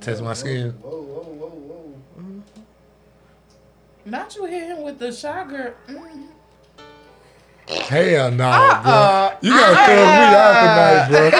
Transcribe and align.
Test 0.00 0.22
my 0.22 0.32
skin. 0.32 0.70
Whoa, 0.70 0.90
whoa, 0.90 1.22
whoa, 1.22 1.48
whoa. 1.48 2.42
Not 4.04 4.34
you 4.36 4.44
hit 4.44 4.68
him 4.68 4.82
with 4.82 4.98
the 4.98 5.12
shot 5.12 5.48
girl. 5.48 5.72
Mm. 5.88 6.28
Hell 7.68 8.30
no, 8.30 8.48
Uh-uh. 8.48 8.82
bro. 8.82 9.30
You 9.42 9.50
gotta 9.52 9.84
throw 9.84 9.94
me 9.94 10.00
out 10.34 11.08
tonight, 11.08 11.10
bro. 11.10 11.30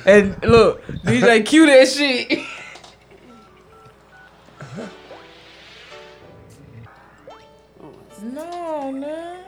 and 0.06 0.36
look, 0.44 0.86
DJ 0.86 1.44
cue 1.44 1.66
that 1.66 1.88
shit. 1.88 2.30
no, 8.22 8.92
man. 8.92 9.38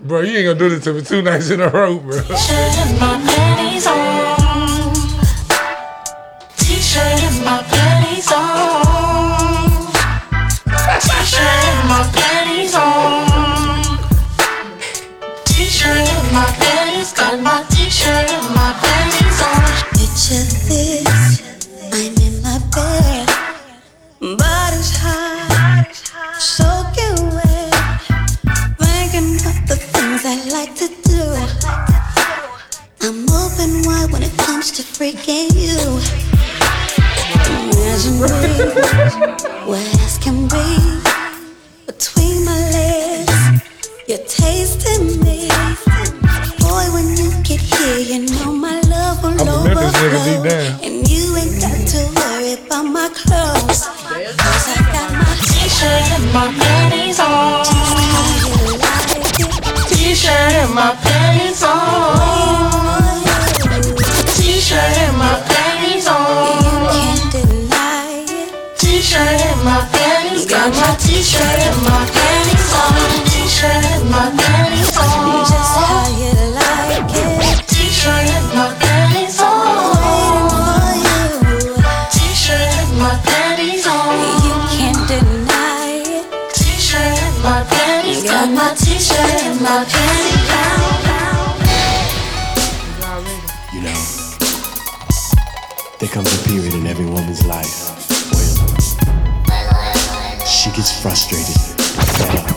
Bro, 0.00 0.20
you 0.20 0.36
ain't 0.36 0.44
gonna 0.46 0.58
do 0.58 0.68
this 0.68 0.84
to 0.84 0.92
me 0.92 1.00
two 1.00 1.22
nights 1.22 1.48
in 1.48 1.62
a 1.62 1.68
row, 1.70 1.98
bro. 1.98 2.20
T-shirt 11.24 11.40
and 11.42 11.88
my 11.88 12.00
panties 12.14 12.74
on. 12.74 13.98
T-shirt 15.44 16.08
and 16.08 16.32
my 16.32 16.46
panties, 16.58 17.12
got 17.12 17.38
my 17.40 17.62
T-shirt 17.68 18.30
and 18.30 18.54
my 18.54 18.72
panties 18.80 19.40
on. 19.42 19.60
Picture 19.92 20.44
this, 20.64 21.03
my 60.74 60.92
panties 61.02 61.62
on. 61.62 63.22
T-shirt 64.34 64.98
and 65.06 65.16
my 65.16 65.40
panties 65.46 66.08
on. 66.08 66.90
Can't 66.90 67.32
deny 67.32 68.24
it. 68.28 68.78
T-shirt 68.78 69.20
and 69.20 69.64
my 69.64 69.88
panties, 69.92 70.46
got 70.46 70.74
my 70.74 70.96
T-shirt 70.98 71.42
and 71.42 71.82
my 71.84 71.93
comes 96.14 96.32
a 96.32 96.48
period 96.48 96.72
in 96.74 96.86
every 96.86 97.06
woman's 97.06 97.44
life 97.44 97.90
where 98.30 98.46
she 100.46 100.70
gets 100.70 101.02
frustrated, 101.02 101.58
fed 102.14 102.38
up 102.38 102.54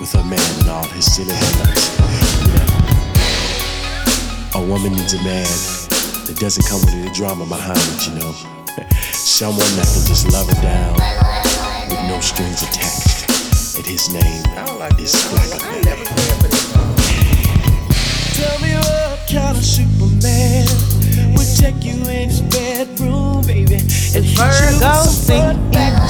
with 0.00 0.10
her 0.12 0.24
man 0.24 0.40
and 0.60 0.70
all 0.70 0.86
his 0.96 1.04
silly 1.04 1.34
hang-ups. 1.34 1.98
A 4.54 4.58
woman 4.58 4.92
needs 4.92 5.12
a 5.12 5.22
man 5.22 5.44
that 6.24 6.36
doesn't 6.40 6.64
come 6.64 6.80
with 6.80 6.94
any 6.94 7.12
drama 7.12 7.44
behind 7.44 7.76
it, 7.76 8.08
you 8.08 8.14
know. 8.20 8.32
Someone 9.12 9.68
that 9.76 9.84
can 9.92 10.06
just 10.08 10.32
love 10.32 10.48
her 10.48 10.62
down 10.62 10.94
with 11.90 12.00
no 12.08 12.18
strings 12.20 12.62
attached. 12.62 13.28
And 13.76 13.84
his 13.84 14.08
name 14.08 14.44
is 14.98 15.12
Black. 15.28 15.60
Tell 18.32 18.58
me 18.64 18.72
what 18.80 19.28
kind 19.28 19.58
of 19.58 19.62
Superman 19.62 20.97
would 21.38 21.54
take 21.56 21.84
you 21.84 21.94
in 22.10 22.28
his 22.28 22.42
bedroom, 22.42 23.46
baby, 23.46 23.78
and 23.78 23.86
hit 23.86 24.26
you 24.26 24.42
with 24.42 24.82
Virgo 24.82 25.06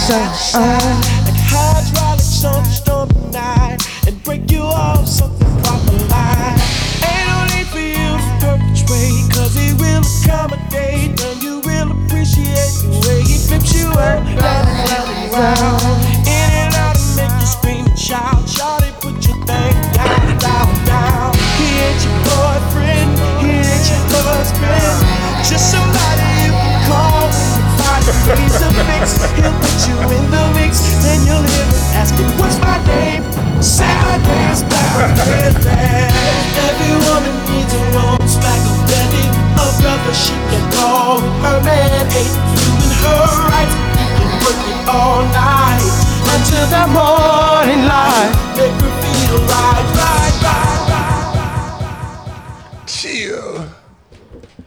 sunshine, 0.01 0.97
like 1.29 1.41
hydraulics 1.53 2.45
on 2.45 2.65
a 2.65 2.65
stormy 2.65 3.13
night, 3.31 3.77
and 4.07 4.17
break 4.25 4.51
you 4.51 4.63
off 4.63 5.07
something 5.07 5.53
proper 5.61 5.93
like. 6.09 6.57
Ain't 7.05 7.29
no 7.29 7.45
need 7.53 7.69
for 7.69 7.77
you 7.77 8.17
to 8.17 8.33
perpetrate, 8.41 9.29
cause 9.37 9.53
he 9.53 9.77
will 9.77 10.01
accommodate, 10.01 11.13
and 11.21 11.43
you 11.43 11.61
will 11.61 11.93
appreciate 11.93 12.73
the 12.81 12.97
way 13.05 13.21
he 13.29 13.37
flips 13.37 13.77
you 13.77 13.89
up, 14.01 14.25
round 14.25 14.65
and 14.65 14.81
round 14.89 15.09
and 15.13 15.29
round, 15.37 15.85
in 16.25 16.49
and 16.57 16.75
out 16.81 16.97
and 16.97 17.17
make 17.21 17.37
you 17.37 17.47
scream 17.47 17.85
and 17.85 17.99
shout, 17.99 18.49
shout 18.49 18.81
put 19.05 19.21
your 19.29 19.37
thing 19.45 19.77
down, 19.93 20.39
down, 20.41 20.69
down. 20.89 21.37
He 21.61 21.69
ain't 21.85 22.01
your 22.01 22.17
boyfriend, 22.25 23.13
he 23.45 23.61
ain't 23.61 23.85
your 23.93 24.25
husband. 24.25 25.08
Just 25.49 25.73
somebody 25.73 26.29
you 26.45 26.53
can 26.53 26.77
call 26.85 27.25
when 27.25 27.57
you 27.57 27.65
find 27.81 28.05
a 28.05 28.13
to 28.13 28.85
fix. 28.85 29.17
He'll 29.33 29.49
put 29.65 29.79
you 29.89 29.97
in 30.13 30.25
the 30.29 30.45
mix, 30.53 30.85
then 31.01 31.25
you'll 31.25 31.41
hear 31.41 31.65
him 31.65 31.97
asking, 31.97 32.29
What's 32.37 32.61
my 32.61 32.77
name? 32.85 33.25
Sideways, 33.65 34.61
backwards, 34.69 35.65
Every 35.65 36.93
woman 37.01 37.33
needs 37.49 37.73
a 37.73 37.81
rose 37.97 38.37
like 38.45 38.61
a 38.61 38.77
belly, 38.93 39.25
a 39.57 39.67
brother 39.81 40.13
she 40.13 40.37
can 40.53 40.65
call. 40.77 41.25
Her 41.41 41.65
man 41.65 42.05
ain't 42.13 42.37
doing 42.53 42.93
her 43.09 43.25
right. 43.49 43.73
He 43.97 44.05
can 44.05 44.29
work 44.45 44.61
it 44.69 44.85
all 44.85 45.25
night 45.33 45.81
until 46.29 46.67
the 46.77 46.85
morning 46.93 47.89
light. 47.89 48.37
Make 48.53 48.77
her 48.85 48.93
feel 49.01 49.41
right, 49.49 49.87
right, 49.97 50.35
right, 50.45 50.93
right. 50.93 52.85
Chill. 52.85 53.78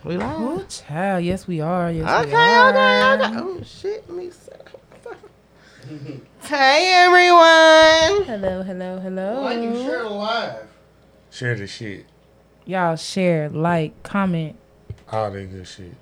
We 0.04 0.18
live? 0.18 0.28
Oh, 0.32 0.66
child. 0.68 1.24
Yes, 1.24 1.48
we 1.48 1.62
are. 1.62 1.92
Yes, 1.92 2.08
Okay, 2.26 2.30
we 2.32 2.36
are. 2.36 2.70
okay, 3.20 3.26
okay. 3.26 3.38
Oh 3.40 3.62
shit, 3.64 4.04
let 4.10 4.18
me 4.18 4.32
see. 4.32 4.52
Hey 6.42 6.92
everyone. 6.94 8.26
Hello, 8.26 8.64
hello, 8.64 9.00
hello. 9.00 9.42
Why 9.44 9.54
you 9.62 9.74
share 9.84 10.04
live? 10.10 10.68
Share 11.30 11.56
the 11.56 11.68
shit. 11.68 12.06
Y'all 12.66 12.96
share, 12.96 13.50
like, 13.50 14.02
comment. 14.04 14.56
All 15.12 15.30
that 15.32 15.46
good 15.52 15.68
shit. 15.68 15.94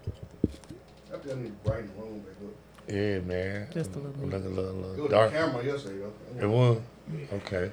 I 1.14 1.18
just 1.18 1.36
need 1.38 1.48
to 1.64 1.70
brighten 1.70 1.90
the 1.96 2.02
room 2.02 2.20
back 2.20 2.36
up. 2.44 2.94
Yeah, 2.94 3.20
man. 3.20 3.68
Just 3.74 3.94
a 3.96 4.00
little 4.00 4.12
bit. 4.12 4.30
Look 4.30 4.46
a 4.46 4.48
little, 4.48 4.70
It 4.72 4.88
little 4.92 5.08
dark. 5.10 5.32
the 5.32 5.38
camera 5.38 5.66
yesterday 5.66 6.00
though. 6.38 6.46
It 6.46 6.50
was? 6.50 6.82
Okay. 7.34 7.72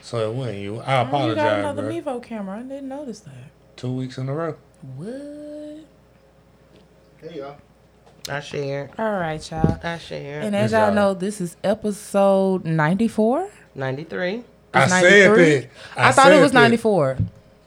So 0.00 0.30
it 0.30 0.34
wasn't 0.34 0.58
you. 0.58 0.80
I 0.80 1.08
Oh, 1.10 1.28
you 1.28 1.34
got 1.34 1.58
another 1.60 1.82
bro. 1.82 1.92
Mevo 1.92 2.22
camera. 2.22 2.58
I 2.58 2.62
didn't 2.62 2.88
notice 2.88 3.20
that. 3.20 3.50
Two 3.76 3.92
weeks 3.92 4.18
in 4.18 4.28
a 4.28 4.34
row. 4.34 4.56
What? 4.96 5.50
Hey 7.22 7.38
y'all. 7.38 7.56
I 8.28 8.40
share. 8.40 8.90
All 8.98 9.12
right, 9.12 9.50
y'all. 9.50 9.78
I 9.82 9.98
share. 9.98 10.40
And 10.40 10.54
as 10.54 10.70
Good 10.70 10.76
y'all 10.76 10.94
know, 10.94 11.14
this 11.14 11.40
is 11.40 11.56
episode 11.64 12.64
94. 12.64 13.48
93. 13.74 14.44
I 14.74 14.82
It's 14.84 14.92
said 14.92 15.28
93? 15.30 15.44
that. 15.60 15.68
I, 15.96 16.12
thought 16.12 16.32
it 16.32 16.36
said 16.36 16.42
was 16.42 16.52
that. 16.52 16.60
94. 16.60 17.18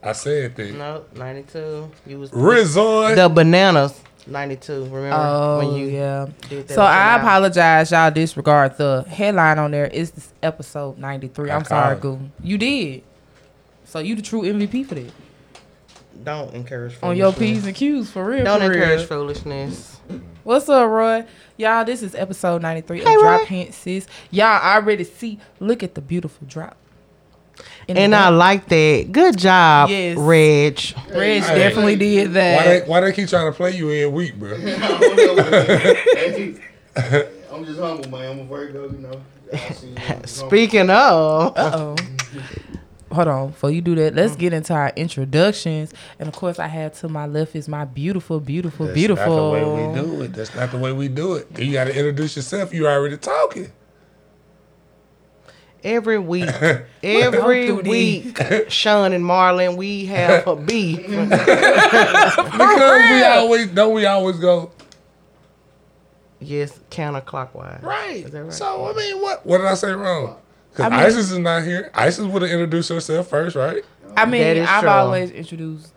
I 0.03 0.11
said 0.13 0.55
that. 0.55 0.73
No, 0.75 1.05
92. 1.15 1.91
You 2.05 2.19
was 2.19 2.33
Rizon. 2.33 3.15
the 3.15 3.29
bananas. 3.29 3.99
92. 4.27 4.85
Remember 4.85 5.09
Oh, 5.17 5.57
when 5.59 5.75
you 5.75 5.87
yeah. 5.87 6.27
did 6.49 6.67
that? 6.67 6.73
So 6.73 6.81
I 6.81 7.11
your 7.13 7.19
apologize. 7.21 7.91
Y'all 7.91 8.11
disregard 8.11 8.77
the 8.77 9.05
headline 9.07 9.59
on 9.59 9.71
there. 9.71 9.89
It's 9.91 10.11
this 10.11 10.33
episode 10.41 10.97
93. 10.97 11.49
I 11.51 11.55
I'm 11.55 11.63
sorry, 11.65 11.97
called. 11.99 12.19
Goo. 12.19 12.29
You 12.43 12.57
did. 12.57 13.03
So 13.85 13.99
you 13.99 14.15
the 14.15 14.21
true 14.21 14.41
MVP 14.41 14.85
for 14.87 14.95
that. 14.95 15.11
Don't 16.25 16.53
encourage 16.55 16.95
On 17.03 17.15
your. 17.15 17.31
P's 17.31 17.65
and 17.65 17.75
Q's 17.75 18.09
for 18.09 18.25
real. 18.25 18.43
Don't 18.43 18.59
for 18.61 18.69
real. 18.69 18.81
encourage 18.81 19.05
foolishness. 19.07 19.99
What's 20.43 20.67
up, 20.67 20.89
Roy? 20.89 21.23
Y'all, 21.57 21.85
this 21.85 22.01
is 22.03 22.15
episode 22.15 22.61
93 22.63 22.99
Hey, 22.99 23.13
of 23.13 23.19
Drop 23.21 23.39
Roy. 23.41 23.45
Hint 23.45 23.73
Sis. 23.73 24.07
Y'all 24.31 24.59
already 24.61 25.03
see, 25.03 25.39
look 25.59 25.83
at 25.83 25.93
the 25.95 26.01
beautiful 26.01 26.45
drop. 26.47 26.77
In 27.87 27.95
And 27.97 28.13
I 28.15 28.29
like 28.29 28.67
that. 28.69 29.09
Good 29.11 29.37
job, 29.37 29.89
Yes. 29.89 30.17
Reg. 30.17 30.79
Reg 31.15 31.43
Hey. 31.43 31.55
definitely 31.59 31.95
did 31.95 32.33
that. 32.33 32.57
Why 32.57 32.63
that. 32.73 32.83
they, 32.85 32.89
why 32.89 33.01
they 33.01 33.11
keep 33.13 33.29
trying 33.29 33.51
to 33.51 33.55
play 33.55 33.75
you 33.75 33.91
every 33.91 34.07
week, 34.07 34.35
bro? 34.35 34.53
I 34.55 34.57
don't 34.99 35.15
know, 35.15 35.35
man. 35.35 35.95
Hey, 36.15 37.29
I'm 37.51 37.63
just 37.65 37.79
humble, 37.79 38.09
man. 38.09 38.31
I'm 38.31 38.39
a 38.39 38.43
Virgo, 38.45 38.89
you 38.91 38.97
know. 38.97 39.21
I 39.53 39.57
see 39.57 39.87
you. 39.89 39.95
I'm 39.97 40.03
humble. 40.05 40.27
Speaking 40.27 40.89
of, 40.89 41.53
Uh 41.57 41.71
oh. 41.73 41.95
Hold 43.15 43.27
on. 43.27 43.47
Before 43.49 43.71
you 43.71 43.81
do 43.81 43.95
that, 43.95 44.13
Mm. 44.13 44.17
let's 44.17 44.35
get 44.35 44.53
into 44.53 44.73
our 44.73 44.91
introductions. 44.95 45.91
And 46.19 46.27
of 46.29 46.35
course, 46.35 46.59
I 46.59 46.67
have 46.67 46.93
to 46.99 47.09
my 47.09 47.25
left 47.25 47.55
is 47.55 47.67
my 47.67 47.85
beautiful, 47.85 48.39
beautiful, 48.39 48.85
That's 48.87 48.95
beautiful. 48.95 49.53
not 49.53 49.59
the 49.59 49.67
way 49.67 49.87
we 49.87 50.01
do 50.01 50.21
it. 50.21 50.33
That's 50.33 50.55
not 50.55 50.71
the 50.71 50.77
way 50.77 50.91
we 50.91 51.07
do 51.07 51.33
it. 51.35 51.47
You 51.59 51.73
got 51.73 51.85
to 51.85 51.95
introduce 51.97 52.35
yourself. 52.35 52.73
You 52.73 52.87
already 52.87 53.17
talking. 53.17 53.71
Every 55.83 56.17
week, 56.33 56.49
every 57.03 57.71
week, 57.71 58.39
Sean 58.69 59.13
and 59.13 59.23
Marlon, 59.23 59.75
we 59.77 60.05
have 60.05 60.47
a 60.47 60.55
beef. 60.55 61.05
Because 61.07 63.09
we 63.11 63.23
always 63.23 63.67
don't 63.67 63.93
we 63.93 64.05
always 64.05 64.37
go 64.39 64.71
yes, 66.39 66.79
counterclockwise. 66.89 67.83
right. 67.83 68.25
Is 68.25 68.31
that 68.31 68.43
right? 68.43 68.53
So 68.53 68.85
I 68.87 68.93
mean, 68.93 69.21
what 69.21 69.45
what 69.45 69.59
did 69.59 69.67
I 69.67 69.75
say 69.75 69.91
wrong? 69.91 70.37
Because 70.75 70.91
I 70.91 70.97
mean- 70.97 71.05
Isis 71.05 71.31
is 71.31 71.39
not 71.39 71.63
here. 71.63 71.89
Isis 71.93 72.25
would 72.25 72.41
have 72.41 72.51
introduced 72.51 72.89
herself 72.89 73.27
first, 73.27 73.55
right? 73.55 73.83
I 74.17 74.25
mean, 74.25 74.41
That 74.41 74.57
is 74.57 74.67
I've 74.69 74.81
true. 74.81 74.89
always 74.89 75.31
introduced. 75.31 75.91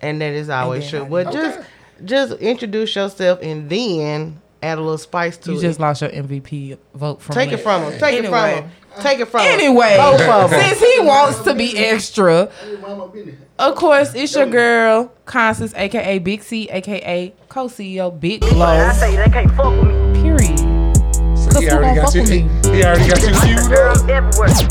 and 0.00 0.20
that 0.20 0.32
is 0.32 0.48
always 0.48 0.90
then 0.90 1.02
true. 1.02 1.10
But 1.10 1.30
did. 1.30 1.34
just 1.34 1.58
just 2.04 2.32
introduce 2.40 2.96
yourself 2.96 3.38
and 3.42 3.68
then 3.70 4.40
add 4.62 4.78
a 4.78 4.80
little 4.80 4.96
spice 4.98 5.36
to 5.38 5.52
You 5.52 5.58
it. 5.58 5.62
just 5.62 5.78
lost 5.80 6.00
your 6.02 6.10
MVP 6.10 6.76
vote 6.94 7.20
from 7.22 7.34
Take 7.34 7.52
it 7.52 7.58
from 7.58 7.82
him. 7.82 7.98
Take 8.00 8.24
it 8.24 8.28
from 8.28 8.48
him. 8.48 8.70
Take 9.00 9.20
it 9.20 9.26
from 9.28 9.40
him. 9.42 9.52
Anyway, 9.52 9.96
both 9.98 10.20
of 10.20 10.50
them. 10.50 10.60
since 10.60 10.80
he 10.80 11.00
wants 11.00 11.40
to 11.42 11.54
be 11.54 11.76
extra, 11.78 12.48
Mind 12.82 12.98
my 12.98 13.06
business. 13.06 13.36
of 13.58 13.74
course, 13.76 14.12
it's 14.14 14.34
your 14.34 14.46
girl, 14.46 15.12
Constance, 15.26 15.72
aka 15.76 16.18
Big 16.18 16.42
C, 16.42 16.68
aka 16.70 17.32
co 17.48 17.66
CEO 17.68 18.10
Big 18.18 18.40
Glow. 18.40 18.66
I 18.66 18.92
say 18.92 19.16
they 19.16 19.24
can't 19.30 19.50
fuck 19.52 19.72
with 19.82 19.94
me. 19.94 20.11
Period. 21.60 21.60
So 21.60 21.60
Cause 21.60 21.62
he 21.62 21.68
who 21.68 21.76
already 21.76 22.00
got 22.00 22.14
you. 22.14 22.22
fuck 22.22 22.28
He, 22.28 22.42
with 22.42 22.74
he 22.74 22.84
already 22.84 23.08
got 23.08 23.20
you 23.22 23.32
queued 23.42 23.68
Girls 23.68 24.02
up. 24.02 24.08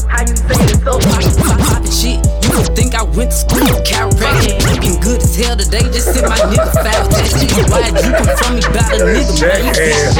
How 0.10 0.22
you 0.22 0.36
say 0.36 0.60
it 0.66 0.80
so 0.84 1.00
poppin' 1.00 1.92
shit. 1.92 2.20
You 2.44 2.50
would 2.58 2.76
think 2.76 2.96
I 2.96 3.04
went 3.04 3.32
to 3.32 3.38
school. 3.38 3.68
Chiropractic 3.86 4.58
looking 4.74 5.00
good 5.02 5.22
as 5.22 5.36
hell 5.36 5.56
today. 5.58 5.84
Just 5.92 6.14
sent 6.14 6.28
my 6.28 6.38
nigga 6.38 6.72
five 6.74 7.10
that 7.12 7.26
shit. 7.30 7.70
Why 7.70 7.88
you 7.88 8.12
come 8.12 8.38
from 8.38 8.56
me 8.56 8.62
about 8.66 8.92
a 8.92 9.04
nigga, 9.04 9.34
man? 9.42 9.74
Jackass, 9.74 10.16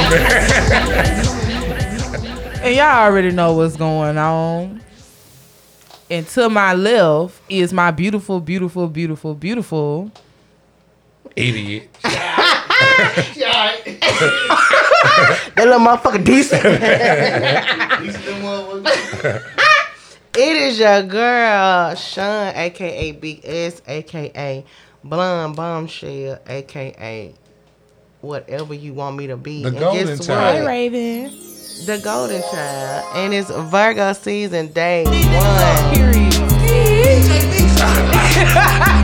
man. 1.32 1.38
And 2.62 2.76
y'all 2.76 3.06
already 3.06 3.32
know 3.32 3.54
what's 3.54 3.74
going 3.76 4.16
on. 4.16 4.80
And 6.08 6.24
to 6.28 6.48
my 6.48 6.74
left 6.74 7.40
is 7.48 7.72
my 7.72 7.90
beautiful, 7.90 8.38
beautiful, 8.38 8.86
beautiful, 8.86 9.34
beautiful. 9.34 10.12
Idiot. 11.34 11.88
That 15.54 15.66
little 15.66 15.80
motherfucker 15.80 16.24
decent. 16.24 16.62
These 16.62 16.72
are 16.72 18.20
them 18.20 18.42
motherfuckers. 18.42 19.42
it 20.36 20.56
is 20.56 20.78
your 20.78 21.02
girl, 21.02 21.94
Sean, 21.94 22.52
aka 22.54 23.12
Big 23.12 23.40
S, 23.44 23.82
aka 23.86 24.64
Blonde 25.04 25.56
Bombshell, 25.56 26.38
aka 26.46 27.34
whatever 28.20 28.74
you 28.74 28.94
want 28.94 29.16
me 29.16 29.26
to 29.26 29.36
be. 29.36 29.62
The 29.62 29.68
And 29.68 29.78
golden 29.78 30.18
child. 30.18 30.54
Hey, 30.54 30.60
what? 30.60 30.68
Raven. 30.68 31.30
The 31.86 31.98
Golden 31.98 32.42
Child. 32.42 33.16
And 33.16 33.34
it's 33.34 33.50
Virgo 33.50 34.12
season 34.12 34.68
day 34.68 35.04
one. 35.04 35.94
Period. 35.94 36.32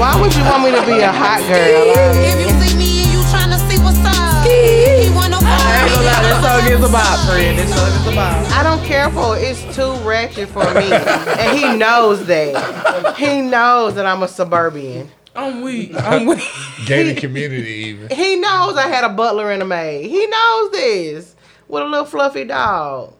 Why 0.00 0.18
would 0.18 0.34
you 0.34 0.42
want 0.44 0.64
me 0.64 0.70
to 0.70 0.80
be 0.86 0.98
a 1.00 1.12
hot 1.12 1.40
girl? 1.40 1.92
If 2.24 2.40
you 2.40 2.48
see 2.64 2.74
me 2.74 3.02
and 3.02 3.12
you 3.12 3.20
tryna 3.28 3.60
see 3.68 3.76
what's 3.84 3.98
up, 4.00 4.46
he 4.48 5.10
wanna 5.14 5.36
I 5.42 5.82
ain't 5.82 5.92
gonna 5.92 6.06
lie, 6.06 6.22
that 6.24 6.40
song 6.40 6.72
is 6.72 6.88
about, 6.88 7.28
friend. 7.28 7.58
That 7.58 7.68
song 7.68 7.88
is 8.00 8.06
about. 8.10 8.50
I 8.58 8.62
don't 8.62 8.82
care 8.86 9.10
for 9.10 9.36
it. 9.36 9.42
It's 9.42 9.76
too 9.76 9.92
ratchet 10.08 10.48
for 10.48 10.64
me. 10.72 10.90
and 10.90 11.58
he 11.58 11.76
knows 11.76 12.24
that. 12.28 13.14
He 13.18 13.42
knows 13.42 13.94
that 13.96 14.06
I'm 14.06 14.22
a 14.22 14.28
suburban. 14.28 15.10
I'm 15.36 15.60
weak. 15.60 15.92
I'm 15.98 16.24
weak. 16.24 16.48
Gated 16.86 17.18
community 17.18 17.70
even. 17.70 18.08
He 18.08 18.36
knows 18.36 18.78
I 18.78 18.88
had 18.88 19.04
a 19.04 19.10
butler 19.10 19.52
and 19.52 19.62
a 19.62 19.66
maid. 19.66 20.08
He 20.08 20.26
knows 20.26 20.70
this. 20.70 21.36
With 21.68 21.82
a 21.82 21.86
little 21.86 22.06
fluffy 22.06 22.44
dog. 22.44 23.12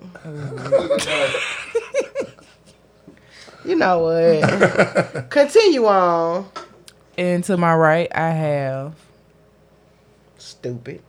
you 3.67 3.77
know 3.77 3.99
what? 3.99 5.29
Continue 5.29 5.85
on. 5.85 6.49
And 7.21 7.45
to 7.45 7.59
my 7.59 7.75
right, 7.75 8.09
I 8.15 8.31
have. 8.31 8.95
Stupid. 10.39 11.03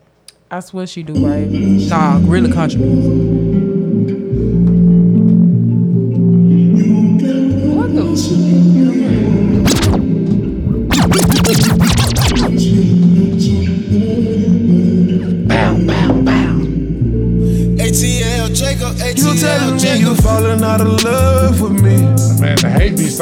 I 0.52 0.60
swear 0.60 0.86
she 0.86 1.04
do 1.04 1.14
right. 1.26 1.48
Nah, 1.48 2.20
really 2.24 2.52
country 2.52 2.82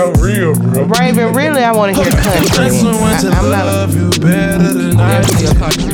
the 0.06 0.08
hate 0.08 0.14
be 0.14 0.20
so 0.20 0.24
real, 0.24 0.54
bro. 0.56 0.84
Raven, 0.86 1.34
really, 1.34 1.64
I 1.64 1.72
want 1.72 1.96
to 1.96 2.02
hear 2.04 2.12
country. 2.12 2.48
Just 2.48 2.82
someone 2.82 3.20
to 3.22 3.28
I, 3.28 3.40
am 3.40 3.50
not. 3.52 3.66
love 3.66 3.96
you 3.96 4.10
better 4.22 4.74
than 4.74 5.00
I 5.00 5.22
do. 5.22 5.48
a 5.48 5.56
country, 5.56 5.94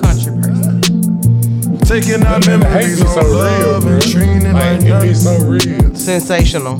country 0.00 0.32
person. 0.42 1.78
Taking 1.80 2.22
our 2.26 2.40
Man, 2.40 2.60
the 2.60 2.66
hate 2.68 2.98
memories 2.98 3.00
be 3.00 3.06
on 3.06 3.14
so 3.14 3.20
real, 3.22 3.32
love 3.38 3.82
bro. 3.82 3.92
and 3.92 4.02
treating 4.02 4.42
it 4.42 4.52
Like, 4.52 4.80
like 4.80 5.04
it 5.04 5.08
be 5.08 5.14
so 5.14 5.38
real. 5.44 5.94
Sensational. 5.94 6.76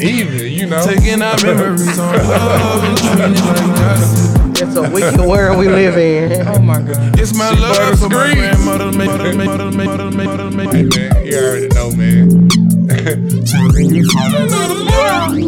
Even, 0.00 0.50
you 0.52 0.66
know. 0.66 0.84
Taking 0.84 1.22
our 1.22 1.36
memories 1.44 1.98
on 1.98 2.14
love 2.28 2.84
and 2.84 2.98
treating 2.98 3.34
it 3.34 3.44
like 3.44 3.66
nothing. 3.78 4.51
It's 4.74 4.80
a 4.80 4.90
wicked 4.90 5.20
world 5.20 5.58
we 5.58 5.68
live 5.68 5.98
in. 5.98 6.48
Oh 6.48 6.58
my 6.58 6.80
god. 6.80 7.20
It's 7.20 7.36
my 7.36 7.52
She 7.54 7.60
love 7.60 7.98
for 7.98 8.08
my 8.08 8.32
grandmother, 8.32 8.90
Hey, 8.90 8.96
man, 10.56 11.26
you 11.26 11.36
already 11.36 11.68
know, 11.68 11.90
man. 11.92 12.48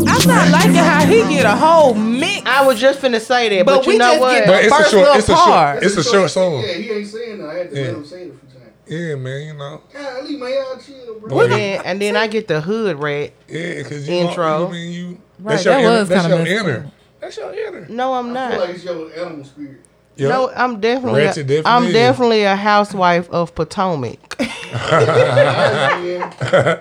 I'm 0.06 0.28
not 0.28 0.50
liking 0.50 0.74
how 0.74 1.06
he 1.06 1.22
get 1.34 1.46
a 1.46 1.56
whole 1.56 1.94
mix. 1.94 2.42
I 2.46 2.66
was 2.66 2.78
just 2.78 3.00
finna 3.00 3.18
say 3.18 3.48
that, 3.56 3.64
but, 3.64 3.78
But 3.78 3.86
you 3.86 3.96
know 3.96 4.18
what? 4.18 4.44
But 4.46 4.64
it's 4.64 4.72
a 4.72 4.76
First 4.76 4.90
short, 4.90 5.02
little 5.04 5.16
it's 5.18 5.28
a 5.30 5.32
part. 5.32 5.74
short, 5.76 5.84
it's 5.84 5.96
a 5.96 6.04
short 6.04 6.30
song. 6.30 6.62
Yeah, 6.62 6.72
he 6.74 6.90
ain't 6.90 7.06
saying 7.06 7.38
that. 7.38 7.48
I 7.48 7.54
had 7.54 7.70
to 7.70 7.76
Yeah. 7.76 7.86
let 7.86 7.94
him 7.94 8.04
say 8.04 8.16
it 8.24 8.34
a 8.34 8.36
few 8.46 8.60
times. 8.60 8.72
Yeah, 8.86 9.14
man, 9.14 9.40
you 9.46 9.54
know. 9.54 9.80
Golly, 9.90 10.36
man, 10.36 10.50
y'all 10.52 10.76
chill, 10.78 11.18
bro. 11.20 11.40
and, 11.40 11.52
then, 11.52 11.80
and 11.86 12.02
then 12.02 12.16
I 12.18 12.26
get 12.26 12.46
the 12.46 12.60
hood 12.60 12.98
rat. 12.98 13.32
Yeah, 13.48 13.76
because 13.76 14.06
you 14.06 14.16
Intro. 14.16 14.68
I 14.68 14.70
mean, 14.70 14.92
you. 14.92 15.18
Right, 15.40 15.52
That's 15.54 15.64
your 15.64 15.74
that 15.74 15.80
inner. 15.80 15.90
was 16.00 16.08
That's 16.10 16.26
kinda 16.26 16.36
your 16.36 16.44
messed 16.44 16.66
inner. 16.66 16.90
That's 17.24 17.38
your 17.38 17.54
inner. 17.54 17.86
No, 17.88 18.12
I'm 18.12 18.36
I 18.36 18.50
feel 18.50 18.58
not. 18.58 18.58
like 18.60 18.74
it's 18.74 18.84
your 18.84 19.10
animal 19.14 19.44
spirit. 19.46 19.80
Yep. 20.16 20.28
No, 20.28 20.50
I'm 20.54 20.78
definitely. 20.78 21.22
Ratchet 21.22 21.50
A, 21.50 21.56
I'm 21.64 21.84
definitely 21.84 21.88
is. 21.88 21.94
definitely 21.94 22.42
a 22.44 22.54
housewife 22.56 23.30
of 23.30 23.54
Potomac. 23.54 24.36
Yeah. 24.74 26.30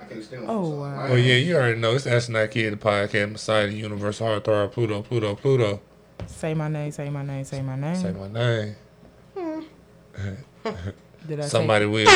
I 0.00 0.04
can't 0.08 0.44
Oh, 0.46 0.68
wow. 0.80 0.96
Well, 1.04 1.12
oh, 1.12 1.16
yeah, 1.16 1.36
you 1.36 1.56
already 1.56 1.78
know. 1.80 1.94
It's 1.94 2.06
Astronaut 2.06 2.50
Kid, 2.50 2.72
the 2.72 2.76
podcast, 2.76 3.32
Messiah, 3.32 3.66
the 3.68 3.74
Universe, 3.74 4.18
Heartthrob, 4.20 4.72
Pluto, 4.72 5.00
Pluto, 5.02 5.34
Pluto. 5.34 5.80
Say 6.26 6.52
my 6.54 6.68
name. 6.68 6.90
Say 6.92 7.08
my 7.08 7.22
name. 7.22 7.44
Say 7.44 7.62
my 7.62 7.76
name. 7.76 7.94
Say 7.96 8.12
my 8.12 8.28
name. 8.28 8.76
Hmm. 9.36 9.60
Did 11.26 11.38
I 11.40 11.42
say- 11.44 11.48
Somebody 11.48 11.86
will. 11.86 12.06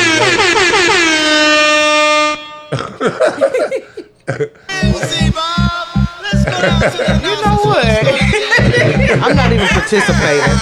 You 6.45 7.35
know 7.43 7.55
what? 7.63 8.03
I'm 9.23 9.35
not 9.35 9.51
even 9.53 9.67
participating. 9.67 10.57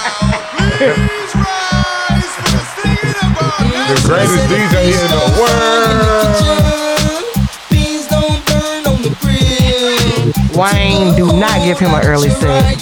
the 3.89 3.97
greatest 4.05 4.45
DJ 4.47 4.93
in 4.93 5.09
the 5.09 5.25
world. 5.41 6.38
Beans 7.71 8.05
don't 8.07 8.45
burn 8.45 8.85
on 8.93 9.01
the 9.01 9.09
grill. 9.21 10.61
Wayne, 10.61 11.15
do 11.15 11.25
not 11.39 11.57
give 11.65 11.79
him 11.79 11.93
an 11.95 12.05
early 12.05 12.29
set. 12.29 12.77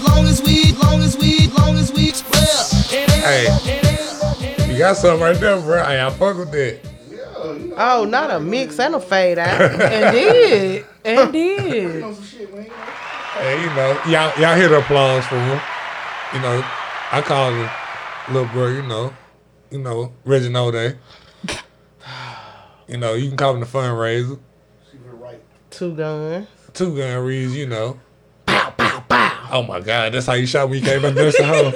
Hey, 3.24 3.46
you 4.70 4.78
got 4.78 4.98
something 4.98 5.22
right 5.22 5.34
there, 5.40 5.58
bro. 5.58 5.82
Hey, 5.82 6.04
I 6.04 6.10
fuck 6.10 6.36
with 6.36 6.50
that. 6.52 6.78
Oh, 7.76 8.06
not 8.06 8.30
a 8.30 8.38
mix 8.38 8.78
and 8.78 8.94
a 8.94 9.00
fade 9.00 9.38
out. 9.38 9.60
Indeed. 9.62 10.84
Indeed. 11.04 12.04
Hey, 13.34 13.62
you 13.62 13.68
know, 13.68 13.98
y'all, 14.06 14.38
y'all 14.38 14.56
hear 14.56 14.68
the 14.68 14.78
applause 14.78 15.24
for 15.26 15.36
him. 15.36 15.58
You 16.34 16.40
know, 16.40 16.62
I 17.12 17.22
call 17.24 17.50
him 17.50 17.70
little 18.28 18.48
bro, 18.52 18.68
you 18.68 18.82
know, 18.82 19.12
you 19.70 19.78
know, 19.78 20.12
Reginald 20.26 20.74
Day. 20.74 20.96
You 22.86 22.98
know, 22.98 23.14
you 23.14 23.28
can 23.28 23.38
call 23.38 23.54
him 23.54 23.60
the 23.60 23.66
fundraiser. 23.66 24.38
Two 25.70 25.94
guns. 25.94 26.46
two 26.74 26.94
gun 26.96 27.24
reads, 27.24 27.56
you 27.56 27.66
know. 27.66 27.98
Pow, 28.44 28.70
pow, 28.76 29.00
pow. 29.08 29.48
Oh 29.50 29.62
my 29.62 29.80
God, 29.80 30.12
that's 30.12 30.26
how 30.26 30.34
you 30.34 30.46
shot 30.46 30.68
when 30.68 30.80
you 30.80 30.84
came 30.84 31.00
back 31.00 31.14
nursing 31.14 31.46
home. 31.46 31.72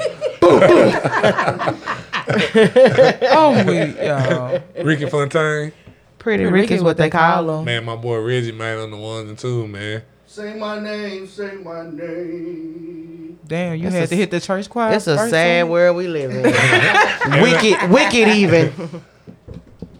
Oh, 2.30 3.64
we, 3.66 4.06
y'all. 4.06 4.60
Ricky 4.84 5.08
Fontaine. 5.08 5.72
Pretty 6.18 6.44
Rick 6.46 6.70
is 6.70 6.82
what 6.82 6.96
they 6.96 7.10
call 7.10 7.58
him. 7.60 7.64
Man, 7.64 7.84
my 7.84 7.96
boy 7.96 8.18
Reggie, 8.20 8.52
man, 8.52 8.78
on 8.78 8.90
the 8.90 8.96
ones 8.96 9.28
and 9.30 9.38
two, 9.38 9.66
man. 9.68 10.02
Say 10.26 10.54
my 10.54 10.78
name, 10.78 11.26
say 11.26 11.54
my 11.54 11.88
name. 11.88 13.38
Damn, 13.46 13.76
you 13.76 13.84
That's 13.84 13.94
had 13.94 14.04
a- 14.04 14.08
to 14.08 14.16
hit 14.16 14.30
the 14.30 14.40
church 14.40 14.68
choir. 14.68 14.92
It's 14.94 15.06
a 15.06 15.16
first 15.16 15.30
sad 15.30 15.62
time? 15.62 15.70
world 15.70 15.96
we 15.96 16.06
live 16.06 16.30
in. 16.32 16.42
wicked, 17.42 17.90
wicked 17.90 18.28
even. 18.28 19.02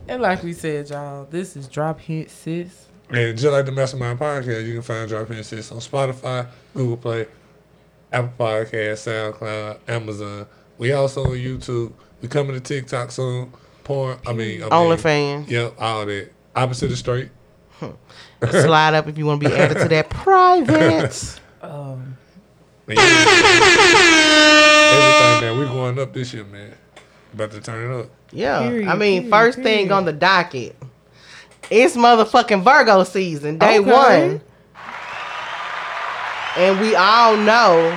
And 0.07 0.21
like 0.21 0.43
we 0.43 0.53
said, 0.53 0.91
y'all, 0.91 1.25
this 1.31 1.57
is 1.57 1.67
Drop 1.67 1.99
Hints. 2.01 2.47
And 2.47 3.39
just 3.39 3.45
like 3.45 3.65
the 3.65 3.73
Mastermind 3.73 4.19
Podcast, 4.19 4.67
you 4.67 4.75
can 4.75 4.83
find 4.83 5.09
Drop 5.09 5.29
Hints 5.29 5.53
on 5.73 5.79
Spotify, 5.79 6.47
Google 6.75 6.99
Play, 6.99 7.27
Apple 8.13 8.33
Podcast, 8.39 9.07
SoundCloud, 9.35 9.79
Amazon. 9.89 10.47
We 10.79 10.93
also 10.93 11.25
on 11.25 11.31
YouTube. 11.33 11.93
We 12.23 12.29
coming 12.29 12.55
to 12.55 12.61
TikTok 12.61 13.11
soon. 13.11 13.53
Porn, 13.85 14.19
I 14.27 14.33
mean, 14.33 14.61
I 14.63 14.65
mean 14.65 14.71
OnlyFans. 14.71 15.49
Yep, 15.51 15.75
all 15.79 16.07
that. 16.07 16.31
Opposite 16.57 16.91
of 16.93 16.99
straight. 16.99 17.31
Slide 18.51 18.95
up 18.95 19.07
if 19.09 19.17
you 19.19 19.27
want 19.27 19.43
to 19.43 19.49
be 19.49 19.55
added 19.55 19.79
to 19.79 19.89
that 19.89 20.11
private. 20.11 21.41
Um, 21.63 22.17
Man, 22.87 22.97
Everything, 24.19 25.41
man. 25.41 25.59
We 25.59 25.65
going 25.67 25.99
up 25.99 26.13
this 26.15 26.33
year, 26.33 26.45
man. 26.45 26.75
About 27.35 27.51
to 27.53 27.61
turn 27.61 27.91
it 27.93 28.01
up. 28.05 28.11
Yeah. 28.33 28.61
Period, 28.61 28.89
I 28.89 28.95
mean, 28.97 29.23
period, 29.23 29.31
first 29.31 29.59
thing 29.63 29.93
on 29.93 30.05
the 30.07 30.13
docket. 30.13 30.75
It's 31.71 31.97
motherfucking 31.97 32.65
Virgo 32.65 33.05
season, 33.05 33.59
day 33.59 33.79
Okay. 33.79 33.91
one. 33.91 34.41
And 36.57 36.81
we 36.81 36.95
all 36.95 37.37
know 37.37 37.91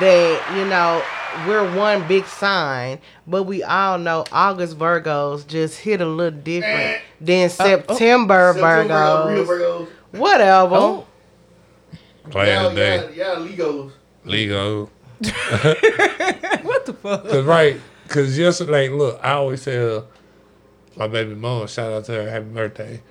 that, 0.00 0.54
you 0.56 0.64
know, 0.66 1.02
we're 1.46 1.76
one 1.76 2.06
big 2.06 2.24
sign, 2.26 2.98
but 3.26 3.44
we 3.44 3.62
all 3.62 3.98
know 3.98 4.24
August 4.30 4.78
Virgos 4.78 5.46
just 5.46 5.78
hit 5.80 6.00
a 6.00 6.06
little 6.06 6.38
different 6.38 7.00
than 7.20 7.50
September 7.50 8.52
September, 8.52 8.92
uh, 8.92 9.26
real 9.28 9.44
Virgos. 9.44 9.46
Virgos. 9.46 9.88
Whatever. 10.12 10.74
Oh. 10.76 11.06
Class 12.30 12.48
Y'all, 12.48 12.74
day. 12.74 13.14
y'all, 13.14 13.46
y'all 13.48 13.92
Legos. 14.24 14.88
What 16.64 16.86
the 16.86 16.92
fuck? 16.94 17.24
Cause 17.28 17.44
right, 17.44 17.80
cause 18.08 18.38
yesterday, 18.38 18.88
look, 18.88 19.20
I 19.22 19.32
always 19.32 19.64
tell 19.64 20.06
my 20.96 21.06
baby 21.08 21.34
mom, 21.34 21.66
shout 21.66 21.92
out 21.92 22.04
to 22.06 22.12
her, 22.12 22.30
happy 22.30 22.46
birthday. 22.46 23.02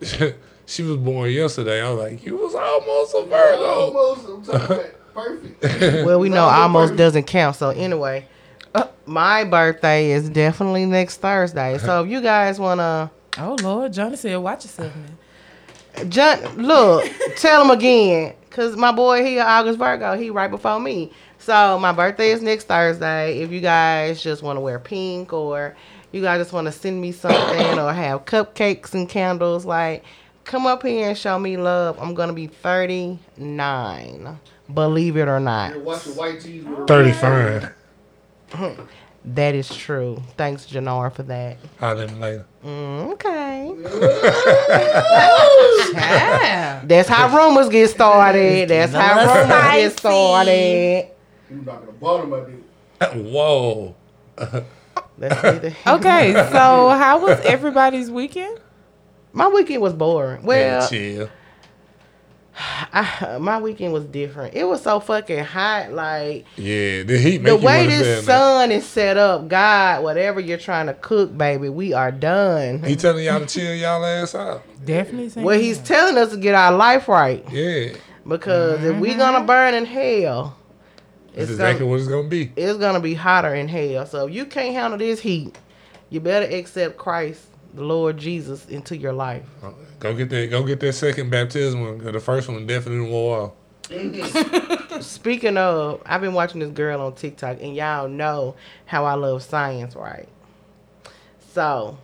she 0.68 0.82
was 0.82 0.96
born 0.98 1.30
yesterday. 1.30 1.82
I 1.82 1.90
was 1.90 1.98
like, 1.98 2.24
you 2.24 2.36
was 2.36 2.54
almost 2.54 3.14
a 3.14 3.22
Virgo. 3.24 3.64
Almost, 3.64 4.52
I'm 4.52 4.58
talking 4.68 4.90
perfect. 5.14 6.04
Well, 6.06 6.20
we 6.20 6.28
know 6.28 6.42
almost 6.44 6.58
almost 6.60 6.82
perfect. 6.90 6.98
doesn't 6.98 7.26
count. 7.26 7.56
So 7.56 7.70
anyway, 7.70 8.26
uh, 8.74 8.86
my 9.06 9.44
birthday 9.44 10.12
is 10.12 10.28
definitely 10.28 10.84
next 10.86 11.16
Thursday. 11.16 11.78
So 11.78 12.04
if 12.04 12.10
you 12.10 12.20
guys 12.20 12.60
wanna, 12.60 13.10
Oh 13.38 13.56
Lord, 13.62 13.92
Johnny 13.92 14.16
said, 14.16 14.36
"Watch 14.36 14.64
yourself, 14.64 14.92
man." 14.94 16.10
John, 16.10 16.38
look, 16.56 17.10
tell 17.36 17.62
him 17.64 17.70
again, 17.70 18.34
cause 18.50 18.76
my 18.76 18.92
boy 18.92 19.24
he 19.24 19.38
a 19.38 19.44
August 19.44 19.78
Virgo. 19.78 20.16
He 20.16 20.30
right 20.30 20.50
before 20.50 20.78
me. 20.78 21.12
So 21.38 21.78
my 21.78 21.92
birthday 21.92 22.30
is 22.30 22.42
next 22.42 22.64
Thursday. 22.64 23.40
If 23.40 23.50
you 23.50 23.60
guys 23.60 24.22
just 24.22 24.42
want 24.42 24.58
to 24.58 24.60
wear 24.60 24.78
pink 24.78 25.32
or 25.32 25.76
you 26.12 26.22
guys 26.22 26.38
just 26.40 26.52
want 26.52 26.66
to 26.66 26.72
send 26.72 27.00
me 27.00 27.10
something 27.12 27.78
or 27.78 27.92
have 27.92 28.24
cupcakes 28.26 28.94
and 28.94 29.08
candles, 29.08 29.64
like 29.64 30.04
come 30.48 30.66
up 30.66 30.82
here 30.82 31.10
and 31.10 31.16
show 31.18 31.38
me 31.38 31.56
love. 31.56 31.98
I'm 32.00 32.14
gonna 32.14 32.32
be 32.32 32.48
39. 32.48 34.40
Believe 34.72 35.16
it 35.16 35.28
or 35.28 35.38
not. 35.38 35.74
You're 35.74 35.82
watching 35.84 36.16
white 36.16 36.40
tees 36.40 36.64
with 36.64 36.88
35. 36.88 37.74
That 39.34 39.54
is 39.54 39.68
true. 39.68 40.22
Thanks, 40.38 40.64
Jannar, 40.64 41.12
for 41.12 41.22
that. 41.24 41.58
Holler 41.78 42.04
at 42.04 42.12
me 42.12 42.18
later. 42.18 42.46
Mm, 42.64 43.12
okay. 43.12 43.74
Yeah. 45.92 46.80
That's 46.86 47.08
how 47.10 47.36
rumors 47.36 47.68
get 47.68 47.90
started. 47.90 48.70
That's 48.70 48.92
how 48.92 49.18
rumors 49.18 49.48
get 49.48 49.98
started. 49.98 51.08
You 51.50 51.56
knocking 51.56 51.86
the 51.86 51.92
bottom 51.92 52.32
of 52.32 52.48
it. 52.48 52.62
Whoa. 53.30 53.94
Okay, 55.20 56.32
so 56.32 56.88
how 56.90 57.18
was 57.20 57.40
everybody's 57.40 58.08
weekend? 58.10 58.58
My 59.32 59.48
weekend 59.48 59.82
was 59.82 59.92
boring. 59.92 60.42
Well, 60.42 60.80
Man, 60.80 60.88
chill. 60.88 61.28
I, 62.92 63.38
my 63.40 63.60
weekend 63.60 63.92
was 63.92 64.04
different. 64.06 64.54
It 64.54 64.64
was 64.64 64.82
so 64.82 64.98
fucking 64.98 65.44
hot. 65.44 65.92
Like 65.92 66.44
Yeah, 66.56 67.04
the 67.04 67.16
heat 67.18 67.38
the 67.38 67.56
way 67.56 67.86
this 67.86 68.26
sun 68.26 68.72
is 68.72 68.84
set 68.84 69.16
up, 69.16 69.46
God, 69.48 70.02
whatever 70.02 70.40
you're 70.40 70.58
trying 70.58 70.86
to 70.86 70.94
cook, 70.94 71.36
baby, 71.36 71.68
we 71.68 71.92
are 71.92 72.10
done. 72.10 72.82
He 72.82 72.96
telling 72.96 73.24
y'all 73.24 73.40
to 73.40 73.46
chill 73.46 73.74
y'all 73.74 74.04
ass 74.04 74.34
out. 74.34 74.62
Definitely. 74.84 75.28
saying 75.28 75.46
Well, 75.46 75.58
he's 75.58 75.78
that. 75.78 75.86
telling 75.86 76.18
us 76.18 76.30
to 76.30 76.36
get 76.36 76.54
our 76.56 76.72
life 76.72 77.06
right 77.08 77.44
Yeah. 77.52 77.92
because 78.26 78.82
if 78.82 78.96
we 78.96 79.10
mm-hmm. 79.10 79.18
gonna 79.18 79.46
burn 79.46 79.74
in 79.74 79.84
hell, 79.84 80.56
That's 81.28 81.42
it's 81.42 81.50
exactly 81.52 81.80
gonna, 81.80 81.90
what 81.92 82.00
it's 82.00 82.08
gonna 82.08 82.28
be. 82.28 82.52
it's 82.56 82.78
gonna 82.78 83.00
be 83.00 83.14
hotter 83.14 83.54
in 83.54 83.68
hell. 83.68 84.04
So 84.06 84.26
if 84.26 84.34
you 84.34 84.46
can't 84.46 84.74
handle 84.74 84.98
this 84.98 85.20
heat, 85.20 85.56
you 86.10 86.18
better 86.20 86.46
accept 86.52 86.96
Christ, 86.96 87.42
the 87.78 87.84
Lord 87.84 88.18
Jesus, 88.18 88.66
into 88.66 88.96
your 88.96 89.12
life. 89.12 89.44
Go 90.00 90.12
get 90.14 90.28
that 90.30 90.50
go 90.50 90.62
get 90.64 90.80
that 90.80 90.92
second 90.94 91.30
baptism 91.30 91.80
one, 91.80 92.00
'cause 92.00 92.12
the 92.12 92.20
first 92.20 92.48
one 92.48 92.66
definitely 92.66 93.08
wore 93.08 93.40
off. 93.40 93.52
Mm-hmm. 93.88 95.00
Speaking 95.00 95.56
of, 95.56 96.02
I've 96.04 96.20
been 96.20 96.34
watching 96.34 96.60
this 96.60 96.70
girl 96.70 97.00
on 97.00 97.14
TikTok, 97.14 97.58
and 97.62 97.74
y'all 97.74 98.08
know 98.08 98.56
how 98.86 99.04
I 99.04 99.14
love 99.14 99.42
science, 99.42 99.94
right? 99.96 100.28
So, 101.52 101.98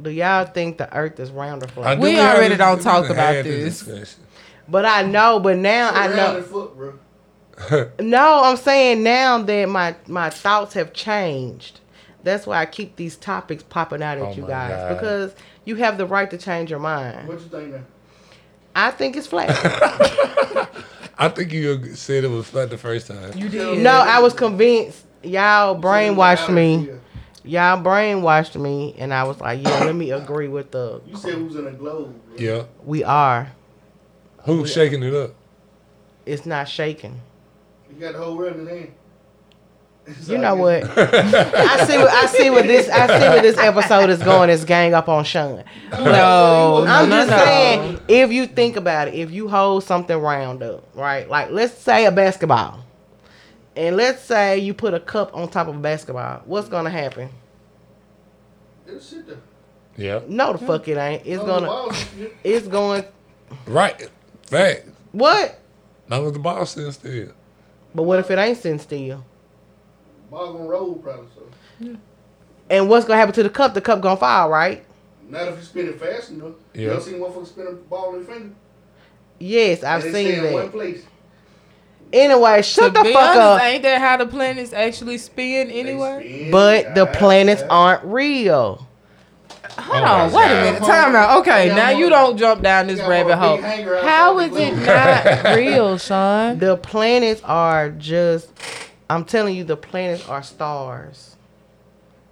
do 0.00 0.10
y'all 0.10 0.44
think 0.46 0.78
the 0.78 0.92
Earth 0.94 1.20
is 1.20 1.30
round 1.30 1.62
or 1.62 1.68
flat? 1.68 1.98
We 1.98 2.18
already 2.18 2.50
this- 2.50 2.58
don't 2.58 2.78
we 2.78 2.84
talk 2.84 3.04
about 3.10 3.34
had 3.34 3.44
this. 3.44 3.80
discussion. 3.80 4.24
But 4.68 4.84
I 4.86 5.02
know, 5.02 5.40
but 5.40 5.56
now 5.56 5.90
I 5.92 6.06
know. 6.08 6.42
foot, 6.42 6.76
bro. 6.76 6.94
No, 8.00 8.42
I'm 8.44 8.56
saying 8.56 9.02
now 9.02 9.38
that 9.42 9.68
my 9.68 9.94
my 10.06 10.30
thoughts 10.30 10.72
have 10.74 10.92
changed. 10.94 11.80
That's 12.22 12.46
why 12.46 12.58
I 12.58 12.66
keep 12.66 12.96
these 12.96 13.16
topics 13.16 13.62
popping 13.62 14.02
out 14.02 14.18
at 14.18 14.24
Oh 14.24 14.32
you 14.32 14.46
guys 14.46 14.70
God. 14.70 14.88
because 14.96 15.34
you 15.64 15.76
have 15.76 15.98
the 15.98 16.06
right 16.06 16.30
to 16.30 16.38
change 16.38 16.70
your 16.70 16.78
mind. 16.80 17.28
What 17.28 17.40
you 17.40 17.46
think 17.46 17.72
now? 17.72 17.80
I 18.74 18.90
think 18.90 19.16
it's 19.16 19.26
flat. 19.26 19.48
I 21.18 21.28
think 21.28 21.52
you 21.52 21.94
said 21.94 22.24
it 22.24 22.30
was 22.30 22.46
flat 22.46 22.70
the 22.70 22.78
first 22.78 23.06
time. 23.06 23.32
You 23.36 23.48
did. 23.48 23.78
no, 23.82 23.90
I 23.92 24.20
was 24.20 24.32
convinced. 24.32 25.04
Y'all 25.22 25.78
brainwashed 25.80 26.52
me. 26.52 26.88
Y'all 27.42 27.82
brainwashed 27.82 28.60
me, 28.60 28.94
and 28.98 29.12
I 29.14 29.24
was 29.24 29.40
like, 29.40 29.62
yeah, 29.62 29.84
let 29.84 29.94
me 29.94 30.10
agree 30.12 30.48
with 30.48 30.70
the. 30.70 31.00
You 31.06 31.16
said 31.16 31.34
who's 31.34 31.56
in 31.56 31.66
a 31.66 31.72
globe. 31.72 32.14
Bro. 32.28 32.36
Yeah. 32.38 32.64
We 32.84 33.02
are. 33.02 33.52
Who's 34.44 34.72
shaking 34.72 35.02
it 35.02 35.14
up? 35.14 35.34
It's 36.26 36.46
not 36.46 36.68
shaking. 36.68 37.20
You 37.92 38.00
got 38.00 38.12
the 38.12 38.18
whole 38.18 38.36
world 38.36 38.54
in 38.56 38.60
his 38.66 38.68
hand. 38.68 38.92
You 40.26 40.38
know 40.38 40.54
what? 40.54 40.84
I 40.98 41.84
see. 41.86 41.98
What, 41.98 42.10
I 42.10 42.26
see 42.26 42.50
what 42.50 42.66
this. 42.66 42.88
I 42.88 43.06
see 43.06 43.28
where 43.28 43.42
this 43.42 43.58
episode 43.58 44.10
is 44.10 44.22
going. 44.22 44.50
Is 44.50 44.64
gang 44.64 44.94
up 44.94 45.08
on 45.08 45.24
Sean. 45.24 45.64
No, 45.92 46.84
I'm 46.86 47.08
no, 47.08 47.16
just 47.16 47.30
no. 47.30 47.36
saying, 47.44 48.00
if 48.08 48.32
you 48.32 48.46
think 48.46 48.76
about 48.76 49.08
it, 49.08 49.14
if 49.14 49.30
you 49.30 49.48
hold 49.48 49.84
something 49.84 50.16
round 50.16 50.62
up, 50.62 50.84
right? 50.94 51.28
Like 51.28 51.50
let's 51.50 51.74
say 51.74 52.06
a 52.06 52.12
basketball, 52.12 52.84
and 53.76 53.96
let's 53.96 54.22
say 54.22 54.58
you 54.58 54.74
put 54.74 54.94
a 54.94 55.00
cup 55.00 55.34
on 55.34 55.48
top 55.48 55.68
of 55.68 55.76
a 55.76 55.78
basketball, 55.80 56.42
what's 56.44 56.68
gonna 56.68 56.90
happen? 56.90 57.28
It'll 58.86 59.00
sit 59.00 59.26
there. 59.26 59.36
Yeah. 59.96 60.20
No, 60.28 60.52
the 60.52 60.58
fuck 60.58 60.88
it 60.88 60.96
ain't. 60.96 61.22
It's 61.26 61.40
On 61.40 61.46
gonna. 61.46 61.66
balls 61.66 62.00
and 62.00 62.20
shit. 62.20 62.36
It's 62.42 62.66
going. 62.68 63.04
Right. 63.66 64.08
Fact. 64.46 64.86
What? 65.12 65.58
Not 66.08 66.24
with 66.24 66.34
the 66.34 66.40
ball 66.40 66.64
sitting 66.66 66.92
still. 66.92 67.32
But 67.94 68.02
what 68.04 68.18
if 68.18 68.30
it 68.30 68.38
ain't 68.38 68.58
sitting 68.58 68.78
still? 68.78 69.24
Ball 70.30 70.52
gonna 70.52 70.64
roll 70.68 70.94
probably 70.94 71.26
so. 71.34 71.96
And 72.68 72.88
what's 72.88 73.04
gonna 73.06 73.18
happen 73.18 73.34
to 73.34 73.42
the 73.42 73.50
cup? 73.50 73.74
The 73.74 73.80
cup 73.80 74.00
gonna 74.00 74.16
fall, 74.16 74.48
right? 74.48 74.84
Not 75.28 75.48
if 75.48 75.58
you 75.58 75.62
spin 75.64 75.88
it 75.88 75.98
fast 76.00 76.30
enough. 76.30 76.52
You 76.74 76.86
Yeah. 76.86 76.92
ever 76.92 77.00
seen 77.00 77.14
motherfuckers 77.14 77.46
spin 77.48 77.66
a 77.66 77.72
ball 77.72 78.14
in 78.14 78.24
their 78.24 78.34
finger? 78.34 78.54
Yes, 79.38 79.82
I've 79.82 80.04
And 80.04 80.12
seen 80.12 80.36
that. 80.42 80.46
in 80.48 80.52
one 80.54 80.70
place. 80.70 81.02
Anyway, 82.12 82.62
shut 82.62 82.92
to 82.94 82.98
the 82.98 83.04
be 83.04 83.12
fuck 83.12 83.30
honest, 83.30 83.40
up. 83.40 83.62
ain't 83.62 83.82
that 83.84 84.00
how 84.00 84.16
the 84.16 84.26
planets 84.26 84.72
actually 84.72 85.18
spin 85.18 85.70
anyway? 85.70 86.26
spin, 86.28 86.50
But 86.50 86.94
the 86.94 87.04
God, 87.06 87.14
planets 87.14 87.62
God. 87.62 87.68
aren't 87.70 88.04
real. 88.04 88.86
Hold 89.78 90.04
Oh 90.04 90.06
on, 90.06 90.32
my 90.32 90.36
wait 90.36 90.50
a 90.52 90.54
minute. 90.62 90.82
Time 90.82 91.14
out. 91.14 91.38
Okay, 91.40 91.68
now 91.68 91.88
I'm 91.90 91.98
you 91.98 92.08
don't 92.10 92.36
jump 92.36 92.62
down 92.62 92.86
this 92.88 93.00
rabbit 93.00 93.36
hole. 93.36 93.56
big 93.56 93.64
hanger 93.64 93.94
outside 93.96 94.08
How 94.08 94.34
the 94.36 94.44
is 94.44 94.56
it 94.56 94.76
not 94.84 95.54
real, 95.56 95.98
Sean? 95.98 96.58
The 96.58 96.76
planets 96.76 97.40
are 97.44 97.90
just 97.90 98.50
I'm 99.10 99.24
telling 99.24 99.54
you 99.56 99.64
the 99.64 99.76
planets 99.76 100.28
are 100.28 100.42
stars. 100.42 101.36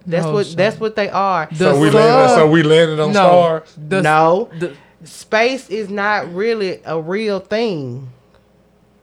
That's 0.05 0.25
No, 0.25 0.33
what 0.33 0.45
Sean. 0.47 0.55
that's 0.55 0.79
what 0.79 0.95
they 0.95 1.09
are. 1.09 1.47
The 1.51 1.55
So 1.73 1.79
we 1.79 1.91
sun- 1.91 1.95
landed 2.01 2.35
so 2.35 2.49
we 2.49 2.63
landed 2.63 2.99
on 2.99 3.09
no, 3.09 3.13
stars. 3.13 3.73
The, 3.89 4.01
no. 4.01 4.49
the- 4.57 4.75
space 5.03 5.69
is 5.69 5.89
not 5.89 6.33
really 6.33 6.81
a 6.85 6.99
real 6.99 7.39
thing. 7.39 8.09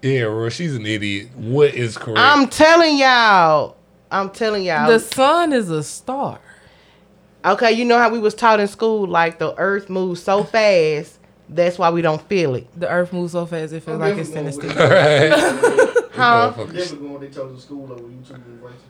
Yeah, 0.02 0.25
bro, 0.25 0.49
she's 0.49 0.75
an 0.75 0.87
idiot. 0.87 1.28
What 1.37 1.75
is 1.75 1.97
correct? 1.99 2.18
I'm 2.18 2.49
telling 2.49 2.97
y'all. 2.99 3.76
I'm 4.11 4.30
telling 4.30 4.64
y'all. 4.64 4.88
The 4.88 4.99
sun 5.00 5.52
is 5.52 5.71
a 5.71 5.83
star. 5.83 6.38
okay, 7.45 7.73
you 7.73 7.85
know 7.85 7.99
how 7.99 8.09
we 8.11 8.18
was 8.18 8.35
taught 8.35 8.61
in 8.61 8.68
school, 8.68 9.06
like 9.06 9.38
the 9.38 9.54
Earth 9.59 9.88
moves 9.90 10.23
so 10.23 10.45
fast. 10.45 11.18
That's 11.49 11.78
why 11.78 11.90
we 11.90 12.02
don't 12.02 12.21
feel 12.23 12.54
it. 12.56 12.66
The 12.78 12.88
earth 12.90 13.12
moves 13.12 13.33
so 13.33 13.47
fast 13.47 13.73
it 13.73 13.80
feels 13.85 14.00
I'm 14.00 14.00
like 14.00 14.18
it's 14.18 14.30
never 14.30 14.50
standing 16.16 16.52
going 16.52 16.52
still. 16.52 16.66
with 16.66 16.76
Huh? 16.90 16.96
I'm 16.96 17.08
going. 17.08 17.20
They 17.20 17.28
told 17.28 17.56
the 17.56 17.61
school 17.61 17.92
over 17.92 18.02
YouTube 18.02 18.46
University. 18.46 18.85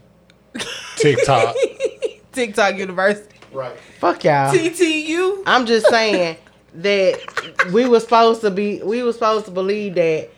TikTok. 0.96 1.54
TikTok 2.32 2.76
University. 2.76 3.36
Right. 3.52 3.76
Fuck 4.00 4.24
y'all. 4.24 4.52
TTU. 4.54 5.42
I'm 5.46 5.66
just 5.66 5.86
saying 5.88 6.36
that 6.74 7.70
we 7.72 7.86
were 7.88 8.00
supposed 8.00 8.40
to 8.42 8.50
be 8.50 8.82
we 8.82 9.02
were 9.02 9.12
supposed 9.12 9.44
to 9.46 9.50
believe 9.50 9.94
that 9.94 10.30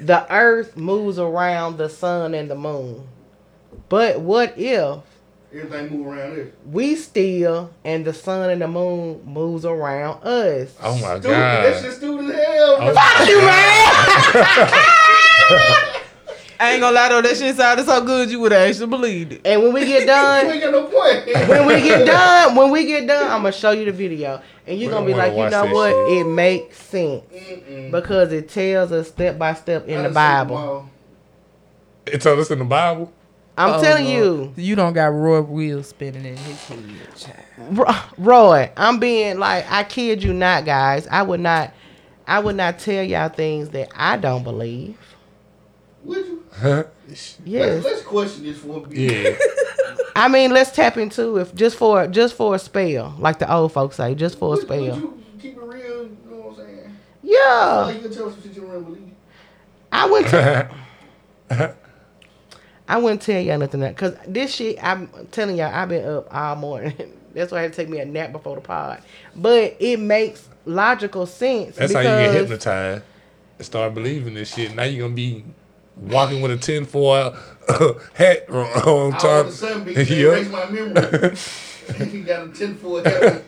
the 0.00 0.26
earth 0.32 0.76
moves 0.76 1.18
around 1.18 1.78
the 1.78 1.88
sun 1.88 2.34
and 2.34 2.50
the 2.50 2.54
moon. 2.54 3.06
But 3.88 4.20
what 4.20 4.54
if 4.56 4.98
Everything 5.52 5.88
move 5.98 6.06
around 6.08 6.36
there. 6.36 6.50
we 6.70 6.96
still 6.96 7.70
and 7.84 8.04
the 8.04 8.12
sun 8.12 8.50
and 8.50 8.60
the 8.60 8.66
moon 8.68 9.22
moves 9.24 9.64
around 9.64 10.22
us? 10.24 10.74
Oh 10.82 10.94
my 10.94 11.18
Stupid. 11.20 11.30
That 11.30 11.72
god. 11.74 11.82
shit 11.82 11.92
stupid 11.94 12.30
as 12.30 12.34
hell. 12.44 12.76
Oh 12.80 12.94
Fuck 12.94 13.28
you, 13.28 13.40
man! 14.70 15.90
I 16.64 16.72
ain't 16.72 16.80
gonna 16.80 16.94
lie 16.96 17.08
though, 17.10 17.22
that 17.22 17.36
shit 17.36 17.56
sounded 17.56 17.86
so 17.86 18.04
good 18.04 18.30
you 18.30 18.40
would 18.40 18.52
have 18.52 18.68
actually 18.68 18.86
believed 18.86 19.32
it. 19.32 19.40
And 19.44 19.62
when 19.62 19.72
we 19.72 19.84
get 19.86 20.06
done, 20.06 20.46
ain't 20.46 20.62
no 20.72 20.86
when 21.48 21.66
we 21.66 21.82
get 21.82 22.06
done, 22.06 22.56
when 22.56 22.70
we 22.70 22.86
get 22.86 23.06
done, 23.06 23.24
I'm 23.30 23.38
gonna 23.42 23.52
show 23.52 23.70
you 23.72 23.84
the 23.84 23.92
video, 23.92 24.40
and 24.66 24.78
you're 24.78 24.90
We 24.90 24.94
gonna 24.94 25.06
be 25.06 25.14
like, 25.14 25.32
you 25.36 25.48
know 25.50 25.66
what? 25.72 25.90
shit. 26.08 26.18
It 26.18 26.24
makes 26.24 26.76
sense 26.78 27.22
Mm-mm. 27.32 27.90
because 27.90 28.32
it 28.32 28.48
tells 28.48 28.92
us 28.92 29.08
step 29.08 29.38
by 29.38 29.54
step 29.54 29.86
in 29.88 30.00
I 30.00 30.08
the 30.08 30.14
Bible. 30.14 30.56
them 30.56 30.64
all. 30.68 30.90
It 32.06 32.20
told 32.20 32.38
us 32.38 32.50
in 32.50 32.58
the 32.58 32.64
Bible. 32.64 33.12
I'm 33.56 33.74
Oh, 33.74 33.82
telling 33.82 34.04
Lord. 34.06 34.56
you, 34.56 34.64
You 34.64 34.74
don't 34.74 34.94
got 34.94 35.06
Roy 35.12 35.40
wheels 35.40 35.88
spinning 35.88 36.24
in 36.24 36.36
his 36.36 37.24
head. 37.24 37.44
Roy, 38.18 38.70
I'm 38.76 38.98
being 38.98 39.38
like, 39.38 39.64
I 39.70 39.84
kid 39.84 40.22
you 40.24 40.32
not, 40.32 40.64
guys. 40.64 41.06
I 41.08 41.22
would 41.22 41.38
not, 41.40 41.72
I 42.26 42.40
would 42.40 42.56
not 42.56 42.78
tell 42.80 43.04
y'all 43.04 43.28
things 43.28 43.68
that 43.70 43.90
I 43.94 44.16
don't 44.16 44.42
believe. 44.42 44.96
Would 46.02 46.33
you? 46.62 46.84
Yes, 47.08 47.36
Let's, 47.44 47.84
let's 47.84 48.02
question 48.02 48.44
this 48.44 48.58
for 48.58 48.86
a. 48.86 48.90
Yeah. 48.90 49.36
I 50.16 50.28
mean, 50.28 50.52
let's 50.52 50.70
tap 50.70 50.96
into 50.96 51.36
it 51.38 51.54
just 51.54 51.76
for 51.76 52.06
just 52.06 52.34
for 52.36 52.54
a 52.54 52.58
spell, 52.58 53.14
like 53.18 53.38
the 53.40 53.52
old 53.52 53.72
folks 53.72 53.96
say, 53.96 54.14
just 54.14 54.38
for 54.38 54.54
a 54.54 54.58
Would, 54.58 54.68
would 54.68 54.82
spell. 54.84 54.98
you 54.98 55.22
keep 55.40 55.56
it 55.56 55.60
real? 55.60 56.04
You 56.04 56.16
know 56.30 56.36
what 56.36 56.50
I'm 56.60 56.66
saying? 56.66 56.96
Yeah, 57.22 57.82
Like 57.86 57.96
you 57.96 58.02
can 58.02 58.12
tell 58.12 58.28
us 58.28 58.34
some 58.34 58.42
shit 58.42 58.54
you 58.54 58.62
don't 58.62 58.84
believe. 58.84 59.10
I 59.90 60.06
wouldn't. 60.10 60.70
T- 61.50 61.56
I 62.88 62.98
wouldn't 62.98 63.22
tell 63.22 63.40
y'all 63.40 63.58
nothing 63.58 63.80
that 63.80 63.94
because 63.96 64.14
this 64.26 64.54
shit. 64.54 64.82
I'm 64.82 65.08
telling 65.30 65.56
y'all, 65.56 65.72
I've 65.74 65.88
been 65.88 66.06
up 66.06 66.28
all 66.34 66.56
morning. 66.56 67.18
That's 67.34 67.50
why 67.50 67.58
I 67.58 67.62
had 67.62 67.72
to 67.72 67.76
take 67.76 67.88
me 67.88 67.98
a 67.98 68.04
nap 68.04 68.30
before 68.30 68.54
the 68.54 68.60
pod. 68.60 69.02
But 69.34 69.76
it 69.80 69.98
makes 69.98 70.48
logical 70.66 71.26
sense. 71.26 71.74
That's 71.76 71.92
how 71.92 72.00
you 72.00 72.06
get 72.06 72.34
hypnotized. 72.34 73.02
And 73.58 73.66
start 73.66 73.94
believing 73.94 74.34
this 74.34 74.54
shit. 74.54 74.74
Now 74.74 74.84
you're 74.84 75.06
gonna 75.06 75.14
be 75.16 75.44
walking 75.96 76.40
with 76.42 76.50
a 76.50 76.56
tinfoil 76.56 77.36
hat 78.14 78.48
on 78.50 78.66
All 78.84 79.06
of 79.08 79.18
top. 79.18 79.46
a 79.46 79.50
sudden, 79.52 79.84
bitch, 79.84 79.94
they 79.94 80.04
Yeah. 80.04 80.28
erase 80.32 80.50
my 80.50 80.70
memory. 80.70 81.36
he 82.10 82.20
got 82.22 82.48
a 82.48 82.50
10 82.50 82.74
for 82.76 83.02
heaven. 83.02 83.42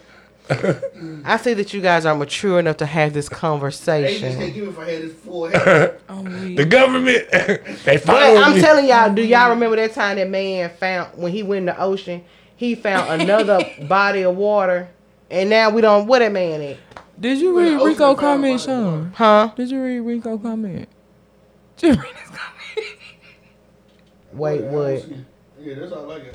I 1.24 1.38
see 1.38 1.54
that 1.54 1.74
you 1.74 1.80
guys 1.80 2.06
are 2.06 2.14
mature 2.14 2.60
enough 2.60 2.76
to 2.76 2.86
have 2.86 3.12
this 3.12 3.28
conversation. 3.28 4.36
can't 4.36 4.54
give 4.54 4.64
it 4.64 4.70
if 4.70 4.78
I 4.78 4.90
had 4.90 5.02
this 5.02 5.12
full. 5.14 5.50
Oh, 6.08 6.22
the 6.22 6.64
government, 6.64 7.28
they 7.32 7.60
But 7.84 8.00
follow 8.02 8.36
I'm 8.40 8.54
me. 8.54 8.60
telling 8.60 8.86
y'all, 8.86 9.12
do 9.12 9.22
y'all 9.22 9.50
remember 9.50 9.74
that 9.76 9.92
time 9.92 10.16
that 10.16 10.30
man 10.30 10.70
found 10.70 11.18
when 11.20 11.32
he 11.32 11.42
went 11.42 11.60
in 11.60 11.66
the 11.66 11.80
ocean, 11.80 12.24
he 12.56 12.74
found 12.76 13.20
another 13.22 13.68
body 13.88 14.22
of 14.22 14.36
water, 14.36 14.88
and 15.30 15.50
now 15.50 15.70
we 15.70 15.80
don't. 15.82 16.06
What 16.06 16.20
that 16.20 16.30
man 16.32 16.62
at? 16.62 16.76
Did 17.20 17.38
you 17.38 17.58
read 17.58 17.82
Rico 17.84 18.14
comment, 18.14 18.60
body. 18.60 18.64
Sean? 18.64 19.12
Huh? 19.16 19.50
Did 19.56 19.70
you 19.70 19.82
read 19.82 20.00
Rico 20.00 20.38
comment? 20.38 20.88
Did 21.76 21.96
you 21.96 22.02
read 22.02 22.14
his? 22.14 22.30
Wait, 24.32 24.62
what? 24.64 25.04
Yeah, 25.60 25.74
that's 25.74 25.92
all 25.92 26.10
I 26.10 26.18
got. 26.18 26.34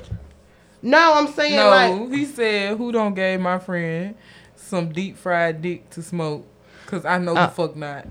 No, 0.82 1.12
I'm 1.14 1.28
saying 1.28 1.56
No, 1.56 1.68
like 1.70 2.10
he 2.12 2.24
said, 2.24 2.76
"Who 2.76 2.90
don't 2.90 3.14
gave 3.14 3.38
my 3.40 3.58
friend 3.58 4.16
some 4.56 4.92
deep 4.92 5.16
fried 5.16 5.62
dick 5.62 5.88
to 5.90 6.02
smoke? 6.02 6.46
Cause 6.86 7.04
I 7.04 7.18
know 7.18 7.36
Uh, 7.36 7.46
the 7.46 7.52
fuck 7.52 7.76
not." 7.76 8.06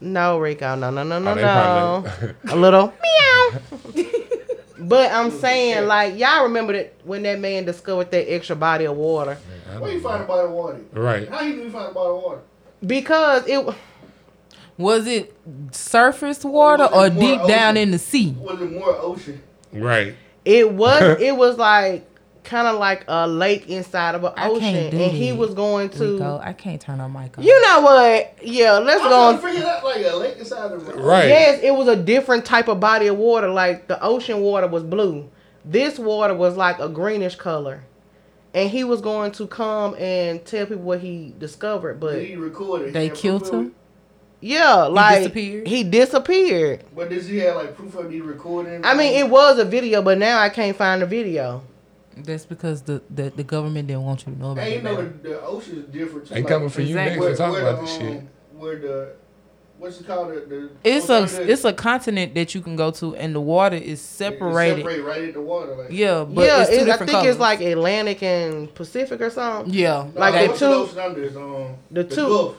no, 0.00 0.38
Rico, 0.38 0.76
no, 0.76 0.90
no, 0.90 1.02
no, 1.02 1.18
no, 1.18 1.32
Oh, 1.32 1.34
no. 1.34 2.34
A 2.52 2.56
little 2.56 2.92
meow. 3.02 3.60
but 4.78 5.10
I'm 5.10 5.32
saying 5.32 5.86
like 5.88 6.16
y'all 6.16 6.44
remember 6.44 6.72
that 6.74 6.94
when 7.04 7.24
that 7.24 7.40
man 7.40 7.64
discovered 7.64 8.10
that 8.12 8.32
extra 8.32 8.54
body 8.54 8.84
of 8.84 8.96
water 8.96 9.36
Where 9.78 9.92
you 9.92 10.00
find 10.00 10.22
a 10.22 10.26
bottle 10.26 10.46
of 10.46 10.52
water? 10.52 10.80
Right. 10.92 11.28
How 11.28 11.40
you 11.42 11.56
knew 11.56 11.62
you 11.64 11.70
find 11.70 11.90
a 11.90 11.94
bottle 11.94 12.18
of 12.18 12.22
water? 12.22 12.40
because 12.86 13.44
it. 13.48 13.74
Was 14.78 15.06
it 15.06 15.34
surface 15.72 16.44
water 16.44 16.84
it 16.84 16.92
or 16.92 17.10
more 17.10 17.20
deep 17.20 17.46
down 17.46 17.76
in 17.76 17.90
the 17.90 17.98
sea? 17.98 18.36
Was 18.38 18.60
it 18.60 18.70
more 18.72 18.94
ocean? 18.96 19.42
Right. 19.72 20.14
It 20.44 20.72
was 20.72 21.20
it 21.20 21.36
was 21.36 21.56
like 21.58 22.06
kind 22.44 22.68
of 22.68 22.78
like 22.78 23.04
a 23.08 23.26
lake 23.26 23.68
inside 23.68 24.14
of 24.14 24.22
an 24.22 24.32
I 24.36 24.48
ocean, 24.48 24.60
can't 24.60 24.90
do 24.92 24.98
and 25.00 25.10
he 25.12 25.32
was 25.32 25.52
going 25.54 25.88
to. 25.90 26.12
Rico, 26.12 26.40
I 26.42 26.52
can't 26.52 26.80
turn 26.80 27.00
on 27.00 27.12
mic 27.12 27.36
on. 27.36 27.44
You 27.44 27.60
know 27.62 27.80
what? 27.80 28.38
Yeah, 28.42 28.72
let's 28.78 29.02
I'm 29.02 29.08
go. 29.08 29.32
trying 29.32 29.34
On. 29.36 29.42
figure 29.42 29.60
that 29.64 29.84
like 29.84 30.04
a 30.06 30.16
lake 30.16 30.36
inside 30.38 30.68
the 30.68 30.78
road. 30.78 31.00
Right. 31.00 31.26
Yes, 31.28 31.60
it 31.62 31.74
was 31.74 31.88
a 31.88 31.96
different 31.96 32.44
type 32.44 32.68
of 32.68 32.78
body 32.78 33.08
of 33.08 33.16
water. 33.16 33.48
Like 33.48 33.88
the 33.88 34.00
ocean 34.02 34.40
water 34.40 34.68
was 34.68 34.82
blue. 34.84 35.28
This 35.64 35.98
water 35.98 36.34
was 36.34 36.56
like 36.56 36.78
a 36.78 36.88
greenish 36.88 37.34
color, 37.34 37.82
and 38.54 38.70
he 38.70 38.84
was 38.84 39.00
going 39.00 39.32
to 39.32 39.48
come 39.48 39.96
and 39.96 40.44
tell 40.44 40.66
people 40.66 40.84
what 40.84 41.00
he 41.00 41.34
discovered. 41.38 41.98
But 41.98 42.12
Did 42.12 42.28
he 42.28 42.36
record 42.36 42.82
it? 42.82 42.86
He 42.86 42.92
They 42.92 43.10
killed 43.10 43.48
him? 43.50 43.74
It? 44.46 44.54
yeah, 44.54 44.74
like 44.84 45.18
disappeared? 45.18 45.66
he 45.66 45.84
disappeared. 45.84 46.84
But 46.94 47.10
does 47.10 47.26
he 47.28 47.38
have 47.38 47.56
like 47.56 47.76
proof 47.76 47.94
of 47.96 48.06
it? 48.06 48.12
He 48.12 48.20
recorded 48.20 48.84
I 48.84 48.94
mean, 48.94 49.14
it 49.14 49.28
was 49.28 49.58
a 49.58 49.64
video, 49.64 50.02
but 50.02 50.18
now 50.18 50.38
I 50.40 50.48
can't 50.48 50.76
find 50.76 51.02
the 51.02 51.06
video. 51.06 51.62
That's 52.18 52.46
because 52.46 52.80
the, 52.82 53.02
the, 53.10 53.28
the 53.28 53.44
government 53.44 53.88
didn't 53.88 54.04
want 54.04 54.26
you 54.26 54.32
to 54.32 54.38
know 54.38 54.52
about 54.52 54.64
And 54.64 54.72
you 54.72 54.78
it. 54.78 54.84
know 54.84 54.96
baby. 54.96 55.08
the, 55.22 55.28
the 55.28 55.42
ocean 55.42 55.78
is 55.80 55.84
different. 55.84 56.26
Too. 56.28 56.34
They 56.34 56.40
like, 56.40 56.48
coming 56.48 56.68
for 56.70 56.80
you 56.80 56.96
Exactly. 56.98 57.26
next 57.26 57.38
to 57.38 57.44
talk 57.44 57.52
where 57.52 57.60
about 57.62 57.76
the, 57.76 57.82
this 57.86 57.96
um, 57.96 58.00
shit. 58.00 58.22
Where 58.54 58.78
the 58.78 59.12
what's 59.78 60.00
it 60.00 60.06
called? 60.06 60.28
The, 60.30 60.40
the 60.40 60.70
It's 60.82 61.04
a 61.10 61.26
that- 61.26 61.46
it's 61.50 61.64
a 61.66 61.74
continent 61.74 62.34
that 62.34 62.54
you 62.54 62.62
can 62.62 62.74
go 62.74 62.90
to, 62.92 63.14
and 63.16 63.34
the 63.34 63.40
water 63.42 63.76
is 63.76 64.00
separated. 64.00 64.78
separate 64.78 65.02
right 65.04 65.24
in 65.24 65.32
the 65.34 65.42
water. 65.42 65.74
Like, 65.76 65.88
Yeah, 65.90 66.24
but 66.24 66.46
yeah, 66.46 66.62
it's 66.62 66.70
two 66.70 66.76
it- 66.76 66.88
I 66.88 66.96
think 66.96 67.10
colors. 67.10 67.26
it's 67.32 67.38
like 67.38 67.60
Atlantic 67.60 68.22
and 68.22 68.74
Pacific 68.74 69.20
or 69.20 69.28
something. 69.28 69.74
yeah, 69.74 70.08
No, 70.14 70.18
like 70.20 70.32
no, 70.34 70.40
the 70.42 70.46
what's 70.48 70.58
two- 70.58 70.64
ocean 70.66 70.98
under 70.98 71.22
is, 71.22 71.36
um, 71.36 71.74
the 71.90 72.02
the, 72.02 72.14
two- 72.16 72.26
Gulf. 72.26 72.56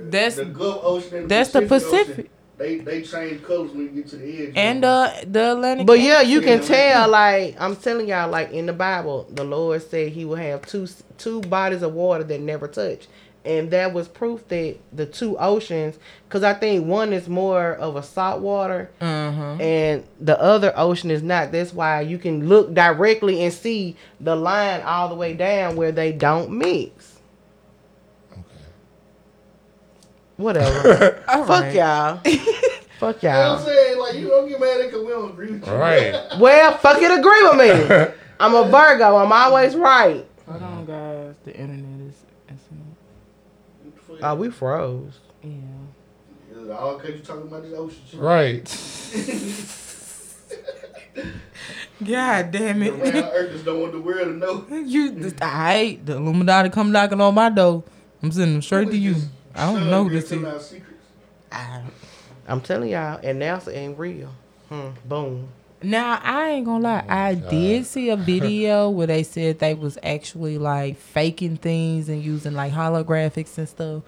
That's- 0.00 0.36
the 0.36 0.44
Gulf 0.46 0.80
Ocean. 0.82 1.16
And 1.18 1.28
that's 1.28 1.50
the 1.50 1.62
Pacific. 1.62 1.90
Pacific. 1.90 2.18
Ocean. 2.26 2.30
They 2.58 2.78
they 2.78 3.02
change 3.02 3.42
colors 3.42 3.70
when 3.72 3.82
you 3.82 3.88
get 3.90 4.08
to 4.08 4.16
the 4.16 4.46
edge. 4.46 4.52
and 4.56 4.82
uh 4.82 5.12
the 5.30 5.52
Atlantic. 5.52 5.86
But 5.86 6.00
yeah, 6.00 6.22
you 6.22 6.40
can 6.40 6.62
tell. 6.62 7.06
Like 7.08 7.54
I'm 7.60 7.76
telling 7.76 8.08
y'all, 8.08 8.30
like 8.30 8.50
in 8.50 8.64
the 8.64 8.72
Bible, 8.72 9.26
the 9.30 9.44
Lord 9.44 9.82
said 9.82 10.12
He 10.12 10.24
will 10.24 10.36
have 10.36 10.62
two 10.66 10.88
two 11.18 11.42
bodies 11.42 11.82
of 11.82 11.92
water 11.92 12.24
that 12.24 12.40
never 12.40 12.66
touch, 12.66 13.08
and 13.44 13.70
that 13.72 13.92
was 13.92 14.08
proof 14.08 14.48
that 14.48 14.76
the 14.90 15.04
two 15.04 15.36
oceans. 15.36 15.98
Because 16.26 16.42
I 16.42 16.54
think 16.54 16.86
one 16.86 17.12
is 17.12 17.28
more 17.28 17.74
of 17.74 17.94
a 17.94 18.02
salt 18.02 18.40
water, 18.40 18.90
uh-huh. 19.02 19.56
and 19.60 20.04
the 20.18 20.40
other 20.40 20.72
ocean 20.76 21.10
is 21.10 21.22
not. 21.22 21.52
That's 21.52 21.74
why 21.74 22.00
you 22.00 22.16
can 22.16 22.48
look 22.48 22.72
directly 22.72 23.42
and 23.44 23.52
see 23.52 23.96
the 24.18 24.34
line 24.34 24.80
all 24.80 25.10
the 25.10 25.14
way 25.14 25.34
down 25.34 25.76
where 25.76 25.92
they 25.92 26.10
don't 26.10 26.50
mix. 26.52 27.15
Whatever. 30.36 31.22
All 31.28 31.44
Fuck 31.46 31.62
right. 31.62 31.74
y'all. 31.74 32.16
Fuck 32.98 33.22
y'all. 33.22 33.32
You 33.32 33.38
know 33.38 33.52
what 33.52 33.60
I'm 33.60 33.64
saying? 33.66 33.98
Like 33.98 34.14
you 34.14 34.28
don't 34.28 34.48
get 34.48 34.60
mad 34.60 34.82
because 34.84 35.02
we 35.04 35.10
don't 35.10 35.30
agree 35.30 35.50
with 35.52 35.66
you. 35.66 35.72
Right. 35.72 36.14
Well, 36.38 36.76
fuck 36.78 37.00
it. 37.00 37.10
Agree 37.18 37.42
with 37.44 37.56
me. 37.56 38.14
I'm 38.40 38.54
a 38.54 38.64
Virgo. 38.68 39.16
I'm 39.16 39.32
always 39.32 39.74
right. 39.74 40.26
Hold 40.48 40.62
on, 40.62 40.84
guys. 40.86 41.34
The 41.44 41.54
internet 41.56 42.08
is. 42.08 42.14
is 42.50 44.20
Oh, 44.22 44.34
we 44.34 44.50
froze. 44.50 45.18
yeah. 45.42 45.50
Yeah, 46.66 46.74
All 46.74 46.96
because 46.98 47.14
you 47.16 47.20
talking 47.20 47.42
about 47.42 47.62
this 47.62 47.72
ocean 47.74 48.00
shit. 48.10 48.20
Right. 48.20 48.64
God 52.04 52.50
damn 52.50 52.82
Around 52.82 53.04
it. 53.06 53.14
Earth 53.32 53.52
just 53.52 53.64
don't 53.64 53.80
want 53.80 53.92
the 53.92 54.00
world 54.00 54.26
to 54.28 54.32
know. 54.34 54.66
you, 54.84 55.32
I 55.40 55.72
hate 55.72 56.06
the 56.06 56.16
Illuminati 56.16 56.68
come 56.70 56.92
knocking 56.92 57.20
on 57.20 57.34
my 57.34 57.48
door. 57.50 57.84
I'm 58.22 58.30
sending 58.30 58.54
them 58.54 58.62
straight 58.62 58.90
to 58.90 58.96
you. 58.96 59.16
I 59.56 59.72
don't 59.72 59.90
know 59.90 60.08
this 60.08 60.30
is. 60.30 60.44
our 60.44 60.60
secrets. 60.60 60.92
I- 61.52 61.82
I'm 62.48 62.60
telling 62.60 62.90
y'all, 62.90 63.18
and 63.22 63.40
NASA 63.42 63.74
ain't 63.76 63.98
real. 63.98 64.28
Hmm. 64.68 64.90
Boom. 65.04 65.48
Now 65.82 66.20
I 66.22 66.50
ain't 66.50 66.64
gonna 66.66 66.82
lie, 66.82 67.04
I 67.08 67.34
did 67.34 67.86
see 67.86 68.08
a 68.10 68.16
video 68.32 68.88
where 68.90 69.06
they 69.06 69.22
said 69.22 69.58
they 69.58 69.74
was 69.74 69.98
actually 70.02 70.56
like 70.58 70.96
faking 70.96 71.56
things 71.58 72.08
and 72.08 72.22
using 72.22 72.54
like 72.54 72.72
holographics 72.72 73.58
and 73.58 73.68
stuff. 73.68 74.02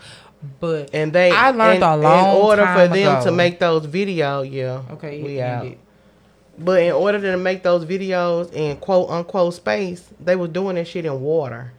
But 0.60 0.90
And 0.94 1.12
they 1.12 1.30
I 1.32 1.50
learned 1.50 1.78
in, 1.78 1.82
a 1.82 1.96
long 1.96 2.36
in 2.36 2.42
order 2.42 2.62
time 2.64 2.88
for 2.90 2.94
them 2.96 3.24
to 3.24 3.32
make 3.32 3.58
those 3.58 3.86
videos, 3.86 4.50
yeah. 4.50 4.82
Okay, 4.92 5.22
we 5.22 5.40
out. 5.40 5.66
it. 5.66 5.78
But 6.58 6.82
in 6.82 6.92
order 6.92 7.20
to 7.20 7.36
make 7.36 7.62
those 7.62 7.84
videos 7.84 8.52
in 8.52 8.76
quote 8.78 9.10
unquote 9.10 9.54
space, 9.54 10.08
they 10.20 10.36
was 10.36 10.50
doing 10.50 10.76
that 10.76 10.86
shit 10.88 11.04
in 11.04 11.20
water. 11.20 11.72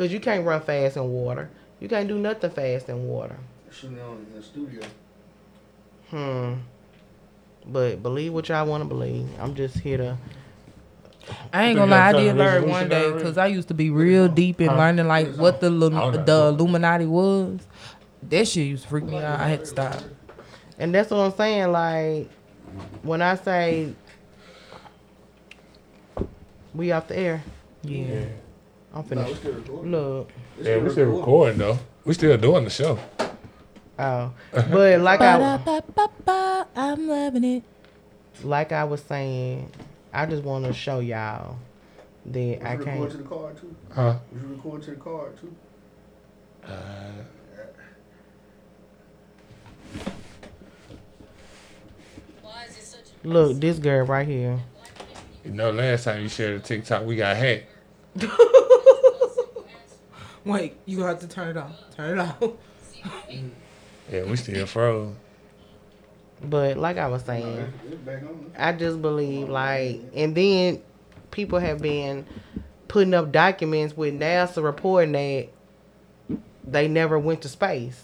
Cause 0.00 0.10
you 0.10 0.18
can't 0.18 0.46
run 0.46 0.62
fast 0.62 0.96
in 0.96 1.12
water. 1.12 1.50
You 1.78 1.86
can't 1.86 2.08
do 2.08 2.18
nothing 2.18 2.50
fast 2.50 2.88
in 2.88 3.06
water. 3.06 3.36
Shooting 3.70 4.00
on 4.00 4.24
in 4.30 4.34
the 4.34 4.42
studio. 4.42 4.80
Hmm. 6.08 6.54
But 7.66 8.02
believe 8.02 8.32
what 8.32 8.48
y'all 8.48 8.64
want 8.66 8.82
to 8.82 8.88
believe. 8.88 9.28
I'm 9.38 9.54
just 9.54 9.76
here 9.80 9.98
to. 9.98 10.16
I 11.52 11.64
ain't 11.64 11.76
gonna 11.76 11.90
lie, 11.90 12.08
I 12.08 12.12
did 12.12 12.28
something 12.30 12.38
learn 12.38 12.68
one 12.70 12.88
day 12.88 13.12
because 13.12 13.36
I 13.36 13.48
used 13.48 13.68
to 13.68 13.74
be 13.74 13.90
real 13.90 14.26
deep 14.26 14.62
in 14.62 14.68
learning 14.68 15.06
like 15.06 15.34
what 15.34 15.60
the 15.60 15.68
Lu- 15.68 15.90
no. 15.90 16.10
the 16.12 16.46
Illuminati 16.46 17.04
was. 17.04 17.60
That 18.22 18.48
shit 18.48 18.68
used 18.68 18.84
to 18.84 18.88
freak 18.88 19.04
me 19.04 19.18
out. 19.18 19.38
I 19.38 19.48
had 19.48 19.60
to 19.60 19.66
stop. 19.66 20.02
And 20.78 20.94
that's 20.94 21.10
what 21.10 21.18
I'm 21.18 21.34
saying. 21.34 21.72
Like, 21.72 22.30
when 23.02 23.20
I 23.20 23.34
say 23.34 23.92
we 26.74 26.90
off 26.90 27.06
the 27.06 27.18
air, 27.18 27.42
Yeah. 27.82 28.24
I'm 28.92 29.02
No, 29.02 29.02
finished. 29.08 29.28
we 29.30 29.34
still 29.36 29.52
recording. 29.54 29.90
Look. 29.92 30.30
It's 30.58 30.66
Yeah, 30.68 30.76
we 30.78 30.90
still 30.90 31.06
recording 31.10 31.58
though. 31.58 31.78
We 32.04 32.14
still 32.14 32.36
doing 32.36 32.64
the 32.64 32.70
show. 32.70 32.98
Oh, 33.98 34.32
but 34.52 35.00
like 35.00 35.20
I, 35.20 36.64
I'm 36.74 37.06
loving 37.06 37.44
it. 37.44 37.62
like 38.42 38.72
I 38.72 38.84
was 38.84 39.02
saying, 39.02 39.70
I 40.12 40.26
just 40.26 40.42
want 40.42 40.64
to 40.64 40.72
show 40.72 41.00
y'all 41.00 41.56
that 42.26 42.38
We 42.38 42.56
I 42.60 42.70
should 42.76 42.78
record 42.78 42.84
can't. 42.84 43.10
to 43.10 43.16
the 43.18 43.22
car 43.24 43.52
too. 43.52 43.76
Huh? 43.94 44.16
We 44.32 44.40
should 44.40 44.50
record 44.50 44.82
to 44.84 44.90
the 44.90 44.96
car 44.96 45.28
too. 45.40 45.54
Uh, 46.66 46.72
Look, 53.22 53.60
this 53.60 53.78
girl 53.78 54.06
right 54.06 54.26
here. 54.26 54.58
you 55.44 55.50
know, 55.50 55.70
last 55.70 56.04
time 56.04 56.22
you 56.22 56.28
shared 56.28 56.56
a 56.56 56.60
TikTok, 56.60 57.04
we 57.04 57.16
got 57.16 57.36
hacked. 57.36 57.66
Wait, 60.44 60.76
you 60.86 60.96
gonna 60.96 61.08
have 61.08 61.20
to 61.20 61.28
turn 61.28 61.48
it 61.48 61.56
off. 61.56 61.72
Turn 61.96 62.18
it 62.18 62.22
off. 62.22 62.42
Yeah, 64.12 64.24
we 64.24 64.34
still 64.36 64.66
froze. 64.66 65.14
But 66.42 66.76
like 66.76 66.96
I 66.98 67.06
was 67.06 67.22
saying, 67.22 67.72
It's 67.86 67.94
back 67.96 68.22
on. 68.22 68.50
I 68.58 68.72
just 68.72 69.00
believe 69.00 69.48
like, 69.48 70.00
and 70.14 70.34
then 70.34 70.82
people 71.30 71.60
have 71.60 71.80
been 71.80 72.26
putting 72.88 73.14
up 73.14 73.30
documents 73.30 73.96
with 73.96 74.18
NASA 74.18 74.62
reporting 74.64 75.12
that 75.12 75.48
they 76.64 76.88
never 76.88 77.18
went 77.18 77.42
to 77.42 77.48
space. 77.48 78.02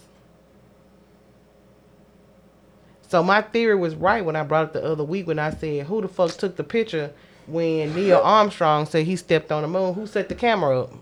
So 3.09 3.23
my 3.23 3.43
theory 3.43 3.75
was 3.77 3.95
right 3.95 4.25
when 4.25 4.37
I 4.37 4.43
brought 4.43 4.69
it 4.69 4.73
the 4.75 4.85
other 4.85 5.05
week 5.05 5.27
when 5.27 5.39
I 5.39 5.51
said, 5.51 5.87
"Who 5.87 6.01
the 6.03 6.09
fuck 6.09 6.31
took 6.33 6.57
the 6.57 6.65
picture 6.65 7.13
when 7.47 7.95
Neil 7.95 8.21
Armstrong 8.23 8.87
said 8.87 9.07
he 9.07 9.17
stepped 9.17 9.51
on 9.51 9.63
the 9.63 9.69
moon? 9.69 9.95
Who 9.95 10.07
set 10.07 10.29
the 10.29 10.35
camera 10.35 10.83
up?" 10.83 10.93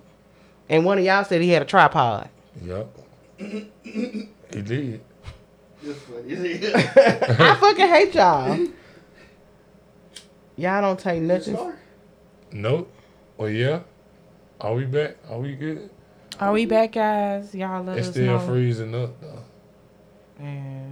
And 0.69 0.85
one 0.85 0.99
of 0.99 1.05
y'all 1.05 1.25
said 1.25 1.43
he 1.43 1.51
had 1.51 1.63
a 1.63 1.67
tripod. 1.67 2.29
Yep. 2.65 2.89
he 3.39 4.29
did. 4.53 5.01
It's 5.83 6.01
funny. 6.01 6.61
I 7.49 7.57
fucking 7.61 7.89
hate 7.89 8.15
y'all. 8.15 8.67
Y'all 10.57 10.81
don't 10.81 10.99
take 10.99 11.21
nothing. 11.21 11.59
Nope. 12.53 12.91
Well, 13.37 13.51
yeah. 13.51 13.81
Are 14.61 14.75
we 14.75 14.85
back? 14.85 15.17
Are 15.29 15.39
we 15.39 15.55
good? 15.57 15.91
Are 16.41 16.53
we 16.53 16.67
back, 16.67 16.93
guys? 16.93 17.55
Y'all 17.55 17.83
let 17.83 17.99
It's 17.99 18.09
us 18.09 18.15
still 18.15 18.39
know. 18.39 18.47
freezing 18.47 18.95
up 18.95 19.21
though. 19.21 19.43
Yeah. 20.41 20.85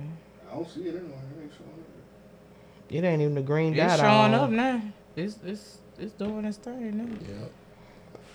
I 0.50 0.54
don't 0.54 0.68
see 0.68 0.82
it 0.82 0.88
anyway. 0.94 1.04
It 1.06 1.42
ain't 1.42 1.52
showing 1.52 1.70
up. 1.70 2.90
It 2.90 3.04
ain't 3.04 3.22
even 3.22 3.34
the 3.34 3.42
green 3.42 3.74
dot 3.74 3.90
It's 3.92 4.00
showing 4.00 4.34
up 4.34 4.50
now. 4.50 4.82
It's 5.16 5.38
it's 5.44 5.78
it's 5.98 6.12
doing 6.12 6.44
its 6.44 6.58
thing 6.58 6.96
now. 6.98 7.16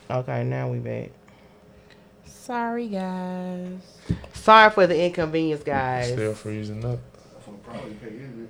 Yeah. 0.10 0.18
Okay, 0.18 0.44
now 0.44 0.70
we 0.70 0.80
back. 0.80 1.12
Sorry, 2.28 2.88
guys. 2.88 3.80
Sorry 4.34 4.70
for 4.70 4.88
the 4.88 5.02
inconvenience, 5.06 5.64
guys. 5.64 6.12
Still 6.12 6.34
freezing 6.34 6.86
up. 6.86 7.00
I'm 7.48 7.54
gonna 7.54 7.58
probably 7.64 7.94
pay 7.96 8.08
in 8.08 8.50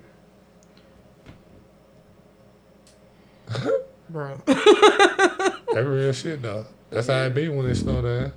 Bro. 4.10 4.42
That 5.74 5.86
real 5.86 6.12
shit 6.14 6.42
though. 6.42 6.66
That's 6.90 7.08
how 7.08 7.24
it 7.24 7.36
be 7.36 7.50
when 7.50 7.66
it 7.68 7.76
snow 7.76 8.02
down. 8.02 8.24
it. 8.26 8.34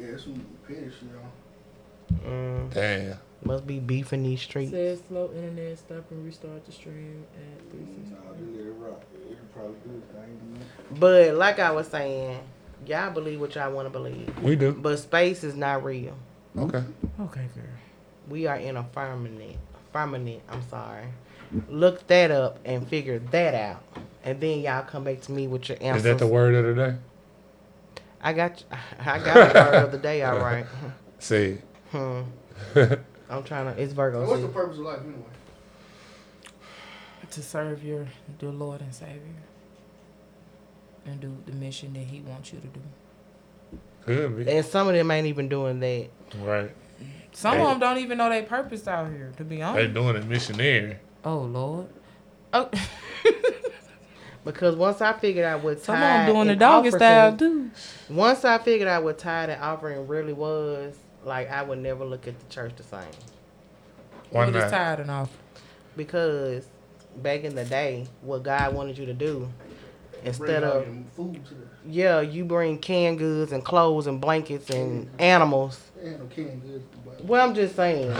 Yeah, 0.00 0.16
some 0.16 0.46
petty 0.66 0.84
shit 0.88 1.10
on. 1.20 2.24
Mm, 2.24 2.72
Damn. 2.72 3.18
must 3.44 3.66
be 3.66 3.80
beef 3.80 4.12
in 4.12 4.22
these 4.22 4.40
streets. 4.40 4.70
Says 4.70 5.02
slow 5.08 5.30
internet. 5.34 5.78
Stop 5.78 6.10
and 6.10 6.24
restart 6.24 6.64
the 6.64 6.72
stream 6.72 7.26
at 7.34 7.70
three 7.70 7.80
Nah, 8.10 8.32
it 8.32 8.72
rock. 8.78 9.02
Probably 9.52 9.74
do 9.84 9.96
its. 9.98 10.98
But 10.98 11.34
like 11.34 11.58
I 11.58 11.72
was 11.72 11.88
saying, 11.88 12.38
y'all 12.86 13.10
believe 13.10 13.40
what 13.40 13.54
y'all 13.54 13.72
want 13.72 13.86
to 13.86 13.90
believe. 13.90 14.30
We 14.42 14.56
do. 14.56 14.72
But 14.72 14.98
space 14.98 15.44
is 15.44 15.54
not 15.54 15.84
real. 15.84 16.16
Okay. 16.56 16.82
Okay, 17.20 17.46
girl. 17.54 17.64
We 18.28 18.46
are 18.46 18.56
in 18.56 18.76
a 18.76 18.84
firmament. 18.92 19.56
Firmament. 19.92 20.42
I'm 20.48 20.62
sorry. 20.68 21.06
Look 21.68 22.06
that 22.06 22.30
up 22.30 22.58
and 22.64 22.86
figure 22.88 23.18
that 23.18 23.54
out, 23.54 23.82
and 24.24 24.40
then 24.40 24.60
y'all 24.60 24.82
come 24.84 25.04
back 25.04 25.20
to 25.22 25.32
me 25.32 25.46
with 25.46 25.68
your 25.68 25.76
answers. 25.82 25.98
Is 25.98 26.02
that 26.04 26.18
the 26.18 26.26
word 26.26 26.54
of 26.54 26.64
the 26.64 26.82
day? 26.82 26.96
I 28.22 28.32
got. 28.32 28.64
I 29.00 29.18
got 29.18 29.52
the 29.52 29.60
word 29.60 29.84
of 29.84 29.92
the 29.92 29.98
day. 29.98 30.22
All 30.22 30.38
right. 30.38 30.64
See. 31.18 31.58
Hmm. 31.90 32.22
I'm 33.28 33.42
trying 33.44 33.74
to. 33.74 33.82
It's 33.82 33.92
Virgo. 33.92 34.24
So 34.24 34.30
what's 34.30 34.42
the 34.42 34.48
purpose 34.48 34.78
of 34.78 34.84
life 34.84 35.00
anyway? 35.00 35.18
To 37.30 37.42
serve 37.42 37.82
your 37.82 38.06
dear 38.38 38.50
Lord 38.50 38.80
and 38.80 38.94
Savior. 38.94 39.20
And 41.06 41.20
do 41.20 41.36
the 41.46 41.52
mission 41.52 41.92
that 41.94 42.04
He 42.04 42.20
wants 42.20 42.52
you 42.52 42.60
to 42.60 42.66
do. 42.66 42.80
Could 44.04 44.36
be. 44.44 44.50
And 44.50 44.64
some 44.64 44.88
of 44.88 44.94
them 44.94 45.10
ain't 45.10 45.26
even 45.26 45.48
doing 45.48 45.80
that. 45.80 46.08
Right. 46.40 46.70
Some 47.32 47.56
Hey. 47.56 47.62
of 47.62 47.68
them 47.70 47.78
don't 47.80 47.98
even 47.98 48.18
know 48.18 48.28
their 48.28 48.42
purpose 48.42 48.86
out 48.86 49.08
here, 49.10 49.32
to 49.36 49.44
be 49.44 49.62
honest, 49.62 49.76
they're 49.94 50.02
doing 50.02 50.16
it 50.16 50.26
missionary. 50.26 50.96
Oh, 51.24 51.38
Lord. 51.38 51.86
Oh, 52.52 52.68
Because 54.44 54.74
once 54.74 55.00
I 55.00 55.12
figured 55.12 55.44
out 55.44 55.62
what 55.62 55.80
some 55.80 55.94
of 55.94 56.00
tithe 56.00 56.26
them 56.26 56.34
doing 56.34 56.46
the 56.48 56.50
and 56.52 56.60
doggy 56.60 56.88
offering- 56.88 56.98
style, 56.98 57.36
too. 57.36 57.70
Once 58.10 58.44
I 58.44 58.58
figured 58.58 58.88
out 58.88 59.04
what 59.04 59.16
tithe 59.18 59.50
and 59.50 59.62
offering 59.62 60.06
really 60.08 60.32
was, 60.32 60.96
like 61.24 61.48
I 61.50 61.62
would 61.62 61.78
never 61.78 62.04
look 62.04 62.26
at 62.26 62.38
the 62.38 62.46
church 62.52 62.72
the 62.76 62.82
same. 62.82 63.02
Why 64.30 64.46
What 64.46 64.48
is 64.56 64.62
not? 64.62 64.70
tired 64.70 65.00
and 65.00 65.10
off? 65.12 65.30
Because 65.96 66.66
back 67.18 67.44
in 67.44 67.54
the 67.54 67.64
day, 67.64 68.06
what 68.22 68.42
God 68.42 68.74
wanted 68.74 68.98
you 68.98 69.06
to 69.06 69.14
do, 69.14 69.38
Bring 69.38 69.52
instead 70.24 70.64
of 70.64 70.84
food 71.16 71.44
to 71.46 71.54
the. 71.54 71.66
yeah, 71.86 72.20
you 72.20 72.44
bring 72.44 72.78
canned 72.78 73.18
goods 73.18 73.52
and 73.52 73.64
clothes 73.64 74.06
and 74.06 74.20
blankets 74.20 74.70
and 74.70 75.08
animals. 75.18 75.80
Ain't 76.02 76.18
no 76.20 76.26
canned 76.26 76.62
goods. 76.62 76.84
But 77.04 77.24
Well, 77.24 77.46
I'm 77.48 77.54
just 77.54 77.76
saying, 77.76 78.10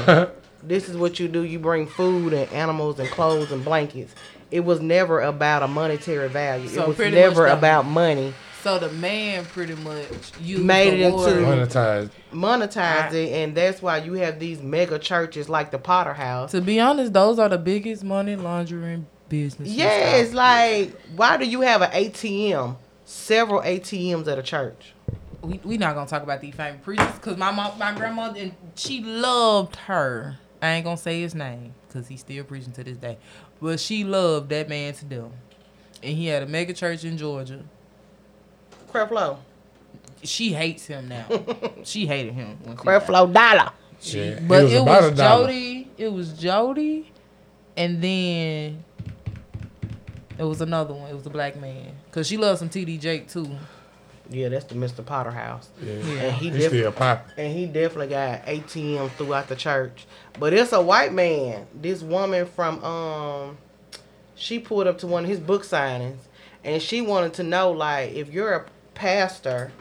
this 0.63 0.89
is 0.89 0.97
what 0.97 1.19
you 1.21 1.29
do. 1.29 1.43
You 1.43 1.59
bring 1.59 1.87
food 1.87 2.33
and 2.33 2.51
animals 2.53 2.99
and 2.99 3.09
clothes 3.11 3.51
and 3.53 3.65
blankets. 3.65 4.15
It 4.51 4.61
was 4.61 4.81
never 4.81 5.21
about 5.21 5.63
a 5.63 5.69
monetary 5.69 6.29
value. 6.29 6.69
So 6.69 6.83
it 6.83 6.89
was 6.89 6.97
pretty 6.97 7.17
never 7.17 7.43
much 7.45 7.51
the- 7.53 7.59
about 7.59 7.87
money. 7.87 8.35
So 8.63 8.79
the 8.79 8.91
man 8.91 9.45
pretty 9.47 9.75
much 9.75 10.07
used 10.41 10.63
Made 10.63 10.91
the 11.01 11.03
it 11.09 11.13
word- 11.15 11.37
into- 11.39 11.49
Monetized. 11.49 12.11
Monetized 12.33 13.13
it, 13.15 13.33
and 13.33 13.57
that's 13.57 13.83
why 13.83 13.97
you 13.99 14.13
have 14.15 14.39
these 14.39 14.63
mega 14.63 15.01
churches 15.01 15.49
like 15.49 15.73
the 15.73 15.79
Potter 15.79 16.15
House. 16.15 16.53
To 16.53 16.61
be 16.61 16.79
honest, 16.79 17.13
those 17.13 17.41
are 17.41 17.49
the 17.49 17.59
biggest 17.59 18.05
money 18.05 18.37
laundering 18.37 19.07
businesses. 19.33 19.75
Yes, 19.75 20.29
out 20.29 20.35
like 20.35 21.01
why 21.17 21.39
do 21.39 21.47
you 21.47 21.63
have 21.63 21.81
an 21.81 21.91
ATM? 21.91 22.77
Several 23.07 23.63
ATMs 23.63 24.29
at 24.29 24.39
a 24.39 24.43
church. 24.43 24.93
we 25.41 25.59
we 25.65 25.79
not 25.79 25.95
gonna 25.95 26.07
talk 26.07 26.23
about 26.23 26.41
these 26.41 26.55
famous 26.55 26.81
preachers 26.83 27.13
because 27.15 27.37
my 27.39 27.51
mom, 27.51 27.77
my 27.79 27.93
grandmother, 27.95 28.39
and 28.39 28.55
she 28.75 29.03
loved 29.03 29.77
her. 29.77 30.37
I 30.61 30.73
ain't 30.73 30.85
gonna 30.85 30.99
say 30.99 31.23
his 31.23 31.35
name 31.35 31.75
because 31.89 32.07
he's 32.07 32.21
still 32.21 32.45
preaching 32.45 32.73
to 32.73 32.85
this 32.85 32.99
day, 32.99 33.17
but 33.61 33.81
she 33.81 34.05
loved 34.05 34.51
that 34.51 34.69
man 34.69 34.93
to 34.95 35.05
death. 35.07 35.33
And 36.03 36.17
he 36.17 36.27
had 36.27 36.43
a 36.43 36.47
mega 36.47 36.75
church 36.75 37.05
in 37.05 37.17
Georgia. 37.17 37.63
Creflo. 38.93 39.39
She 40.23 40.53
hates 40.53 40.87
him 40.87 41.09
now. 41.09 41.27
she 41.85 42.07
hated 42.07 42.35
him. 42.35 42.59
once 42.67 42.81
he 42.81 42.87
died. 42.87 43.03
Creflo 43.03 43.33
Dollar. 43.33 43.73
Yeah. 44.03 44.41
But 44.47 44.65
was 44.65 44.73
it 44.73 44.85
was 44.85 45.05
a 45.07 45.15
dollar. 45.15 45.47
Jody. 45.47 45.91
It 45.97 46.13
was 46.13 46.33
Jody, 46.35 47.13
and 47.77 48.03
then 48.03 48.85
it 50.39 50.45
was 50.45 50.61
another 50.61 50.95
one. 50.95 51.11
It 51.11 51.15
was 51.15 51.27
a 51.27 51.31
black 51.31 51.61
man. 51.61 51.93
Cause 52.11 52.27
she 52.27 52.37
loves 52.37 52.59
some 52.61 52.69
TD 52.69 52.99
Jake 53.01 53.29
too. 53.29 53.49
Yeah, 54.31 54.49
that's 54.49 54.65
the 54.67 54.75
Mr. 54.77 55.05
Potter 55.05 55.31
house. 55.33 55.69
Yeah. 55.83 55.93
And 55.93 56.37
he 56.37 56.51
He 56.51 56.59
def- 56.59 56.69
still 56.69 56.93
popping. 56.93 57.33
and 57.37 57.53
he 57.53 57.67
definitely 57.67 58.07
got 58.09 58.47
ATM 58.47 59.11
throughout 59.13 59.49
the 59.49 59.57
church. 59.57 60.07
But 60.39 60.53
it's 60.55 60.73
a 60.73 60.81
white 60.81 61.13
man. 61.13 61.67
This 61.75 62.03
woman 62.03 62.47
from 62.47 62.83
um 62.85 63.59
she 64.35 64.59
pulled 64.59 64.87
up 64.87 64.99
to 64.99 65.07
one 65.07 65.25
of 65.25 65.31
his 65.31 65.41
book 65.41 65.63
signings 65.65 66.19
and 66.65 66.81
she 66.81 67.01
wanted 67.03 67.35
to 67.35 67.43
know 67.43 67.73
like 67.73 68.13
if 68.13 68.33
you're 68.33 68.55
a 68.55 68.67
pastor, 68.95 69.73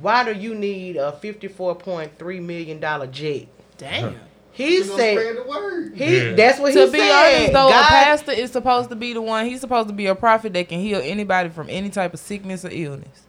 why 0.00 0.22
do 0.24 0.38
you 0.38 0.54
need 0.54 0.96
a 0.96 1.12
fifty 1.12 1.48
four 1.48 1.74
point 1.74 2.18
three 2.18 2.38
million 2.38 2.78
dollar 2.78 3.06
jet? 3.06 3.46
Damn. 3.78 4.14
He 4.56 4.76
You 4.76 4.84
gonna 4.84 4.96
said 4.96 5.18
spread 5.18 5.36
the 5.36 5.42
word. 5.48 5.92
he 5.96 6.16
Yeah. 6.28 6.34
that's 6.34 6.58
what 6.58 6.72
he 6.72 6.78
to 6.78 6.86
said. 6.86 6.92
be 6.92 7.10
honest, 7.10 7.52
though, 7.52 7.68
a 7.68 7.72
pastor 7.72 8.32
is 8.32 8.50
supposed 8.52 8.90
to 8.90 8.96
be 8.96 9.12
the 9.12 9.22
one. 9.22 9.46
He's 9.46 9.60
supposed 9.60 9.88
to 9.88 9.94
be 9.94 10.06
a 10.06 10.14
prophet 10.14 10.54
that 10.54 10.68
can 10.68 10.80
heal 10.80 11.00
anybody 11.02 11.50
from 11.50 11.68
any 11.70 11.90
type 11.90 12.14
of 12.14 12.20
sickness 12.20 12.64
or 12.64 12.70
illness. 12.72 13.24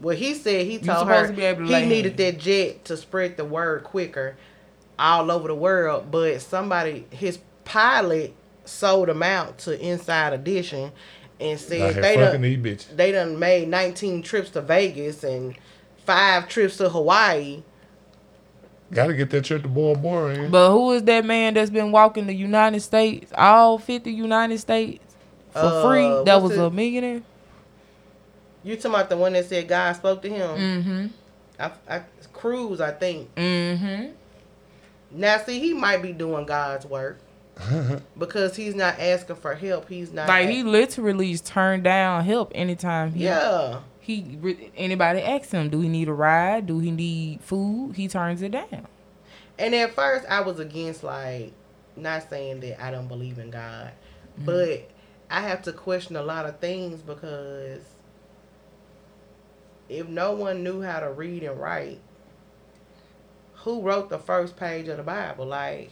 Well, 0.00 0.16
he 0.16 0.34
said 0.34 0.66
he 0.66 0.78
told 0.78 0.98
supposed 1.00 1.10
her 1.10 1.26
to 1.28 1.32
be 1.32 1.42
able 1.42 1.66
to 1.68 1.78
he 1.80 1.86
needed 1.86 2.18
hands. 2.20 2.34
that 2.34 2.38
jet 2.42 2.84
to 2.86 2.96
spread 2.96 3.36
the 3.36 3.44
word 3.44 3.84
quicker 3.84 4.36
all 4.98 5.30
over 5.30 5.48
the 5.48 5.54
world. 5.54 6.10
But 6.10 6.40
somebody, 6.42 7.06
his 7.10 7.38
pilot, 7.64 8.34
sold 8.64 9.08
him 9.08 9.22
out 9.22 9.58
to 9.58 9.80
Inside 9.80 10.32
Edition 10.32 10.92
and 11.40 11.58
said 11.58 11.94
here 11.94 12.02
they 12.02 12.14
fucking 12.16 12.40
done, 12.40 12.42
they 12.96 13.12
done 13.12 13.38
made 13.38 13.68
19 13.68 14.22
trips 14.22 14.50
to 14.50 14.60
Vegas 14.60 15.24
and 15.24 15.56
five 16.04 16.48
trips 16.48 16.76
to 16.78 16.88
Hawaii. 16.88 17.62
Gotta 18.92 19.14
get 19.14 19.30
that 19.30 19.44
trip 19.44 19.62
to 19.62 19.68
Bora 19.68 19.96
Bora 19.96 20.34
in. 20.34 20.50
But 20.50 20.70
who 20.70 20.92
is 20.92 21.02
that 21.04 21.24
man 21.24 21.54
that's 21.54 21.70
been 21.70 21.92
walking 21.92 22.26
the 22.26 22.34
United 22.34 22.80
States, 22.80 23.32
all 23.34 23.78
50 23.78 24.10
United 24.12 24.58
States, 24.58 25.02
for 25.52 25.58
Uh, 25.60 25.82
free? 25.88 26.24
That 26.24 26.42
what's 26.42 26.56
was 26.56 26.58
a 26.58 26.70
millionaire? 26.70 27.22
You 28.64 28.76
talking 28.76 28.90
about 28.92 29.08
the 29.08 29.16
one 29.16 29.32
that 29.32 29.46
said 29.46 29.66
God 29.66 29.96
spoke 29.96 30.22
to 30.22 30.28
him? 30.28 30.56
Mm-hmm. 30.56 31.06
I, 31.58 31.70
I, 31.88 32.02
Cruz, 32.32 32.80
I 32.80 32.90
think. 32.92 33.34
Mm-hmm. 33.34 34.10
Now, 35.12 35.38
see, 35.38 35.58
he 35.58 35.74
might 35.74 36.02
be 36.02 36.12
doing 36.12 36.46
God's 36.46 36.86
work 36.86 37.18
because 38.18 38.56
he's 38.56 38.74
not 38.74 38.98
asking 38.98 39.36
for 39.36 39.54
help. 39.54 39.88
He's 39.88 40.12
not 40.12 40.28
Like, 40.28 40.48
he 40.48 40.62
literally 40.62 41.36
turned 41.38 41.84
down 41.84 42.24
help 42.24 42.52
anytime 42.54 43.12
he... 43.12 43.24
yeah. 43.24 43.80
He 44.02 44.36
anybody 44.76 45.22
asks 45.22 45.52
him, 45.52 45.70
do 45.70 45.80
he 45.80 45.88
need 45.88 46.08
a 46.08 46.12
ride? 46.12 46.66
Do 46.66 46.80
he 46.80 46.90
need 46.90 47.40
food? 47.40 47.94
He 47.94 48.08
turns 48.08 48.42
it 48.42 48.50
down. 48.50 48.88
And 49.58 49.74
at 49.76 49.94
first, 49.94 50.26
I 50.28 50.40
was 50.40 50.58
against 50.58 51.04
like 51.04 51.52
not 51.96 52.28
saying 52.28 52.60
that 52.60 52.82
I 52.82 52.90
don't 52.90 53.06
believe 53.06 53.38
in 53.38 53.50
God, 53.50 53.92
mm-hmm. 54.34 54.44
but 54.44 54.90
I 55.30 55.40
have 55.42 55.62
to 55.62 55.72
question 55.72 56.16
a 56.16 56.22
lot 56.22 56.46
of 56.46 56.58
things 56.58 57.00
because 57.00 57.82
if 59.88 60.08
no 60.08 60.32
one 60.32 60.64
knew 60.64 60.82
how 60.82 60.98
to 60.98 61.10
read 61.12 61.44
and 61.44 61.60
write, 61.60 62.00
who 63.54 63.82
wrote 63.82 64.10
the 64.10 64.18
first 64.18 64.56
page 64.56 64.88
of 64.88 64.96
the 64.96 65.04
Bible? 65.04 65.46
Like, 65.46 65.90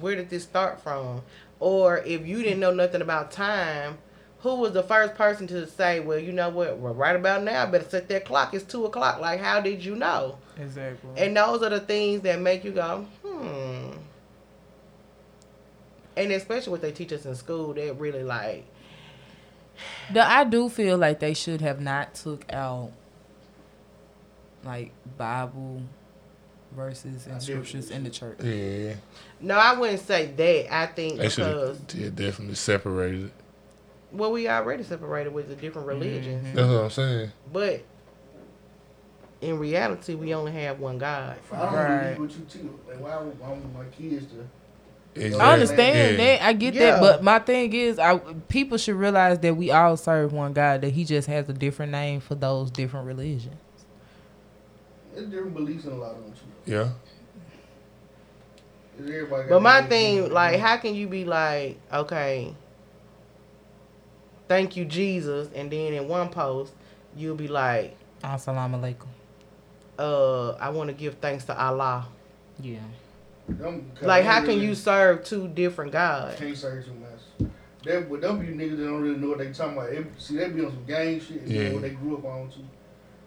where 0.00 0.16
did 0.16 0.28
this 0.28 0.42
start 0.42 0.80
from? 0.80 1.22
Or 1.60 1.98
if 1.98 2.26
you 2.26 2.42
didn't 2.42 2.58
know 2.58 2.74
nothing 2.74 3.00
about 3.00 3.30
time, 3.30 3.98
who 4.44 4.56
was 4.56 4.72
the 4.74 4.82
first 4.82 5.14
person 5.14 5.46
to 5.46 5.66
say, 5.66 6.00
well, 6.00 6.18
you 6.18 6.30
know 6.30 6.50
what, 6.50 6.76
well, 6.76 6.92
right 6.92 7.16
about 7.16 7.42
now, 7.42 7.62
I 7.62 7.66
better 7.66 7.88
set 7.88 8.08
that 8.10 8.26
clock. 8.26 8.52
It's 8.52 8.62
two 8.62 8.84
o'clock. 8.84 9.18
Like, 9.18 9.40
how 9.40 9.58
did 9.58 9.82
you 9.82 9.96
know? 9.96 10.36
Exactly. 10.60 11.10
And 11.16 11.34
those 11.34 11.62
are 11.62 11.70
the 11.70 11.80
things 11.80 12.20
that 12.20 12.38
make 12.38 12.62
you 12.62 12.72
go, 12.72 13.06
hmm. 13.24 13.92
And 16.14 16.30
especially 16.30 16.72
what 16.72 16.82
they 16.82 16.92
teach 16.92 17.10
us 17.14 17.24
in 17.24 17.34
school, 17.34 17.72
they 17.72 17.90
really 17.90 18.22
like, 18.22 18.66
The, 20.12 20.20
I 20.24 20.44
do 20.44 20.68
feel 20.68 20.98
like 20.98 21.20
they 21.20 21.32
should 21.32 21.62
have 21.62 21.80
not 21.80 22.14
took 22.14 22.44
out 22.52 22.92
like 24.62 24.92
Bible 25.16 25.80
verses 26.76 27.26
and 27.26 27.42
scriptures 27.42 27.90
in 27.90 28.04
the 28.04 28.10
church. 28.10 28.40
Yeah. 28.42 28.96
no, 29.40 29.56
I 29.56 29.72
wouldn't 29.78 30.00
say 30.00 30.26
that. 30.26 30.74
I 30.74 30.86
think 30.86 31.16
They 31.18 31.30
should 31.30 31.46
because, 31.46 31.78
have 31.78 31.94
yeah, 31.98 32.10
definitely 32.10 32.56
separated 32.56 33.24
it. 33.24 33.32
Well, 34.14 34.32
we 34.32 34.48
already 34.48 34.82
separated 34.82 35.32
with 35.32 35.48
the 35.48 35.56
different 35.56 35.88
mm-hmm. 35.88 36.00
religions. 36.00 36.54
That's 36.54 36.68
what 36.68 36.84
I'm 36.84 36.90
saying. 36.90 37.32
But 37.52 37.82
in 39.40 39.58
reality, 39.58 40.14
we 40.14 40.34
only 40.34 40.52
have 40.52 40.80
one 40.80 40.98
God. 40.98 41.36
I 41.52 41.56
don't 41.58 41.74
Right. 41.74 42.14
believe 42.14 42.20
what 42.20 42.30
you 42.30 42.46
teach, 42.48 42.70
like 42.88 43.00
why 43.00 43.16
would 43.22 43.36
I 43.44 43.48
want 43.48 43.74
my 43.74 43.84
kids 43.96 44.26
to? 44.32 44.46
Exactly. 45.16 45.40
I 45.40 45.52
understand 45.52 46.18
Yeah. 46.18 46.24
that. 46.24 46.42
I 46.46 46.52
get 46.54 46.74
Yeah. 46.74 46.92
that. 46.92 47.00
But 47.00 47.22
my 47.22 47.38
thing 47.38 47.72
is, 47.72 47.98
I 47.98 48.18
people 48.48 48.78
should 48.78 48.96
realize 48.96 49.38
that 49.40 49.56
we 49.56 49.70
all 49.70 49.96
serve 49.96 50.32
one 50.32 50.52
God. 50.52 50.80
That 50.80 50.90
He 50.90 51.04
just 51.04 51.28
has 51.28 51.48
a 51.48 51.52
different 51.52 51.92
name 51.92 52.20
for 52.20 52.34
those 52.34 52.70
different 52.70 53.06
religions. 53.06 53.54
There's 55.14 55.28
different 55.28 55.54
beliefs 55.54 55.84
in 55.84 55.92
a 55.92 55.96
lot 55.96 56.12
of 56.12 56.24
them 56.24 56.32
too. 56.32 56.72
Yeah. 56.72 56.88
But 59.48 59.60
my 59.60 59.82
thing, 59.82 60.32
like, 60.32 60.60
how 60.60 60.76
can 60.76 60.94
you 60.94 61.08
be 61.08 61.24
like, 61.24 61.78
okay, 61.92 62.54
thank 64.48 64.76
you, 64.76 64.84
Jesus, 64.84 65.48
and 65.54 65.70
then 65.70 65.92
in 65.92 66.08
one 66.08 66.28
post, 66.28 66.72
you'll 67.16 67.36
be 67.36 67.48
like, 67.48 67.96
Assalamu 68.22 68.80
alaikum. 68.80 69.06
uh, 69.98 70.52
I 70.52 70.70
want 70.70 70.88
to 70.88 70.94
give 70.94 71.14
thanks 71.14 71.44
to 71.44 71.58
Allah. 71.60 72.06
Yeah. 72.60 72.78
Like, 74.00 74.24
how 74.24 74.42
can 74.44 74.58
you 74.58 74.74
serve 74.74 75.24
two 75.24 75.48
different 75.48 75.92
gods? 75.92 76.36
Can't 76.36 76.56
say 76.56 76.82
too 76.82 76.94
much. 76.94 77.50
That, 77.84 78.08
but 78.08 78.22
them 78.22 78.38
be 78.38 78.46
niggas 78.46 78.78
that 78.78 78.84
don't 78.84 79.02
really 79.02 79.18
know 79.18 79.28
what 79.28 79.38
they 79.38 79.52
talking 79.52 79.74
about. 79.76 79.90
They, 79.90 80.02
see, 80.16 80.38
they 80.38 80.48
be 80.48 80.64
on 80.64 80.70
some 80.72 80.84
gang 80.86 81.20
shit. 81.20 81.42
and 81.42 81.48
Yeah. 81.50 81.68
know 81.68 81.74
what 81.74 81.82
they 81.82 81.90
grew 81.90 82.16
up 82.16 82.24
on 82.24 82.50
too. 82.50 82.60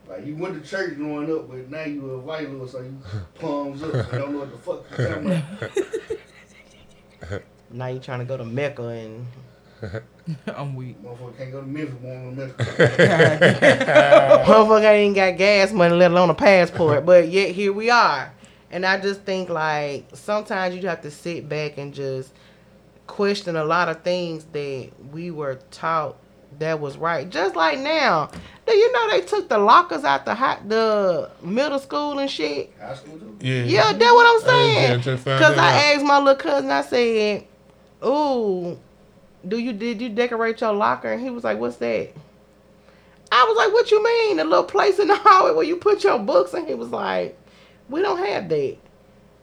Like 0.10 0.26
you 0.26 0.36
went 0.36 0.62
to 0.64 0.68
church 0.68 0.96
growing 0.96 1.32
up, 1.32 1.48
but 1.50 1.70
now 1.70 1.84
you 1.84 2.10
a 2.12 2.18
white 2.18 2.50
little, 2.50 2.68
so 2.68 2.80
you 2.82 2.98
palms 3.36 3.84
up 3.84 3.94
and 3.94 4.12
don't 4.12 4.32
know 4.34 4.40
what 4.40 4.52
the 4.52 4.58
fuck 4.58 4.84
you 5.00 5.06
talking 5.06 5.28
about. 5.28 5.72
Now 7.70 7.88
you 7.88 8.00
trying 8.00 8.20
to 8.20 8.26
go 8.26 8.38
to 8.38 8.46
Mecca 8.46 8.88
and 8.88 9.28
I'm 10.56 10.76
weak. 10.76 11.02
Motherfucker 11.04 11.38
can't 11.38 11.52
go 11.52 11.62
to 11.62 11.68
Memphis, 11.68 11.96
won't 12.02 12.36
go 12.36 12.48
to 12.48 12.58
Memphis. 12.58 12.78
motherfucker 14.48 14.92
ain't 14.92 15.16
got 15.16 15.38
gas 15.38 15.72
money, 15.72 15.96
let 15.96 16.12
alone 16.12 16.30
a 16.30 16.34
passport. 16.34 17.06
But 17.06 17.30
yet 17.30 17.52
here 17.52 17.74
we 17.74 17.90
are. 17.90 18.34
And 18.72 18.86
I 18.86 19.00
just 19.00 19.22
think 19.22 19.50
like 19.50 20.06
sometimes 20.14 20.76
you 20.76 20.88
have 20.88 21.02
to 21.02 21.12
sit 21.12 21.48
back 21.48 21.78
and 21.78 21.94
just 21.94 22.34
question 23.08 23.56
a 23.56 23.64
lot 23.64 23.88
of 23.88 24.02
things 24.02 24.44
that 24.52 24.90
we 25.12 25.32
were 25.32 25.60
taught 25.72 26.18
that 26.60 26.80
was 26.80 26.98
right. 26.98 27.30
Just 27.30 27.56
like 27.56 27.80
now, 27.80 28.30
do 28.66 28.74
you 28.76 28.92
know 28.92 29.12
they 29.12 29.22
took 29.22 29.48
the 29.48 29.58
lockers 29.58 30.04
out 30.04 30.26
the 30.26 30.36
hot 30.36 30.68
the 30.68 31.30
middle 31.42 31.80
school 31.80 32.20
and 32.20 32.30
shit? 32.30 32.74
High 32.80 32.96
school 32.96 33.18
too. 33.18 33.38
Yeah. 33.40 33.64
Yeah, 33.64 33.94
that's 33.94 34.12
what 34.14 34.26
I'm 34.26 34.50
saying. 34.50 35.02
Cause 35.02 35.24
that 35.24 35.58
I 35.60 35.94
asked 35.94 36.06
my 36.06 36.18
little 36.20 36.36
cousin, 36.36 36.70
I 36.72 36.82
said, 36.82 37.46
"Ooh, 38.06 38.78
do 39.46 39.58
you 39.58 39.74
did 39.74 40.02
you 40.02 40.10
decorate 40.10 40.62
your 40.62 40.74
locker?" 40.74 41.12
And 41.12 41.22
he 41.22 41.30
was 41.30 41.44
like, 41.44 41.60
"What's 41.60 41.78
that?" 41.78 42.10
I 43.32 43.44
was 43.44 43.58
like, 43.58 43.74
"What 43.74 43.92
you 43.92 44.04
mean? 44.04 44.38
The 44.38 44.46
little 44.46 44.64
place 44.64 45.00
in 45.00 45.08
the 45.08 45.16
hallway 45.22 45.54
where 45.54 45.66
you 45.66 45.78
put 45.78 46.04
your 46.04 46.20
books?" 46.20 46.54
And 46.54 46.68
he 46.68 46.74
was 46.74 46.90
like, 46.90 47.38
"We 47.90 48.02
don't 48.02 48.20
have 48.20 48.50
that." 48.50 48.78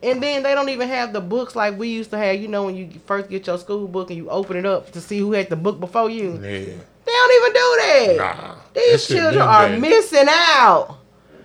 And 0.03 0.21
then 0.21 0.43
they 0.43 0.53
don't 0.53 0.69
even 0.69 0.87
have 0.87 1.13
the 1.13 1.21
books 1.21 1.55
like 1.55 1.79
we 1.79 1.87
used 1.89 2.11
to 2.11 2.17
have. 2.17 2.39
You 2.39 2.47
know, 2.47 2.65
when 2.65 2.75
you 2.75 2.89
first 3.05 3.29
get 3.29 3.47
your 3.47 3.57
school 3.57 3.87
book 3.87 4.09
and 4.09 4.17
you 4.17 4.29
open 4.29 4.57
it 4.57 4.65
up 4.65 4.91
to 4.91 5.01
see 5.01 5.19
who 5.19 5.31
had 5.31 5.49
the 5.49 5.55
book 5.55 5.79
before 5.79 6.09
you. 6.09 6.33
Yeah. 6.33 6.75
They 7.05 7.11
don't 7.11 7.41
even 7.41 7.53
do 7.53 7.77
that. 7.81 8.15
Nah. 8.17 8.55
These 8.73 9.07
children 9.07 9.41
are 9.41 9.67
bad. 9.69 9.81
missing 9.81 10.27
out. 10.27 10.97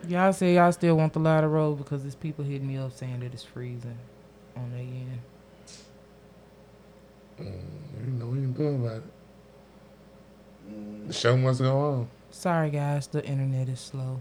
Y'all 0.08 0.32
say 0.32 0.54
y'all 0.54 0.72
still 0.72 0.96
want 0.96 1.12
the 1.12 1.20
ladder 1.20 1.48
road 1.48 1.76
because 1.76 2.02
there's 2.02 2.14
people 2.14 2.44
hitting 2.44 2.66
me 2.66 2.78
up 2.78 2.92
saying 2.92 3.20
that 3.20 3.32
it's 3.32 3.44
freezing 3.44 3.96
on 4.56 4.70
their 4.72 4.80
end. 4.80 5.20
You 8.06 8.12
know, 8.12 8.26
we 8.26 8.38
can 8.38 8.52
do 8.52 8.68
about 8.68 8.96
it. 8.98 9.06
The 11.08 11.12
show 11.12 11.36
must 11.36 11.60
go 11.60 11.78
on. 11.78 12.08
Sorry 12.30 12.70
guys, 12.70 13.06
the 13.08 13.24
internet 13.24 13.68
is 13.68 13.80
slow. 13.80 14.20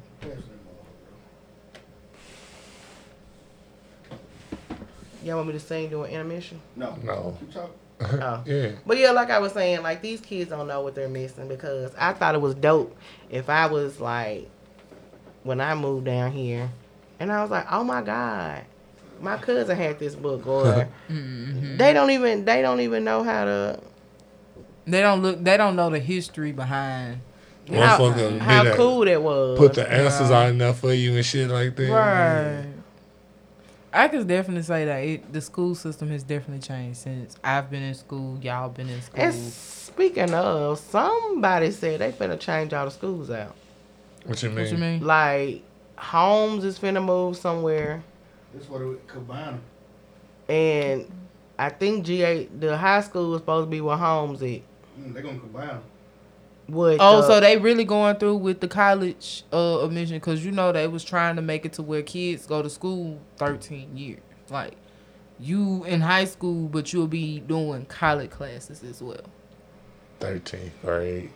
Y'all 5.24 5.36
want 5.36 5.48
me 5.48 5.54
to 5.54 5.60
sing 5.60 5.90
during 5.90 6.12
intermission? 6.12 6.60
No. 6.76 6.96
No. 7.04 7.38
Keep 7.40 7.54
talking. 7.54 7.74
Oh. 8.02 8.42
Yeah. 8.46 8.72
But 8.88 8.98
yeah, 8.98 9.12
like 9.12 9.30
I 9.30 9.40
was 9.40 9.52
saying, 9.52 9.82
like 9.84 10.02
these 10.02 10.22
kids 10.22 10.50
don't 10.50 10.68
know 10.70 10.80
what 10.80 10.96
they're 10.96 11.10
missing 11.10 11.50
because 11.50 11.94
I 11.98 12.14
thought 12.14 12.34
it 12.34 12.40
was 12.40 12.56
dope 12.56 12.96
if 13.30 13.50
I 13.50 13.66
was 13.68 14.00
like 14.00 14.50
when 15.44 15.60
I 15.60 15.76
moved 15.76 16.06
down 16.06 16.32
here 16.32 16.70
and 17.20 17.30
I 17.30 17.42
was 17.42 17.52
like, 17.52 17.68
Oh 17.70 17.84
my 17.84 18.02
God, 18.02 18.64
my 19.22 19.38
cousin 19.38 19.76
had 19.76 20.00
this 20.00 20.16
book 20.16 20.46
or 20.48 20.88
mm-hmm. 21.10 21.78
they 21.78 21.94
don't 21.94 22.12
even 22.12 22.46
they 22.46 22.62
don't 22.62 22.80
even 22.80 23.04
know 23.04 23.24
how 23.24 23.46
to 23.46 23.80
They 24.86 25.02
don't 25.02 25.22
look. 25.22 25.44
They 25.44 25.58
don't 25.58 25.76
know 25.76 25.90
the 25.90 26.00
history 26.00 26.52
behind. 26.52 27.22
how, 27.70 28.12
how 28.40 28.64
like, 28.64 28.76
cool 28.76 29.06
that 29.06 29.22
was. 29.22 29.58
Put 29.58 29.74
the 29.76 29.92
answers 29.92 30.32
out 30.32 30.50
enough 30.50 30.80
for 30.80 30.94
you 30.94 31.16
and 31.16 31.26
shit 31.26 31.50
like 31.50 31.76
that. 31.76 31.92
Right. 31.92 32.66
I 33.92 34.08
could 34.08 34.28
definitely 34.28 34.64
say 34.64 34.86
that 34.86 34.98
it, 34.98 35.34
the 35.34 35.42
school 35.42 35.74
system 35.74 36.10
has 36.10 36.24
definitely 36.24 36.62
changed 36.62 37.00
since 37.00 37.36
I've 37.44 37.70
been 37.72 37.84
in 37.84 37.96
school. 37.96 38.38
Y'all 38.42 38.70
been 38.70 38.90
in 38.90 39.02
school. 39.02 39.20
and 39.20 39.34
speaking 39.34 40.34
of, 40.34 40.80
somebody 40.80 41.72
said 41.72 42.00
they 42.00 42.12
finna 42.12 42.40
change 42.40 42.72
all 42.74 42.86
the 42.86 42.92
schools 42.92 43.30
out. 43.32 43.56
What 44.26 44.42
you 44.44 44.50
mean? 44.50 44.60
What 44.60 44.72
you 44.72 44.78
mean? 44.78 45.04
Like 45.04 45.64
Holmes 45.98 46.64
is 46.64 46.80
finna 46.80 47.04
move 47.04 47.36
somewhere, 47.36 48.04
That's 48.54 48.68
what 48.70 48.82
it 48.82 49.08
combine. 49.08 49.60
and 50.48 51.06
I 51.58 51.70
think 51.70 52.06
GA 52.06 52.46
the 52.46 52.78
high 52.78 53.02
school 53.02 53.32
was 53.32 53.42
supposed 53.42 53.68
to 53.68 53.70
be 53.72 53.82
where 53.82 53.98
Holmes 53.98 54.42
at. 54.42 54.48
Mm, 55.00 55.14
they 55.14 55.22
gonna 55.22 55.40
combine. 55.40 55.82
What? 56.68 56.98
Oh, 57.00 57.22
the- 57.22 57.28
so 57.28 57.40
they 57.40 57.58
really 57.58 57.84
going 57.84 58.16
through 58.18 58.38
with 58.38 58.60
the 58.62 58.68
college 58.68 59.44
uh, 59.52 59.80
admission 59.84 60.18
because 60.18 60.44
you 60.46 60.52
know 60.52 60.72
they 60.72 60.88
was 60.88 61.04
trying 61.04 61.36
to 61.36 61.42
make 61.42 61.66
it 61.66 61.74
to 61.74 61.84
where 61.84 62.02
kids 62.02 62.46
go 62.46 62.62
to 62.62 62.70
school 62.70 63.20
thirteen 63.38 63.96
years. 63.98 64.22
Like 64.50 64.74
you 65.40 65.84
in 65.86 66.02
high 66.02 66.26
school, 66.26 66.68
but 66.68 66.92
you'll 66.94 67.08
be 67.08 67.40
doing 67.40 67.86
college 67.86 68.30
classes 68.32 68.84
as 68.84 69.02
well. 69.02 69.22
13th 70.20 70.72
grade. 70.82 71.30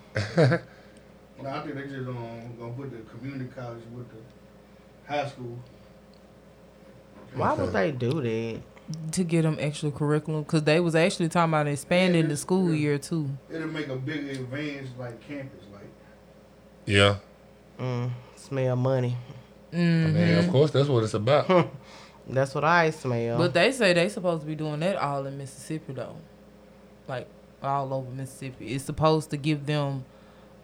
No, 1.42 1.50
I 1.50 1.62
think 1.62 1.76
they 1.76 1.84
just 1.84 2.08
um, 2.08 2.56
gonna 2.60 2.74
put 2.74 2.92
the 2.92 2.98
community 3.10 3.50
college 3.56 3.82
with 3.94 4.06
the 4.10 4.18
high 5.14 5.28
school. 5.28 5.58
Why 7.36 7.54
would 7.54 7.74
they 7.74 7.92
do 7.92 8.22
that? 8.22 8.62
To 9.14 9.24
get 9.24 9.44
them 9.44 9.58
extra 9.60 9.92
curriculum 9.92 10.44
because 10.44 10.64
they 10.64 10.80
was 10.80 10.94
actually 10.94 11.30
talking 11.30 11.52
about 11.52 11.68
expanding 11.68 12.28
the 12.28 12.36
school 12.38 12.74
year 12.74 12.98
too. 12.98 13.30
It'll 13.50 13.68
make 13.68 13.88
a 13.88 13.96
bigger 13.96 14.32
advance 14.32 14.90
like 15.00 15.26
campus, 15.26 15.64
like 15.74 15.88
yeah. 16.86 17.16
Mm, 17.80 18.12
smell 18.36 18.76
money. 18.76 19.16
I 19.72 19.76
mean, 19.78 20.38
of 20.38 20.50
course, 20.50 20.72
that's 20.72 20.90
what 20.90 21.04
it's 21.04 21.14
about. 21.14 21.72
That's 22.28 22.56
what 22.56 22.64
I 22.64 22.92
smell. 22.92 23.38
But 23.38 23.54
they 23.54 23.72
say 23.72 23.94
they 23.94 24.08
supposed 24.10 24.42
to 24.42 24.48
be 24.48 24.56
doing 24.56 24.80
that 24.82 24.96
all 24.96 25.26
in 25.26 25.38
Mississippi 25.38 25.94
though, 25.94 26.16
like 27.08 27.28
all 27.62 27.94
over 27.94 28.10
Mississippi. 28.12 28.74
It's 28.74 28.86
supposed 28.86 29.30
to 29.32 29.38
give 29.38 29.66
them 29.66 30.06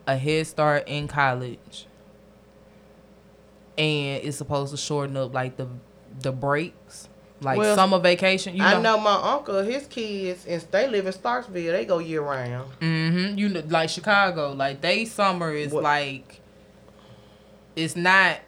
a 0.08 0.16
head 0.16 0.48
start 0.48 0.88
in 0.88 1.08
college, 1.08 1.86
and 3.78 4.24
it's 4.24 4.38
supposed 4.38 4.72
to 4.72 4.78
shorten 4.78 5.18
up 5.18 5.34
like 5.34 5.58
the 5.58 5.68
the 6.22 6.32
breaks, 6.32 7.08
like 7.42 7.58
Well, 7.58 7.76
summer 7.76 8.00
vacation. 8.00 8.54
You 8.56 8.62
know, 8.62 8.68
I 8.68 8.82
know 8.82 9.00
my 9.00 9.16
uncle, 9.16 9.62
his 9.64 9.88
kids, 9.88 10.46
and 10.46 10.62
they 10.72 10.88
live 10.88 11.06
in 11.06 11.14
Starksville. 11.14 11.54
They 11.72 11.86
go 11.86 12.00
year 12.00 12.22
round. 12.22 12.72
Mm-hmm. 12.80 13.38
You 13.38 13.50
know, 13.50 13.64
like 13.68 13.90
Chicago, 13.90 14.52
like 14.54 14.82
they 14.82 15.06
summer 15.06 15.54
is 15.54 15.72
What- 15.72 15.84
like 15.84 16.42
it's 17.76 17.96
not 17.96 18.40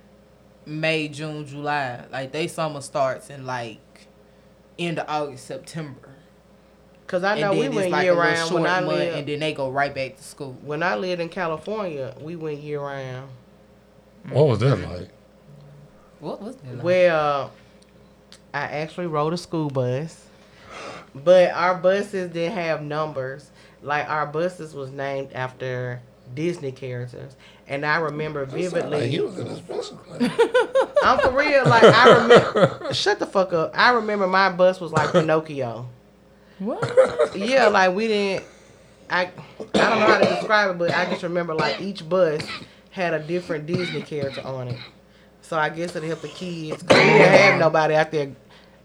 May, 0.66 1.08
June, 1.08 1.46
July. 1.46 2.06
Like 2.12 2.32
they 2.32 2.48
summer 2.48 2.82
starts 2.82 3.30
in 3.30 3.46
like 3.46 3.80
end 4.78 5.00
of 5.00 5.06
August, 5.10 5.46
September. 5.46 6.10
Cause 7.08 7.24
I 7.26 7.40
know 7.42 7.52
we 7.52 7.68
went 7.68 7.92
like 7.92 8.04
a 8.04 8.06
year 8.06 8.14
round 8.14 8.54
when 8.54 8.66
I 8.66 8.80
month, 8.80 8.88
lived. 9.00 9.18
and 9.18 9.28
then 9.28 9.40
they 9.42 9.54
go 9.54 9.70
right 9.70 9.94
back 9.94 10.16
to 10.16 10.24
school. 10.24 10.56
when 10.64 10.82
I 10.82 10.96
lived 10.96 11.22
in 11.22 11.28
California, 11.28 12.16
we 12.22 12.38
went 12.38 12.60
year 12.60 12.80
round. 12.80 13.30
What 14.30 14.48
was 14.48 14.60
that 14.60 14.78
like? 14.78 15.10
What 16.22 16.42
was 16.42 16.56
that? 16.58 16.76
Like? 16.76 16.84
Well, 16.84 17.52
I 18.54 18.62
actually 18.62 19.08
rode 19.08 19.34
a 19.34 19.38
school 19.38 19.70
bus, 19.70 20.26
but 21.14 21.52
our 21.52 21.76
buses 21.76 22.32
didn't 22.32 22.54
have 22.54 22.82
numbers. 22.82 23.50
Like 23.82 24.08
our 24.10 24.26
buses 24.28 24.74
was 24.74 24.92
named 24.92 25.34
after 25.34 26.02
Disney 26.36 26.72
characters, 26.72 27.36
and 27.68 27.86
I 27.86 27.98
remember 27.98 28.42
Like 28.46 28.52
vividly. 28.56 29.10
he 29.10 29.20
was 29.20 29.38
in 29.40 29.48
a 29.48 29.58
special 29.58 29.98
class. 29.98 30.32
I'm 31.04 31.20
for 31.20 31.32
real. 31.32 31.66
Like 31.66 31.84
I 31.84 32.22
remember. 32.22 32.94
shut 32.94 33.20
the 33.20 33.26
fuck 33.26 33.52
up. 33.54 33.72
I 33.76 33.92
remember 33.92 34.28
my 34.28 34.50
bus 34.52 34.80
was 34.80 34.92
like 34.92 35.12
Pinocchio. 35.12 35.88
What? 36.60 37.36
Yeah, 37.36 37.68
like 37.70 37.96
we 37.96 38.08
didn't. 38.08 38.46
I 39.10 39.24
I 39.24 39.30
don't 39.74 39.74
know 40.00 40.06
how 40.06 40.20
to 40.20 40.26
describe 40.26 40.70
it, 40.72 40.78
but 40.78 40.92
I 40.92 41.06
just 41.06 41.24
remember 41.24 41.56
like 41.56 41.82
each 41.82 42.08
bus 42.08 42.44
had 42.92 43.14
a 43.16 43.20
different 43.20 43.66
Disney 43.66 44.04
character 44.04 44.42
on 44.46 44.68
it. 44.68 44.78
So 45.52 45.58
I 45.58 45.68
guess 45.68 45.94
it 45.98 46.04
helped 46.04 46.22
the 46.22 46.30
kids. 46.30 46.82
'cause 46.82 46.98
we 46.98 47.04
didn't 47.04 47.34
have 47.34 47.60
nobody 47.60 47.94
out 47.94 48.10
there 48.10 48.32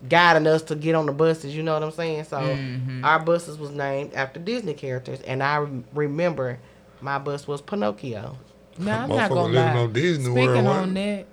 guiding 0.09 0.49
us 0.49 0.63
to 0.63 0.75
get 0.75 0.97
on 0.97 1.07
the 1.07 1.13
buses. 1.13 1.55
You 1.55 1.63
know 1.63 1.75
what 1.75 1.83
I'm 1.85 1.93
saying? 1.93 2.25
So 2.25 2.39
mm-hmm. 2.39 3.05
our 3.05 3.21
buses 3.21 3.57
was 3.57 3.71
named 3.71 4.15
after 4.15 4.41
Disney 4.41 4.75
characters, 4.75 5.21
and 5.21 5.45
I 5.45 5.59
rem- 5.59 5.85
remember 5.95 6.59
my 7.01 7.19
bus 7.19 7.47
was 7.47 7.61
Pinocchio. 7.63 8.37
No, 8.79 8.91
I'm 8.91 9.09
not 9.09 9.29
gonna 9.29 9.43
living 9.43 9.55
lie. 9.55 9.79
on 9.79 9.93
Disney 9.93 10.25
Speaking 10.25 10.49
World, 10.49 10.67
on 10.67 10.81
what? 10.89 10.95
that, 10.95 11.27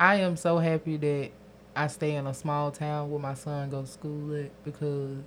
I 0.00 0.16
am 0.16 0.36
so 0.36 0.58
happy 0.58 0.96
that 0.96 1.30
I 1.76 1.86
stay 1.86 2.16
in 2.16 2.26
a 2.26 2.34
small 2.34 2.72
town 2.72 3.12
where 3.12 3.20
my 3.20 3.34
son 3.34 3.70
goes 3.70 3.86
to 3.86 3.92
school 3.92 4.34
at 4.34 4.50
because 4.64 5.22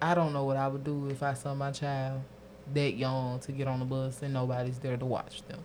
I 0.00 0.14
don't 0.14 0.32
know 0.32 0.44
what 0.44 0.56
I 0.56 0.68
would 0.68 0.84
do 0.84 1.08
if 1.10 1.24
I 1.24 1.34
saw 1.34 1.56
my 1.56 1.72
child 1.72 2.20
that 2.72 2.92
young 2.92 3.40
to 3.40 3.50
get 3.50 3.66
on 3.66 3.80
the 3.80 3.84
bus 3.84 4.22
and 4.22 4.32
nobody's 4.32 4.78
there 4.78 4.96
to 4.96 5.04
watch 5.04 5.42
them. 5.48 5.58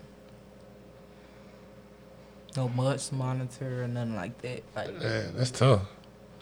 No 2.55 2.67
much 2.69 3.11
monitor 3.11 3.83
or 3.83 3.87
nothing 3.87 4.15
like 4.15 4.41
that. 4.41 4.63
Like 4.75 4.99
Man, 4.99 5.33
that's 5.35 5.51
tough. 5.51 5.81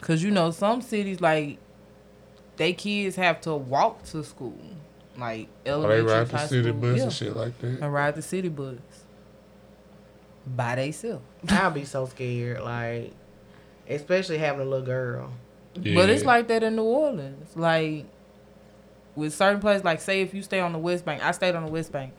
Cause 0.00 0.22
you 0.22 0.30
know 0.30 0.50
some 0.50 0.80
cities 0.80 1.20
like 1.20 1.58
they 2.56 2.72
kids 2.72 3.16
have 3.16 3.40
to 3.42 3.54
walk 3.54 4.02
to 4.04 4.24
school, 4.24 4.58
like 5.16 5.48
elementary. 5.64 6.00
Oh, 6.00 6.06
they 6.06 6.12
ride 6.12 6.28
the 6.28 6.46
city 6.46 6.68
school, 6.68 6.80
bus 6.80 6.96
yeah, 6.96 7.02
and 7.04 7.12
shit 7.12 7.36
like 7.36 7.58
that. 7.60 7.80
and 7.80 7.92
ride 7.92 8.14
the 8.14 8.22
city 8.22 8.48
bus 8.48 8.78
by 10.46 10.74
themselves. 10.76 11.24
I'll 11.48 11.70
be 11.70 11.84
so 11.84 12.06
scared, 12.06 12.62
like 12.62 13.12
especially 13.88 14.38
having 14.38 14.60
a 14.62 14.64
little 14.64 14.86
girl. 14.86 15.32
But 15.74 16.10
it's 16.10 16.24
like 16.24 16.48
that 16.48 16.62
in 16.62 16.76
New 16.76 16.82
Orleans, 16.82 17.56
like 17.56 18.06
with 19.14 19.34
certain 19.34 19.60
places. 19.60 19.84
Like 19.84 20.00
say 20.00 20.22
if 20.22 20.34
you 20.34 20.42
stay 20.42 20.60
on 20.60 20.72
the 20.72 20.78
West 20.78 21.04
Bank, 21.04 21.24
I 21.24 21.32
stayed 21.32 21.54
on 21.54 21.64
the 21.64 21.70
West 21.70 21.92
Bank. 21.92 22.12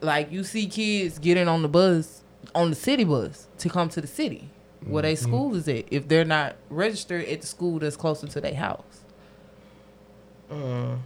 Like 0.00 0.32
you 0.32 0.42
see 0.44 0.66
kids 0.66 1.18
getting 1.18 1.48
on 1.48 1.62
the 1.62 1.68
bus, 1.68 2.22
on 2.54 2.70
the 2.70 2.76
city 2.76 3.04
bus 3.04 3.48
to 3.58 3.68
come 3.68 3.88
to 3.90 4.00
the 4.00 4.06
city 4.06 4.50
where 4.86 5.02
they 5.02 5.14
school 5.14 5.54
is 5.54 5.68
at. 5.68 5.84
If 5.90 6.08
they're 6.08 6.24
not 6.24 6.56
registered 6.68 7.24
at 7.26 7.40
the 7.40 7.46
school 7.46 7.78
that's 7.78 7.96
closer 7.96 8.26
to 8.26 8.40
their 8.40 8.54
house. 8.54 9.04
Mm. 10.50 10.98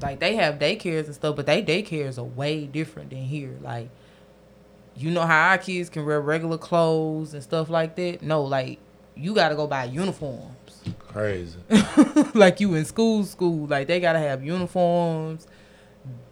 like 0.00 0.20
they 0.20 0.36
have 0.36 0.60
daycares 0.60 1.06
and 1.06 1.14
stuff, 1.14 1.34
but 1.34 1.46
they 1.46 1.62
daycares 1.62 2.16
are 2.16 2.22
way 2.22 2.64
different 2.66 3.10
than 3.10 3.24
here. 3.24 3.56
Like, 3.60 3.88
you 4.94 5.10
know 5.10 5.22
how 5.22 5.50
our 5.50 5.58
kids 5.58 5.90
can 5.90 6.06
wear 6.06 6.20
regular 6.20 6.58
clothes 6.58 7.34
and 7.34 7.42
stuff 7.42 7.68
like 7.68 7.96
that. 7.96 8.22
No, 8.22 8.42
like 8.42 8.78
you 9.16 9.34
gotta 9.34 9.56
go 9.56 9.66
buy 9.66 9.84
uniforms. 9.84 10.82
Crazy. 11.08 11.58
like 12.34 12.60
you 12.60 12.74
in 12.74 12.84
school, 12.84 13.24
school. 13.24 13.66
Like 13.66 13.88
they 13.88 14.00
gotta 14.00 14.20
have 14.20 14.44
uniforms. 14.44 15.46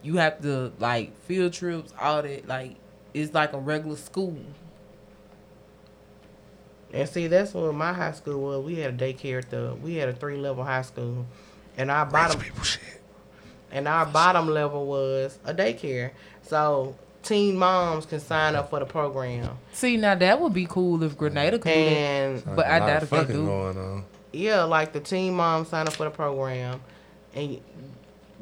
You 0.03 0.16
have 0.16 0.40
to 0.43 0.73
like 0.79 1.21
field 1.23 1.53
trips, 1.53 1.93
all 2.01 2.23
that. 2.23 2.47
Like 2.47 2.77
it's 3.14 3.35
like 3.35 3.53
a 3.53 3.59
regular 3.59 3.96
school. 3.96 4.37
And 6.92 7.09
see, 7.09 7.29
that's 7.29 7.55
what 7.55 7.73
my 7.75 7.92
high 7.92 8.12
school 8.12 8.40
was. 8.40 8.64
We 8.64 8.77
had 8.77 9.01
a 9.01 9.12
daycare 9.12 9.38
at 9.38 9.51
the. 9.51 9.77
We 9.81 9.94
had 9.96 10.09
a 10.09 10.12
three 10.12 10.37
level 10.37 10.64
high 10.64 10.83
school, 10.83 11.25
and 11.77 11.90
our 11.90 12.05
bottom 12.05 12.40
people 12.40 12.62
shit. 12.64 12.83
and 13.70 13.87
our 13.87 14.07
bottom 14.07 14.49
level 14.49 14.87
was 14.87 15.38
a 15.44 15.55
daycare. 15.55 16.11
So 16.42 16.96
teen 17.23 17.57
moms 17.57 18.07
can 18.07 18.18
sign 18.18 18.57
up 18.57 18.70
for 18.70 18.81
the 18.81 18.87
program, 18.87 19.57
See, 19.73 19.96
now 19.99 20.14
that 20.16 20.40
would 20.40 20.53
be 20.55 20.66
cool 20.66 21.03
if 21.05 21.16
Grenada 21.16 21.59
could. 21.59 21.73
do 21.73 21.85
that. 21.85 21.90
and 21.92 22.44
But 22.57 22.66
I 22.66 22.79
Like 22.79 22.81
a 22.81 22.81
lot 22.81 22.87
doubt 22.88 23.03
if 23.05 23.11
they 23.11 23.25
do. 23.35 23.46
going 23.46 23.79
on. 23.79 24.05
yeah, 24.33 24.62
like 24.64 24.92
the 24.92 25.01
teen 25.01 25.35
moms 25.35 25.68
sign 25.68 25.87
up 25.87 25.92
for 25.92 26.05
the 26.05 26.11
program, 26.11 26.81
and 27.35 27.61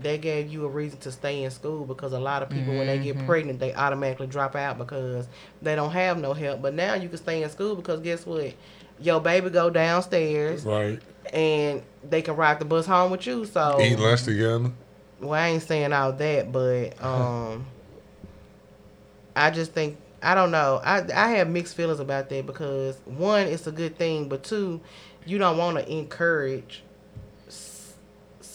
they 0.00 0.16
gave 0.18 0.52
you 0.52 0.64
a 0.64 0.68
reason 0.68 0.98
to 1.00 1.10
stay 1.12 1.42
in 1.42 1.50
school 1.50 1.84
because 1.84 2.12
a 2.12 2.18
lot 2.20 2.42
of 2.42 2.50
people 2.50 2.76
when 2.76 2.86
they 2.86 2.98
get 2.98 3.24
pregnant 3.26 3.58
they 3.58 3.74
automatically 3.74 4.26
drop 4.28 4.54
out 4.54 4.78
because 4.78 5.26
they 5.60 5.74
don't 5.74 5.90
have 5.90 6.18
no 6.18 6.32
help. 6.32 6.62
But 6.62 6.74
now 6.74 6.94
you 6.94 7.08
can 7.08 7.18
stay 7.18 7.42
in 7.42 7.50
school 7.50 7.74
because 7.74 8.00
guess 8.00 8.24
what? 8.24 8.54
Your 9.00 9.20
baby 9.20 9.50
go 9.50 9.70
downstairs 9.70 10.64
Right. 10.64 11.00
and 11.32 11.82
they 12.08 12.22
can 12.22 12.36
ride 12.36 12.58
the 12.60 12.64
bus 12.64 12.86
home 12.86 13.10
with 13.10 13.26
you. 13.26 13.44
So 13.44 13.80
Eat 13.80 13.98
lunch 13.98 14.22
together. 14.24 14.70
well, 15.20 15.32
I 15.34 15.48
ain't 15.48 15.62
saying 15.62 15.92
all 15.92 16.12
that, 16.12 16.52
but 16.52 17.02
um, 17.04 17.66
I 19.36 19.50
just 19.50 19.72
think 19.72 19.96
I 20.22 20.34
don't 20.34 20.50
know. 20.50 20.80
I 20.84 21.04
I 21.14 21.28
have 21.36 21.48
mixed 21.48 21.76
feelings 21.76 22.00
about 22.00 22.28
that 22.30 22.46
because 22.46 22.98
one, 23.04 23.46
it's 23.46 23.66
a 23.66 23.72
good 23.72 23.96
thing, 23.96 24.28
but 24.28 24.42
two, 24.42 24.80
you 25.24 25.38
don't 25.38 25.56
want 25.58 25.76
to 25.78 25.88
encourage 25.90 26.82
s- 26.82 26.87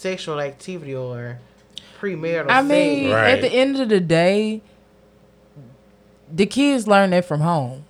sexual 0.04 0.38
activity 0.38 0.94
or 0.94 1.38
premarital 1.98 2.50
I 2.50 2.60
mean. 2.60 3.10
Right. 3.10 3.30
at 3.30 3.40
the 3.40 3.48
end 3.48 3.80
of 3.80 3.88
the 3.88 4.00
day, 4.00 4.60
the 6.30 6.44
kids 6.44 6.86
learn 6.86 7.10
that 7.10 7.24
from 7.24 7.40
home. 7.40 7.84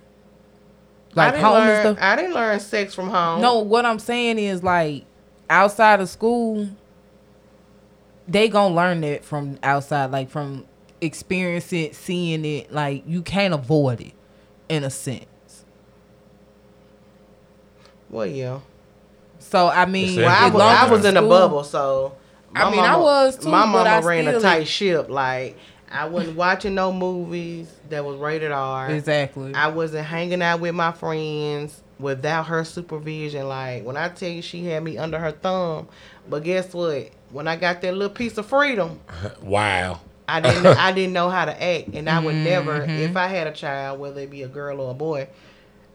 I 1.11 1.15
Like 1.15 1.33
didn't, 1.33 1.45
home 1.45 1.53
learn, 1.55 1.85
is 1.87 1.95
the 1.97 2.05
I 2.05 2.15
didn't 2.15 2.33
learn 2.33 2.59
sex 2.61 2.95
from 2.95 3.09
home. 3.09 3.41
no. 3.41 3.59
What 3.59 3.85
I'm 3.85 3.99
saying 3.99 4.39
is 4.39 4.63
like 4.63 5.03
outside 5.49 5.99
of 5.99 6.07
school, 6.09 6.69
they 8.29 8.47
gonna 8.47 8.73
learn 8.73 9.01
that 9.01 9.25
from 9.25 9.57
outside, 9.61 10.11
like 10.11 10.29
from 10.29 10.65
experiencing 11.01 11.91
seeing 11.93 12.45
it. 12.45 12.71
Like 12.71 13.03
you 13.05 13.21
can't 13.21 13.53
avoid 13.53 13.99
it, 13.99 14.13
in 14.69 14.83
a 14.85 14.89
sense. 14.89 15.25
Well, 18.09 18.25
yeah. 18.25 18.59
So 19.55 19.67
I 19.69 19.85
mean, 19.85 20.17
Well, 20.17 20.51
Well, 20.51 20.61
I 20.67 20.83
was, 20.83 20.89
I 20.89 20.91
was 20.91 21.05
in 21.05 21.15
a 21.17 21.21
bubble, 21.21 21.63
so 21.63 22.13
I 22.53 22.65
my 22.65 22.71
mean, 22.71 22.79
I 22.81 22.97
was 22.97 23.37
too, 23.37 23.47
My 23.49 23.61
but 23.61 23.67
mama 23.67 23.89
I 23.89 23.99
ran 24.01 24.27
a 24.27 24.31
still- 24.31 24.41
tight 24.41 24.67
ship. 24.67 25.09
Like 25.09 25.57
I 25.89 26.07
wasn't 26.07 26.35
watching 26.35 26.75
no 26.75 26.91
movies 26.91 27.71
that 27.89 28.03
was 28.03 28.17
rated 28.17 28.51
R. 28.51 28.91
Exactly. 28.91 29.53
I 29.53 29.67
wasn't 29.67 30.05
hanging 30.07 30.41
out 30.41 30.59
with 30.59 30.75
my 30.75 30.91
friends 30.91 31.81
without 31.99 32.47
her 32.47 32.65
supervision. 32.65 33.47
Like 33.47 33.85
when 33.85 33.95
I 33.95 34.09
tell 34.09 34.27
you 34.29 34.41
she 34.41 34.65
had 34.65 34.83
me 34.83 34.97
under 34.97 35.17
her 35.19 35.31
thumb, 35.31 35.87
but 36.29 36.43
guess 36.43 36.73
what? 36.73 37.11
When 37.31 37.47
I 37.47 37.55
got 37.55 37.81
that 37.81 37.93
little 37.93 38.13
piece 38.13 38.37
of 38.37 38.45
freedom, 38.47 38.99
Wow. 39.41 40.01
I 40.27 40.41
didn't 40.41 40.65
I 40.65 40.91
didn't 40.91 41.13
know 41.13 41.29
how 41.29 41.45
to 41.45 41.63
act, 41.63 41.89
and 41.93 42.09
I 42.09 42.19
would 42.19 42.35
never, 42.35 42.81
Mm-hmm. 42.81 42.89
if 42.91 43.15
I 43.15 43.27
had 43.27 43.47
a 43.47 43.51
child, 43.53 43.99
whether 44.01 44.19
it 44.19 44.31
be 44.31 44.41
a 44.43 44.47
girl 44.49 44.81
or 44.81 44.91
a 44.91 44.93
boy, 44.95 45.29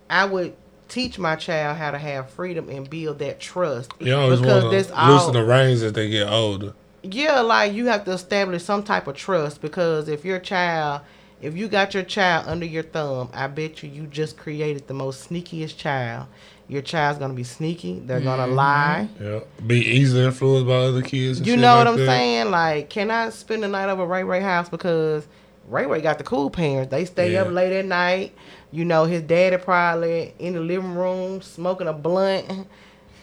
I 0.08 0.24
would 0.24 0.54
teach 0.91 1.18
my 1.18 1.36
child 1.36 1.76
how 1.78 1.91
to 1.91 1.99
have 1.99 2.28
freedom 2.30 2.68
and 2.68 2.88
build 2.91 3.18
that 3.20 3.41
trust. 3.41 3.93
You 4.01 4.14
always 4.14 4.41
because 4.41 4.64
want 4.64 4.76
to 4.76 4.82
that's 4.93 5.09
loosen 5.09 5.32
the 5.32 5.45
reins 5.45 5.82
as 5.82 5.93
they 5.95 6.11
get 6.11 6.28
older. 6.28 6.74
yeah, 7.03 7.41
like 7.41 7.72
you 7.72 7.86
have 7.86 8.05
to 8.05 8.11
establish 8.12 8.62
some 8.62 8.82
type 8.82 9.07
of 9.07 9.16
trust 9.16 9.62
because 9.62 10.09
if 10.09 10.24
your 10.24 10.38
child, 10.38 11.01
if 11.41 11.57
you 11.57 11.68
got 11.68 11.95
your 11.95 12.03
child 12.03 12.47
under 12.49 12.66
your 12.66 12.82
thumb, 12.82 13.30
I 13.32 13.47
bet 13.47 13.82
you 13.82 13.88
you 13.88 14.07
just 14.07 14.36
created 14.36 14.86
the 14.88 14.95
most 14.95 15.30
sneakiest 15.30 15.76
child. 15.78 16.26
Your 16.68 16.82
child's 16.82 17.18
gonna 17.18 17.34
be 17.34 17.43
sneaky. 17.45 17.99
They're 17.99 18.20
gonna 18.20 18.45
Mm-hmm. 18.47 18.55
lie. 18.55 19.09
Yeah. 19.20 19.41
Be 19.66 19.80
easily 19.80 20.24
influenced 20.24 20.66
by 20.68 20.74
other 20.74 21.03
kids. 21.03 21.38
and 21.38 21.47
You 21.47 21.57
know 21.57 21.74
like 21.76 21.78
what 21.78 21.86
I'm 21.88 21.97
that. 21.99 22.07
saying? 22.07 22.51
Like, 22.51 22.91
can 22.91 23.11
I 23.11 23.30
spend 23.30 23.62
the 23.64 23.68
night 23.68 23.88
over 23.88 24.05
Ray 24.07 24.22
Ray 24.22 24.41
house 24.41 24.68
because 24.68 25.26
Ray 25.70 25.86
Ray 25.86 26.00
got 26.00 26.18
the 26.18 26.24
cool 26.24 26.50
parents. 26.50 26.90
They 26.90 27.04
stay 27.04 27.36
up 27.36 27.48
late 27.48 27.72
at 27.72 27.84
night. 27.84 28.34
You 28.72 28.84
know, 28.84 29.04
his 29.04 29.22
daddy 29.22 29.56
probably 29.56 30.34
in 30.38 30.54
the 30.54 30.60
living 30.60 30.94
room 30.94 31.40
smoking 31.42 31.86
a 31.86 31.92
blunt. 31.92 32.66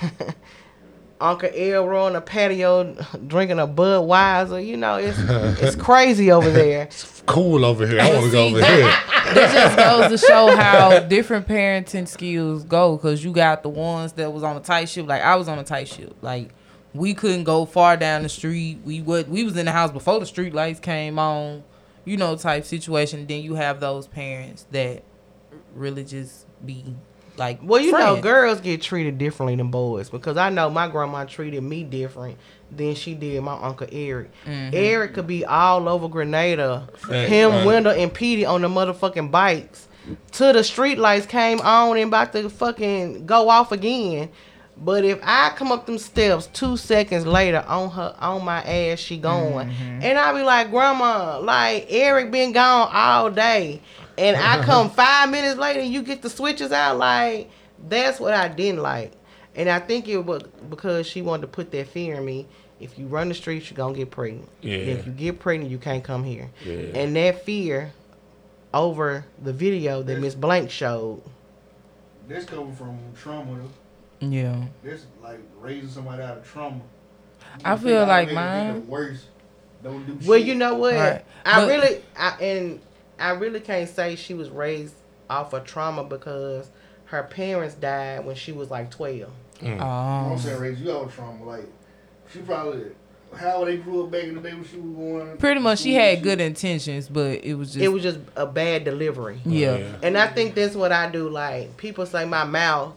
Uncle 1.20 1.50
Elroy 1.50 2.06
on 2.06 2.12
the 2.14 2.20
patio 2.20 2.94
drinking 3.26 3.58
a 3.58 3.66
Budweiser. 3.66 4.64
You 4.64 4.76
know, 4.76 4.96
it's 4.96 5.18
it's 5.60 5.76
crazy 5.76 6.30
over 6.30 6.50
there. 6.50 6.84
It's 6.84 7.22
cool 7.26 7.64
over 7.64 7.86
here. 7.86 8.00
I 8.00 8.12
want 8.12 8.26
to 8.26 8.32
go 8.32 8.46
over 8.46 8.56
here. 8.64 8.84
that 9.34 9.52
just 9.52 9.76
goes 9.76 10.20
to 10.20 10.26
show 10.26 10.56
how 10.56 10.98
different 11.00 11.46
parenting 11.46 12.08
skills 12.08 12.64
go 12.64 12.96
because 12.96 13.22
you 13.22 13.32
got 13.32 13.62
the 13.62 13.68
ones 13.68 14.12
that 14.14 14.32
was 14.32 14.42
on 14.42 14.56
a 14.56 14.60
tight 14.60 14.88
ship 14.88 15.06
like 15.06 15.22
i 15.22 15.36
was 15.36 15.46
on 15.46 15.58
a 15.58 15.62
tight 15.62 15.86
ship 15.86 16.16
like 16.22 16.48
we 16.94 17.14
couldn't 17.14 17.44
go 17.44 17.64
far 17.64 17.96
down 17.96 18.22
the 18.24 18.28
street 18.28 18.80
we 18.84 19.00
would 19.02 19.30
we 19.30 19.44
was 19.44 19.56
in 19.56 19.66
the 19.66 19.72
house 19.72 19.92
before 19.92 20.18
the 20.18 20.26
street 20.26 20.52
lights 20.52 20.80
came 20.80 21.18
on 21.18 21.62
you 22.05 22.16
know 22.16 22.36
type 22.36 22.64
situation 22.64 23.26
then 23.26 23.42
you 23.42 23.55
have 23.55 23.80
those 23.80 24.07
parents 24.07 24.66
that 24.70 25.03
really 25.74 26.05
just 26.05 26.46
be 26.64 26.94
like 27.40 27.59
Well, 27.62 27.80
you 27.80 27.92
know, 27.92 28.20
girls 28.20 28.61
get 28.61 28.82
treated 28.82 29.18
differently 29.18 29.57
than 29.57 29.70
boys 29.70 30.11
because 30.11 30.36
I 30.36 30.51
know 30.51 30.68
my 30.70 30.88
grandma 30.88 31.24
treated 31.24 31.62
me 31.62 31.84
different 31.84 32.38
than 32.70 32.94
she 32.94 33.14
did 33.14 33.42
my 33.42 33.55
uncle 33.55 33.88
Eric. 33.90 34.30
Mm-hmm. 34.44 34.74
Eric 34.74 35.14
could 35.14 35.26
be 35.26 35.44
all 35.44 35.88
over 35.88 36.09
Grenada, 36.09 36.88
Fact, 36.98 37.30
him, 37.30 37.51
right. 37.51 37.66
Wendell, 37.66 37.92
and 37.92 38.12
Petey 38.12 38.44
on 38.44 38.62
the 38.62 38.68
motherfucking 38.68 39.30
bikes. 39.30 39.88
Till 40.32 40.53
the 40.53 40.64
street 40.64 40.98
lights 40.98 41.26
came 41.26 41.61
on 41.61 41.96
and 41.96 42.09
about 42.09 42.32
to 42.32 42.51
fucking 42.51 43.26
go 43.26 43.48
off 43.48 43.72
again. 43.72 44.30
But 44.83 45.05
if 45.05 45.18
I 45.22 45.51
come 45.57 45.72
up 45.72 45.85
them 45.85 45.99
steps 45.99 46.47
two 46.47 46.76
seconds 46.78 47.26
later 47.26 47.62
on 47.68 47.91
her 47.91 48.14
on 48.18 48.45
my 48.45 48.62
ass, 48.62 48.99
she 48.99 49.18
going, 49.18 49.68
Mm-hmm. 49.68 50.03
and 50.03 50.18
I 50.18 50.33
be 50.33 50.43
like, 50.43 50.70
Grandma, 50.70 51.39
like 51.41 51.87
Eric 51.91 52.31
been 52.31 52.53
gone 52.53 52.89
all 52.91 53.31
day, 53.31 53.83
and 54.16 54.37
I 54.39 54.64
come 54.64 54.89
five 54.91 55.31
minutes 55.31 55.59
later, 55.59 55.81
you 55.83 56.03
get 56.03 56.22
the 56.22 56.31
switches 56.31 56.72
out. 56.72 56.97
Like 56.97 57.51
that's 57.89 58.18
what 58.18 58.33
I 58.33 58.49
didn't 58.49 58.81
like, 58.81 59.12
and 59.55 59.68
I 59.68 59.81
think 59.81 60.09
it 60.09 60.18
was 60.24 60.43
because 60.70 61.07
she 61.07 61.20
wanted 61.20 61.43
to 61.43 61.49
put 61.49 61.70
that 61.72 61.89
fear 61.89 62.14
in 62.14 62.24
me. 62.24 62.47
If 62.81 62.99
you 62.99 63.07
run 63.07 63.28
the 63.28 63.35
streets, 63.35 63.70
you're 63.70 63.76
gonna 63.76 63.93
get 63.95 64.11
pregnant. 64.11 64.49
Yeah. 64.62 64.76
If 64.76 65.05
you 65.05 65.12
get 65.12 65.39
pregnant, 65.41 65.70
you 65.70 65.76
can't 65.76 66.03
come 66.03 66.24
here. 66.24 66.49
Yeah. 66.64 66.76
And 66.95 67.14
that 67.16 67.45
fear 67.45 67.93
over 68.72 69.26
the 69.43 69.53
video 69.53 70.03
that 70.03 70.18
Miss 70.18 70.35
Blank 70.35 70.70
showed. 70.70 71.20
This 72.26 72.47
coming 72.47 72.74
from 72.74 72.99
trauma. 73.20 73.59
Though. 74.20 74.26
yeah 74.28 74.64
This 74.82 75.06
like 75.22 75.40
raising 75.60 75.88
somebody 75.88 76.22
out 76.22 76.38
of 76.38 76.46
trauma. 76.50 76.80
I 77.64 77.72
You 77.72 77.78
feel 77.78 78.06
like 78.06 78.28
automatically 78.28 78.34
mine- 78.34 78.74
the 78.86 78.90
Worst. 78.90 79.24
Don't 79.82 80.06
do 80.06 80.28
Well, 80.28 80.38
shit. 80.38 80.46
you 80.48 80.54
know 80.54 80.74
what? 80.74 80.94
Right. 80.94 81.24
I 81.44 81.60
But- 81.60 81.68
really, 81.68 82.02
I 82.16 82.28
and 82.42 82.80
I 83.18 83.30
really 83.30 83.60
can't 83.60 83.88
say 83.88 84.16
she 84.16 84.34
was 84.34 84.50
raised 84.50 84.94
off 85.28 85.52
of 85.52 85.64
trauma 85.64 86.04
because 86.04 86.70
her 87.06 87.22
parents 87.24 87.74
died 87.74 88.24
when 88.24 88.36
she 88.36 88.52
was 88.52 88.70
like 88.70 88.90
twelve. 88.90 89.14
You 89.60 89.68
know 89.70 89.76
what 89.76 89.82
um, 89.84 90.32
I'm 90.32 90.38
saying 90.38 90.60
raise 90.60 90.80
you 90.80 90.90
out 90.92 91.04
of 91.06 91.14
trauma. 91.14 91.44
Like 91.44 91.66
she 92.32 92.40
probably 92.40 92.82
how 93.34 93.64
they 93.64 93.76
grew 93.76 94.04
up 94.04 94.10
back 94.10 94.24
in 94.24 94.34
the 94.34 94.40
day 94.40 94.52
when 94.54 94.64
she 94.64 94.76
was 94.76 94.90
going. 94.96 95.36
pretty 95.38 95.60
much 95.60 95.78
she 95.80 95.92
school 95.92 96.02
had 96.02 96.14
shit. 96.16 96.22
good 96.24 96.40
intentions 96.40 97.08
but 97.08 97.44
it 97.44 97.54
was 97.54 97.68
just 97.74 97.84
It 97.84 97.86
was 97.88 98.02
just 98.02 98.18
a 98.36 98.44
bad 98.44 98.84
delivery. 98.84 99.40
yeah. 99.44 99.76
Yeah. 99.76 99.92
And 100.02 100.18
I 100.18 100.26
think 100.26 100.54
that's 100.56 100.74
what 100.74 100.90
I 100.92 101.08
do. 101.10 101.28
Like 101.28 101.76
people 101.76 102.06
say 102.06 102.24
my 102.24 102.42
mouth, 102.44 102.94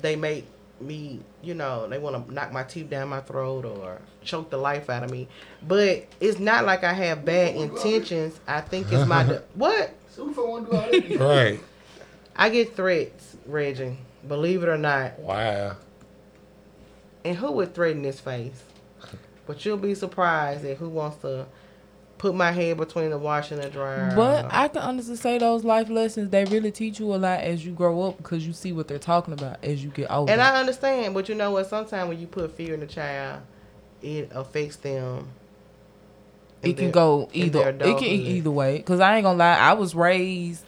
they 0.00 0.16
make 0.16 0.46
me, 0.80 1.20
you 1.42 1.54
know, 1.54 1.88
they 1.88 1.98
want 1.98 2.26
to 2.26 2.32
knock 2.32 2.52
my 2.52 2.62
teeth 2.62 2.90
down 2.90 3.08
my 3.08 3.20
throat 3.20 3.64
or 3.64 4.00
choke 4.22 4.50
the 4.50 4.56
life 4.56 4.90
out 4.90 5.02
of 5.02 5.10
me. 5.10 5.28
But 5.66 6.06
it's 6.20 6.38
not 6.38 6.64
like 6.64 6.84
I 6.84 6.92
have 6.92 7.24
bad 7.24 7.56
intentions. 7.56 8.38
I 8.46 8.60
think 8.60 8.92
it's 8.92 9.06
my 9.06 9.22
de- 9.24 9.42
what 9.54 9.94
So 10.10 10.24
who 10.24 10.30
the 10.30 10.34
fuck 10.34 10.46
want 10.48 10.70
to 10.70 11.00
do 11.00 11.22
all 11.22 11.28
that? 11.28 11.44
Right. 11.52 11.60
I 12.36 12.50
get 12.50 12.76
threats, 12.76 13.36
Reggie. 13.46 13.98
Believe 14.26 14.62
it 14.62 14.68
or 14.68 14.76
not. 14.78 15.18
Wow. 15.18 15.76
And 17.24 17.36
who 17.36 17.52
would 17.52 17.74
threaten 17.74 18.02
this 18.02 18.20
face? 18.20 18.62
But 19.46 19.64
you'll 19.64 19.76
be 19.76 19.94
surprised 19.94 20.64
at 20.64 20.76
who 20.76 20.88
wants 20.88 21.18
to 21.18 21.46
put 22.18 22.34
my 22.34 22.50
head 22.50 22.76
between 22.76 23.10
the 23.10 23.18
wash 23.18 23.50
and 23.50 23.62
the 23.62 23.68
dryer. 23.68 24.12
But 24.16 24.46
I 24.50 24.68
can 24.68 24.82
honestly 24.82 25.16
say 25.16 25.38
those 25.38 25.64
life 25.64 25.88
lessons 25.90 26.30
they 26.30 26.44
really 26.46 26.70
teach 26.70 26.98
you 26.98 27.14
a 27.14 27.16
lot 27.16 27.40
as 27.40 27.64
you 27.64 27.72
grow 27.72 28.02
up 28.02 28.16
because 28.16 28.46
you 28.46 28.52
see 28.52 28.72
what 28.72 28.88
they're 28.88 28.98
talking 28.98 29.34
about 29.34 29.62
as 29.62 29.82
you 29.84 29.90
get 29.90 30.10
older. 30.10 30.32
and 30.32 30.40
I 30.40 30.58
understand, 30.58 31.14
but 31.14 31.28
you 31.28 31.34
know 31.34 31.50
what? 31.50 31.66
Sometimes 31.66 32.08
when 32.08 32.18
you 32.18 32.26
put 32.26 32.52
fear 32.52 32.74
in 32.74 32.82
a 32.82 32.86
child, 32.86 33.42
it 34.02 34.30
affects 34.34 34.76
them. 34.76 35.28
it 36.62 36.74
can 36.76 36.86
their- 36.86 36.92
go 36.92 37.28
either. 37.32 37.68
It 37.68 37.98
can 37.98 38.04
either 38.04 38.50
way. 38.50 38.80
Cause 38.80 39.00
I 39.00 39.16
ain't 39.16 39.24
gonna 39.24 39.38
lie, 39.38 39.58
I 39.58 39.74
was 39.74 39.94
raised 39.94 40.64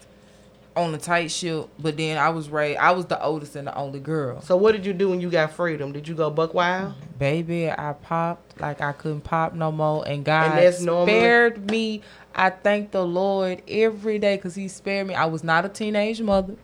on 0.76 0.94
a 0.94 0.99
tight 0.99 1.30
ship, 1.30 1.68
but 1.78 1.96
then 1.96 2.18
I 2.18 2.28
was 2.28 2.51
raised. 2.51 2.78
I 2.78 2.92
was 2.92 3.07
the 3.07 3.20
oldest 3.22 3.57
and 3.57 3.66
the 3.66 3.74
only 3.74 3.99
girl. 4.01 4.40
So 4.42 4.57
what 4.57 4.72
did 4.72 4.86
you 4.86 4.92
do 4.92 5.09
when 5.09 5.20
you 5.20 5.28
got 5.30 5.53
freedom? 5.53 5.92
Did 5.92 6.07
you 6.07 6.14
go 6.14 6.30
buck 6.30 6.55
wild? 6.55 6.94
Baby, 7.18 7.70
I 7.70 7.94
popped 8.02 8.60
like 8.60 8.80
I 8.80 8.92
couldn't 8.92 9.22
pop 9.22 9.54
no 9.54 9.72
more, 9.72 10.06
and 10.06 10.24
God 10.24 10.56
that's 10.56 10.80
normal? 10.80 11.06
spared 11.06 11.70
me. 11.70 12.02
I 12.34 12.50
thank 12.50 12.92
the 12.92 13.04
Lord 13.04 13.62
every 13.66 14.18
day 14.18 14.36
because 14.36 14.54
He 14.54 14.68
spared 14.68 15.06
me. 15.06 15.14
I 15.14 15.24
was 15.26 15.42
not 15.42 15.64
a 15.64 15.68
teenage 15.68 16.20
mother, 16.20 16.54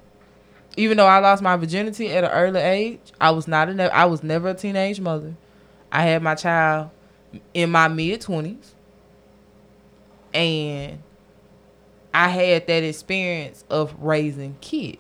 even 0.77 0.97
though 0.97 1.07
I 1.07 1.19
lost 1.19 1.43
my 1.43 1.57
virginity 1.57 2.11
at 2.13 2.25
an 2.25 2.31
early 2.31 2.61
age. 2.61 3.01
I 3.21 3.31
was 3.31 3.49
not 3.49 3.69
a. 3.69 3.75
ne- 3.75 3.91
I 3.91 4.05
was 4.05 4.23
never 4.23 4.51
a 4.51 4.55
teenage 4.55 5.01
mother. 5.01 5.35
I 5.91 6.03
had 6.03 6.23
my 6.23 6.35
child 6.35 6.91
in 7.53 7.71
my 7.71 7.89
mid 7.89 8.21
twenties, 8.21 8.75
and 10.33 11.03
I 12.13 12.29
had 12.29 12.67
that 12.69 12.85
experience 12.85 13.65
of 13.69 13.95
raising 13.99 14.57
kids. 14.61 14.99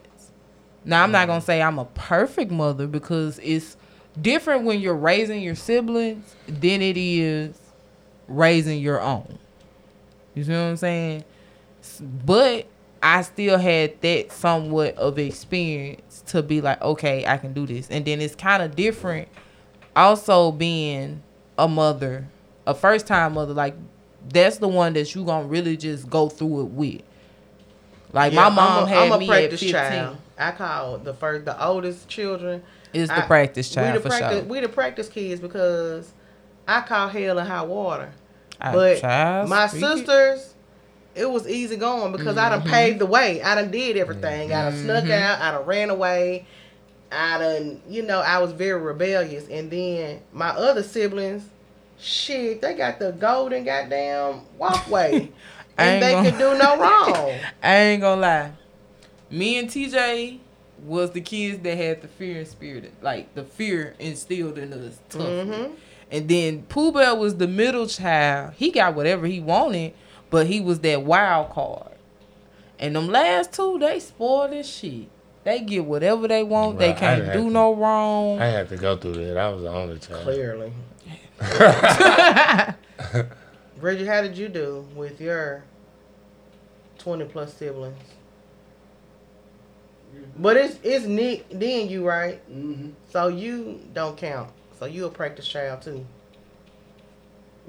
Now 0.84 1.02
I'm 1.02 1.12
not 1.12 1.24
mm. 1.24 1.28
gonna 1.28 1.40
say 1.40 1.62
I'm 1.62 1.78
a 1.78 1.84
perfect 1.84 2.50
mother 2.50 2.86
because 2.86 3.38
it's 3.42 3.76
different 4.20 4.64
when 4.64 4.80
you're 4.80 4.94
raising 4.96 5.42
your 5.42 5.54
siblings 5.54 6.34
than 6.46 6.82
it 6.82 6.96
is 6.96 7.56
raising 8.28 8.80
your 8.80 9.00
own. 9.00 9.38
You 10.34 10.44
see 10.44 10.52
what 10.52 10.58
I'm 10.58 10.76
saying? 10.76 11.24
But 12.24 12.66
I 13.02 13.22
still 13.22 13.58
had 13.58 14.00
that 14.00 14.32
somewhat 14.32 14.96
of 14.96 15.18
experience 15.18 16.22
to 16.28 16.42
be 16.42 16.60
like, 16.60 16.80
okay, 16.80 17.26
I 17.26 17.36
can 17.36 17.52
do 17.52 17.66
this. 17.66 17.88
And 17.90 18.04
then 18.04 18.20
it's 18.20 18.34
kind 18.34 18.62
of 18.62 18.74
different 18.76 19.28
also 19.94 20.50
being 20.50 21.22
a 21.58 21.68
mother, 21.68 22.26
a 22.66 22.74
first 22.74 23.06
time 23.06 23.34
mother, 23.34 23.52
like 23.54 23.74
that's 24.28 24.58
the 24.58 24.68
one 24.68 24.94
that 24.94 25.14
you 25.14 25.24
gonna 25.24 25.46
really 25.46 25.76
just 25.76 26.08
go 26.08 26.28
through 26.28 26.62
it 26.62 26.70
with. 26.70 27.02
Like 28.12 28.32
Yeah, 28.32 28.48
my 28.48 28.48
mom 28.48 28.78
I'm 28.78 28.84
a, 28.84 28.88
had 28.88 28.98
I'm 29.06 29.12
a 29.12 29.18
me 29.18 29.26
at 29.26 29.28
practice 29.30 29.60
15. 29.60 29.72
child. 29.72 30.16
I 30.38 30.50
call 30.52 30.98
the 30.98 31.14
first, 31.14 31.44
the 31.44 31.64
oldest 31.64 32.08
children. 32.08 32.62
Is 32.94 33.08
the 33.08 33.24
I- 33.24 33.26
practice 33.26 33.70
child 33.70 33.88
we 33.88 33.98
the 33.98 34.00
for 34.02 34.08
practice, 34.08 34.38
sure. 34.40 34.48
We 34.48 34.60
the 34.60 34.68
practice 34.68 35.08
kids 35.08 35.40
because 35.40 36.12
I 36.66 36.80
call 36.82 37.08
hell 37.08 37.38
and 37.38 37.48
high 37.48 37.62
water. 37.62 38.10
Ah, 38.60 38.72
But 38.72 39.02
my 39.48 39.66
speak 39.66 39.82
it. 39.82 39.86
sisters, 39.98 40.54
it 41.14 41.30
was 41.30 41.48
easy 41.48 41.76
going 41.76 42.12
because 42.12 42.36
I 42.36 42.48
done 42.50 42.60
Mm-hmm. 42.62 42.70
paved 42.70 42.98
the 43.00 43.06
way. 43.06 43.42
I 43.42 43.54
done 43.56 43.70
did 43.70 43.96
everything. 43.96 44.52
I 44.52 44.70
done 44.70 44.82
snuck 44.82 45.10
out. 45.10 45.40
I 45.40 45.50
done 45.52 45.66
ran 45.66 45.90
away. 45.90 46.46
I 47.12 47.38
done, 47.38 47.80
you 47.88 48.02
know, 48.02 48.20
I 48.20 48.38
was 48.38 48.52
very 48.52 48.80
rebellious. 48.80 49.46
And 49.48 49.70
then 49.70 50.20
my 50.32 50.48
other 50.50 50.82
siblings, 50.82 51.44
shit, 51.98 52.60
they 52.62 52.74
got 52.74 52.98
the 52.98 53.12
golden 53.12 53.64
goddamn 53.64 54.40
walkway. 54.58 55.30
And 55.76 56.00
they 56.00 56.12
gonna- 56.12 56.30
can 56.30 56.38
do 56.38 56.56
no 56.56 56.76
wrong. 56.80 57.34
I 57.60 57.76
ain't 57.76 58.00
gonna 58.00 58.20
lie. 58.20 58.52
Me 59.28 59.58
and 59.58 59.68
TJ 59.68 60.38
was 60.84 61.10
the 61.12 61.20
kids 61.20 61.60
that 61.62 61.76
had 61.76 62.02
the 62.02 62.08
fear 62.08 62.38
and 62.38 62.48
spirit, 62.48 62.92
like 63.02 63.34
the 63.34 63.42
fear 63.44 63.94
instilled 63.98 64.58
in 64.58 64.72
us. 64.72 64.98
Tough. 65.08 65.22
Mhm. 65.22 65.70
And 66.10 66.28
then 66.28 66.62
Pooh 66.68 66.92
Bear 66.92 67.14
was 67.14 67.36
the 67.36 67.48
middle 67.48 67.86
child. 67.86 68.52
He 68.56 68.70
got 68.70 68.94
whatever 68.94 69.26
he 69.26 69.40
wanted, 69.40 69.94
but 70.30 70.46
he 70.46 70.60
was 70.60 70.80
that 70.80 71.02
wild 71.02 71.50
card. 71.50 71.92
And 72.78 72.94
them 72.96 73.08
last 73.08 73.52
two, 73.52 73.78
they 73.78 73.98
spoiled 74.00 74.50
this 74.52 74.68
shit. 74.68 75.08
They 75.44 75.60
get 75.60 75.84
whatever 75.84 76.28
they 76.28 76.42
want. 76.42 76.78
they 76.78 76.92
can't 76.92 77.32
do 77.32 77.44
to- 77.44 77.50
no 77.50 77.74
wrong. 77.74 78.38
I 78.40 78.46
had 78.46 78.68
to 78.70 78.76
go 78.76 78.96
through 78.96 79.14
that. 79.14 79.36
I 79.38 79.48
was 79.50 79.62
the 79.62 79.70
only 79.70 79.98
child. 79.98 80.22
Clearly. 80.22 80.72
Bridget, 83.80 84.06
how 84.06 84.22
did 84.22 84.36
you 84.38 84.48
do 84.48 84.86
with 84.94 85.20
your 85.20 85.64
20 86.98 87.24
plus 87.26 87.52
siblings? 87.54 87.96
But 90.36 90.56
it's 90.56 90.78
it's 90.82 91.06
Nick, 91.06 91.48
then 91.50 91.88
you, 91.88 92.06
right? 92.06 92.40
Mm-hmm. 92.50 92.90
So 93.10 93.28
you 93.28 93.80
don't 93.92 94.16
count. 94.16 94.50
So 94.78 94.86
you 94.86 95.06
a 95.06 95.10
practice 95.10 95.46
child 95.46 95.82
too. 95.82 96.04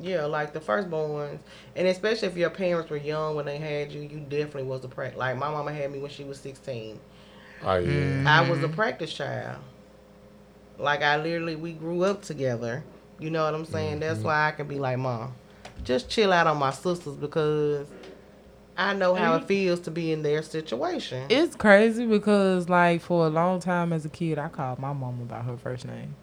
Yeah, 0.01 0.25
like 0.25 0.51
the 0.51 0.59
firstborns, 0.59 1.39
and 1.75 1.87
especially 1.87 2.27
if 2.27 2.35
your 2.35 2.49
parents 2.49 2.89
were 2.89 2.97
young 2.97 3.35
when 3.35 3.45
they 3.45 3.57
had 3.57 3.91
you, 3.93 4.01
you 4.01 4.19
definitely 4.19 4.63
was 4.63 4.83
a 4.83 4.89
practice. 4.89 5.17
Like 5.17 5.37
my 5.37 5.49
mama 5.49 5.71
had 5.71 5.91
me 5.91 5.99
when 5.99 6.11
she 6.11 6.23
was 6.23 6.39
sixteen. 6.39 6.99
Oh 7.63 7.77
yeah. 7.77 8.23
I 8.27 8.49
was 8.49 8.61
a 8.63 8.67
practice 8.67 9.13
child. 9.13 9.59
Like 10.77 11.01
I 11.01 11.15
literally, 11.17 11.55
we 11.55 11.71
grew 11.71 12.03
up 12.03 12.23
together. 12.23 12.83
You 13.19 13.29
know 13.29 13.45
what 13.45 13.55
I'm 13.55 13.65
saying? 13.65 14.01
That's 14.01 14.19
why 14.19 14.49
I 14.49 14.51
can 14.51 14.67
be 14.67 14.77
like, 14.77 14.97
mom, 14.97 15.33
just 15.85 16.09
chill 16.09 16.33
out 16.33 16.47
on 16.47 16.57
my 16.57 16.71
sisters 16.71 17.15
because 17.15 17.87
I 18.77 18.93
know 18.93 19.15
how 19.15 19.35
it 19.35 19.45
feels 19.45 19.79
to 19.81 19.91
be 19.91 20.11
in 20.11 20.21
their 20.21 20.41
situation. 20.41 21.27
It's 21.29 21.55
crazy 21.55 22.05
because 22.05 22.67
like 22.67 23.01
for 23.01 23.25
a 23.25 23.29
long 23.29 23.59
time 23.59 23.93
as 23.93 24.05
a 24.05 24.09
kid, 24.09 24.37
I 24.37 24.49
called 24.49 24.79
my 24.79 24.91
mama 24.93 25.23
by 25.25 25.39
her 25.41 25.57
first 25.57 25.85
name. 25.85 26.15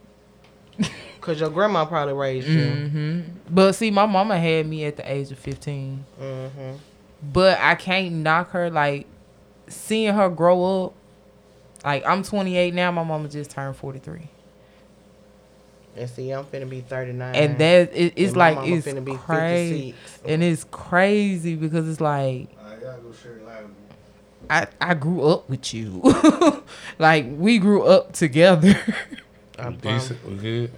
Cause 1.20 1.38
your 1.40 1.50
grandma 1.50 1.84
probably 1.84 2.14
raised 2.14 2.48
you. 2.48 2.64
hmm 2.70 3.20
But 3.48 3.72
see, 3.72 3.90
my 3.90 4.06
mama 4.06 4.38
had 4.38 4.66
me 4.66 4.84
at 4.84 4.96
the 4.96 5.10
age 5.10 5.30
of 5.30 5.38
15. 5.38 6.04
Mm-hmm. 6.20 6.72
But 7.32 7.58
I 7.60 7.74
can't 7.76 8.14
knock 8.16 8.50
her. 8.50 8.68
Like 8.70 9.06
seeing 9.68 10.12
her 10.14 10.28
grow 10.28 10.84
up. 10.86 10.94
Like 11.84 12.04
I'm 12.06 12.22
28 12.22 12.74
now. 12.74 12.90
My 12.90 13.04
mama 13.04 13.28
just 13.28 13.50
turned 13.50 13.76
43, 13.76 14.28
And 15.94 16.08
see, 16.08 16.30
I'm 16.30 16.44
finna 16.46 16.68
be 16.68 16.80
39. 16.80 17.34
and 17.34 17.58
that 17.58 17.90
it, 17.94 18.14
it's 18.16 18.28
And 18.28 18.36
my 18.36 18.48
like 18.50 18.56
mama 18.56 18.76
it's 18.76 18.86
finna 18.86 19.04
be 19.04 19.14
crazy, 19.16 19.92
56. 19.92 20.22
and 20.32 20.42
it's 20.42 20.64
crazy 20.70 21.54
because 21.54 21.86
it's 21.88 22.00
like 22.00 22.48
Alright, 22.58 22.80
y'all 22.82 22.98
go 23.00 23.12
share 23.12 23.32
it 23.36 23.44
live. 23.46 23.66
I 24.48 24.66
I 24.80 24.94
grew 24.94 25.22
up 25.24 25.48
with 25.50 25.72
you, 25.74 26.00
like 26.98 27.26
we 27.30 27.58
grew 27.58 27.82
up 27.84 28.12
together. 28.12 28.74
I 29.58 29.68
We 29.68 29.76
promise. 29.76 30.08
decent. 30.08 30.26
We 30.28 30.36
good. 30.36 30.70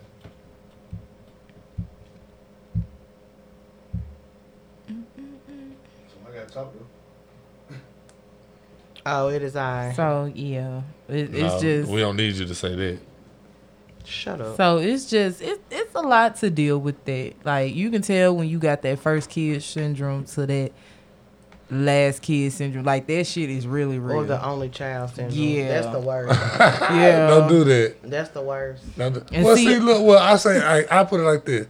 So 4.88 6.16
I 6.28 6.34
gotta 6.34 6.52
talk 6.52 6.72
to 6.72 6.78
her. 6.78 7.80
Oh, 9.06 9.28
it 9.28 9.42
is 9.42 9.54
I. 9.56 9.92
so 9.94 10.30
yeah, 10.34 10.82
it, 11.08 11.30
No, 11.30 11.46
it's 11.46 11.60
just 11.62 11.90
we 11.90 12.00
don't 12.00 12.16
need 12.16 12.34
you 12.34 12.46
to 12.46 12.54
say 12.54 12.74
that. 12.74 12.98
Shut 14.04 14.40
up. 14.40 14.56
So 14.56 14.78
it's 14.78 15.08
just 15.10 15.40
it's 15.40 15.60
it's 15.70 15.94
a 15.94 16.00
lot 16.00 16.36
to 16.36 16.50
deal 16.50 16.78
with 16.78 17.02
that. 17.06 17.34
Like 17.44 17.74
you 17.74 17.90
can 17.90 18.02
tell 18.02 18.36
when 18.36 18.48
you 18.48 18.58
got 18.58 18.82
that 18.82 18.98
first 18.98 19.30
kid 19.30 19.62
syndrome 19.62 20.24
to 20.26 20.46
that 20.46 20.72
last 21.70 22.20
kid 22.22 22.52
syndrome. 22.52 22.84
Like 22.84 23.06
that 23.06 23.26
shit 23.26 23.48
is 23.50 23.66
really 23.66 23.98
real. 23.98 24.18
or 24.18 24.24
the 24.24 24.44
only 24.44 24.68
child 24.68 25.10
syndrome. 25.14 25.38
Yeah. 25.38 25.68
That's 25.68 25.86
the 25.88 26.00
worst. 26.00 26.38
yeah. 26.60 27.26
Don't 27.28 27.48
do 27.48 27.64
that. 27.64 27.96
That's 28.02 28.28
the 28.30 28.42
worst. 28.42 28.84
Don't 28.98 29.16
And 29.32 29.44
well, 29.44 29.56
see- 29.56 29.66
see, 29.66 29.78
look. 29.78 30.04
Well, 30.06 30.18
I 30.18 30.36
say 30.36 30.60
I, 30.60 31.00
I 31.00 31.04
put 31.04 31.20
it 31.20 31.24
like 31.24 31.44
this. 31.44 31.66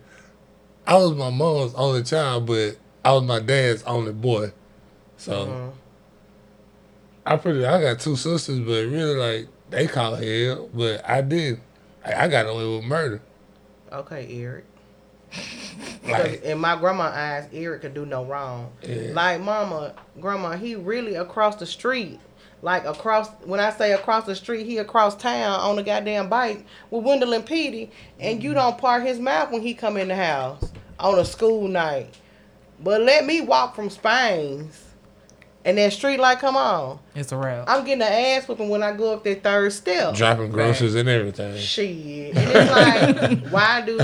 I 0.86 0.96
was 0.96 1.12
my 1.14 1.30
mom's 1.30 1.74
only 1.74 2.02
child, 2.02 2.46
but 2.46 2.76
I 3.04 3.12
was 3.12 3.22
my 3.22 3.38
dad's 3.40 3.82
only 3.84 4.12
boy. 4.12 4.52
So 5.16 5.46
Mhm. 5.46 5.72
I 7.26 7.36
pretty. 7.36 7.64
I 7.64 7.80
got 7.80 8.00
two 8.00 8.16
sisters, 8.16 8.58
but 8.58 8.86
really 8.86 9.14
like 9.14 9.48
they 9.70 9.86
call 9.86 10.16
hell, 10.16 10.68
but 10.74 11.08
I 11.08 11.20
did. 11.22 11.60
I, 12.04 12.24
I 12.24 12.28
got 12.28 12.46
away 12.46 12.76
with 12.76 12.84
murder. 12.84 13.20
Okay, 13.92 14.28
Eric. 14.40 14.64
Like 16.06 16.42
in 16.42 16.58
my 16.58 16.76
grandma 16.76 17.04
eyes, 17.04 17.48
Eric 17.50 17.80
could 17.80 17.94
do 17.94 18.04
no 18.04 18.26
wrong. 18.26 18.70
Yeah. 18.82 19.12
Like 19.14 19.40
mama, 19.40 19.94
grandma, 20.20 20.52
he 20.52 20.74
really 20.74 21.14
across 21.14 21.56
the 21.56 21.64
street. 21.64 22.20
Like 22.60 22.84
across, 22.84 23.30
when 23.44 23.58
I 23.58 23.70
say 23.70 23.92
across 23.92 24.26
the 24.26 24.36
street, 24.36 24.66
he 24.66 24.78
across 24.78 25.16
town 25.16 25.60
on 25.60 25.78
a 25.78 25.82
goddamn 25.82 26.28
bike 26.28 26.66
with 26.90 27.04
Wendell 27.04 27.32
and 27.32 27.44
Petey, 27.44 27.90
and 28.20 28.42
you 28.42 28.50
mm-hmm. 28.50 28.58
don't 28.58 28.78
part 28.78 29.02
his 29.02 29.18
mouth 29.18 29.50
when 29.50 29.62
he 29.62 29.74
come 29.74 29.96
in 29.96 30.08
the 30.08 30.16
house 30.16 30.72
on 30.98 31.18
a 31.18 31.24
school 31.24 31.68
night. 31.68 32.14
But 32.80 33.00
let 33.00 33.24
me 33.24 33.40
walk 33.40 33.74
from 33.74 33.90
Spain's, 33.90 34.93
and 35.64 35.78
that 35.78 35.92
street 35.92 36.18
light 36.20 36.38
come 36.38 36.56
on. 36.56 36.98
It's 37.14 37.32
a 37.32 37.36
wrap. 37.36 37.68
I'm 37.68 37.84
getting 37.84 38.02
an 38.02 38.12
ass 38.12 38.46
whooping 38.46 38.68
when 38.68 38.82
I 38.82 38.92
go 38.96 39.14
up 39.14 39.24
that 39.24 39.42
third 39.42 39.72
step. 39.72 40.14
dropping 40.14 40.52
groceries 40.52 40.94
and 40.94 41.08
everything. 41.08 41.58
Shit. 41.58 42.36
And 42.36 42.50
it's 42.52 42.70
like, 42.70 43.48
why 43.50 43.80
do 43.84 43.98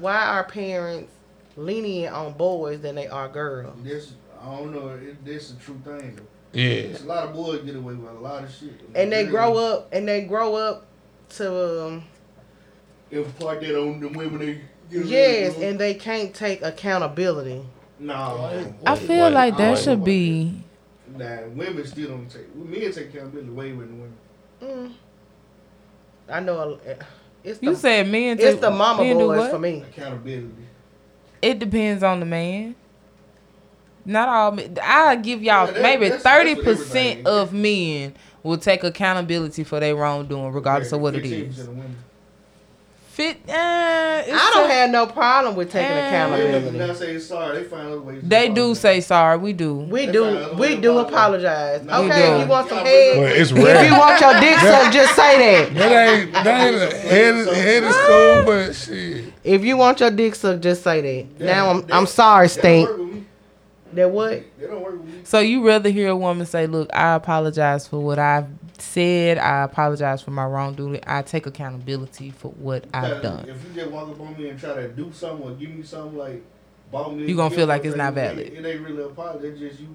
why 0.00 0.26
are 0.26 0.44
parents 0.44 1.12
lenient 1.56 2.14
on 2.14 2.32
boys 2.34 2.80
than 2.80 2.94
they 2.94 3.08
are 3.08 3.28
girls? 3.28 3.76
This 3.82 4.12
I 4.42 4.56
don't 4.56 4.72
know. 4.72 4.88
It, 4.90 5.24
this 5.24 5.50
is 5.50 5.52
a 5.52 5.56
true 5.56 5.80
thing. 5.84 6.16
Though. 6.16 6.22
Yeah. 6.52 6.82
There's 6.82 7.02
a 7.02 7.06
lot 7.06 7.24
of 7.24 7.34
boys 7.34 7.62
get 7.62 7.76
away 7.76 7.94
with 7.94 8.08
a 8.08 8.12
lot 8.14 8.44
of 8.44 8.52
shit. 8.54 8.80
And 8.94 9.10
they 9.10 9.26
grow 9.26 9.56
up 9.56 9.88
and 9.92 10.06
they 10.06 10.22
grow 10.22 10.54
up 10.54 10.86
to 11.30 11.86
um, 11.86 12.04
If 13.10 13.38
part 13.38 13.60
that 13.60 13.78
on 13.80 14.00
the 14.00 14.08
women 14.08 14.38
they 14.38 14.60
yes, 14.90 15.56
and 15.58 15.78
they 15.78 15.94
can't 15.94 16.32
take 16.34 16.62
accountability. 16.62 17.62
no. 17.98 18.72
I 18.86 18.96
feel 18.96 19.24
Wait, 19.24 19.30
like 19.30 19.56
that 19.56 19.78
should 19.78 20.04
be. 20.04 20.62
Nah, 21.14 21.42
women 21.54 21.86
still 21.86 22.08
don't 22.08 22.28
take. 22.30 22.54
Men 22.54 22.92
take 22.92 23.14
accountability 23.14 23.50
way 23.50 23.72
more 23.72 23.84
than 23.84 24.00
women. 24.00 24.14
Mm. 24.62 24.92
I 26.28 26.40
know 26.40 26.58
a, 26.84 26.96
it's 27.44 27.58
the, 27.60 27.66
You 27.66 27.74
said 27.76 28.08
men. 28.08 28.36
it's 28.38 28.42
take- 28.44 28.60
the 28.60 28.70
mama 28.70 29.02
men 29.02 29.18
do 29.18 29.26
boys 29.26 29.38
what? 29.38 29.50
for 29.52 29.58
me. 29.58 29.82
Accountability. 29.82 30.48
It 31.42 31.58
depends 31.58 32.02
on 32.02 32.18
the 32.20 32.26
man. 32.26 32.74
Not 34.04 34.28
all 34.28 34.52
men. 34.52 34.76
I 34.82 35.16
give 35.16 35.42
y'all 35.42 35.66
Yeah, 35.66 35.72
that- 35.72 35.82
maybe 35.82 36.08
that's- 36.08 36.22
that's 36.22 36.36
thirty 36.36 36.54
what 36.54 36.64
percent 36.64 37.26
of 37.26 37.52
men 37.52 38.14
will 38.42 38.58
take 38.58 38.82
accountability 38.84 39.64
for 39.64 39.78
their 39.80 39.94
wrongdoing, 39.96 40.52
regardless 40.52 40.92
of 40.92 41.00
what 41.00 41.14
it 41.14 41.22
15% 41.24 41.48
is. 41.48 41.58
of 41.60 41.68
women. 41.68 41.96
Fit. 43.08 43.38
Uh, 43.48 43.52
I 44.32 44.50
don't 44.54 44.70
have 44.70 44.90
no 44.90 45.06
problem 45.06 45.54
with 45.56 45.70
taking 45.72 45.92
Eh. 45.96 46.24
Women 46.26 46.40
do 46.40 46.46
accountability. 46.46 46.78
not 46.78 46.96
say 46.96 47.18
sorry. 47.18 47.58
They 47.58 47.64
find 47.68 47.88
other 47.88 48.00
ways. 48.00 48.22
They 48.22 48.48
do 48.48 48.74
say 48.74 49.00
sorry. 49.00 49.38
We 49.38 49.52
do. 49.52 49.74
We 49.74 50.06
They 50.06 50.12
do 50.12 50.24
find 50.24 50.36
other 50.38 50.54
ways 50.56 50.76
we 50.76 50.80
do 50.80 50.98
apologize. 50.98 51.82
apologize. 51.82 51.84
No, 51.86 52.00
we 52.02 52.10
Okay, 52.10 52.34
do. 52.36 52.42
you 52.42 52.46
want 52.48 52.68
some 52.68 52.78
Y'all 52.78 52.86
head? 52.86 53.18
Well, 53.18 53.32
it's 53.32 53.50
If 53.50 53.90
you 53.90 53.98
want 53.98 54.20
your 54.20 54.40
dick 54.40 54.58
sucked, 54.58 54.92
just 54.94 55.14
say 55.16 55.38
that. 55.64 55.74
That 55.74 56.08
ain't 56.08 56.32
that 56.32 56.46
ain't 56.46 56.92
head 56.92 57.48
head 57.56 57.82
is 57.84 57.96
cool, 58.06 58.44
but 58.44 58.72
shit. 58.74 59.24
If 59.44 59.64
you 59.64 59.76
want 59.76 60.00
your 60.00 60.10
dick 60.10 60.34
sucked, 60.34 60.60
just 60.62 60.82
say 60.82 61.00
that. 61.00 61.38
That- 61.38 61.44
now 61.44 61.70
I'm 61.70 61.80
that- 61.86 61.94
I'm 61.94 62.06
sorry, 62.06 62.48
They 62.48 62.82
don't 62.84 62.86
Stink. 62.86 63.05
Work 64.04 64.12
with 64.12 64.32
me. 64.32 64.36
That 64.36 64.58
what? 64.58 64.58
They 64.60 64.66
don't 64.66 64.82
work 64.82 64.92
with 65.02 65.14
me. 65.14 65.20
So 65.24 65.38
you 65.40 65.66
rather 65.66 65.88
hear 65.90 66.08
a 66.08 66.16
woman 66.16 66.46
say, 66.46 66.66
"Look, 66.66 66.88
I 66.94 67.14
apologize 67.14 67.86
for 67.88 67.98
what 67.98 68.18
I've 68.18 68.46
said. 68.78 69.38
I 69.38 69.62
apologize 69.64 70.22
for 70.22 70.30
my 70.30 70.44
wrongdoing. 70.44 71.00
I 71.06 71.22
take 71.22 71.46
accountability 71.46 72.30
for 72.30 72.48
what 72.52 72.84
I've 72.92 73.20
Because 73.20 73.22
done." 73.22 73.48
If 73.48 73.64
you 73.64 73.70
just 73.82 73.90
walk 73.90 74.08
up 74.10 74.20
on 74.20 74.36
me 74.36 74.48
and 74.48 74.58
try 74.60 74.74
to 74.74 74.88
do 74.88 75.10
something 75.12 75.46
or 75.48 75.52
give 75.54 75.70
me 75.70 75.82
something 75.82 76.16
like 76.18 76.42
bought 76.90 77.14
me, 77.16 77.26
You 77.26 77.36
gonna 77.36 77.54
feel 77.54 77.66
like 77.66 77.84
it's 77.84 77.96
not 77.96 78.14
valid. 78.14 78.38
It, 78.38 78.52
it 78.54 78.66
ain't 78.66 78.80
really 78.80 79.02
a 79.02 79.06
apology. 79.06 79.48
It's 79.48 79.58
just 79.60 79.80
you. 79.80 79.88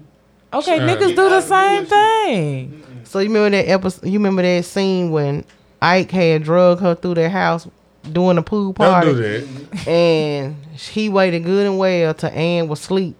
Okay, 0.54 0.76
Sure. 0.76 0.86
niggas 0.86 1.08
do 1.08 1.14
the 1.14 1.22
out 1.22 1.32
of 1.32 1.48
the 1.48 1.48
same 1.48 1.86
thing. 1.86 2.70
Mm-mm. 2.70 3.06
So 3.06 3.20
you 3.20 3.28
remember 3.28 3.50
that 3.56 3.68
episode? 3.70 4.04
You 4.06 4.18
remember 4.18 4.42
that 4.42 4.64
scene 4.66 5.10
when 5.10 5.44
Ike 5.80 6.10
had 6.10 6.42
drug 6.42 6.80
her 6.80 6.94
through 6.94 7.14
their 7.14 7.30
house 7.30 7.66
doing 8.10 8.36
the 8.36 8.42
pool 8.42 8.72
Don't 8.72 8.74
party, 8.74 9.12
do 9.14 9.14
that. 9.16 9.88
and 9.88 10.56
he 10.76 11.08
waited 11.08 11.44
good 11.44 11.66
and 11.66 11.78
well 11.78 12.12
till 12.12 12.30
Ann 12.30 12.68
was 12.68 12.80
asleep, 12.80 13.16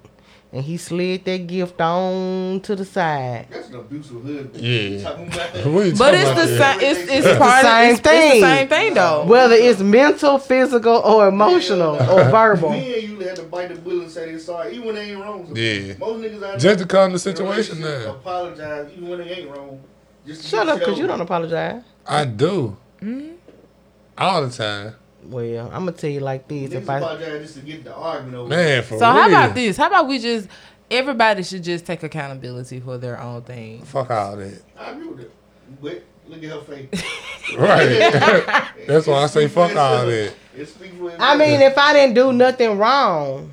and 0.53 0.63
he 0.63 0.77
slid 0.77 1.25
that 1.25 1.47
gift 1.47 1.81
on 1.81 2.61
to 2.61 2.77
the 2.77 2.85
side. 2.85 3.47
That's 3.51 3.69
an 3.71 3.77
abusive 3.77 4.23
husband. 4.23 4.57
Yeah. 4.57 4.71
You 4.81 5.01
talking 5.01 5.27
about 5.33 5.53
that? 5.55 5.67
What 5.67 5.87
you 5.87 5.95
But 5.97 6.15
it's 6.15 6.25
the 6.31 6.57
about 6.57 6.81
same. 6.81 6.91
It's 6.91 7.01
it's 7.01 7.11
It's 7.11 7.27
the 7.27 7.63
same 7.63 7.85
of 7.87 7.93
it's, 7.93 8.01
thing. 8.01 8.33
It's 8.33 8.41
the 8.41 8.57
same 8.57 8.69
thing 8.69 8.95
though. 8.95 9.25
Whether 9.25 9.55
it's 9.55 9.81
mental, 9.81 10.39
physical, 10.39 10.97
or 10.97 11.29
emotional, 11.29 11.97
or 11.97 12.25
verbal. 12.25 12.71
Men 12.71 12.85
you 13.03 13.19
had 13.21 13.37
to 13.37 13.43
bite 13.45 13.69
the 13.71 13.77
bullet 13.77 14.03
and 14.03 14.11
say 14.11 14.31
they 14.33 14.39
sorry, 14.39 14.75
even 14.75 14.87
when 14.87 14.95
they 14.97 15.11
ain't 15.13 15.21
wrong. 15.21 15.47
sometimes. 15.47 15.59
Yeah. 15.59 15.95
Most 15.99 16.21
niggas 16.23 16.43
out 16.43 16.59
Just 16.59 16.79
to 16.81 16.87
calm 16.87 17.03
the 17.05 17.09
in 17.09 17.15
a 17.15 17.19
situation 17.19 17.79
relationship 17.79 18.05
down. 18.07 18.17
Apologize 18.17 18.91
even 18.95 19.09
when 19.09 19.19
they 19.21 19.31
ain't 19.31 19.51
wrong. 19.51 19.81
Just 20.27 20.47
Shut 20.47 20.69
up, 20.69 20.79
because 20.79 20.99
you 20.99 21.07
don't 21.07 21.21
apologize. 21.21 21.83
I 22.07 22.25
do. 22.27 22.77
Hmm. 23.01 23.31
All 24.19 24.47
the 24.47 24.51
time. 24.51 24.95
Well, 25.25 25.67
I'm 25.67 25.85
gonna 25.85 25.93
tell 25.93 26.11
you 26.11 26.21
like 26.21 26.49
this: 26.49 26.71
Niggas 26.71 26.75
if 26.75 26.91
I 26.91 26.99
apologize 26.99 27.43
just 27.43 27.55
to 27.55 27.61
get 27.61 27.85
the 27.85 27.95
argument 27.95 28.35
over. 28.37 28.49
Man, 28.49 28.83
for 28.83 28.99
So 28.99 29.13
real. 29.13 29.23
how 29.23 29.29
about 29.29 29.55
this? 29.55 29.77
How 29.77 29.87
about 29.87 30.09
we 30.09 30.19
just 30.19 30.49
everybody 30.91 31.43
should 31.43 31.65
just 31.65 31.87
take 31.87 32.03
accountability 32.03 32.81
for 32.81 32.99
their 32.99 33.21
own 33.21 33.43
thing. 33.43 33.83
Fuck 33.83 34.11
all 34.11 34.37
that. 34.37 34.63
I 34.79 34.91
agree 34.91 35.09
with 35.09 35.21
it. 35.21 35.33
But 35.81 36.03
look 36.29 36.43
at 36.43 36.51
her 36.51 36.61
face. 36.61 37.03
Right. 37.59 38.13
That's 38.87 39.07
why 39.07 39.25
I 39.25 39.27
say 39.27 39.49
fuck 39.49 39.75
all 39.77 40.07
that. 40.07 40.33
It 40.55 40.69
I 41.19 41.37
mean, 41.37 41.61
if 41.61 41.77
I 41.77 41.93
didn't 41.93 42.15
do 42.15 42.33
nothing 42.33 42.79
wrong, 42.79 43.53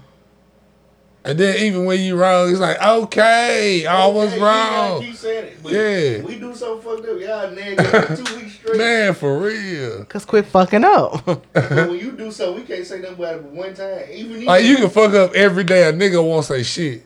And 1.29 1.37
then 1.39 1.57
even 1.57 1.85
when 1.85 1.99
you 1.99 2.15
wrong, 2.15 2.49
it's 2.49 2.59
like, 2.59 2.81
okay, 2.81 3.85
I 3.85 4.07
was 4.07 4.29
Okay, 4.29 4.35
you 4.35 4.39
gotta 4.41 4.89
wrong. 4.93 5.01
Keep 5.03 5.15
saying 5.15 5.45
it. 5.45 5.63
But 5.63 5.71
Yeah. 5.71 6.21
We 6.23 6.39
do 6.39 6.55
something 6.55 6.81
fucked 6.81 7.07
up. 7.07 7.19
Y'all 7.19 7.51
nag 7.51 7.79
us 7.79 8.07
for 8.17 8.25
two 8.25 8.35
weeks 8.35 8.53
straight. 8.55 8.77
Man, 8.79 9.13
for 9.13 9.37
real. 9.37 10.05
Cause 10.05 10.25
quit 10.25 10.47
fucking 10.47 10.83
up. 10.83 11.23
But 11.53 11.71
when 11.89 11.99
you 11.99 12.13
do 12.13 12.31
something, 12.31 12.55
we 12.55 12.67
can't 12.67 12.83
say 12.85 12.99
nothing 12.99 13.15
about 13.17 13.35
it 13.35 13.43
but 13.43 13.51
one 13.51 13.73
time. 13.75 14.05
Even 14.11 14.43
Like 14.45 14.65
you 14.65 14.77
can 14.77 14.89
fuck 14.89 15.13
up 15.13 15.33
every 15.35 15.63
day. 15.63 15.87
A 15.87 15.93
nigga 15.93 16.23
won't 16.27 16.45
say 16.45 16.63
shit. 16.63 17.03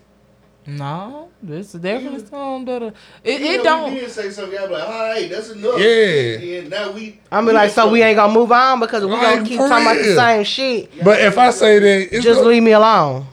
No, 0.65 1.30
this 1.41 1.76
is 1.76 1.82
definitely 1.82 2.19
something 2.26 2.63
that 2.65 2.82
uh, 2.82 2.91
it, 3.26 3.41
it 3.41 3.57
know, 3.57 3.63
don't. 3.63 3.93
We 3.93 3.99
did 3.99 4.09
say 4.11 4.30
something. 4.30 4.57
Y'all 4.57 4.69
be 4.69 4.74
like, 4.76 4.88
all 4.88 5.09
right, 5.09 5.30
that's 5.30 5.49
enough. 5.49 5.78
Yeah. 5.78 6.59
And 6.59 6.69
now 6.69 6.91
we. 6.93 7.19
I 7.30 7.41
mean, 7.41 7.53
like, 7.55 7.71
so 7.71 7.91
we 7.91 8.01
ain't 8.01 8.15
gonna 8.15 8.34
move 8.34 8.49
on 8.53 8.80
because 8.80 9.03
we 9.03 9.11
Like, 9.11 9.21
gonna 9.39 9.45
keep 9.45 9.57
for 9.57 9.67
talking 9.67 9.86
about 9.86 9.97
the 9.97 10.15
same 10.15 10.43
shit. 10.45 11.03
But 11.03 11.19
if 11.19 11.38
I 11.38 11.49
say 11.49 11.80
that, 11.80 12.15
it's 12.15 12.24
Just 12.24 12.41
no- 12.41 12.47
leave 12.47 12.63
me 12.63 12.71
alone. 12.71 13.26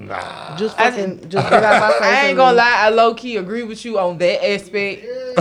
Nah. 0.00 0.56
Just 0.56 0.76
fucking, 0.76 1.28
just 1.28 1.50
get 1.50 1.64
out 1.64 1.80
my 1.80 1.90
face. 1.90 2.02
I 2.02 2.26
ain't 2.28 2.36
gonna 2.36 2.56
lie, 2.56 2.74
I 2.78 2.88
low 2.90 3.14
key 3.14 3.36
agree 3.36 3.64
with 3.64 3.84
you 3.84 3.98
on 3.98 4.16
that 4.18 4.48
aspect 4.48 5.02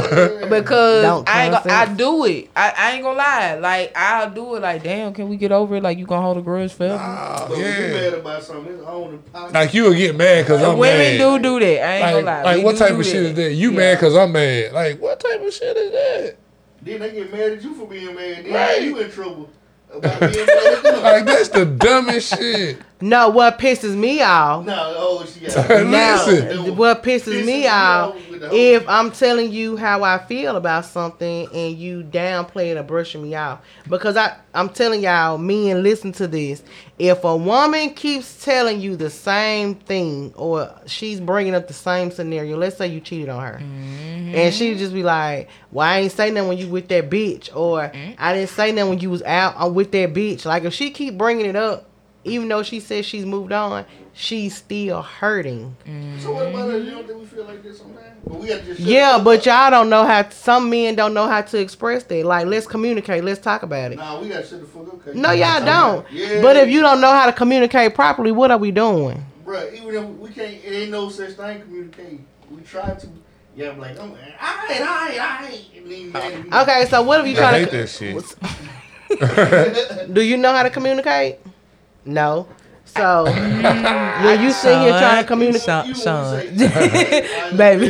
because 0.49 1.23
I 1.27 1.43
ain't 1.45 1.53
gonna, 1.53 1.73
I 1.73 1.93
do 1.93 2.25
it. 2.25 2.49
I, 2.55 2.73
I 2.75 2.91
ain't 2.93 3.03
gonna 3.03 3.17
lie, 3.19 3.55
like 3.59 3.91
I'll 3.95 4.31
do 4.31 4.55
it. 4.55 4.61
Like 4.61 4.81
damn, 4.81 5.13
can 5.13 5.29
we 5.29 5.37
get 5.37 5.51
over 5.51 5.75
it? 5.75 5.83
Like 5.83 5.99
you 5.99 6.07
gonna 6.07 6.23
hold 6.23 6.37
a 6.37 6.41
grudge 6.41 6.73
forever? 6.73 6.97
But 6.97 7.49
when 7.51 7.59
you 7.59 7.65
yeah. 7.65 7.93
mad 7.93 8.13
about 8.15 8.41
something, 8.41 8.73
it's 8.73 8.83
on 8.83 9.21
the. 9.31 9.39
Like 9.51 9.75
you 9.75 9.83
will 9.83 9.93
get 9.93 10.15
mad 10.15 10.41
because 10.43 10.63
I'm 10.63 10.77
Women 10.79 10.97
mad. 10.97 11.17
do 11.19 11.39
do 11.39 11.59
that. 11.59 11.83
I 11.83 11.93
ain't 11.93 12.01
like, 12.01 12.13
gonna 12.13 12.25
lie. 12.25 12.43
like 12.43 12.57
We 12.57 12.63
what 12.63 12.77
type 12.77 12.89
do 12.89 12.99
of 12.99 13.05
shit 13.05 13.13
that. 13.13 13.29
is 13.29 13.35
that? 13.35 13.53
You 13.53 13.69
Yeah. 13.71 13.77
mad 13.77 13.95
because 13.95 14.15
I'm 14.15 14.31
mad? 14.31 14.73
Like 14.73 14.99
what 15.01 15.19
type 15.19 15.39
of 15.41 15.53
shit 15.53 15.77
is 15.77 15.91
that? 15.91 16.35
Then 16.81 16.99
they 16.99 17.11
get 17.11 17.31
mad 17.31 17.51
at 17.53 17.63
you 17.63 17.75
for 17.75 17.85
being 17.87 18.15
mad. 18.15 18.43
Then 18.45 18.53
Right. 18.53 18.81
you 18.81 18.97
in 18.97 19.11
trouble 19.11 19.49
about 19.93 20.19
being 20.19 20.45
mad 20.45 20.73
at 20.73 20.83
them. 20.83 21.03
Like 21.03 21.25
that's 21.25 21.49
the 21.49 21.65
dumbest 21.65 22.35
shit. 22.37 22.77
No, 22.99 23.29
what 23.29 23.59
pisses 23.59 23.95
me 23.95 24.21
off. 24.21 24.65
No, 24.65 24.73
oh, 24.97 25.25
she 25.25 25.41
got 25.45 25.69
Now, 25.85 26.25
Listen. 26.27 26.75
what 26.75 27.03
pisses 27.03 27.45
me 27.45 27.67
off 27.67 28.13
with 28.15 28.23
the 28.23 28.26
whole- 28.26 28.26
if 28.51 28.87
I'm 28.87 29.11
telling 29.11 29.51
you 29.51 29.77
how 29.77 30.03
I 30.03 30.17
feel 30.17 30.55
about 30.55 30.85
something 30.85 31.47
and 31.53 31.77
you 31.77 32.03
downplay 32.03 32.71
it 32.71 32.77
or 32.77 32.83
brushing 32.83 33.23
me 33.23 33.35
off. 33.35 33.61
Because 33.89 34.17
I, 34.17 34.37
I'm 34.53 34.69
telling 34.69 35.01
y'all, 35.01 35.37
men, 35.37 35.83
listen 35.83 36.11
to 36.13 36.27
this. 36.27 36.63
If 36.99 37.23
a 37.23 37.35
woman 37.35 37.93
keeps 37.93 38.43
telling 38.43 38.81
you 38.81 38.95
the 38.95 39.09
same 39.09 39.75
thing 39.75 40.33
or 40.35 40.73
she's 40.87 41.19
bringing 41.19 41.53
up 41.53 41.67
the 41.67 41.73
same 41.73 42.11
scenario, 42.11 42.57
let's 42.57 42.77
say 42.77 42.87
you 42.87 42.99
cheated 42.99 43.29
on 43.29 43.43
her. 43.43 43.59
And 43.59 44.53
she 44.53 44.75
just 44.75 44.93
be 44.93 45.03
like, 45.03 45.49
well, 45.71 45.87
I 45.87 45.99
ain't 45.99 46.11
say 46.11 46.31
nothing 46.31 46.49
when 46.49 46.57
you 46.57 46.67
with 46.67 46.87
that 46.89 47.09
bitch. 47.09 47.55
Or 47.55 47.91
I 48.17 48.33
didn't 48.33 48.49
say 48.49 48.71
nothing 48.71 48.89
when 48.89 48.99
you 48.99 49.09
was 49.09 49.23
out 49.23 49.55
uh, 49.61 49.69
with 49.69 49.91
that 49.91 50.13
bitch. 50.13 50.45
Like, 50.45 50.63
if 50.63 50.73
she 50.73 50.91
keep 50.91 51.17
bringing 51.17 51.45
it 51.45 51.55
up, 51.55 51.86
even 52.27 52.47
though 52.47 52.63
she 52.63 52.79
says 52.79 53.05
she's 53.05 53.25
moved 53.25 53.51
on, 53.51 53.85
she's 54.13 54.55
still 54.55 55.01
hurting. 55.01 55.75
So 56.19 56.33
what 56.33 56.47
about 56.47 56.69
us? 56.69 56.83
You 56.83 56.91
don't 56.91 57.07
think 57.07 57.19
we 57.19 57.25
feel 57.25 57.45
like 57.45 57.63
this 57.63 57.77
sometimes? 57.79 58.03
But 58.25 58.39
we 58.39 58.47
have 58.49 58.59
to 58.61 58.65
just 58.67 58.79
Yeah, 58.81 59.19
but 59.23 59.39
up. 59.39 59.45
y'all 59.45 59.71
don't 59.71 59.89
know 59.89 60.05
how. 60.05 60.27
Some 60.29 60.69
men 60.69 60.95
don't 60.95 61.13
know 61.13 61.27
how 61.27 61.41
to 61.41 61.57
express 61.59 62.03
that. 62.03 62.25
Like, 62.25 62.45
let's 62.47 62.67
communicate. 62.67 63.23
Let's 63.23 63.39
talk 63.39 63.63
about 63.63 63.91
it. 63.91 63.95
Nah, 63.97 64.19
we 64.19 64.27
gotta 64.29 64.45
shut 64.45 64.59
the 64.61 64.65
fuck 64.67 64.87
up. 64.87 65.05
'cause 65.05 65.15
No, 65.15 65.31
you- 65.31 65.43
y'all 65.45 65.63
don't. 65.63 66.05
Yeah. 66.11 66.41
But 66.41 66.57
if 66.57 66.69
you 66.69 66.81
don't 66.81 66.99
know 67.01 67.11
how 67.11 67.25
to 67.27 67.33
communicate 67.33 67.95
properly, 67.95 68.31
what 68.31 68.51
are 68.51 68.57
we 68.57 68.71
doing? 68.71 69.23
Bruh, 69.45 69.73
even 69.73 69.95
if 69.95 70.03
we 70.19 70.29
can't, 70.29 70.55
it 70.65 70.73
ain't 70.73 70.91
no 70.91 71.09
such 71.09 71.31
thing 71.31 71.61
communicate. 71.61 72.19
We 72.51 72.61
try 72.63 72.93
to. 72.95 73.07
Yeah, 73.55 73.69
I'm 73.71 73.79
like, 73.79 73.99
I'm, 73.99 74.11
I 74.39 74.67
ain't, 74.71 74.81
I 74.81 75.09
ain't, 75.11 75.21
I 75.21 75.47
ain't. 75.49 75.65
And 75.77 75.91
then 75.91 75.99
you 76.01 76.07
mad 76.11 76.31
at 76.33 76.43
me. 76.51 76.57
Okay, 76.59 76.85
so 76.89 77.01
what 77.01 77.21
if 77.21 77.27
you 77.27 77.41
I 77.43 77.59
hate 77.59 77.71
to? 77.71 77.77
that 77.77 77.87
shit. 77.89 78.13
Do 80.13 80.21
you 80.21 80.37
know 80.37 80.51
how 80.51 80.63
to 80.63 80.69
communicate? 80.69 81.37
No. 82.07 82.47
So, 82.85 83.25
yeah, 83.27 84.41
you 84.41 84.49
sit 84.51 84.79
here 84.79 84.97
trying 84.97 85.21
to 85.21 85.27
communicate. 85.27 85.61
Sean, 85.61 85.93
Sean. 85.93 86.39
Baby, 87.57 87.89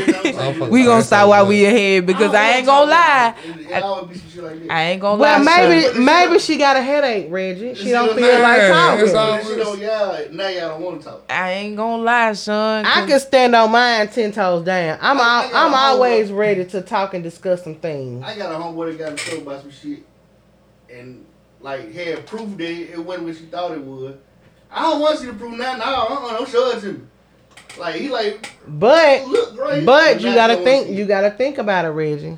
we 0.69 0.83
gonna 0.83 0.95
that's 0.97 1.07
start 1.07 1.29
while 1.29 1.45
we 1.45 1.65
ahead 1.65 2.05
because 2.07 2.33
I 2.33 2.53
ain't 2.57 2.65
gonna 2.65 2.91
lie. 2.91 3.35
It, 3.45 3.71
it 3.71 3.83
always 3.83 4.07
be 4.09 4.17
some 4.19 4.29
shit 4.31 4.43
like 4.43 4.59
that. 4.63 4.71
I 4.71 4.83
ain't 4.85 4.99
gonna 5.01 5.21
Well, 5.21 5.39
lie. 5.39 5.45
Well, 5.45 5.69
maybe 5.69 5.93
Sean. 5.93 6.03
maybe 6.05 6.39
she 6.39 6.57
got 6.57 6.77
a 6.77 6.81
headache, 6.81 7.27
Reggie. 7.29 7.75
She 7.75 7.91
don't 7.91 8.15
feel 8.15 8.41
like 8.41 8.59
talking. 8.71 9.05
It's 9.05 9.13
all- 9.13 9.37
But 9.37 9.43
shit 9.45 9.61
on 9.67 9.79
y'all, 9.79 10.31
now 10.31 10.47
y'all 10.47 10.69
don't 10.69 10.81
want 10.81 11.01
to 11.03 11.07
talk. 11.09 11.21
I 11.29 11.51
ain't 11.51 11.77
gonna 11.77 12.01
lie, 12.03 12.33
Sean. 12.33 12.83
I 12.85 13.05
can 13.05 13.19
stand 13.19 13.55
on 13.55 13.71
mine 13.71 14.07
ten 14.09 14.31
toes 14.31 14.65
down. 14.65 14.97
I'm 14.99 15.21
I- 15.21 15.23
I 15.23 15.43
al- 15.45 15.51
got 15.51 15.67
I'm 15.67 15.73
always 15.75 16.31
ready 16.31 16.65
to 16.65 16.81
talk 16.81 17.13
and 17.13 17.23
discuss 17.23 17.63
some 17.63 17.75
things. 17.75 18.25
I 18.25 18.35
got 18.35 18.51
a 18.51 18.55
homeboy 18.57 18.89
that 18.91 18.97
got 18.97 19.09
in 19.11 19.15
trouble 19.17 19.43
about 19.51 19.61
some 19.61 19.71
shit, 19.71 19.99
and 20.89 21.23
like 21.61 21.91
had 21.93 22.25
proof 22.25 22.57
that 22.57 22.69
it 22.93 22.99
wasn't 22.99 23.25
what 23.27 23.35
she 23.37 23.43
thought 23.45 23.71
it 23.71 23.81
was. 23.81 24.15
I 24.71 24.81
don't 24.83 24.99
want 25.01 25.21
you 25.21 25.27
to 25.27 25.33
prove 25.33 25.57
nothing. 25.57 25.79
No, 25.79 25.85
uh-uh, 25.85 26.37
don't 26.37 26.49
show 26.49 26.69
it 26.71 26.81
to 26.81 26.93
me. 26.93 26.99
Like 27.77 27.95
he 27.95 28.09
like, 28.09 28.51
But 28.67 29.21
oh, 29.23 29.27
look 29.29 29.55
great. 29.55 29.85
but 29.85 30.19
you 30.21 30.33
gotta 30.33 30.57
think 30.57 30.89
you 30.89 31.05
gotta 31.05 31.31
think 31.31 31.57
about 31.57 31.85
it, 31.85 31.89
Reggie. 31.89 32.37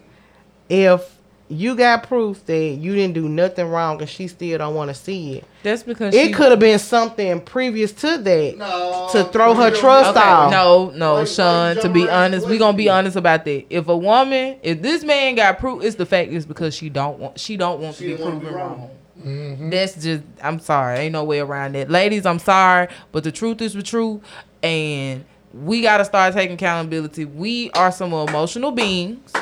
If 0.70 1.16
you 1.52 1.76
got 1.76 2.04
proof 2.04 2.46
that 2.46 2.56
you 2.80 2.94
didn't 2.94 3.16
do 3.16 3.28
nothing 3.28 3.66
wrong 3.68 4.00
and 4.02 4.08
she 4.10 4.28
still 4.28 4.58
don't 4.60 4.76
want 4.76 4.90
to 4.90 4.94
see 4.94 5.38
it, 5.38 5.46
That's 5.64 5.82
because 5.82 6.14
it 6.14 6.32
could 6.36 6.52
have 6.52 6.60
been 6.60 6.78
something 6.78 7.42
previous 7.42 7.92
to 7.94 8.18
that 8.20 8.58
No, 8.58 9.10
to 9.14 9.24
throw 9.26 9.56
her 9.56 9.72
trust 9.72 10.12
Okay, 10.12 10.20
off. 10.20 10.52
no, 10.52 10.92
no, 10.92 11.14
Why- 11.14 11.20
why 11.22 11.26
Sean. 11.26 11.76
you 11.78 11.82
To 11.82 11.90
be 11.90 12.08
honest, 12.08 12.46
the 12.46 12.52
we 12.52 12.58
gonna 12.60 12.78
be 12.78 12.88
honest 12.90 13.16
about 13.16 13.46
that. 13.46 13.66
If 13.72 13.88
a 13.88 13.98
woman, 13.98 14.58
if 14.62 14.82
this 14.84 15.04
man 15.04 15.34
got 15.36 15.58
proof, 15.58 15.84
it's 15.84 15.96
the 15.96 16.06
fact 16.06 16.30
is 16.32 16.46
because 16.46 16.76
she 16.76 16.90
don't 16.90 17.18
want, 17.18 17.40
she 17.40 17.58
don't 17.58 17.80
want 17.82 17.96
She 17.96 18.10
to 18.10 18.18
be 18.18 18.22
wanna 18.24 18.36
be 18.36 18.42
proven 18.42 18.56
wrong. 18.60 18.70
wrong. 18.80 18.90
Mm-hmm. 19.24 19.70
That's 19.70 20.02
just, 20.02 20.24
I'm 20.42 20.60
sorry, 20.60 21.00
ain't 21.00 21.14
no 21.14 21.24
way 21.24 21.40
around 21.40 21.76
that. 21.76 21.90
Ladies, 21.90 22.26
I'm 22.26 22.40
sorry, 22.40 22.88
but 23.12 23.24
the 23.24 23.32
truth 23.32 23.62
is 23.62 23.74
the 23.74 23.84
truth, 23.84 24.22
and 24.64 25.26
we 25.54 25.82
gotta 25.82 26.06
start 26.06 26.34
taking 26.34 26.56
accountability. 26.56 27.26
We 27.26 27.72
are 27.72 27.92
some 27.92 28.14
emotional 28.14 28.72
beings. 28.72 29.34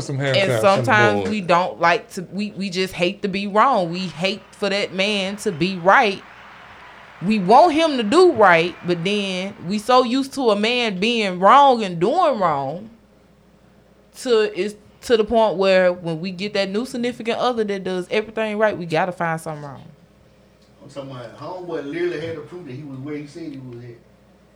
Some 0.00 0.20
and 0.20 0.34
taps 0.34 0.64
on 0.64 0.78
the 0.78 0.84
sometimes 0.84 1.30
we 1.30 1.40
don't 1.40 1.80
like 1.80 2.10
to 2.12 2.22
we, 2.32 2.52
we 2.52 2.70
just 2.70 2.94
hate 2.94 3.22
to 3.22 3.28
be 3.28 3.46
wrong 3.46 3.90
we 3.90 4.06
hate 4.06 4.42
for 4.52 4.68
that 4.68 4.92
man 4.92 5.36
to 5.38 5.50
be 5.50 5.76
right 5.78 6.22
we 7.22 7.38
want 7.38 7.72
him 7.72 7.96
to 7.96 8.02
do 8.02 8.32
right 8.32 8.76
but 8.86 9.02
then 9.02 9.54
we 9.66 9.78
so 9.78 10.04
used 10.04 10.32
to 10.34 10.50
a 10.50 10.56
man 10.56 11.00
being 11.00 11.40
wrong 11.40 11.82
and 11.82 11.98
doing 12.00 12.38
wrong 12.38 12.88
to 14.16 14.60
it's 14.60 14.76
to 15.04 15.16
the 15.16 15.24
point 15.24 15.56
where 15.56 15.92
when 15.92 16.20
we 16.20 16.30
get 16.30 16.52
that 16.54 16.68
new 16.70 16.84
significant 16.84 17.38
other 17.38 17.64
that 17.64 17.84
does 17.84 18.06
everything 18.10 18.58
right 18.58 18.76
we 18.76 18.86
gotta 18.86 19.12
find 19.12 19.40
something 19.40 19.62
wrong 19.64 19.84
I'm 20.82 20.90
talking 20.90 21.10
about 21.10 21.36
homeboy 21.38 21.84
literally 21.84 22.20
had 22.26 22.34
to 22.36 22.42
prove 22.42 22.66
that 22.66 22.72
he 22.74 22.82
was 22.82 22.98
where 22.98 23.16
he 23.16 23.26
said 23.26 23.52
he 23.52 23.58
was 23.58 23.82
at. 23.84 23.90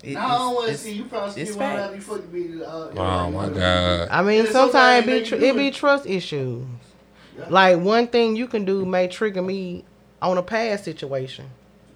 It- 0.02 0.14
now 0.14 0.26
I 0.26 0.38
don't 0.38 0.54
want 0.54 0.68
to 0.68 0.76
see 0.76 0.92
you 0.92 1.04
probably 1.06 1.40
it's 1.42 1.52
still 1.52 1.62
want 1.66 1.78
facts. 1.78 1.90
to 1.90 1.94
be 1.96 2.00
fucking 2.32 2.58
be. 2.58 2.64
Uh, 2.64 2.68
Oh 2.96 3.30
my 3.30 3.48
god. 3.48 4.08
I 4.10 4.22
mean, 4.22 4.44
Yeah, 4.44 4.50
sometimes 4.52 5.06
it 5.06 5.10
be 5.10 5.26
tr- 5.26 5.34
it 5.44 5.56
be 5.56 5.70
trust 5.70 6.06
issues. 6.06 6.64
Yeah. 7.38 7.46
Like 7.48 7.78
one 7.80 8.06
thing 8.08 8.36
you 8.36 8.46
can 8.46 8.64
do 8.66 8.84
may 8.84 9.08
trigger 9.08 9.40
me 9.42 9.84
on 10.20 10.36
a 10.38 10.42
past 10.42 10.84
situation. 10.84 11.46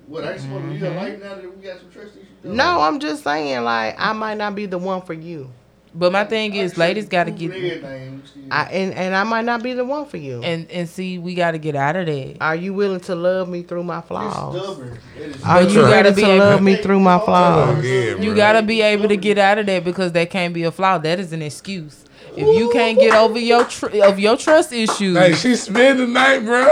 What 0.06 0.24
I 0.24 0.36
supposed 0.38 0.62
to 0.64 0.68
be 0.70 0.74
Mm-hmm. 0.76 0.84
your 0.84 0.94
life 0.94 1.22
now 1.22 1.34
that 1.36 1.56
we 1.56 1.62
got 1.64 1.78
some 1.80 1.90
trust 1.90 2.14
issues? 2.16 2.26
No, 2.56 2.80
I'm 2.80 2.98
just 3.00 3.22
saying 3.24 3.62
like 3.64 3.94
I 3.98 4.12
might 4.14 4.38
not 4.38 4.54
be 4.54 4.64
the 4.66 4.78
one 4.78 5.02
for 5.02 5.12
you. 5.14 5.50
But 5.94 6.10
my 6.12 6.24
thing 6.24 6.54
is 6.54 6.76
ladies 6.78 7.06
gotta 7.08 7.30
get 7.30 7.50
everything, 7.52 8.22
still. 8.24 8.42
I 8.50 8.64
and, 8.64 8.94
and 8.94 9.14
I 9.14 9.24
might 9.24 9.44
not 9.44 9.62
be 9.62 9.72
the 9.74 9.84
one 9.84 10.06
for 10.06 10.16
you. 10.16 10.42
and 10.42 10.70
and 10.70 10.88
see 10.88 11.18
we 11.18 11.34
gotta 11.34 11.58
get 11.58 11.74
out 11.76 11.96
of 11.96 12.06
that 12.06 12.36
Are 12.40 12.56
you 12.56 12.72
willing 12.74 13.00
to 13.00 13.14
love 13.14 13.48
me 13.48 13.62
through 13.62 13.84
my 13.84 13.98
It's 13.98 14.08
flaws? 14.08 14.56
stubborn. 14.62 14.98
It 15.18 15.22
is 15.36 15.44
Are 15.44 15.62
you 15.62 15.68
you 15.68 15.74
gotta 15.82 15.92
ready 15.92 16.14
be 16.16 16.22
to 16.22 16.28
able- 16.30 16.38
love 16.44 16.62
me 16.62 16.76
through 16.76 17.00
my 17.00 17.18
flaws? 17.18 17.84
Yeah, 17.84 18.16
You 18.16 18.34
gotta 18.34 18.62
be 18.62 18.80
able 18.82 19.08
to 19.08 19.16
get 19.16 19.38
out 19.38 19.58
of 19.58 19.66
that 19.66 19.84
because 19.84 20.12
that 20.12 20.30
can't 20.30 20.54
be 20.54 20.62
a 20.64 20.70
flaw. 20.72 20.98
That 20.98 21.18
is 21.20 21.32
an 21.32 21.42
excuse. 21.42 22.04
If 22.34 22.56
you 22.58 22.70
can't 22.70 22.98
get 22.98 23.14
over 23.14 23.38
your 23.38 23.64
tr- 23.64 24.02
of 24.04 24.18
your 24.18 24.36
trust 24.38 24.72
issues, 24.72 25.16
Hey, 25.18 25.34
she 25.34 25.54
spent 25.56 25.98
the 25.98 26.06
night, 26.06 26.38
bro. 26.40 26.66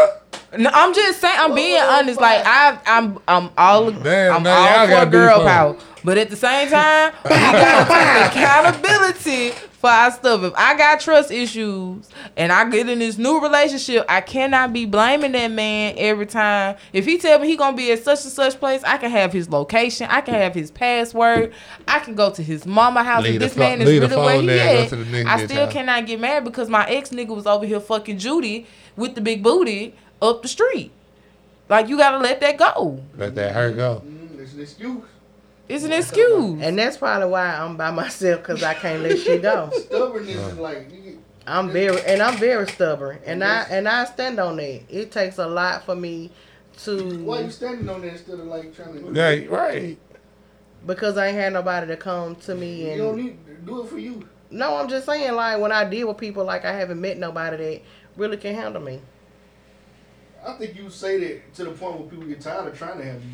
no, 0.57 0.71
I'm 0.73 0.95
just 0.95 1.21
saying. 1.21 1.37
I'm 1.39 1.55
being 1.55 1.77
oh, 1.79 1.99
honest. 1.99 2.19
Like 2.19 2.41
I, 2.47 2.79
I'm, 2.87 3.19
I'm 3.29 3.51
all, 3.59 3.91
Damn, 3.91 4.37
I'm 4.37 4.43
now 4.43 4.79
all 4.95 5.05
for 5.05 5.11
girl 5.11 5.41
power. 5.45 5.77
But 6.03 6.17
at 6.19 6.31
the 6.31 6.37
same 6.37 6.69
time, 6.71 7.13
we 7.25 7.31
gotta 7.31 8.33
take 8.33 8.33
accountability 8.37 9.51
for 9.73 9.91
our 9.91 10.11
stuff. 10.11 10.43
If 10.43 10.55
I 10.57 10.77
got 10.77 11.01
trust 11.01 11.31
issues 11.31 12.09
and 12.37 12.51
I 12.53 12.69
get 12.71 12.89
in 12.89 12.99
this 13.01 13.19
new 13.19 13.41
relationship, 13.41 14.05
I 14.09 14.21
cannot 14.21 14.73
be 14.73 14.87
blaming 14.87 15.33
that 15.33 15.49
man 15.51 15.95
every 15.99 16.27
time. 16.27 16.77
If 16.93 17.05
he 17.07 17.19
tell 17.19 17.39
me 17.39 17.49
he 17.49 17.57
gonna 17.57 17.77
be 17.77 17.91
at 17.93 18.03
such 18.03 18.23
and 18.25 18.33
such 18.33 18.59
place, 18.59 18.83
I 18.85 18.97
can 18.99 19.11
have 19.11 19.33
his 19.33 19.49
location, 19.51 20.07
I 20.11 20.21
can 20.23 20.35
have 20.35 20.55
his 20.55 20.71
password, 20.71 21.53
I 21.87 21.99
can 22.01 22.15
go 22.15 22.31
to 22.31 22.43
his 22.43 22.65
mama 22.67 23.03
house. 23.03 23.23
Leave 23.25 23.35
if 23.35 23.41
the 23.41 23.47
this 23.47 23.55
fo- 23.55 23.61
man 23.61 23.81
is 23.83 23.87
leave 23.89 24.01
the 24.03 24.09
really 24.09 24.23
where 24.25 24.41
he 24.41 24.47
there 24.47 24.83
at, 24.85 24.89
to 24.91 24.97
the 24.97 25.05
nigga 25.05 25.27
I 25.27 25.45
still 25.45 25.65
house. 25.65 25.73
cannot 25.73 26.07
get 26.07 26.21
mad 26.21 26.45
because 26.45 26.69
my 26.69 26.87
ex 26.89 27.11
nigga 27.11 27.35
was 27.35 27.47
over 27.47 27.67
here 27.67 27.81
fucking 27.81 28.19
Judy 28.19 28.67
with 28.97 29.15
the 29.15 29.21
big 29.21 29.43
booty 29.43 29.95
up 30.23 30.43
the 30.43 30.49
street. 30.49 30.93
Like 31.69 31.89
you 31.89 31.97
gotta 31.99 32.19
let 32.19 32.41
that 32.41 32.57
go. 32.59 33.03
Let 33.17 33.35
that 33.35 33.55
her 33.55 33.71
go. 33.73 34.03
Mm, 34.07 34.39
it's 34.41 34.55
an 34.55 34.61
excuse. 34.61 35.03
It's 35.71 35.85
an 35.85 35.93
excuse. 35.93 36.61
And 36.61 36.77
that's 36.77 36.97
probably 36.97 37.29
why 37.29 37.55
I'm 37.55 37.77
by 37.77 37.93
myself 37.93 38.41
because 38.43 38.63
I 38.63 38.75
can't 38.75 39.03
let 39.03 39.19
shit 39.19 39.43
go. 39.43 39.71
Stubbornness 39.87 40.37
is 40.37 40.59
like, 40.59 40.91
I'm 41.47 41.71
very 41.71 42.01
and 42.03 42.21
I'm 42.21 42.37
very 42.39 42.67
stubborn, 42.69 43.19
and 43.25 43.43
I 43.43 43.63
and 43.71 43.89
I 43.89 44.05
stand 44.05 44.39
on 44.39 44.57
that. 44.57 44.83
It 44.89 45.11
takes 45.11 45.39
a 45.39 45.47
lot 45.47 45.85
for 45.85 45.95
me 45.95 46.31
to. 46.85 47.25
why 47.25 47.41
you 47.41 47.47
to. 47.47 47.53
standing 47.53 47.89
on 47.89 48.03
there 48.03 48.11
instead 48.11 48.41
of 48.41 48.47
like 48.47 48.75
trying 48.75 48.95
to? 48.95 49.13
Yeah, 49.13 49.47
right. 49.47 49.99
because 50.87 51.17
I 51.17 51.29
ain't 51.29 51.37
had 51.37 51.53
nobody 51.53 51.87
to 51.87 51.97
come 51.97 52.35
to 52.37 52.55
me 52.55 52.93
You 52.93 52.99
don't 52.99 53.15
and 53.15 53.25
need 53.25 53.47
to 53.47 53.55
do 53.55 53.83
it 53.83 53.89
for 53.89 53.99
you. 53.99 54.29
no, 54.51 54.77
I'm 54.77 54.89
just 54.89 55.07
saying 55.07 55.33
like 55.35 55.61
when 55.61 55.73
I 55.73 55.89
deal 55.89 56.09
with 56.09 56.19
people 56.19 56.45
like 56.45 56.65
I 56.65 56.73
haven't 56.73 57.01
met 57.01 57.17
nobody 57.17 57.57
that 57.57 57.83
really 58.17 58.37
can 58.37 58.55
handle 58.55 58.83
me. 58.83 59.01
I 60.45 60.55
think 60.55 60.77
you 60.77 60.91
say 60.91 61.19
that 61.19 61.55
to 61.55 61.65
the 61.65 61.71
point 61.73 62.01
where 62.01 62.09
people 62.09 62.27
get 62.27 62.41
tired 62.41 62.67
of 62.67 62.77
trying 62.79 62.99
to 62.99 63.05
have 63.05 63.23
you. 63.25 63.31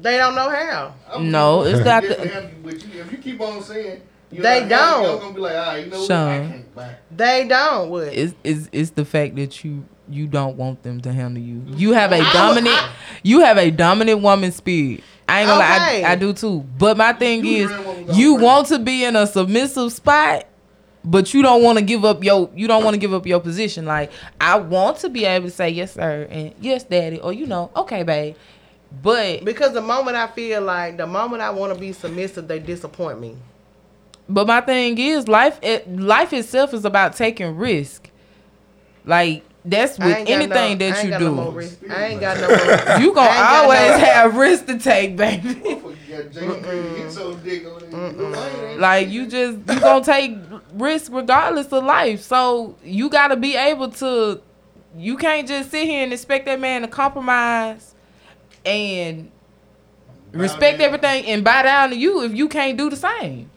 They 0.00 0.16
don't 0.16 0.34
know 0.34 0.48
how. 0.48 0.94
I'm 1.12 1.30
No, 1.30 1.62
it's 1.64 1.84
not 1.84 2.02
just 2.02 2.20
the- 2.20 2.28
help 2.28 2.44
you, 2.64 2.70
if 3.00 3.12
you 3.12 3.18
keep 3.18 3.40
on 3.40 3.62
saying 3.62 4.00
you 4.30 4.42
They 4.42 4.60
not 4.60 4.68
don't. 4.68 5.02
You're 5.02 5.18
gonna 5.20 5.34
be 5.34 5.40
like, 5.40 5.54
ah, 5.56 5.74
you 5.76 5.86
know 5.86 5.98
what? 6.00 6.10
I 6.10 6.38
Sean. 6.38 6.64
can't 6.76 7.16
They 7.16 7.48
don't. 7.48 7.90
What? 7.90 8.08
It's, 8.08 8.34
it's, 8.44 8.68
it's 8.72 8.90
the 8.90 9.04
fact 9.04 9.36
that 9.36 9.64
you 9.64 9.84
you 10.10 10.26
don't 10.26 10.56
want 10.56 10.82
them 10.82 11.00
to 11.02 11.12
handle 11.12 11.42
you. 11.42 11.62
You 11.76 11.92
have 11.92 12.12
a 12.12 12.20
I 12.20 12.32
dominant 12.32 12.74
I- 12.74 12.90
you 13.22 13.40
have 13.40 13.58
a 13.58 13.70
dominant 13.70 14.20
woman 14.20 14.52
speed. 14.52 15.02
I 15.28 15.40
ain't 15.40 15.48
gonna 15.48 15.62
Okay. 15.62 16.02
lie, 16.02 16.08
I, 16.08 16.12
I 16.12 16.16
do 16.16 16.32
too. 16.32 16.64
But 16.78 16.96
my 16.96 17.12
thing 17.12 17.44
You 17.44 17.64
is, 17.64 17.70
ran 17.70 17.84
one 17.84 17.98
without 18.06 18.16
you 18.16 18.30
breaking. 18.34 18.44
want 18.46 18.66
to 18.68 18.78
be 18.78 19.04
in 19.04 19.16
a 19.16 19.26
submissive 19.26 19.92
spot, 19.92 20.46
but 21.04 21.34
you 21.34 21.42
don't 21.42 21.62
want 21.62 21.78
to 21.78 21.84
give 21.84 22.04
up 22.06 22.22
your 22.24 22.48
you 22.54 22.66
don't 22.68 22.84
want 22.84 22.94
to 22.94 22.98
give 23.00 23.12
up 23.12 23.26
your 23.26 23.40
position. 23.40 23.84
Like 23.84 24.10
I 24.40 24.56
want 24.58 24.98
to 24.98 25.10
be 25.10 25.24
able 25.26 25.46
to 25.48 25.50
say 25.54 25.68
yes, 25.70 25.92
sir, 25.94 26.26
and 26.30 26.54
yes, 26.60 26.84
daddy, 26.84 27.18
or 27.20 27.32
you 27.32 27.46
know, 27.46 27.70
okay, 27.76 28.02
babe. 28.02 28.36
But 29.02 29.44
Because 29.44 29.74
the 29.74 29.82
moment 29.82 30.16
I 30.16 30.26
feel 30.28 30.62
like 30.62 30.96
the 30.96 31.06
moment 31.06 31.42
I 31.42 31.50
want 31.50 31.74
to 31.74 31.78
be 31.78 31.92
submissive, 31.92 32.48
they 32.48 32.58
disappoint 32.58 33.20
me. 33.20 33.36
But 34.28 34.46
my 34.46 34.60
thing 34.60 34.98
is, 34.98 35.28
life 35.28 35.58
it, 35.62 35.90
life 35.90 36.32
itself 36.32 36.74
is 36.74 36.84
about 36.84 37.14
taking 37.16 37.56
risk. 37.56 38.10
Like 39.04 39.44
that's 39.64 39.98
with 39.98 40.28
anything 40.28 40.78
no- 40.78 40.90
that 40.90 41.04
you 41.04 41.10
do. 41.18 41.24
no 41.26 41.32
more 41.34 41.52
risk. 41.52 41.78
I 41.90 42.06
ain't 42.06 42.20
got 42.22 42.38
no 42.38 42.48
more. 42.48 43.00
you 43.00 43.14
gonna 43.14 43.28
I 43.28 43.36
ain't 43.36 43.38
got 43.38 43.64
always 43.64 43.90
no- 43.90 43.98
have 43.98 44.36
risk 44.36 44.66
to 44.66 44.78
take, 44.78 45.16
baby. 45.16 45.54
Motherfucker 45.54 46.08
got 46.08 46.32
Jacob 46.32 46.64
hit 46.96 47.12
so 47.12 47.34
dick 47.34 47.66
on 47.66 47.90
there. 47.90 48.12
Lil 48.12 48.32
Wayne 48.32 48.64
ain't 48.70 48.80
like 48.80 49.08
you 49.08 49.26
just 49.26 49.58
you 49.58 49.80
gonna 49.80 50.04
take 50.04 50.36
risk 50.74 51.10
regardless 51.12 51.72
of 51.72 51.84
life. 51.84 52.22
So 52.22 52.76
you 52.84 53.08
gotta 53.10 53.36
be 53.36 53.56
able 53.56 53.90
to. 53.92 54.40
You 54.96 55.16
can't 55.16 55.46
just 55.46 55.70
sit 55.70 55.86
here 55.86 56.02
and 56.02 56.12
expect 56.12 56.46
that 56.46 56.58
man 56.60 56.82
to 56.82 56.88
compromise 56.88 57.94
and 58.68 59.30
respect 60.32 60.78
down. 60.78 60.86
everything 60.86 61.24
and 61.26 61.42
bow 61.42 61.62
down 61.62 61.90
to 61.90 61.96
you 61.96 62.22
if 62.22 62.34
you 62.34 62.48
can't 62.48 62.76
do 62.76 62.90
the 62.90 62.96
same. 62.96 63.50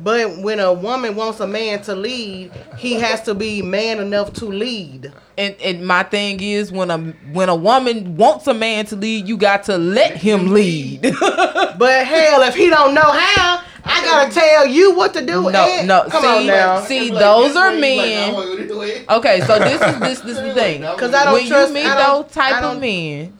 But 0.00 0.38
when 0.38 0.60
a 0.60 0.72
woman 0.72 1.16
wants 1.16 1.40
a 1.40 1.46
man 1.48 1.82
to 1.82 1.94
lead, 1.96 2.52
he 2.76 2.94
has 2.94 3.22
to 3.22 3.34
be 3.34 3.62
man 3.62 3.98
enough 3.98 4.32
to 4.34 4.44
lead. 4.44 5.12
And, 5.36 5.56
and 5.60 5.84
my 5.84 6.04
thing 6.04 6.40
is 6.40 6.70
when 6.70 6.88
a 6.92 6.98
when 7.32 7.48
a 7.48 7.56
woman 7.56 8.16
wants 8.16 8.46
a 8.46 8.54
man 8.54 8.86
to 8.86 8.96
lead, 8.96 9.26
you 9.26 9.36
got 9.36 9.64
to 9.64 9.76
let 9.76 10.16
him 10.16 10.52
lead. 10.52 11.02
But 11.78 12.06
hell, 12.06 12.42
if 12.42 12.56
he 12.56 12.70
don't 12.70 12.92
know 12.92 13.00
how, 13.02 13.62
I 13.84 14.04
gotta 14.04 14.32
tell 14.34 14.66
you 14.66 14.94
what 14.96 15.14
to 15.14 15.20
do. 15.24 15.48
No, 15.50 15.64
and- 15.64 15.86
no, 15.86 16.06
Come 16.08 16.22
see, 16.22 16.28
on 16.28 16.46
now. 16.46 16.80
see, 16.80 17.10
like, 17.12 17.20
those 17.20 17.54
are 17.56 17.70
way, 17.70 17.74
you 17.76 17.80
like, 17.98 18.08
men. 18.08 18.30
I 18.30 18.32
wanna 18.34 18.46
go 18.46 18.56
this 18.56 18.76
way. 18.76 19.04
Okay, 19.08 19.40
so 19.42 19.58
this 19.60 19.80
is 19.80 20.00
this 20.00 20.20
this 20.20 20.38
is 20.38 20.42
the 20.42 20.54
thing. 20.60 20.82
Cause 20.82 21.14
I 21.14 21.24
don't 21.24 21.34
when 21.34 21.46
trust- 21.46 21.68
you 21.68 21.74
meet 21.74 21.86
I 21.86 21.96
don't- 22.06 22.26
those 22.26 22.34
type 22.34 22.62
of 22.64 22.80
men, 22.80 23.37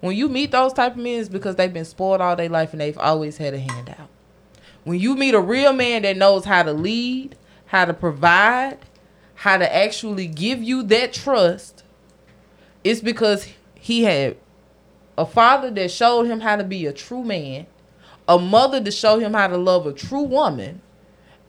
when 0.00 0.16
you 0.16 0.28
meet 0.28 0.50
those 0.50 0.72
type 0.72 0.92
of 0.92 0.98
men, 0.98 1.20
it's 1.20 1.28
because 1.28 1.56
they've 1.56 1.72
been 1.72 1.84
spoiled 1.84 2.20
all 2.20 2.36
their 2.36 2.48
life 2.48 2.72
and 2.72 2.80
they've 2.80 2.98
always 2.98 3.36
had 3.36 3.54
a 3.54 3.58
handout. 3.58 4.08
When 4.84 5.00
you 5.00 5.16
meet 5.16 5.34
a 5.34 5.40
real 5.40 5.72
man 5.72 6.02
that 6.02 6.16
knows 6.16 6.44
how 6.44 6.62
to 6.62 6.72
lead, 6.72 7.36
how 7.66 7.84
to 7.84 7.92
provide, 7.92 8.78
how 9.34 9.58
to 9.58 9.76
actually 9.76 10.26
give 10.26 10.62
you 10.62 10.82
that 10.84 11.12
trust, 11.12 11.82
it's 12.84 13.00
because 13.00 13.48
he 13.74 14.04
had 14.04 14.36
a 15.16 15.26
father 15.26 15.70
that 15.72 15.90
showed 15.90 16.24
him 16.24 16.40
how 16.40 16.56
to 16.56 16.64
be 16.64 16.86
a 16.86 16.92
true 16.92 17.24
man, 17.24 17.66
a 18.28 18.38
mother 18.38 18.82
to 18.82 18.90
show 18.90 19.18
him 19.18 19.34
how 19.34 19.48
to 19.48 19.56
love 19.56 19.86
a 19.86 19.92
true 19.92 20.22
woman, 20.22 20.80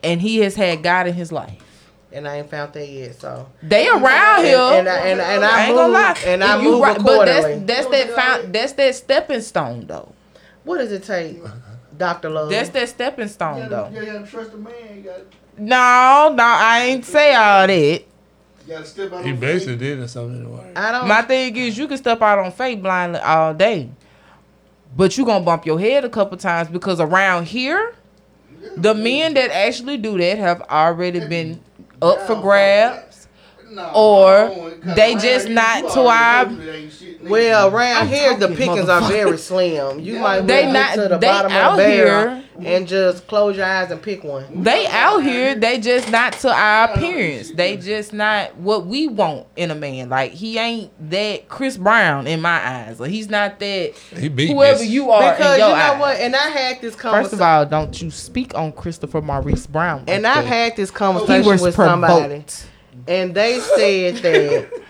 and 0.04 0.22
he 0.22 0.38
has 0.38 0.56
had 0.56 0.82
God 0.82 1.08
in 1.08 1.14
his 1.14 1.32
life. 1.32 1.62
And 2.12 2.28
I 2.28 2.38
ain't 2.38 2.50
found 2.50 2.74
that 2.74 2.88
yet. 2.90 3.16
So 3.22 3.48
They 3.62 3.88
around 3.88 4.40
and, 4.40 4.48
here. 4.48 4.58
and, 4.58 4.90
I, 4.90 4.98
and, 5.08 5.22
and 5.22 5.46
I, 5.46 5.66
ain't 5.66 5.70
move 5.70 5.78
gonna 5.78 5.94
lie. 5.94 6.18
and 6.26 6.44
I 6.44 6.62
you 6.62 6.72
move 6.72 6.82
right, 6.82 7.04
but 7.04 7.26
that's 7.26 7.62
that's 7.66 7.88
that 7.88 8.10
found, 8.16 8.54
that's 8.54 8.74
that 8.74 8.96
stepping 8.96 9.42
stone 9.42 9.86
though. 9.86 10.12
what 10.64 10.80
does 10.80 10.92
it 10.92 11.04
take, 11.04 11.38
Doctor 11.98 12.30
Love? 12.30 12.50
That's 12.50 12.70
that 12.70 12.90
stepping 12.90 13.26
You 13.26 13.30
stone 13.30 13.70
gotta, 13.70 13.94
though. 13.94 14.00
you 14.00 14.06
gotta 14.06 14.26
trust 14.26 14.52
the 14.54 14.58
man. 14.58 14.74
You 14.96 15.02
gotta, 15.04 15.24
No, 15.58 16.34
no, 16.36 16.44
I 16.44 16.86
ain't 16.88 17.06
say 17.06 17.36
all 17.36 17.68
that. 17.68 18.02
you 18.68 18.86
step 18.86 19.14
out 19.14 19.24
He 19.24 19.32
on 19.32 19.40
basically 19.40 19.76
did 19.78 20.00
it 20.00 20.08
something 20.08 20.38
in 20.44 20.52
the. 20.74 20.80
I 20.80 20.92
don't. 20.92 21.08
My 21.08 21.22
thing 21.22 21.56
is 21.56 21.78
you 21.78 21.88
can 21.88 21.98
step 21.98 22.22
out 22.24 22.40
on 22.40 22.52
faith 22.52 22.82
blindly 22.82 23.20
all 23.20 23.54
day. 23.54 23.90
But 24.98 25.16
you 25.16 25.26
gonna 25.26 25.46
bump 25.46 25.68
your 25.68 25.80
head 25.80 26.04
a 26.06 26.10
couple 26.10 26.38
times 26.40 26.70
because 26.70 27.00
around 27.00 27.46
here, 27.46 27.94
the 28.76 28.96
men 28.96 29.36
that 29.36 29.52
actually 29.52 29.98
do 29.98 30.18
that 30.18 30.40
have 30.40 30.62
already 30.64 31.20
been 31.28 31.62
up 32.02 32.22
for 32.28 32.36
grabs. 32.36 33.09
Nah, 33.72 33.92
Or 33.94 34.28
I 34.34 34.48
don't 34.48 34.58
want- 34.58 34.82
'cause 34.84 34.96
they 34.96 35.16
just 35.16 35.50
not 35.50 35.84
you 35.84 35.90
to 35.92 36.00
our- 36.08 36.46
know 36.48 36.56
that 36.66 36.76
ain't 36.76 36.92
shit, 36.92 37.24
nigga. 37.24 37.30
Well, 37.30 37.68
around 37.70 37.98
I'm 38.02 38.08
here 38.08 38.36
the 38.36 38.48
pickings 38.48 38.90
are 38.90 39.02
very 39.02 39.38
slim. 39.38 40.00
You 40.00 40.20
might 40.20 40.48
They 40.48 40.64
well 40.64 40.74
not- 40.74 40.96
get 40.96 41.04
to 41.04 41.10
the 41.10 41.18
they 41.18 41.28
bottom 41.28 41.52
of 41.52 41.58
out 41.58 41.78
the 41.78 41.84
barrel 41.84 42.30
here. 42.36 42.44
and 42.66 42.88
just 42.88 43.28
close 43.28 43.56
your 43.58 43.66
eyes 43.68 43.92
and 43.92 44.02
pick 44.02 44.24
one. 44.24 44.46
They 44.64 44.88
out 44.88 45.20
here, 45.24 45.54
they 45.54 45.78
just 45.80 46.10
not 46.10 46.34
to 46.40 46.50
our 46.52 46.86
appearance. 46.94 47.52
They 47.52 47.78
just 47.78 48.12
not 48.12 48.58
what 48.58 48.86
we 48.88 49.08
want 49.08 49.46
in 49.56 49.70
a 49.70 49.76
man. 49.76 50.10
Like 50.10 50.32
he 50.32 50.58
ain't 50.58 50.90
that 51.12 51.48
Chris 51.48 51.78
Brown 51.78 52.26
in 52.26 52.42
my 52.42 52.60
eyes. 52.66 53.00
Like 53.00 53.12
he's 53.12 53.30
not 53.30 53.60
that 53.60 53.92
He 54.18 54.48
whoever 54.48 54.80
this. 54.80 54.88
you 54.88 55.12
are 55.12 55.34
Because 55.34 55.58
in 55.60 55.64
you 55.64 55.70
know 55.70 55.76
eyes. 55.76 56.00
what? 56.00 56.18
And 56.18 56.36
I 56.36 56.48
had 56.50 56.82
this 56.82 56.96
First 56.96 57.00
conversation. 57.00 57.36
of 57.36 57.42
all, 57.42 57.66
don't 57.66 58.02
you 58.02 58.10
speak 58.10 58.56
on 58.56 58.72
Christopher 58.72 59.22
Maurice 59.22 59.68
Brown. 59.68 60.00
like 60.08 60.16
and 60.16 60.26
I've 60.26 60.44
that. 60.44 60.48
had 60.48 60.76
this 60.76 60.90
conversation 60.90 61.46
was 61.46 61.62
with 61.62 61.76
somebody, 61.76 62.14
provoked. 62.30 62.64
And 63.08 63.34
they 63.34 63.60
said 63.60 64.16
that. 64.18 64.84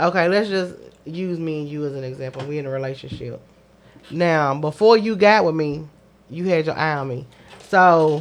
Okay, 0.00 0.28
let's 0.28 0.48
just 0.48 0.74
use 1.04 1.38
me 1.38 1.60
and 1.60 1.68
you 1.68 1.84
as 1.84 1.94
an 1.94 2.04
example. 2.04 2.44
We 2.46 2.58
in 2.58 2.66
a 2.66 2.70
relationship. 2.70 3.40
Now, 4.10 4.54
before 4.58 4.96
you 4.96 5.16
got 5.16 5.44
with 5.44 5.54
me, 5.54 5.86
you 6.28 6.44
had 6.44 6.66
your 6.66 6.76
eye 6.76 6.96
on 6.96 7.08
me. 7.08 7.26
So, 7.68 8.20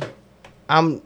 I'm. 0.69 1.01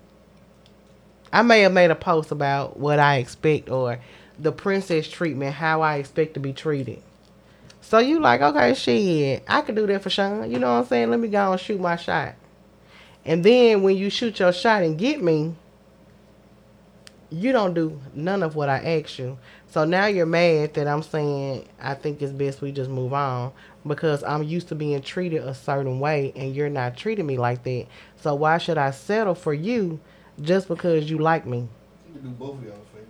I 1.31 1.41
may 1.41 1.61
have 1.61 1.73
made 1.73 1.91
a 1.91 1.95
post 1.95 2.31
about 2.31 2.77
what 2.77 2.99
I 2.99 3.17
expect 3.17 3.69
or 3.69 3.99
the 4.39 4.51
princess 4.51 5.07
treatment, 5.07 5.53
how 5.53 5.81
I 5.81 5.97
expect 5.97 6.35
to 6.35 6.39
be 6.39 6.53
treated. 6.53 7.01
So 7.81 7.99
you 7.99 8.19
like, 8.19 8.41
okay, 8.41 8.73
shit, 8.73 9.43
I 9.47 9.61
could 9.61 9.75
do 9.75 9.87
that 9.87 10.01
for 10.01 10.09
Sean. 10.09 10.51
You 10.51 10.59
know 10.59 10.73
what 10.73 10.79
I'm 10.79 10.85
saying? 10.85 11.09
Let 11.09 11.19
me 11.19 11.29
go 11.29 11.51
and 11.51 11.61
shoot 11.61 11.79
my 11.79 11.95
shot. 11.95 12.35
And 13.25 13.43
then 13.43 13.81
when 13.81 13.97
you 13.97 14.09
shoot 14.09 14.39
your 14.39 14.53
shot 14.53 14.83
and 14.83 14.97
get 14.97 15.21
me, 15.21 15.55
you 17.29 17.51
don't 17.51 17.73
do 17.73 17.99
none 18.13 18.43
of 18.43 18.55
what 18.55 18.69
I 18.69 18.99
asked 18.99 19.19
you. 19.19 19.37
So 19.69 19.83
now 19.83 20.05
you're 20.05 20.25
mad 20.25 20.73
that 20.75 20.87
I'm 20.87 21.03
saying 21.03 21.67
I 21.81 21.93
think 21.93 22.21
it's 22.21 22.31
best 22.31 22.61
we 22.61 22.71
just 22.71 22.89
move 22.89 23.13
on 23.13 23.51
because 23.85 24.23
I'm 24.23 24.43
used 24.43 24.69
to 24.69 24.75
being 24.75 25.01
treated 25.01 25.43
a 25.43 25.53
certain 25.53 25.99
way 25.99 26.31
and 26.35 26.55
you're 26.55 26.69
not 26.69 26.95
treating 26.97 27.25
me 27.25 27.37
like 27.37 27.63
that. 27.63 27.87
So 28.21 28.33
why 28.35 28.57
should 28.57 28.77
I 28.77 28.91
settle 28.91 29.35
for 29.35 29.53
you 29.53 29.99
just 30.41 30.67
because 30.67 31.09
you 31.09 31.17
like 31.17 31.45
me? 31.45 31.67
You 32.07 32.13
can 32.13 32.21
do 32.23 32.29
both 32.29 32.59
of 32.59 32.63
y'all 32.63 32.73
a 32.73 32.95
favor. 32.95 33.05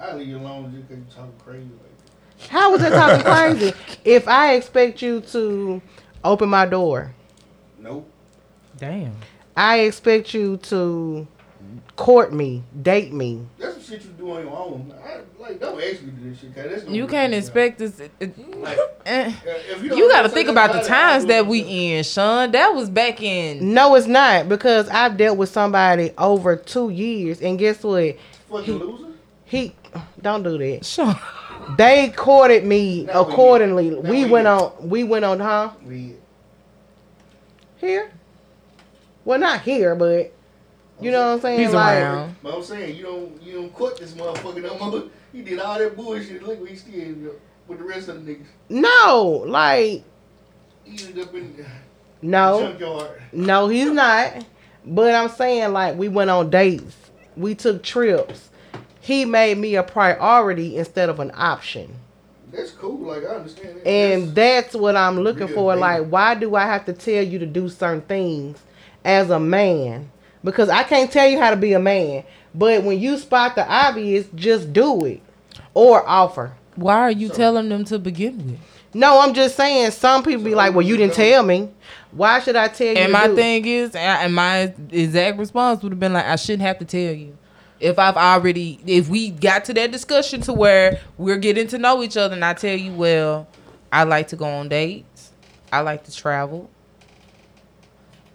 I'll 0.00 0.16
leave 0.16 0.28
you 0.28 0.38
alone 0.38 0.72
just 0.74 0.88
because 0.88 1.04
you 1.04 1.10
talking 1.14 1.32
crazy 1.44 1.62
like 1.64 2.38
that. 2.38 2.48
How 2.48 2.70
was 2.72 2.80
that 2.80 2.90
talking 2.90 3.24
crazy? 3.24 3.74
If 4.04 4.26
I 4.28 4.54
expect 4.54 5.02
you 5.02 5.20
to 5.20 5.82
open 6.24 6.48
my 6.48 6.66
door, 6.66 7.14
Nope. 7.78 8.08
Damn. 8.78 9.14
I 9.56 9.80
expect 9.80 10.32
you 10.32 10.56
to 10.56 11.26
court 11.96 12.32
me, 12.32 12.62
date 12.82 13.12
me. 13.12 13.46
That's 13.58 13.74
some 13.74 13.82
shit 13.82 14.02
you 14.04 14.10
do 14.18 14.30
on 14.32 14.42
your 14.44 14.56
own. 14.56 14.92
I, 15.04 15.20
like, 15.40 15.60
don't 15.60 15.80
ask 15.80 16.02
me 16.02 16.10
to 16.10 16.16
do 16.16 16.30
this 16.30 16.40
shit, 16.40 16.54
cause 16.54 16.64
that's 16.68 16.82
gonna 16.84 16.96
You 16.96 17.06
can't 17.06 17.32
a- 17.32 17.36
expect 17.36 17.78
this. 17.78 18.00
it- 18.00 18.10
it- 18.20 18.38
Like, 18.64 18.78
eh. 19.06 19.32
you, 19.82 19.96
You 19.96 20.08
got 20.10 20.22
to 20.22 20.28
think 20.28 20.48
about 20.48 20.72
the 20.72 20.80
times 20.80 21.26
that 21.26 21.46
we 21.46 21.60
in, 21.60 22.02
Sean. 22.04 22.50
That 22.52 22.74
was 22.74 22.88
back 22.90 23.22
in. 23.22 23.74
No, 23.74 23.94
it's 23.94 24.06
not 24.06 24.48
because 24.48 24.88
I've 24.88 25.16
dealt 25.16 25.36
with 25.38 25.50
somebody 25.50 26.12
over 26.18 26.56
two 26.56 26.90
years, 26.90 27.40
and 27.42 27.58
guess 27.58 27.82
what? 27.84 28.16
Fucking 28.50 28.78
loser. 28.78 29.12
He 29.44 29.74
don't 30.20 30.42
do 30.42 30.58
that. 30.58 30.84
Sean. 30.84 31.14
They 31.78 32.08
courted 32.16 32.64
me 32.64 33.04
Now 33.04 33.22
we- 33.24 33.32
accordingly. 33.32 33.90
now 33.90 34.00
We 34.10 34.24
we- 34.24 34.30
went 34.30 34.46
on. 34.48 34.72
We 34.88 35.04
went 35.04 35.24
on, 35.24 35.38
huh? 35.40 35.70
We, 35.86 36.14
Here. 37.78 38.10
Well, 39.24 39.38
not 39.38 39.60
here, 39.62 39.94
but 39.94 40.32
you 41.00 41.10
know 41.10 41.26
what 41.28 41.34
I'm 41.34 41.40
saying. 41.40 41.60
He's 41.60 41.72
like, 41.72 41.98
around. 42.02 42.36
but 42.42 42.54
I'm 42.54 42.62
saying 42.62 42.96
you 42.96 43.02
don't 43.02 43.42
you 43.42 43.52
don't 43.54 43.72
court 43.74 43.98
this 43.98 44.12
motherfucker 44.12 44.62
no 44.62 44.78
more. 44.90 45.04
He 45.32 45.42
did 45.42 45.58
all 45.58 45.78
that 45.78 45.96
bullshit. 45.96 46.42
Look 46.42 46.60
where 46.60 46.68
he 46.70 46.76
still 46.76 46.94
ended 47.00 47.30
up 47.30 47.36
with 47.66 47.78
the 47.78 47.84
rest 47.84 48.08
of 48.08 48.24
the 48.24 48.32
niggas. 48.32 48.46
No, 48.68 49.44
like 49.46 50.04
He 50.84 51.04
ended 51.04 51.18
up 51.26 51.34
in 51.34 51.56
the 51.56 51.64
no, 52.22 52.60
junkyard. 52.60 53.22
no, 53.32 53.68
he's 53.68 53.90
not. 53.90 54.44
But 54.86 55.14
I'm 55.14 55.28
saying 55.30 55.72
like 55.72 55.96
we 55.96 56.08
went 56.08 56.30
on 56.30 56.50
dates. 56.50 56.96
We 57.36 57.54
took 57.54 57.82
trips. 57.82 58.50
He 59.00 59.24
made 59.24 59.58
me 59.58 59.74
a 59.76 59.82
priority 59.82 60.76
instead 60.76 61.08
of 61.08 61.20
an 61.20 61.30
option. 61.34 61.94
That's 62.52 62.70
cool. 62.70 62.98
Like 63.08 63.24
I 63.24 63.34
understand 63.36 63.78
that. 63.78 63.86
And 63.88 64.34
that's 64.34 64.74
what 64.74 64.96
I'm 64.96 65.18
looking 65.20 65.48
for. 65.48 65.72
dating. 65.72 65.80
Like, 65.80 66.06
why 66.08 66.34
do 66.34 66.54
I 66.54 66.64
have 66.66 66.86
to 66.86 66.92
tell 66.92 67.22
you 67.22 67.38
to 67.40 67.46
do 67.46 67.68
certain 67.68 68.02
things 68.02 68.58
as 69.04 69.30
a 69.30 69.40
man? 69.40 70.10
Because 70.44 70.68
I 70.68 70.82
can't 70.82 71.10
tell 71.10 71.26
you 71.28 71.40
how 71.40 71.50
to 71.50 71.56
be 71.56 71.72
a 71.72 71.80
man. 71.80 72.22
But 72.54 72.84
when 72.84 73.00
you 73.00 73.16
spot 73.18 73.56
the 73.56 73.66
obvious, 73.66 74.26
just 74.34 74.72
do 74.72 75.04
it 75.06 75.22
or 75.72 76.06
offer. 76.06 76.52
Why 76.76 77.00
are 77.00 77.10
you 77.10 77.28
telling 77.30 77.68
them 77.68 77.84
to 77.86 77.98
begin 77.98 78.36
with? 78.46 78.60
No, 78.92 79.20
I'm 79.20 79.34
just 79.34 79.56
saying. 79.56 79.90
Some 79.90 80.22
people 80.22 80.44
be 80.44 80.54
like, 80.54 80.72
"Well, 80.72 80.86
you 80.86 80.96
didn't 80.96 81.14
tell 81.14 81.42
me. 81.42 81.68
Why 82.12 82.38
should 82.40 82.54
I 82.54 82.68
tell 82.68 82.88
you?" 82.88 82.94
And 82.94 83.12
my 83.12 83.28
thing 83.28 83.64
is, 83.66 83.94
and 83.96 83.98
and 83.98 84.34
my 84.34 84.72
exact 84.92 85.38
response 85.38 85.82
would 85.82 85.90
have 85.92 85.98
been 86.00 86.12
like, 86.12 86.26
I 86.26 86.36
shouldn't 86.36 86.62
have 86.62 86.78
to 86.78 86.84
tell 86.84 87.12
you. 87.12 87.36
If 87.80 87.98
I've 87.98 88.16
already, 88.16 88.78
if 88.86 89.08
we 89.08 89.30
got 89.30 89.64
to 89.66 89.74
that 89.74 89.90
discussion 89.90 90.40
to 90.42 90.52
where 90.52 91.00
we're 91.18 91.38
getting 91.38 91.66
to 91.68 91.78
know 91.78 92.02
each 92.04 92.16
other, 92.16 92.34
and 92.34 92.44
I 92.44 92.54
tell 92.54 92.76
you, 92.76 92.92
well, 92.92 93.48
I 93.92 94.04
like 94.04 94.28
to 94.28 94.36
go 94.36 94.46
on 94.46 94.68
dates, 94.68 95.32
I 95.72 95.80
like 95.80 96.04
to 96.04 96.14
travel, 96.14 96.70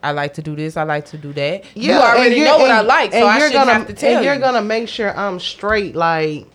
I 0.01 0.11
like 0.11 0.35
to 0.35 0.41
do 0.41 0.55
this, 0.55 0.77
I 0.77 0.83
like 0.83 1.05
to 1.07 1.17
do 1.17 1.33
that. 1.33 1.65
you 1.75 1.93
already 1.93 2.39
know 2.39 2.57
what 2.57 2.71
I 2.71 2.81
like, 2.81 3.11
so 3.11 3.25
I 3.25 3.37
you're 3.37 3.47
shouldn't 3.49 3.65
gonna, 3.65 3.73
have 3.73 3.87
to 3.87 3.93
tell 3.93 4.15
And 4.15 4.25
you're 4.25 4.39
gonna 4.39 4.61
make 4.61 4.87
sure 4.87 5.15
I'm 5.17 5.39
straight. 5.39 5.95
Like, 5.95 6.45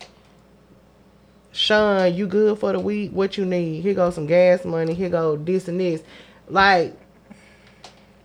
Sean, 1.53 2.15
you 2.15 2.27
good 2.27 2.59
for 2.59 2.73
the 2.73 2.81
week? 2.81 3.13
What 3.13 3.37
you 3.37 3.45
need? 3.45 3.83
Here 3.83 3.95
goes 3.95 4.15
some 4.15 4.27
gas 4.27 4.65
money. 4.65 4.95
Here 4.95 5.09
go 5.09 5.37
this 5.37 5.69
and 5.69 5.79
this. 5.79 6.03
Like, 6.49 6.97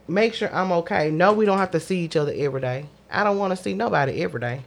make 0.07 0.33
sure 0.33 0.53
I'm 0.53 0.71
okay. 0.71 1.11
No, 1.11 1.33
we 1.33 1.45
don't 1.45 1.57
have 1.57 1.71
to 1.71 1.79
see 1.79 1.99
each 1.99 2.15
other 2.15 2.33
every 2.35 2.61
day. 2.61 2.85
I 3.11 3.23
don't 3.23 3.37
want 3.37 3.55
to 3.55 3.61
see 3.61 3.73
nobody 3.73 4.23
every 4.23 4.39
day. 4.39 4.61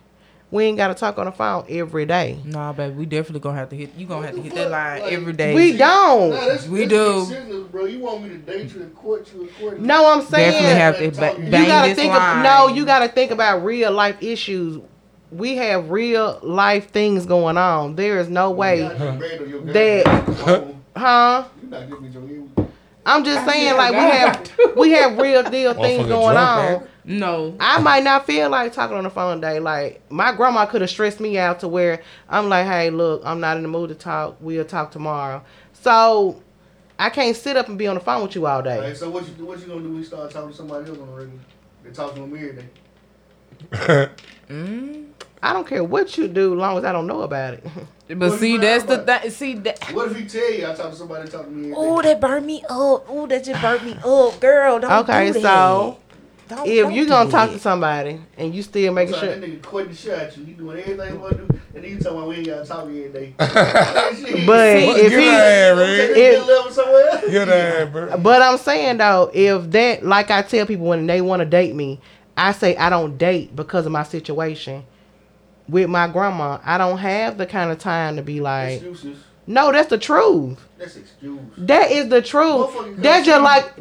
We 0.53 0.64
ain't 0.64 0.76
gotta 0.76 0.92
talk 0.92 1.16
on 1.18 1.24
the 1.24 1.32
phone 1.32 1.64
every 1.70 2.05
day. 2.05 2.38
Nah, 2.44 2.74
baby, 2.74 2.94
we 2.94 3.07
definitely 3.07 3.40
gonna 3.40 3.57
have 3.57 3.70
to 3.70 3.76
hit. 3.76 3.94
You 3.96 4.07
gonna 4.07 4.26
have 4.26 4.34
to 4.36 4.42
hit 4.42 4.55
that 4.55 4.70
line 4.70 5.00
Like, 5.00 5.12
every 5.12 5.32
day. 5.32 5.55
We 5.55 5.78
don't. 5.78 6.30
Nah, 6.30 6.46
that's, 6.46 6.66
We 6.68 6.80
that's 6.80 6.90
do. 6.90 7.24
Serious, 7.24 7.66
bro. 7.68 7.86
You 7.86 8.00
want 8.00 8.22
me 8.22 8.28
to 8.28 8.36
date 8.36 8.74
you 8.74 8.82
and 8.82 8.94
court 8.94 9.32
you 9.34 9.40
and 9.40 9.55
court 9.57 9.78
you? 9.80 9.86
No, 9.86 10.12
I'm 10.12 10.20
saying 10.26 10.53
definitely 10.53 10.78
have 10.78 10.98
to 10.98 11.11
ba- 11.20 11.42
You 11.42 11.50
bang 11.50 11.62
you 11.62 11.68
gotta 11.68 11.88
this 11.88 11.96
think 11.96 12.12
line. 12.12 12.36
of, 12.36 12.42
no 12.44 12.68
you 12.68 12.84
gotta 12.84 13.09
think 13.09 13.30
about 13.30 13.64
real 13.64 13.90
life 13.92 14.22
issues 14.22 14.78
we 15.30 15.57
have 15.57 15.88
real 15.88 16.38
life 16.42 16.90
things 16.90 17.24
going 17.24 17.57
on 17.57 17.96
there 17.96 18.18
is 18.20 18.28
no 18.28 18.50
way 18.50 18.82
You 18.82 18.88
got 18.90 18.98
your 18.98 19.12
bread 19.14 19.40
or 19.40 19.46
your 19.46 19.61
girl. 19.62 19.72
that 19.72 20.74
huh 20.96 21.44
You 21.62 21.68
not 21.70 21.88
giving 21.88 22.03
me 22.03 22.11
your 22.11 22.66
i'm 23.07 23.24
just 23.24 23.46
saying 23.46 23.74
like 23.78 23.92
we 23.92 23.96
have 23.98 24.76
we 24.76 24.90
have 24.90 25.16
real 25.18 25.42
deal 25.44 25.72
things 25.72 26.07
going 26.07 26.36
on 26.36 26.72
man. 26.82 26.88
No, 27.05 27.57
I 27.59 27.80
might 27.80 28.05
not 28.05 28.26
feel 28.26 28.48
like 28.50 28.72
talking 28.72 28.96
on 28.96 29.05
the 29.05 29.11
phone 29.11 29.40
today. 29.40 29.59
Like 29.61 30.00
my 30.11 30.32
grandma 30.32 30.66
could 30.66 30.80
have 30.80 30.90
stressed 30.90 31.20
me 31.20 31.38
out 31.38 31.61
to 31.61 31.68
where 31.68 32.03
I'm 32.28 32.48
like, 32.48 32.66
hey, 32.66 32.90
look, 32.90 33.22
I'm 33.24 33.40
not 33.40 33.57
in 33.57 33.62
the 33.62 33.68
mood 33.68 33.88
to 33.90 33.94
talk. 33.94 34.36
We'll 34.40 34.64
talk 34.64 34.90
tomorrow. 34.92 35.44
So 35.72 36.40
I 36.98 37.11
can't 37.11 37.36
sit 37.36 37.57
up 37.57 37.68
and 37.68 37.76
be 37.78 37.86
on 37.86 37.94
the 37.94 38.00
phone 38.00 38.22
with 38.22 38.34
you 38.34 38.46
all 38.46 38.62
day. 38.62 38.78
Right, 38.78 38.96
so 38.96 39.11
what 39.11 39.26
you 39.26 39.44
what 39.44 39.59
you 39.61 39.66
gonna 39.66 39.80
do 39.80 39.88
when 39.88 39.98
you 39.98 40.05
start 40.05 40.30
talking 40.30 40.50
to 40.50 40.57
somebody 40.57 40.88
else 40.88 40.98
on 40.98 41.07
the 41.07 41.12
regular? 41.12 41.40
They 41.84 41.90
talk 41.90 42.14
to 42.14 42.20
them 42.20 42.34
every 42.34 42.62
day. 42.62 44.09
Mm. 44.48 45.07
I 45.42 45.53
don't 45.53 45.66
care 45.66 45.82
what 45.82 46.16
you 46.18 46.28
do, 46.28 46.53
as 46.53 46.59
long 46.59 46.78
as 46.78 46.84
I 46.84 46.92
don't 46.92 47.07
know 47.07 47.22
about 47.22 47.55
it. 47.55 47.64
but 48.09 48.18
What 48.18 48.38
see, 48.38 48.59
that's 48.59 48.84
the 48.84 49.03
about? 49.03 49.22
thing. 49.22 49.30
See 49.30 49.55
that. 49.55 49.82
What 49.94 50.11
if 50.11 50.16
he 50.18 50.26
tell 50.26 50.53
you 50.53 50.66
I 50.68 50.74
talk 50.74 50.90
to 50.90 50.96
somebody 50.96 51.28
talk 51.30 51.46
to 51.46 51.50
me? 51.50 51.72
Oh, 51.74 52.03
that 52.03 52.20
burned 52.20 52.46
me 52.46 52.62
up. 52.68 53.07
Oh, 53.09 53.26
that 53.28 53.42
just 53.44 53.62
burnt 53.62 53.84
me 53.84 53.92
up, 54.05 54.40
girl. 54.40 54.78
Don't 54.78 54.92
okay, 55.09 55.28
do 55.28 55.40
that. 55.40 55.42
so 55.42 55.98
Don't- 56.57 56.66
if 56.68 56.82
don't 56.84 56.92
you 56.94 57.05
do 57.05 57.09
gonna 57.11 57.30
talk 57.30 57.48
that. 57.50 57.55
to 57.57 57.59
somebody 57.61 58.20
and 58.36 58.55
you 58.55 58.62
still 58.62 58.92
making 58.92 59.14
sorry, 59.14 59.26
sure, 59.32 59.40
that 59.40 59.48
nigga 59.50 59.62
quitting 59.62 59.90
the 59.92 59.96
shit 59.96 60.12
at 60.18 60.36
you. 60.36 60.44
He 60.44 60.53
doing 60.53 60.78
everything 60.78 61.12
he 61.12 61.16
wanna 61.18 61.34
do, 61.36 61.48
and 61.74 61.84
then 61.84 61.90
you 61.90 61.98
talking 61.98 62.18
about 62.18 62.28
we 62.28 62.36
ain't 62.36 62.46
gotta 62.46 62.66
talk 62.66 62.80
every 62.82 63.09
day. 63.09 63.34
Shit. 63.40 64.46
but 64.46 64.78
See, 64.78 64.88
if 64.90 65.11
Get 65.11 65.20
he, 65.20 65.26
her 65.26 65.82
ass, 65.82 66.14
Take 66.14 66.16
If- 66.16 66.72
somewhere 66.74 67.09
else. 67.11 67.30
Get 67.30 67.48
her 67.48 68.09
ass. 68.12 68.20
But 68.22 68.42
I'm 68.42 68.59
saying 68.59 68.98
though, 68.98 69.30
if 69.32 69.70
that, 69.70 70.05
like 70.05 70.30
I 70.30 70.42
tell 70.42 70.66
people 70.66 70.86
when 70.86 71.07
they 71.07 71.20
want 71.20 71.40
to 71.40 71.46
date 71.46 71.74
me, 71.74 72.00
I 72.36 72.53
say 72.53 72.76
I 72.76 72.90
don't 72.90 73.16
date 73.18 73.55
because 73.57 73.86
of 73.86 73.92
my 73.92 74.03
situation. 74.05 74.84
With 75.68 75.88
my 75.88 76.09
grandma, 76.09 76.59
I 76.64 76.76
don't 76.76 76.98
have 76.98 77.38
the 77.38 77.46
kind 77.46 77.70
of 77.70 77.78
time 77.78 78.16
to 78.16 78.22
be 78.22 78.40
like, 78.40 78.74
Excuses. 78.82 79.18
no, 79.46 79.70
that's 79.70 79.88
the 79.88 79.96
truth. 79.96 80.59
That's 80.76 80.96
excuse. 80.96 81.38
That 81.57 81.90
is 81.92 82.09
the 82.09 82.20
truth. 82.20 82.70
That's 82.96 83.24
just 83.24 83.42
like, 83.42 83.72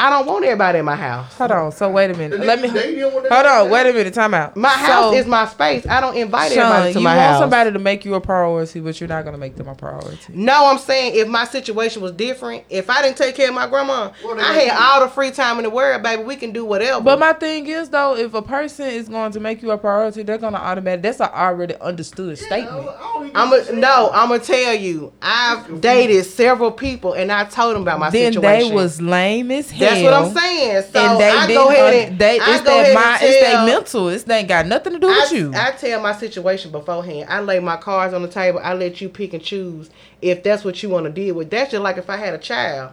I 0.00 0.10
don't 0.10 0.26
want 0.26 0.44
everybody 0.44 0.78
in 0.78 0.84
my 0.84 0.94
house. 0.96 1.34
Hold 1.38 1.50
on. 1.50 1.72
So 1.72 1.90
wait 1.90 2.10
a 2.10 2.14
minute. 2.14 2.38
The 2.38 2.46
Let 2.46 2.60
me. 2.60 2.68
niggas 2.68 2.74
dating 2.74 2.98
you 2.98 3.08
want 3.08 3.28
that 3.28 3.32
Hold 3.46 3.46
on. 3.66 3.70
Wait 3.70 3.86
a 3.90 3.92
minute. 3.92 4.14
Time 4.14 4.32
out. 4.34 4.56
My 4.56 4.68
house 4.68 5.12
So, 5.12 5.14
is 5.14 5.26
my 5.26 5.46
space. 5.46 5.86
I 5.86 6.00
don't 6.00 6.16
invite 6.16 6.52
Sean, 6.52 6.60
everybody 6.60 6.92
to 6.92 7.00
my 7.00 7.10
house. 7.10 7.18
you 7.18 7.24
my 7.24 7.30
want 7.32 7.38
somebody 7.42 7.72
to 7.72 7.78
make 7.80 8.04
you 8.04 8.14
a 8.14 8.20
priority, 8.20 8.80
but 8.80 9.00
you're 9.00 9.08
not 9.08 9.24
gonna 9.24 9.38
make 9.38 9.56
them 9.56 9.66
a 9.68 9.74
priority. 9.74 10.18
No, 10.28 10.66
I'm 10.66 10.78
saying 10.78 11.16
if 11.16 11.26
my 11.26 11.44
situation 11.44 12.00
was 12.00 12.12
different, 12.12 12.64
if 12.70 12.88
I 12.90 13.02
didn't 13.02 13.16
take 13.16 13.34
care 13.34 13.48
of 13.48 13.54
my 13.54 13.66
grandma, 13.66 14.10
What 14.22 14.36
they 14.36 14.42
I 14.44 14.52
had 14.52 14.78
all 14.80 15.00
the 15.06 15.08
free 15.12 15.30
time 15.32 15.58
in 15.58 15.64
the 15.64 15.70
world, 15.70 16.02
baby. 16.02 16.22
We 16.22 16.36
can 16.36 16.52
do 16.52 16.64
whatever. 16.64 17.00
But 17.00 17.18
my 17.18 17.32
thing 17.32 17.66
is 17.66 17.88
though, 17.90 18.16
if 18.16 18.34
a 18.34 18.42
person 18.42 18.86
is 18.86 19.08
going 19.08 19.32
to 19.32 19.40
make 19.40 19.62
you 19.62 19.72
a 19.72 19.78
priority, 19.78 20.22
they're 20.22 20.38
gonna 20.38 20.58
automatic. 20.58 21.02
That's 21.02 21.20
an 21.20 21.30
already 21.32 21.74
understood 21.80 22.38
statement. 22.38 22.88
I'm 23.34 23.52
a, 23.52 23.72
no, 23.72 24.10
I'm 24.12 24.28
gonna 24.28 24.38
tell 24.44 24.74
you. 24.74 25.12
I've 25.22 25.80
dated 25.80 26.24
several 26.24 26.70
people, 26.70 27.14
and 27.14 27.30
I 27.32 27.44
told 27.44 27.74
them 27.74 27.82
about 27.82 27.98
my 27.98 28.10
then 28.10 28.32
situation. 28.32 28.68
they 28.70 28.74
was 28.74 29.00
lame 29.02 29.50
as 29.50 29.70
hell. 29.70 29.87
That's 29.88 30.02
what 30.02 30.14
I'm 30.14 30.34
saying. 30.34 30.82
So 30.92 30.98
and 30.98 31.20
they 31.20 31.30
I 31.30 31.46
go 31.46 31.68
ahead 31.68 32.08
and 32.10 32.18
they, 32.18 32.38
I 32.38 32.54
it's 32.54 32.64
go 32.64 32.82
that 32.82 32.94
mind. 32.94 33.22
and 33.22 33.30
It's 33.32 33.40
that 33.46 33.66
mental. 33.66 34.08
It's 34.08 34.28
ain't 34.28 34.48
got 34.48 34.66
nothing 34.66 34.92
to 34.94 34.98
do 34.98 35.08
I, 35.08 35.18
with 35.20 35.32
you. 35.32 35.52
I 35.54 35.70
tell 35.72 36.00
my 36.00 36.12
situation 36.12 36.70
beforehand. 36.70 37.28
I 37.28 37.40
lay 37.40 37.60
my 37.60 37.76
cards 37.76 38.14
on 38.14 38.22
the 38.22 38.28
table. 38.28 38.60
I 38.62 38.74
let 38.74 39.00
you 39.00 39.08
pick 39.08 39.32
and 39.32 39.42
choose 39.42 39.90
if 40.22 40.42
that's 40.42 40.64
what 40.64 40.82
you 40.82 40.88
want 40.88 41.06
to 41.06 41.12
deal 41.12 41.34
with. 41.34 41.50
That's 41.50 41.70
just 41.70 41.82
like 41.82 41.96
if 41.96 42.08
I 42.10 42.16
had 42.16 42.34
a 42.34 42.38
child. 42.38 42.92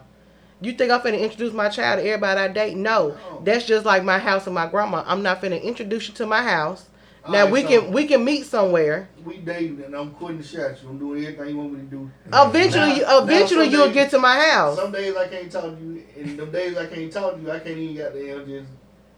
You 0.62 0.72
think 0.74 0.92
I'm 0.92 1.02
finna 1.02 1.20
introduce 1.20 1.54
my 1.54 1.70
child 1.70 2.00
to 2.00 2.08
everybody 2.08 2.40
I 2.40 2.48
date? 2.48 2.78
No. 2.78 3.18
That's 3.44 3.66
just 3.66 3.86
like 3.86 4.04
my 4.04 4.18
house 4.18 4.46
and 4.46 4.56
my 4.56 4.68
grandma. 4.68 5.04
I'm 5.06 5.22
not 5.22 5.42
finna 5.42 5.62
introduce 5.62 6.08
you 6.08 6.14
to 6.16 6.26
my 6.26 6.42
house. 6.42 6.88
Now 7.28 7.40
Alright, 7.46 7.52
we 7.54 7.62
so- 7.64 7.68
can 7.68 7.92
we 7.92 8.06
can 8.08 8.24
meet 8.24 8.46
somewhere. 8.46 9.10
We 9.24 9.38
dating 9.38 9.82
and 9.84 9.96
I'm 9.96 10.12
quitting 10.12 10.38
the 10.38 10.44
shots. 10.44 10.82
I'm 10.88 11.00
doing 11.00 11.24
everything 11.26 11.50
you 11.50 11.58
want 11.58 11.74
me 11.74 11.80
to 11.80 11.86
do. 11.86 12.12
Eventually, 12.32 12.90
Now- 12.90 12.96
you, 12.96 13.02
now 13.02 13.18
eventually 13.24 13.66
some 13.66 13.74
you'll 13.74 13.86
days- 13.88 13.94
get 13.96 14.10
to 14.12 14.20
my 14.20 14.40
house. 14.40 14.78
Some 14.78 14.92
days 14.92 15.16
I 15.16 15.28
can't 15.28 15.52
talk 15.52 15.64
to 15.64 15.70
you, 15.84 16.04
and 16.18 16.38
them 16.40 16.52
days 16.52 16.78
I 16.78 16.86
can't 16.86 17.12
talk 17.12 17.36
to 17.36 17.42
you, 17.42 17.52
I 17.52 17.60
can't 17.60 17.78
even 17.78 17.98
got 17.98 18.14
damn 18.14 18.46
just 18.46 18.68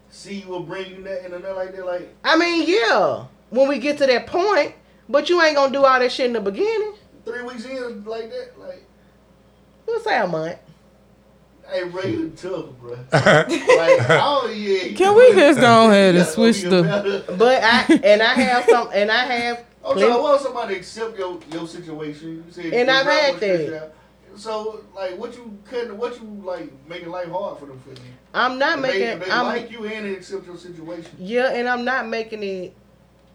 see 0.08 0.40
you 0.40 0.54
or 0.54 0.62
bring 0.64 0.90
you 0.90 1.02
that 1.02 1.24
and 1.24 1.32
nothing 1.32 1.54
like 1.56 1.76
that. 1.76 1.84
Like 1.84 2.14
I 2.24 2.36
mean, 2.38 2.66
yeah, 2.66 3.24
when 3.50 3.68
we 3.68 3.78
get 3.78 3.98
to 3.98 4.06
that 4.06 4.26
point, 4.26 4.74
but 5.08 5.28
you 5.28 5.42
ain't 5.42 5.56
gonna 5.56 5.70
do 5.72 5.84
all 5.84 5.98
that 6.00 6.10
shit 6.10 6.26
in 6.26 6.32
the 6.32 6.40
beginning. 6.40 6.94
three 7.26 7.42
weeks 7.42 7.66
in, 7.66 8.04
like 8.04 8.30
that. 8.30 8.58
Like, 8.58 8.84
We'll 9.86 10.00
say 10.00 10.18
a 10.18 10.26
month. 10.26 10.58
Hey, 11.70 11.84
bro, 11.88 12.02
you 12.02 12.30
tough, 12.36 12.66
bro. 12.80 12.90
like, 13.12 13.12
oh 13.12 14.52
yeah. 14.54 14.94
Can 14.96 15.16
we 15.16 15.34
just 15.34 15.60
go 15.60 15.88
ahead 15.90 16.14
and 16.14 16.24
Yeah, 16.24 16.30
switch 16.30 16.62
you 16.62 16.70
the? 16.70 17.24
But 17.38 17.62
I 17.62 18.00
and 18.04 18.22
I 18.22 18.34
have 18.34 18.64
some 18.64 18.90
and 18.92 19.10
I 19.10 19.24
have 19.24 19.64
Oh, 19.84 19.96
so 19.96 20.18
I 20.18 20.20
want 20.20 20.40
somebody 20.42 20.74
to 20.74 20.80
accept 20.80 21.18
your 21.18 21.38
your 21.52 21.66
situation. 21.66 22.44
You 22.46 22.52
said 22.52 22.64
And 22.66 22.88
your 22.88 22.96
I've 22.96 23.04
grandma 23.04 23.32
had 23.32 23.40
that. 23.40 23.92
So, 24.36 24.84
like, 24.94 25.18
what 25.18 25.34
you 25.34 25.58
cutting? 25.64 25.96
What 25.98 26.20
you 26.20 26.28
like 26.44 26.70
making 26.88 27.08
life 27.10 27.28
hard 27.30 27.58
for 27.58 27.66
them 27.66 27.80
for 27.80 27.90
you? 27.90 27.96
I'm 28.34 28.58
not 28.58 28.78
If 28.78 28.84
they, 28.84 28.88
making 28.90 29.08
if 29.08 29.24
they 29.24 29.30
I'm 29.30 29.46
like 29.46 29.70
you 29.70 29.84
and 29.86 30.04
they 30.06 30.12
accept 30.14 30.46
your 30.46 30.56
situation. 30.56 31.10
yeah, 31.18 31.54
and 31.54 31.68
I'm 31.68 31.84
not 31.84 32.06
making 32.08 32.42
it 32.42 32.74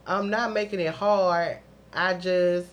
I'm 0.06 0.30
not 0.30 0.54
making 0.54 0.80
it 0.80 0.94
hard. 0.94 1.58
I 1.94 2.14
just 2.16 2.68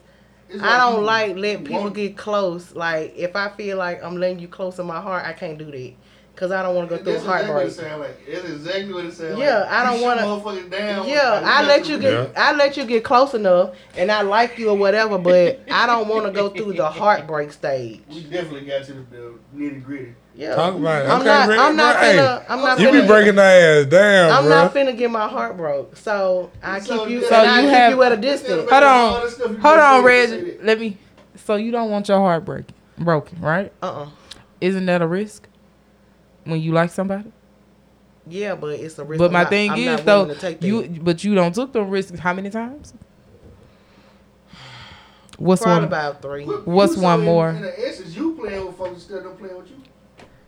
It's 0.53 0.63
I 0.63 0.79
don't 0.79 1.05
like 1.05 1.37
let 1.37 1.65
people 1.65 1.91
get 1.91 2.17
close. 2.17 2.75
Like 2.75 3.15
if 3.17 3.37
I 3.37 3.51
feel 3.51 3.77
like 3.77 4.03
I'm 4.03 4.17
letting 4.17 4.41
you 4.41 4.49
close 4.49 4.79
in 4.79 4.87
my 4.87 5.01
heart, 5.01 5.25
I 5.25 5.33
can't 5.33 5.59
do 5.59 5.71
that. 5.71 5.95
Cause 6.37 6.53
I 6.53 6.63
don't 6.63 6.75
want 6.75 6.89
to 6.89 6.97
go 6.97 7.03
through 7.03 7.13
a 7.13 7.17
That's 7.17 7.25
exactly 7.27 7.53
what 7.53 7.63
heartbreak. 7.67 7.69
it 7.69 7.91
sound 7.91 8.01
like. 8.01 8.19
It's 8.27 8.49
exactly 8.49 8.95
what 8.95 9.05
it 9.05 9.13
sounds 9.13 9.31
like. 9.33 9.39
Yeah, 9.41 9.67
I 9.69 9.85
don't 9.85 10.01
wanna- 10.01 10.23
motherfuckers 10.23 10.71
down. 10.71 11.07
Yeah, 11.07 11.31
like, 11.33 11.45
I 11.45 11.61
we 11.63 11.69
let 11.69 11.89
you 11.89 11.97
to- 11.97 12.03
get 12.03 12.33
I 12.39 12.53
let 12.53 12.77
you 12.79 12.85
get 12.87 13.05
close 13.05 13.35
enough, 13.35 13.71
and 13.95 14.11
I 14.11 14.23
like 14.23 14.57
you 14.59 14.71
or 14.71 14.77
whatever. 14.79 15.19
But 15.19 15.61
I 15.71 15.87
don't 15.87 16.09
want 16.09 16.25
to 16.25 16.33
go 16.33 16.49
through 16.49 16.73
the 16.75 16.87
heartbreak 16.89 17.53
stage. 17.53 18.01
We 18.09 18.23
definitely 18.23 18.63
got 18.63 18.85
to 18.85 18.93
the, 18.95 19.01
the 19.11 19.35
nitty 19.55 19.85
gritty. 19.85 20.15
Yeah, 20.35 20.55
Talk 20.55 20.77
about 20.77 21.05
it. 21.05 21.09
I'm 21.11 21.21
Okay, 21.21 21.25
not. 21.29 21.49
Rick, 21.51 21.59
I'm 21.61 21.77
not 21.77 21.95
bro, 21.97 22.03
hey. 22.03 22.45
I'm 22.49 22.61
not. 22.63 22.81
You 22.81 22.89
finna, 22.89 23.01
be 23.03 23.07
breaking 23.07 23.35
that 23.35 23.63
ass 23.63 23.87
down, 23.91 24.31
I'm 24.33 24.45
bro. 24.45 24.51
not 24.55 24.75
finna 24.75 24.97
get 24.97 25.11
my 25.11 25.29
heart 25.29 25.59
broke. 25.59 25.95
So 25.99 26.51
I 26.63 26.81
So 26.81 27.01
keep 27.01 27.09
you. 27.11 27.17
you- 27.17 27.23
So 27.25 27.29
So 27.31 27.35
I 27.37 27.57
you 27.57 27.67
keep 27.67 27.71
have- 27.75 27.93
you 27.93 28.03
at 28.03 28.13
a 28.13 28.17
distance. 28.17 28.71
Hold 28.71 28.83
on, 28.83 29.21
that 29.21 29.31
stuff 29.31 29.51
you 29.51 29.59
hold 29.59 29.79
on, 29.79 30.05
Reggie. 30.05 30.57
Let 30.63 30.81
me. 30.81 30.97
So 31.45 31.57
you 31.57 31.71
don't 31.71 31.91
want 31.91 32.09
your 32.09 32.19
heart 32.19 32.47
breaking, 32.47 32.75
broken, 32.97 33.43
right? 33.43 33.71
Uh. 33.83 34.05
uh 34.05 34.07
Isn't 34.63 34.87
that 34.87 35.03
a 35.03 35.07
risk 35.07 35.47
when 36.51 36.61
you 36.61 36.73
like 36.73 36.91
somebody? 36.91 37.31
Yeah, 38.27 38.55
but 38.55 38.79
it's 38.79 38.99
a 38.99 39.05
risk. 39.05 39.19
But 39.19 39.27
I'm 39.27 39.33
my 39.33 39.43
not- 39.43 39.49
thing 39.51 39.71
I'm 39.71 39.79
is 39.79 40.03
though, 40.03 40.23
willing 40.23 40.35
to 40.35 40.41
take 40.41 40.61
that. 40.61 40.67
you 40.67 40.83
but 41.03 41.25
you 41.25 41.35
don't 41.35 41.55
took 41.55 41.73
the 41.73 41.83
risk 41.83 42.15
how 42.17 42.33
many 42.35 42.51
times? 42.51 42.93
What's 45.39 45.63
Probably 45.63 45.79
one? 45.81 45.85
about 45.89 46.21
three. 46.23 46.45
What- 46.45 46.67
What's 46.67 46.97
you 46.97 47.03
one 47.03 47.25
more? 47.25 47.49
In 47.51 47.63
the 47.63 47.89
essence, 47.89 48.15
you 48.15 48.35
playing 48.37 48.67
with 48.67 48.77
folks 48.77 48.95
instead 48.95 49.25
of 49.25 49.39
playing 49.39 49.57
with 49.57 49.71
you. 49.71 49.77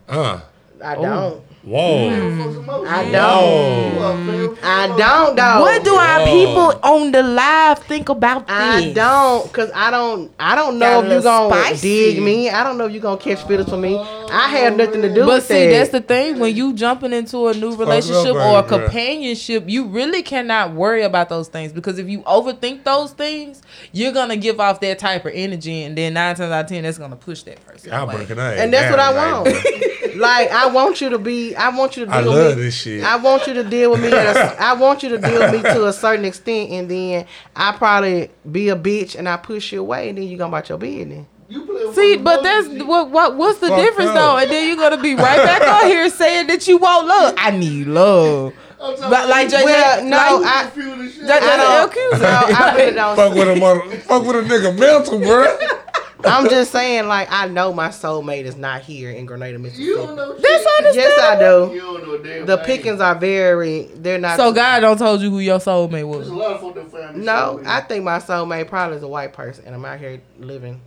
Uh, 0.08 0.40
I 0.84 0.94
don't. 0.96 1.42
Whoa. 1.62 2.84
I 2.86 3.10
don't. 3.10 4.41
I 4.82 4.96
don't 4.96 5.36
though. 5.36 5.60
What 5.60 5.84
do 5.84 5.94
our 5.94 6.24
people 6.24 6.80
on 6.82 7.12
the 7.12 7.22
live 7.22 7.78
think 7.80 8.08
about 8.08 8.46
this? 8.46 8.56
I 8.56 8.92
don't, 8.92 9.52
cause 9.52 9.70
I 9.74 9.90
don't. 9.90 10.32
I 10.38 10.54
don't 10.54 10.78
know 10.78 11.02
Got 11.02 11.04
if 11.04 11.04
you 11.04 11.16
little 11.16 11.48
gonna 11.50 11.62
spicy. 11.64 12.12
dig 12.14 12.22
me. 12.22 12.50
I 12.50 12.64
don't 12.64 12.78
know 12.78 12.86
if 12.86 12.92
you 12.92 13.00
gonna 13.00 13.20
catch 13.20 13.42
feelings 13.46 13.68
for 13.68 13.76
me. 13.76 13.98
I 13.98 14.48
have 14.48 14.76
nothing 14.76 15.02
to 15.02 15.08
do 15.12 15.14
with 15.14 15.14
that. 15.14 15.26
But 15.26 15.34
with 15.34 15.44
see, 15.46 15.66
that. 15.66 15.72
that's 15.72 15.90
the 15.90 16.00
thing. 16.00 16.38
When 16.38 16.54
you 16.56 16.72
jumping 16.74 17.12
into 17.12 17.48
a 17.48 17.54
new 17.54 17.74
relationship 17.76 18.34
up, 18.34 18.36
or 18.36 18.58
a 18.60 18.62
companionship, 18.80 19.64
you 19.68 19.86
really 19.86 20.22
cannot 20.22 20.72
worry 20.72 21.02
about 21.02 21.28
those 21.28 21.48
things 21.48 21.72
because 21.72 21.98
if 21.98 22.08
you 22.08 22.22
overthink 22.22 22.84
those 22.84 23.12
things, 23.12 23.62
you're 23.92 24.12
gonna 24.12 24.36
give 24.36 24.58
off 24.60 24.80
that 24.80 24.98
type 24.98 25.24
of 25.24 25.32
energy, 25.34 25.82
and 25.84 25.96
then 25.96 26.14
nine 26.14 26.34
times 26.34 26.50
out 26.50 26.64
of 26.64 26.68
ten, 26.68 26.82
that's 26.82 26.98
gonna 26.98 27.16
push 27.16 27.42
that 27.42 27.64
person. 27.66 27.90
Y'all 27.90 28.04
away. 28.04 28.16
breaking 28.16 28.38
up. 28.38 28.54
and 28.56 28.72
that's 28.72 28.90
what 28.90 28.98
I 29.00 29.12
down, 29.12 29.44
want. 29.44 29.56
like, 30.16 30.50
like 30.50 30.50
I 30.50 30.66
want 30.68 31.00
you 31.00 31.10
to 31.10 31.18
be. 31.18 31.54
I 31.56 31.68
want 31.70 31.96
you 31.96 32.04
to 32.06 32.10
deal 32.10 32.14
I 32.20 32.22
with 32.22 32.28
love 32.36 32.56
me. 32.56 32.62
this 32.62 32.74
shit. 32.74 33.04
I 33.04 33.16
want 33.16 33.46
you 33.46 33.54
to 33.54 33.64
deal 33.64 33.90
with 33.92 34.00
me. 34.00 34.08
At 34.12 34.36
a, 34.36 34.62
I 34.62 34.72
want 34.74 35.02
you 35.02 35.08
to 35.10 35.18
deal 35.18 35.38
with 35.40 35.52
me 35.52 35.62
to 35.62 35.86
a 35.86 35.92
certain 35.92 36.24
extent, 36.24 36.70
and 36.70 36.90
then 36.90 37.26
I 37.56 37.72
probably 37.72 38.30
be 38.50 38.68
a 38.68 38.76
bitch 38.76 39.16
and 39.16 39.28
I 39.28 39.36
push 39.36 39.72
you 39.72 39.80
away, 39.80 40.08
and 40.08 40.18
then 40.18 40.24
you 40.24 40.36
gonna 40.36 40.48
about 40.48 40.68
your 40.68 40.78
business. 40.78 41.26
You 41.48 41.92
See, 41.94 42.16
but 42.16 42.42
that's 42.42 42.66
emotions. 42.66 42.88
what 42.88 43.10
what 43.10 43.36
what's 43.36 43.58
the 43.58 43.68
Fucked 43.68 43.82
difference 43.82 44.10
up. 44.10 44.14
though? 44.14 44.36
And 44.38 44.50
then 44.50 44.66
you're 44.68 44.76
gonna 44.76 45.02
be 45.02 45.14
right 45.14 45.36
back 45.36 45.60
on 45.84 45.88
here 45.90 46.08
saying 46.08 46.46
that 46.46 46.66
you 46.66 46.78
want 46.78 47.06
love. 47.06 47.34
I 47.36 47.50
need 47.50 47.86
love. 47.88 48.54
But 48.78 48.98
like 49.28 49.48
about 49.48 49.60
JJ, 49.60 49.64
Well, 49.64 50.04
no, 50.04 50.16
like, 50.16 50.46
I- 50.46 50.64
you 50.64 50.70
feel 50.70 50.96
this 50.96 51.14
shit. 51.14 51.24
JJ 51.24 51.30
I 51.42 51.56
don't- 51.56 51.88
accuser. 51.90 52.18
No, 52.22 52.28
I 52.56 52.74
really 52.76 52.92
don't. 52.94 53.16
fuck 53.16 53.34
with 53.34 53.48
a 53.48 53.56
mother, 53.60 53.96
fuck 53.98 54.22
with 54.24 54.36
a 54.36 54.42
nigga 54.48 54.78
mental, 54.78 55.18
bro. 55.18 55.58
I'm 56.24 56.48
just 56.48 56.70
saying, 56.72 57.06
like 57.08 57.28
I 57.30 57.46
know 57.48 57.72
my 57.72 57.88
soulmate 57.88 58.44
is 58.44 58.56
not 58.56 58.82
here 58.82 59.10
in 59.10 59.26
Grenada, 59.26 59.58
Mississippi. 59.58 59.84
You 59.84 59.96
Mississippi. 59.96 60.16
don't 60.16 60.28
know 60.28 60.32
That's 60.38 60.62
shit. 60.62 60.66
understandable. 60.78 60.94
Yes, 60.94 61.18
I 61.20 61.38
do. 61.38 61.74
You 61.74 61.80
do. 61.80 61.86
don't 61.86 62.06
know 62.06 62.14
a 62.14 62.22
damn 62.22 62.46
The 62.46 62.56
thing. 62.58 62.66
pickings 62.66 63.00
are 63.00 63.14
very. 63.14 63.82
They're 63.94 64.18
not. 64.18 64.36
So 64.36 64.52
God 64.52 64.80
don't 64.80 64.98
told 64.98 65.20
you 65.20 65.30
who 65.30 65.38
your 65.40 65.58
soulmate 65.58 66.06
was. 66.06 66.28
There's 66.28 66.30
was. 66.30 66.30
a 66.30 66.34
lot 66.34 66.52
of 66.52 66.60
folk 66.60 66.74
that 66.76 66.90
find 66.90 67.16
No, 67.24 67.60
I 67.66 67.80
think 67.80 68.04
my 68.04 68.18
soulmate 68.18 68.68
probably 68.68 68.96
is 68.98 69.02
a 69.02 69.08
white 69.08 69.32
person, 69.32 69.64
and 69.66 69.74
I'm 69.74 69.84
out 69.84 69.98
here 69.98 70.20
living, 70.38 70.80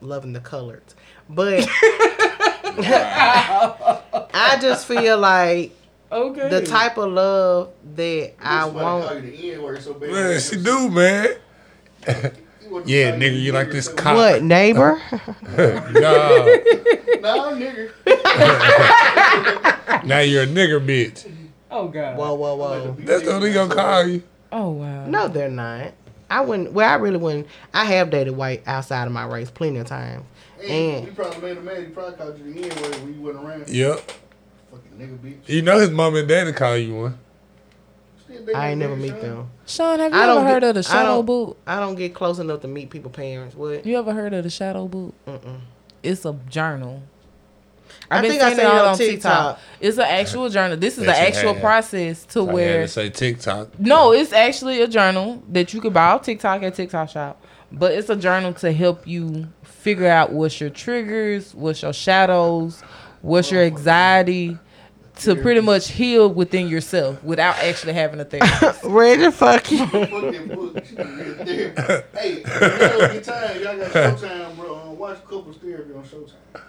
loving 0.00 0.32
the 0.32 0.40
colors. 0.40 0.82
But 1.28 1.66
I 2.78 4.58
just 4.60 4.86
feel 4.86 5.18
like 5.18 5.72
Okay. 6.12 6.48
the 6.48 6.64
type 6.64 6.98
of 6.98 7.10
love 7.12 7.70
that 7.96 8.34
I 8.40 8.60
Somebody 8.62 8.84
call 8.84 9.00
want. 9.00 9.24
you 9.24 9.30
the 9.32 9.52
N-word 9.54 9.82
so 9.82 9.94
bad. 9.94 10.10
Man, 10.10 10.40
she 10.40 10.56
do, 10.62 10.88
man. 10.88 11.28
You 12.66 12.72
want 12.72 12.86
to 12.86 12.92
Yeah, 12.92 13.12
nigga, 13.16 13.40
you 13.40 13.52
like 13.52 13.70
this 13.70 13.86
so 13.86 13.94
cock. 13.94 14.16
What 14.16 14.42
neighbor? 14.42 15.00
nah, 15.12 15.18
Nah, 17.20 17.52
nigga. 17.54 17.90
now 20.04 20.18
you're 20.20 20.42
a 20.42 20.46
nigger 20.46 20.84
bitch. 20.84 21.30
oh 21.70 21.86
God. 21.88 22.16
whoa, 22.16 22.34
whoa, 22.34 22.56
whoa! 22.56 22.96
That's 22.98 23.24
what 23.26 23.38
they 23.40 23.52
gonna 23.52 23.74
call 23.74 24.06
you. 24.08 24.22
Oh 24.50 24.70
wow. 24.70 25.06
No, 25.06 25.28
they're 25.28 25.48
not. 25.48 25.92
I 26.28 26.40
wouldn't. 26.40 26.72
Well, 26.72 26.88
I 26.90 26.96
really 26.96 27.18
wouldn't. 27.18 27.46
I 27.72 27.84
have 27.84 28.10
dated 28.10 28.36
white 28.36 28.62
outside 28.66 29.06
of 29.06 29.12
my 29.12 29.24
race 29.26 29.50
plenty 29.50 29.78
of 29.78 29.86
times. 29.86 30.24
And 30.60 30.70
And 30.70 31.06
you 31.06 31.12
probably 31.12 31.40
made 31.40 31.58
a 31.58 31.60
man. 31.60 31.84
He 31.84 31.90
probably 31.90 32.16
called 32.16 32.38
you 32.38 32.52
the 32.52 32.62
N-word 32.68 32.96
when 32.96 33.14
you 33.14 33.20
wasn't 33.20 33.44
around. 33.44 33.68
Yep. 33.68 34.00
Fucking 34.72 34.98
nigga, 34.98 35.18
bitch. 35.18 35.48
You 35.48 35.62
know 35.62 35.78
his 35.78 35.90
mom 35.90 36.16
and 36.16 36.26
daddy 36.26 36.52
call 36.52 36.76
you 36.76 36.96
one. 36.96 37.18
Still 38.46 38.56
I 38.56 38.70
ain't 38.70 38.78
never 38.78 38.96
meet 38.96 39.10
son. 39.10 39.20
them. 39.20 39.50
Sean, 39.66 39.98
have 39.98 40.12
you 40.12 40.18
I 40.18 40.22
ever 40.24 40.34
don't 40.34 40.46
heard 40.46 40.60
get- 40.60 40.68
of 40.68 40.74
the 40.76 40.82
shadow 40.84 41.16
don't- 41.16 41.26
boot? 41.26 41.56
I 41.66 41.80
don't 41.80 41.96
get 41.96 42.14
close 42.14 42.38
enough 42.38 42.60
to 42.60 42.68
meet 42.68 42.90
people 42.90 43.10
parents. 43.10 43.56
What? 43.56 43.84
You 43.84 43.98
ever 43.98 44.12
heard 44.12 44.32
of 44.34 44.44
the 44.44 44.50
shadow 44.50 44.86
boot? 44.86 45.14
Mm-mm. 45.26 45.58
It's 46.02 46.24
a 46.24 46.34
journal. 46.48 47.02
I 48.10 48.16
I've 48.18 48.22
been 48.22 48.30
think 48.32 48.42
I 48.42 48.46
seeing 48.50 48.58
it 48.58 48.62
seen 48.62 48.66
it 48.66 48.72
all 48.72 48.80
on 48.80 48.88
on 48.92 48.98
TikTok. 48.98 49.56
TikTok. 49.56 49.60
It's 49.80 49.98
an 49.98 50.04
actual 50.04 50.48
journal. 50.48 50.76
This 50.76 50.96
is 50.98 51.06
Bet 51.06 51.16
the 51.16 51.20
actual 51.22 51.54
had. 51.54 51.62
process 51.62 52.24
to 52.26 52.42
I 52.42 52.44
had 52.46 52.54
where 52.54 52.82
to 52.82 52.88
say 52.88 53.10
TikTok. 53.10 53.80
No, 53.80 54.12
it's 54.12 54.32
actually 54.32 54.80
a 54.82 54.86
journal 54.86 55.42
that 55.48 55.74
you 55.74 55.80
could 55.80 55.92
buy 55.92 56.10
off 56.10 56.22
TikTok 56.22 56.62
at 56.62 56.74
TikTok 56.74 57.08
Shop. 57.08 57.42
But 57.72 57.92
it's 57.92 58.08
a 58.08 58.14
journal 58.16 58.52
to 58.54 58.70
help 58.72 59.08
you 59.08 59.48
figure 59.64 60.06
out 60.08 60.30
what's 60.32 60.60
your 60.60 60.70
triggers, 60.70 61.52
what's 61.52 61.82
your 61.82 61.92
shadows, 61.92 62.80
what's 63.22 63.50
your 63.50 63.62
oh, 63.62 63.66
anxiety, 63.66 64.56
to 65.16 65.36
pretty 65.36 65.60
much 65.60 65.90
heal 65.90 66.28
within 66.28 66.68
yourself 66.68 67.22
without 67.24 67.56
actually 67.56 67.92
having 67.94 68.20
a 68.20 68.24
therapist. 68.24 68.80
Reggie, 68.84 69.30
fuck 69.30 69.70
you. 69.70 69.86
Fuck 69.86 69.90
that 70.10 70.48
book. 70.54 70.84
She 70.84 70.94
done 70.94 71.16
real. 71.16 72.02
Hey, 72.14 72.42
y'all 72.42 73.20
time. 73.20 73.62
Y'all 73.62 73.78
got 73.78 73.90
Showtime, 73.92 74.56
bro. 74.56 74.76
Um, 74.76 74.98
watch 74.98 75.24
couples 75.24 75.56
therapy 75.56 75.92
on 75.94 76.04
Showtime. 76.04 76.60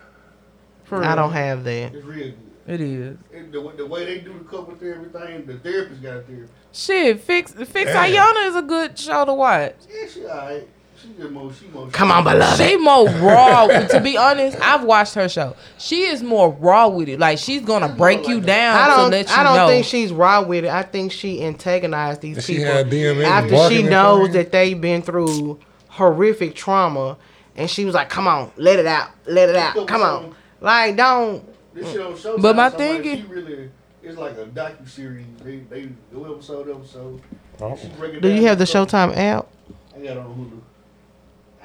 For 0.86 1.04
I 1.04 1.08
real. 1.08 1.16
don't 1.18 1.34
have 1.34 1.64
that. 1.66 1.94
It's 1.94 2.06
real 2.06 2.32
good. 2.32 2.38
It 2.68 2.82
is. 2.82 3.18
And 3.34 3.52
the, 3.54 3.72
the 3.78 3.86
way 3.86 4.06
they 4.06 4.20
do 4.20 4.34
the 4.34 4.44
couple 4.44 4.76
therapy 4.76 5.10
thing, 5.10 5.46
the 5.46 5.58
therapist 5.60 6.02
got 6.02 6.18
a 6.18 6.22
therapist. 6.22 6.54
Shit, 6.74 7.22
fix 7.22 7.54
fix 7.54 7.74
Damn. 7.92 8.12
Iyanla 8.12 8.48
is 8.50 8.56
a 8.58 8.62
good 8.62 9.00
show 9.00 9.24
to 9.24 9.34
watch. 9.34 9.76
Yeah, 9.90 10.08
she 10.10 10.26
alright. 10.26 10.68
She 11.02 11.28
more, 11.30 11.54
she 11.54 11.68
more. 11.68 11.88
Come 11.90 12.12
on, 12.12 12.24
beloved. 12.24 12.58
She 12.62 12.76
more 12.78 13.08
raw. 13.08 13.68
to 13.68 14.00
be 14.02 14.18
honest, 14.18 14.58
I've 14.62 14.84
watched 14.84 15.14
her 15.14 15.30
show. 15.30 15.56
She 15.78 16.04
is 16.04 16.24
more 16.24 16.52
raw 16.52 16.88
with 16.88 17.08
it. 17.10 17.20
Like 17.20 17.38
she's 17.38 17.62
gonna 17.62 17.90
break 17.90 18.28
you 18.28 18.42
down 18.42 18.76
I 18.76 18.88
don't. 18.88 19.12
let 19.12 19.28
you 19.30 19.36
I 19.36 19.44
don't 19.44 19.56
know. 19.56 19.68
think 19.68 19.86
she's 19.86 20.12
raw 20.12 20.42
with 20.42 20.66
it. 20.66 20.72
I 20.72 20.84
think 20.84 21.12
she 21.12 21.44
antagonized 21.44 22.22
these 22.22 22.44
she 22.44 22.56
people 22.58 22.72
have 22.72 22.94
after 22.94 23.70
she 23.70 23.84
knows 23.84 24.32
that 24.34 24.52
they've 24.52 24.80
been 24.80 25.02
through 25.04 25.60
horrific 25.90 26.56
trauma, 26.56 27.18
and 27.56 27.70
she 27.70 27.86
was 27.86 27.94
like, 27.96 28.10
"Come 28.10 28.28
on, 28.28 28.52
let 28.58 28.80
it 28.80 28.86
out, 28.88 29.10
let 29.26 29.50
it 29.50 29.56
out, 29.56 29.88
come 29.88 30.02
on." 30.02 30.36
Like, 30.60 30.96
don't. 30.96 31.44
This 31.76 31.92
shit. 31.92 32.42
But 32.42 32.56
my 32.56 32.70
somebody, 32.70 32.78
thing 32.78 33.06
is- 33.20 33.26
really, 33.26 33.70
it's 34.02 34.18
like 34.18 34.34
a 34.38 34.46
docu 34.46 34.88
series. 34.90 35.26
They 35.44 35.58
they 35.58 35.90
do 36.12 36.34
episode 36.34 36.70
episode. 36.70 37.22
Oh. 37.62 37.76
She 37.76 37.88
break 37.90 38.14
it 38.16 38.22
Do 38.22 38.30
you 38.30 38.48
have 38.48 38.58
the 38.58 38.66
to 38.66 38.70
stuff. 38.70 38.90
Showtime 38.90 39.16
app? 39.18 39.48
I 39.96 40.00
got 40.00 40.12
it 40.12 40.18
on 40.18 40.26
Hulu. 40.26 40.62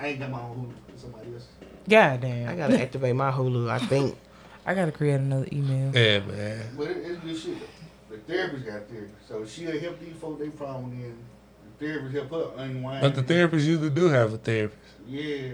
I 0.03 0.09
ain't 0.09 0.18
got 0.18 0.30
my 0.30 0.40
own 0.40 0.57
Hulu. 0.57 0.92
It's 0.92 1.03
somebody 1.03 1.32
else. 1.32 1.46
God 1.88 2.20
damn. 2.20 2.48
I 2.48 2.57
gotta 2.57 2.80
activate 2.82 3.14
my 3.14 3.30
Hulu. 3.30 3.70
I 3.70 3.78
think. 3.78 4.18
I 4.66 4.74
gotta 4.74 4.90
create 4.90 5.14
another 5.14 5.46
email. 5.53 5.94
Yeah, 5.94 6.20
man. 6.20 6.62
But 6.76 6.88
it, 6.88 6.96
it's 6.98 7.20
good 7.20 7.38
shit. 7.38 7.68
The 8.11 8.18
therapist 8.18 8.66
got 8.66 8.88
therapy, 8.88 9.12
so 9.28 9.46
she'll 9.46 9.80
help 9.80 10.00
these 10.00 10.14
folks 10.20 10.40
they 10.40 10.48
problem. 10.50 10.90
Then 10.90 11.16
the 11.78 11.86
therapist 11.86 12.14
help 12.14 12.30
her 12.30 12.62
unwind. 12.62 13.00
But 13.00 13.14
the 13.14 13.22
therapist 13.22 13.64
usually 13.64 13.90
do 13.90 14.09
have 14.09 14.32
a 14.32 14.38
therapist. 14.38 14.78
Yeah. 15.09 15.53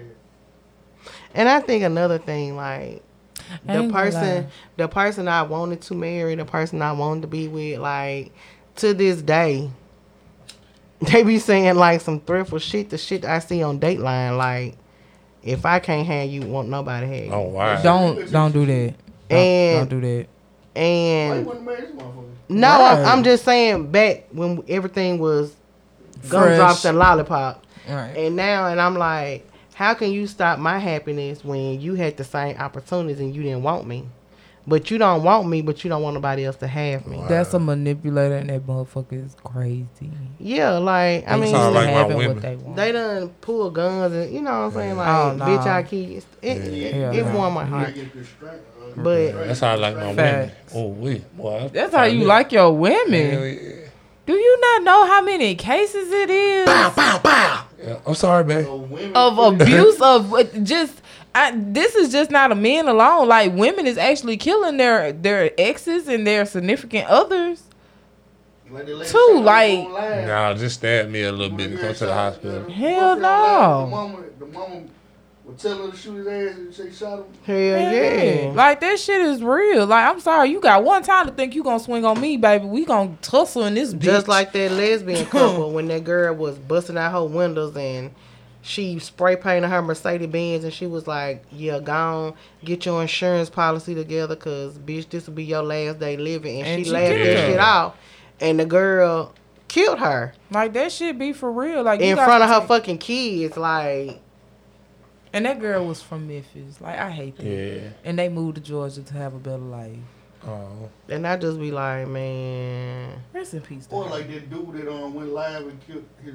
And 1.35 1.49
I 1.49 1.61
think 1.61 1.85
another 1.85 2.19
thing, 2.19 2.57
like 2.57 3.03
the 3.65 3.91
person, 3.91 4.45
lie. 4.45 4.47
the 4.77 4.89
person 4.89 5.29
I 5.29 5.43
wanted 5.43 5.83
to 5.83 5.95
marry, 5.95 6.35
the 6.35 6.45
person 6.45 6.81
I 6.81 6.93
wanted 6.93 7.23
to 7.23 7.29
be 7.29 7.49
with, 7.49 7.81
like 7.81 8.33
to 8.77 8.95
this 8.95 9.21
day, 9.23 9.71
they 11.13 11.23
be 11.23 11.39
saying 11.39 11.77
like 11.77 12.01
some 12.01 12.21
threatful 12.21 12.59
shit. 12.59 12.91
The 12.91 12.99
shit 12.99 13.25
I 13.25 13.39
see 13.39 13.63
on 13.63 13.79
Dateline, 13.81 14.37
like 14.37 14.77
if 15.43 15.65
I 15.65 15.79
can't 15.79 16.07
have 16.07 16.29
you, 16.29 16.43
won't 16.43 16.69
nobody 16.69 17.07
have 17.07 17.25
you. 17.27 17.33
Oh 17.33 17.43
wow. 17.49 17.81
Don't 17.83 18.31
don't 18.31 18.53
do 18.53 18.67
that. 18.67 18.95
Don't, 19.29 19.39
And- 19.39 19.91
don't 19.91 20.01
do 20.01 20.07
that. 20.19 20.27
Why 20.75 20.83
you 20.83 20.87
And 20.87 21.47
want 21.47 21.67
this 21.67 21.91
no, 22.51 22.69
I'm, 22.71 22.99
Right. 23.03 23.07
I'm 23.13 23.25
just 23.25 23.45
saying 23.45 23.91
back 23.91 24.27
when 24.33 24.63
everything 24.69 25.19
was 25.19 25.55
gumdrops 26.29 26.81
Fresh. 26.83 26.85
and 26.91 26.99
lollipop. 26.99 27.65
Right. 27.89 28.17
And 28.17 28.37
now, 28.37 28.67
and 28.69 28.81
I'm 28.81 28.95
like, 28.97 29.47
how 29.75 29.95
can 29.95 30.13
you 30.13 30.27
stop 30.27 30.59
my 30.59 30.79
happiness 30.79 31.45
when 31.45 31.81
you 31.81 31.95
had 31.95 32.17
the 32.17 32.25
same 32.25 32.57
opportunities 32.57 33.21
and 33.21 33.35
you 33.35 33.43
didn't 33.43 33.63
want 33.63 33.87
me? 33.87 34.07
But 34.69 34.91
you 34.91 34.99
don't 34.99 35.23
want 35.23 35.49
me, 35.49 35.63
but 35.63 35.83
you 35.83 35.89
don't 35.89 36.03
want 36.03 36.13
nobody 36.13 36.45
else 36.45 36.57
to 36.57 36.67
have 36.67 37.07
me. 37.07 37.19
That's 37.27 37.55
a 37.55 37.59
manipulator, 37.59 38.37
and 38.37 38.51
that 38.51 38.67
motherfucker 38.67 39.25
is 39.25 39.35
crazy. 39.43 40.11
Yeah, 40.39 40.73
like 40.77 41.27
I 41.27 41.37
They 41.37 41.41
mean, 41.41 41.55
sound 41.55 41.75
like 41.75 41.89
having 41.89 42.17
what 42.19 42.43
they 42.43 42.57
want. 42.57 42.77
they 42.77 42.93
done 42.93 43.31
pull 43.41 43.71
guns 43.71 44.13
and 44.13 44.31
you 44.33 44.43
know 44.43 44.51
what 44.51 44.57
I'm 44.67 44.73
saying, 44.73 44.97
like 44.99 45.09
Oh, 45.09 45.37
nah. 45.37 45.47
bitch, 45.49 45.67
I 45.67 45.83
kids. 45.85 46.27
It 46.43 46.59
it, 46.59 46.95
Yeah, 46.95 47.13
it 47.13 47.25
nah. 47.25 47.35
warmed 47.35 47.55
my 47.55 47.65
heart. 47.65 47.89
gotta 47.89 47.99
get 48.01 48.13
this 48.15 48.29
strength, 48.29 48.63
But- 48.97 49.29
strength- 49.31 49.47
That's 49.49 49.61
how 49.61 49.71
I 49.71 49.75
like 49.77 49.97
my 49.97 50.09
women. 50.09 50.51
Oh, 50.75 50.89
we 50.89 51.19
boy. 51.35 51.71
That's 51.73 51.95
how 51.95 52.05
you 52.05 52.25
like 52.25 52.53
your 52.53 52.71
women. 52.73 53.85
Do 54.27 54.35
you 54.35 54.61
not 54.61 54.83
know 54.83 55.07
how 55.07 55.23
many 55.23 55.55
cases 55.55 56.13
it 56.13 56.29
is 56.29 56.67
Bow, 56.67 56.93
bow, 56.95 57.19
bow. 57.21 57.65
Yeah, 57.83 57.97
I'm 58.07 58.15
sorry, 58.15 58.45
man. 58.45 58.67
Of 59.15 59.39
abuse 59.63 59.99
of 60.03 60.31
just? 60.63 61.01
I, 61.39 61.53
this 61.57 61.95
is 61.95 62.11
just 62.13 62.31
not 62.31 62.53
a 62.53 62.55
men 62.55 62.89
alone. 62.89 63.29
Like 63.29 63.53
women 63.55 63.87
is 63.87 63.97
actually 63.99 64.37
killing 64.37 64.77
their 64.77 65.13
their 65.13 65.51
exes 65.59 66.09
and 66.09 66.27
their 66.27 66.45
significant 66.47 67.07
others. 67.09 67.63
Like 68.71 68.87
they 68.87 68.93
let 68.95 69.09
Too, 69.09 69.17
you 69.19 69.41
like- 69.41 69.79
online. 69.79 70.27
Nah, 70.27 70.55
just 70.55 70.77
stab 70.79 71.09
me 71.09 71.23
a 71.23 71.33
little 71.33 71.57
bit 71.57 71.71
and 71.71 71.77
you 71.77 71.81
go 71.83 71.93
to 71.93 72.07
the 72.07 72.13
hospital. 72.15 72.65
the 72.65 72.71
Hell 72.73 73.17
no. 73.17 73.81
The 73.85 73.91
mama, 73.91 74.19
the 74.39 74.47
mama 74.47 74.83
would 75.45 75.59
tell 75.59 75.87
her 75.87 75.91
to 75.91 75.97
shoot 75.97 76.17
his 76.17 76.27
ass 76.27 76.57
and 76.59 76.75
say 76.75 76.93
shot 76.93 77.19
him. 77.21 77.25
Hell 77.45 77.57
yeah. 77.57 78.53
Like 78.55 78.81
that 78.81 78.99
shit 79.01 79.23
is 79.23 79.43
real. 79.43 79.87
Like 79.87 80.07
I'm 80.07 80.21
sorry, 80.21 80.51
you 80.51 80.61
got 80.61 80.85
one 80.85 81.03
time 81.03 81.27
to 81.27 81.33
think 81.33 81.55
you 81.55 81.63
gonna 81.63 81.81
swing 81.81 82.05
on 82.05 82.21
me, 82.21 82.37
baby. 82.37 82.67
We 82.67 82.85
gonna 82.85 83.17
tussle 83.23 83.65
in 83.65 83.73
this 83.75 83.95
bitch. 83.95 84.01
Just 84.03 84.29
like 84.29 84.53
that 84.53 84.73
lesbian 84.73 85.25
couple 85.31 85.73
when 85.73 85.89
that 85.89 86.05
girl 86.05 86.35
was 86.35 86.59
busting 86.59 86.99
out 86.99 87.13
her 87.13 87.25
windows 87.25 87.75
and 87.75 88.11
she 88.69 88.99
spray 88.99 89.35
painted 89.37 89.69
her 89.69 89.81
Mercedes 89.81 90.27
Benz 90.29 90.63
and 90.65 90.73
she 90.73 90.87
was 90.87 91.07
like, 91.07 91.45
"Yeah, 91.51 91.81
gone, 91.81 92.35
get 92.65 92.85
your 92.87 93.01
insurance 93.01 93.49
policy 93.51 93.95
together, 93.95 94.37
cause 94.37 94.79
bitch, 94.79 95.09
this 95.09 95.27
will 95.27 95.35
be 95.35 95.45
your 95.45 95.63
last 95.63 95.99
day 95.99 96.17
living." 96.17 96.59
And, 96.61 96.67
And 96.69 96.79
she, 96.81 96.85
she 96.85 96.91
laughed 96.91 97.07
killed 97.15 97.27
that 97.27 97.47
shit 97.51 97.59
off, 97.61 97.97
and 98.41 98.61
the 98.61 98.67
girl 98.67 99.35
killed 99.69 99.99
her 99.99 100.33
Like 100.51 100.73
that 100.75 100.93
shit 100.93 101.19
be 101.19 101.33
for 101.33 101.51
real. 101.51 101.83
Like 101.83 102.01
in 102.01 102.17
front 102.17 102.43
of 102.43 102.49
her 102.51 102.61
take- 102.61 102.69
fucking 102.69 102.99
kids. 102.99 103.57
Like, 103.57 104.21
And 105.33 105.45
that 105.47 105.61
girl 105.61 105.85
was 105.87 106.01
from 106.03 106.27
Memphis. 106.29 106.81
Like 106.81 106.99
I 106.99 107.11
hate 107.11 107.37
that. 107.37 107.45
Yeah. 107.47 107.89
And 108.05 108.19
they 108.19 108.29
moved 108.29 108.57
to 108.57 108.61
Georgia 108.63 109.03
to 109.03 109.15
have 109.15 109.35
a 109.35 109.39
better 109.39 109.59
life. 109.59 109.97
Oh. 110.47 110.89
and 111.09 111.27
I 111.27 111.37
just 111.37 111.59
be 111.59 111.71
like, 111.73 112.07
man, 112.09 113.19
Rest 113.35 113.55
in 113.55 113.61
peace. 113.61 113.87
to 113.87 113.95
Or 113.95 114.05
like 114.07 114.29
that 114.29 114.49
dude 114.49 114.73
that 114.75 114.89
um 114.91 115.13
went 115.15 115.31
live 115.31 115.67
and 115.67 115.81
killed 115.87 116.05
his 116.25 116.35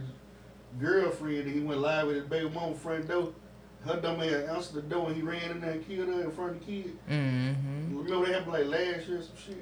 girlfriend, 0.80 1.46
and 1.46 1.54
he 1.54 1.60
went 1.62 1.80
live 1.82 2.08
with 2.08 2.16
his 2.18 2.26
baby 2.26 2.50
mama 2.50 2.76
front 2.76 3.08
door. 3.08 3.30
Her 3.86 4.00
dumb 4.00 4.22
ass 4.22 4.48
answered 4.50 4.76
the 4.76 4.82
door, 4.84 5.08
and 5.08 5.16
he 5.16 5.22
ran 5.22 5.52
in 5.52 5.60
there 5.62 5.72
and 5.72 5.88
killed 5.88 6.08
her 6.08 6.22
in 6.24 6.32
front 6.32 6.52
of 6.54 6.60
the 6.66 6.66
kid. 6.66 6.98
Mm-hmm. 7.10 7.98
Remember 7.98 8.26
that 8.28 8.34
happened 8.36 8.54
like 8.54 8.66
last 8.66 9.08
year 9.08 9.20
or 9.20 9.22
some 9.22 9.32
shit. 9.46 9.58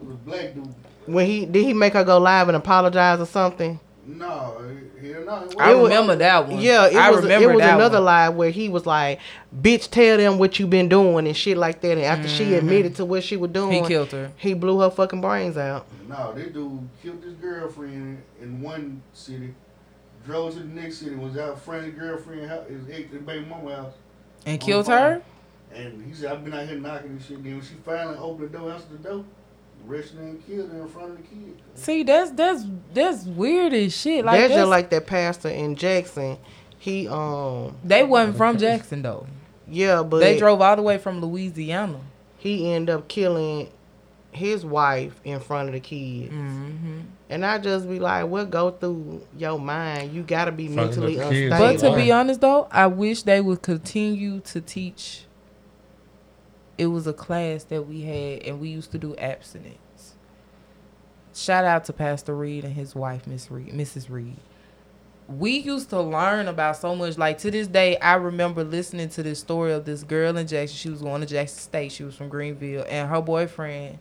It 0.00 0.04
was 0.06 0.14
a 0.14 0.18
black 0.18 0.54
dude. 0.54 0.74
when 1.06 1.26
he 1.26 1.44
did 1.46 1.64
he 1.64 1.72
make 1.72 1.92
her 1.94 2.04
go 2.04 2.18
live 2.18 2.48
and 2.48 2.56
apologize 2.56 3.20
or 3.20 3.26
something? 3.26 3.80
No, 4.06 4.26
hell 4.26 5.24
no. 5.26 5.44
it 5.44 5.56
I 5.58 5.72
It 5.72 5.74
was- 5.74 5.82
remember 5.90 6.16
that 6.16 6.48
one. 6.48 6.60
Yeah, 6.60 6.86
it 6.86 6.96
I 6.96 7.10
was 7.10 7.22
remember 7.22 7.50
it 7.50 7.54
was 7.56 7.60
that 7.62 7.74
another 7.74 7.96
one. 7.98 8.04
live 8.06 8.34
where 8.36 8.50
he 8.50 8.68
was 8.70 8.86
like, 8.86 9.18
"Bitch, 9.60 9.90
tell 9.90 10.16
them 10.16 10.38
what 10.38 10.58
you 10.58 10.66
been 10.66 10.88
doing 10.88 11.26
and 11.26 11.36
shit 11.36 11.58
like 11.58 11.80
that." 11.82 11.92
And 11.92 12.00
after 12.02 12.26
she 12.28 12.44
Mhm. 12.46 12.58
admitted 12.58 12.94
to 12.96 13.04
what 13.04 13.22
she 13.22 13.36
was 13.36 13.50
doing, 13.50 13.82
He 13.84 13.88
killed 13.88 14.10
her. 14.12 14.30
He 14.36 14.54
blew 14.54 14.80
her 14.80 14.88
fucking 14.90 15.20
brains 15.20 15.58
out. 15.58 15.86
No, 16.08 16.32
this 16.34 16.46
dude 16.52 16.88
killed 17.02 17.22
his 17.22 17.34
girlfriend 17.34 18.22
in 18.40 18.62
one 18.62 19.02
city, 19.12 19.52
drove 20.28 20.52
to 20.52 20.60
the 20.60 20.66
next 20.66 20.98
city, 20.98 21.16
was 21.16 21.36
out 21.38 21.58
front 21.60 21.80
of 21.80 21.86
his 21.86 21.94
girlfriend, 21.98 22.48
house, 22.48 22.68
his 22.68 22.88
ex, 22.90 23.10
his 23.10 23.22
baby 23.22 23.46
mama 23.46 23.74
house. 23.74 23.94
And 24.46 24.60
killed 24.60 24.86
her? 24.88 25.22
And 25.74 26.04
he 26.06 26.14
said, 26.14 26.30
I've 26.32 26.44
been 26.44 26.54
out 26.54 26.68
here 26.68 26.78
knocking 26.78 27.10
and 27.10 27.22
shit. 27.22 27.42
Then 27.42 27.54
when 27.54 27.62
she 27.62 27.74
finally 27.84 28.16
opened 28.18 28.50
the 28.50 28.58
door, 28.58 28.72
answered 28.72 29.02
the 29.02 29.08
door, 29.08 29.24
arrested 29.88 30.18
her 30.18 30.24
and 30.24 30.46
killed 30.46 30.70
her 30.70 30.82
in 30.82 30.88
front 30.88 31.10
of 31.10 31.16
the 31.16 31.22
kid. 31.22 31.60
See, 31.74 32.02
that's 32.02 32.30
that's 32.32 32.64
that's 32.92 33.24
weird 33.24 33.72
as 33.72 33.96
shit. 33.96 34.24
Like 34.24 34.38
That's 34.38 34.50
that's, 34.50 34.60
just 34.60 34.70
like 34.70 34.90
that 34.90 35.06
pastor 35.06 35.48
in 35.48 35.76
Jackson. 35.76 36.38
He 36.78 37.08
um 37.08 37.76
they 37.82 38.04
wasn't 38.04 38.36
from 38.36 38.58
Jackson 38.58 39.02
though. 39.02 39.26
yeah, 39.66 40.02
but 40.02 40.20
they 40.20 40.38
drove 40.38 40.60
all 40.60 40.76
the 40.76 40.82
way 40.82 40.98
from 40.98 41.20
Louisiana. 41.20 42.00
He 42.38 42.72
ended 42.72 42.94
up 42.94 43.08
killing 43.08 43.68
his 44.38 44.64
wife 44.64 45.20
in 45.24 45.40
front 45.40 45.68
of 45.68 45.74
the 45.74 45.80
kids. 45.80 46.32
Mm-hmm. 46.32 47.00
And 47.30 47.44
I 47.44 47.58
just 47.58 47.88
be 47.88 47.98
like, 47.98 48.26
what 48.26 48.50
go 48.50 48.70
through 48.70 49.26
your 49.36 49.58
mind? 49.58 50.14
You 50.14 50.22
gotta 50.22 50.52
be 50.52 50.68
Front 50.68 50.96
mentally 50.96 51.16
kids. 51.16 51.52
unstable. 51.52 51.58
But 51.58 51.78
to 51.80 51.96
be 51.96 52.10
honest 52.12 52.40
though, 52.40 52.68
I 52.70 52.86
wish 52.86 53.22
they 53.22 53.40
would 53.40 53.62
continue 53.62 54.40
to 54.40 54.60
teach. 54.60 55.24
It 56.78 56.86
was 56.86 57.06
a 57.06 57.12
class 57.12 57.64
that 57.64 57.82
we 57.82 58.02
had, 58.02 58.42
and 58.42 58.60
we 58.60 58.68
used 58.68 58.92
to 58.92 58.98
do 58.98 59.16
abstinence. 59.16 60.14
Shout 61.34 61.64
out 61.64 61.84
to 61.84 61.92
Pastor 61.92 62.34
Reed 62.34 62.64
and 62.64 62.74
his 62.74 62.94
wife, 62.94 63.26
Miss 63.26 63.50
Reed, 63.50 63.72
Mrs. 63.72 64.08
Reed. 64.08 64.36
We 65.28 65.58
used 65.58 65.90
to 65.90 66.00
learn 66.00 66.48
about 66.48 66.78
so 66.78 66.96
much. 66.96 67.18
Like 67.18 67.38
to 67.38 67.50
this 67.50 67.66
day, 67.66 67.98
I 67.98 68.14
remember 68.14 68.64
listening 68.64 69.10
to 69.10 69.22
this 69.22 69.38
story 69.40 69.72
of 69.72 69.84
this 69.84 70.02
girl 70.02 70.36
in 70.36 70.46
Jackson. 70.46 70.76
She 70.76 70.88
was 70.88 71.02
going 71.02 71.20
to 71.20 71.26
Jackson 71.26 71.58
State. 71.58 71.92
She 71.92 72.02
was 72.02 72.16
from 72.16 72.28
Greenville, 72.28 72.86
and 72.88 73.10
her 73.10 73.20
boyfriend 73.20 73.98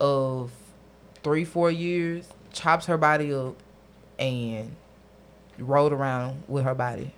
of 0.00 0.50
three, 1.22 1.44
four 1.44 1.70
years 1.70 2.28
chops 2.52 2.86
her 2.86 2.98
body 2.98 3.32
up 3.32 3.56
and 4.18 4.74
rode 5.58 5.92
around 5.92 6.42
with 6.48 6.64
her 6.64 6.74
body 6.74 7.12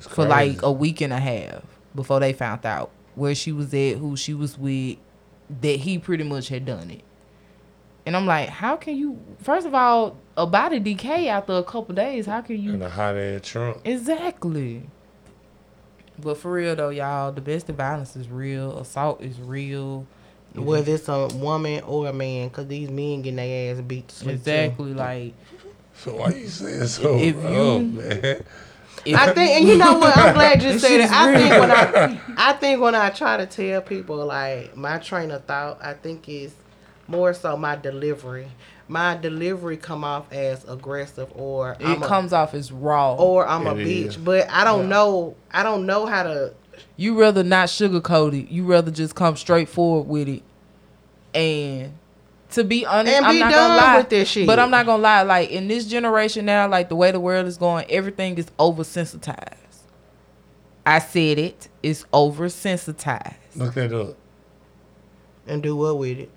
for 0.00 0.26
like 0.26 0.62
a 0.62 0.72
week 0.72 1.00
and 1.00 1.12
a 1.12 1.18
half 1.18 1.62
before 1.94 2.20
they 2.20 2.32
found 2.32 2.64
out 2.64 2.90
where 3.14 3.34
she 3.34 3.52
was 3.52 3.72
at, 3.74 3.96
who 3.96 4.16
she 4.16 4.34
was 4.34 4.58
with, 4.58 4.96
that 5.60 5.80
he 5.80 5.98
pretty 5.98 6.24
much 6.24 6.48
had 6.48 6.64
done 6.64 6.90
it. 6.90 7.02
And 8.04 8.16
I'm 8.16 8.26
like, 8.26 8.48
how 8.48 8.76
can 8.76 8.96
you? 8.96 9.18
First 9.42 9.66
of 9.66 9.74
all, 9.74 10.16
a 10.36 10.46
body 10.46 10.78
decay 10.78 11.28
after 11.28 11.54
a 11.54 11.64
couple 11.64 11.94
days. 11.94 12.26
How 12.26 12.40
can 12.40 12.62
you? 12.62 12.74
in 12.74 12.82
a 12.82 12.88
hot 12.90 13.16
ass 13.16 13.40
trunk. 13.42 13.78
Exactly. 13.84 14.84
But 16.18 16.38
for 16.38 16.52
real 16.52 16.76
though, 16.76 16.90
y'all, 16.90 17.32
domestic 17.32 17.76
violence 17.76 18.14
is 18.14 18.28
real. 18.28 18.78
Assault 18.78 19.20
is 19.20 19.40
real. 19.40 20.06
Whether 20.56 20.94
it's 20.94 21.08
a 21.08 21.28
woman 21.28 21.82
or 21.84 22.08
a 22.08 22.12
man, 22.12 22.50
cause 22.50 22.66
these 22.66 22.90
men 22.90 23.22
getting 23.22 23.36
their 23.36 23.74
ass 23.74 23.80
beat 23.80 24.08
to 24.08 24.14
sleep. 24.14 24.28
too. 24.44 24.50
Exactly. 24.50 24.94
Like 24.94 25.34
So 25.94 26.16
why 26.16 26.28
you 26.30 26.46
saying 26.48 26.86
so 26.86 27.16
If 27.18 27.36
rough, 27.36 27.52
you- 27.52 27.80
man? 27.82 28.44
if, 29.04 29.16
I 29.16 29.32
think, 29.34 29.50
and 29.60 29.68
you 29.68 29.78
know 29.78 29.98
what? 29.98 30.16
I'm 30.16 30.34
glad 30.34 30.62
you 30.62 30.78
said 30.78 30.92
it. 30.92 31.00
it. 31.00 31.04
is 31.04 31.10
I 31.12 31.34
think 31.36 31.50
when 31.60 31.70
I, 31.70 32.20
I 32.50 32.52
think 32.54 32.80
when 32.80 32.94
I 32.94 33.10
try 33.10 33.36
to 33.36 33.46
tell 33.46 33.80
people 33.80 34.24
like 34.26 34.76
my 34.76 34.98
train 34.98 35.30
of 35.30 35.44
thought, 35.44 35.78
I 35.82 35.92
think 35.94 36.28
is 36.28 36.54
more 37.06 37.32
so 37.32 37.56
my 37.56 37.76
delivery. 37.76 38.48
My 38.88 39.16
delivery 39.16 39.76
come 39.76 40.04
off 40.04 40.32
as 40.32 40.64
aggressive, 40.64 41.28
or 41.34 41.72
it 41.72 41.78
I'm 41.84 42.02
a- 42.02 42.06
comes 42.06 42.32
off 42.32 42.54
as 42.54 42.70
raw. 42.72 43.14
or 43.14 43.46
I'm 43.46 43.66
a 43.66 43.74
It 43.76 43.86
bitch. 44.10 44.24
But 44.24 44.48
I 44.50 44.64
don't 44.64 44.88
know. 44.88 45.34
I 45.52 45.62
don't 45.62 45.86
know 45.86 46.06
how 46.06 46.22
to. 46.24 46.52
You 46.96 47.18
rather 47.18 47.42
not 47.42 47.68
sugarcoat 47.68 48.38
it. 48.38 48.50
You 48.50 48.64
rather 48.64 48.90
just 48.90 49.14
come 49.14 49.36
straight 49.36 49.68
forward 49.68 50.08
with 50.08 50.28
it. 50.28 50.42
And 51.34 51.94
to 52.50 52.64
be 52.64 52.86
honest, 52.86 53.14
And 53.16 53.26
I'm 53.26 53.38
not 53.38 53.52
gonna 53.52 53.76
lie. 53.76 53.96
with 53.98 54.08
this 54.08 54.28
shit. 54.28 54.46
But 54.46 54.58
I'm 54.58 54.70
not 54.70 54.86
gonna 54.86 55.02
lie. 55.02 55.22
Like 55.22 55.50
in 55.50 55.68
this 55.68 55.86
generation 55.86 56.46
now, 56.46 56.68
like 56.68 56.88
the 56.88 56.96
way 56.96 57.10
the 57.10 57.20
world 57.20 57.46
is 57.46 57.56
going, 57.56 57.86
everything 57.90 58.38
is 58.38 58.46
oversensitized. 58.58 59.54
I 60.84 61.00
said 61.00 61.38
it. 61.38 61.68
It's 61.82 62.04
oversensitized. 62.12 63.34
Look 63.56 63.74
that 63.74 63.92
up. 63.92 64.16
And 65.46 65.62
do 65.62 65.76
what 65.76 65.98
with 65.98 66.18
it? 66.18 66.30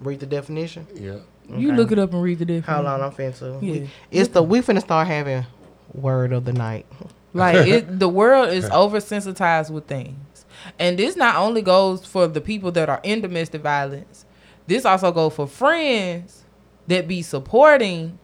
Read 0.00 0.20
the 0.20 0.26
definition. 0.26 0.86
Yeah. 0.94 1.18
You 1.48 1.72
look 1.72 1.92
it 1.92 1.98
up 1.98 2.12
and 2.12 2.22
read 2.22 2.38
the 2.38 2.46
definition. 2.46 2.74
Hold 2.74 2.86
on, 2.86 3.02
I'm 3.02 3.12
finna. 3.12 3.62
Yeah. 3.62 3.72
We, 3.72 3.90
it's 4.10 4.30
the 4.30 4.42
we 4.42 4.60
finna 4.60 4.80
start 4.80 5.06
having 5.06 5.44
word 5.92 6.32
of 6.32 6.44
the 6.46 6.52
night. 6.52 6.86
Like 7.34 7.66
it, 7.66 7.98
the 7.98 8.08
world 8.08 8.50
is 8.50 8.64
oversensitized 8.66 9.70
with 9.70 9.86
things, 9.86 10.46
and 10.78 10.98
this 10.98 11.16
not 11.16 11.36
only 11.36 11.60
goes 11.60 12.06
for 12.06 12.26
the 12.26 12.40
people 12.40 12.72
that 12.72 12.88
are 12.88 13.00
in 13.02 13.20
domestic 13.20 13.60
violence. 13.60 14.24
This 14.66 14.86
also 14.86 15.12
goes 15.12 15.34
for 15.34 15.46
friends 15.46 16.44
that 16.86 17.06
be 17.06 17.20
supporting 17.20 18.18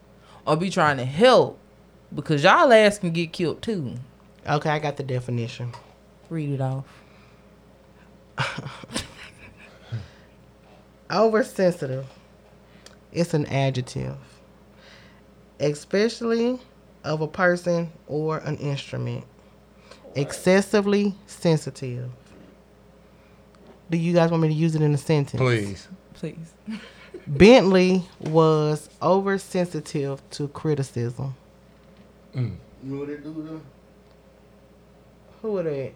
or 0.46 0.56
be 0.56 0.70
trying 0.70 0.96
to 0.96 1.04
help, 1.04 1.58
because 2.14 2.42
y'all 2.42 2.72
ass 2.72 2.98
can 2.98 3.10
get 3.10 3.32
killed 3.32 3.60
too. 3.60 3.96
Okay, 4.48 4.70
I 4.70 4.78
got 4.78 4.96
the 4.96 5.02
definition. 5.02 5.72
Read 6.30 6.50
it 6.50 6.60
off. 6.60 6.86
Oversensitive. 11.10 12.06
It's 13.12 13.34
an 13.34 13.44
adjective, 13.46 14.16
especially 15.58 16.60
of 17.04 17.20
a 17.20 17.28
person 17.28 17.90
or 18.06 18.38
an 18.38 18.56
instrument. 18.56 19.24
Excessively 20.14 21.14
sensitive. 21.26 22.10
Do 23.90 23.98
you 23.98 24.12
guys 24.12 24.30
want 24.30 24.42
me 24.42 24.48
to 24.48 24.54
use 24.54 24.74
it 24.74 24.82
in 24.82 24.94
a 24.94 24.98
sentence? 24.98 25.40
Please. 25.40 25.88
Please. 26.14 26.54
Bentley 27.26 28.04
was 28.20 28.88
oversensitive 29.02 30.22
to 30.30 30.48
criticism. 30.48 31.34
Mm. 32.34 32.56
You 32.82 32.92
know 32.92 33.00
what 33.00 33.08
they 33.08 33.16
do 33.16 33.34
though? 33.48 33.60
Who 35.42 35.58
are 35.58 35.62
that? 35.62 35.92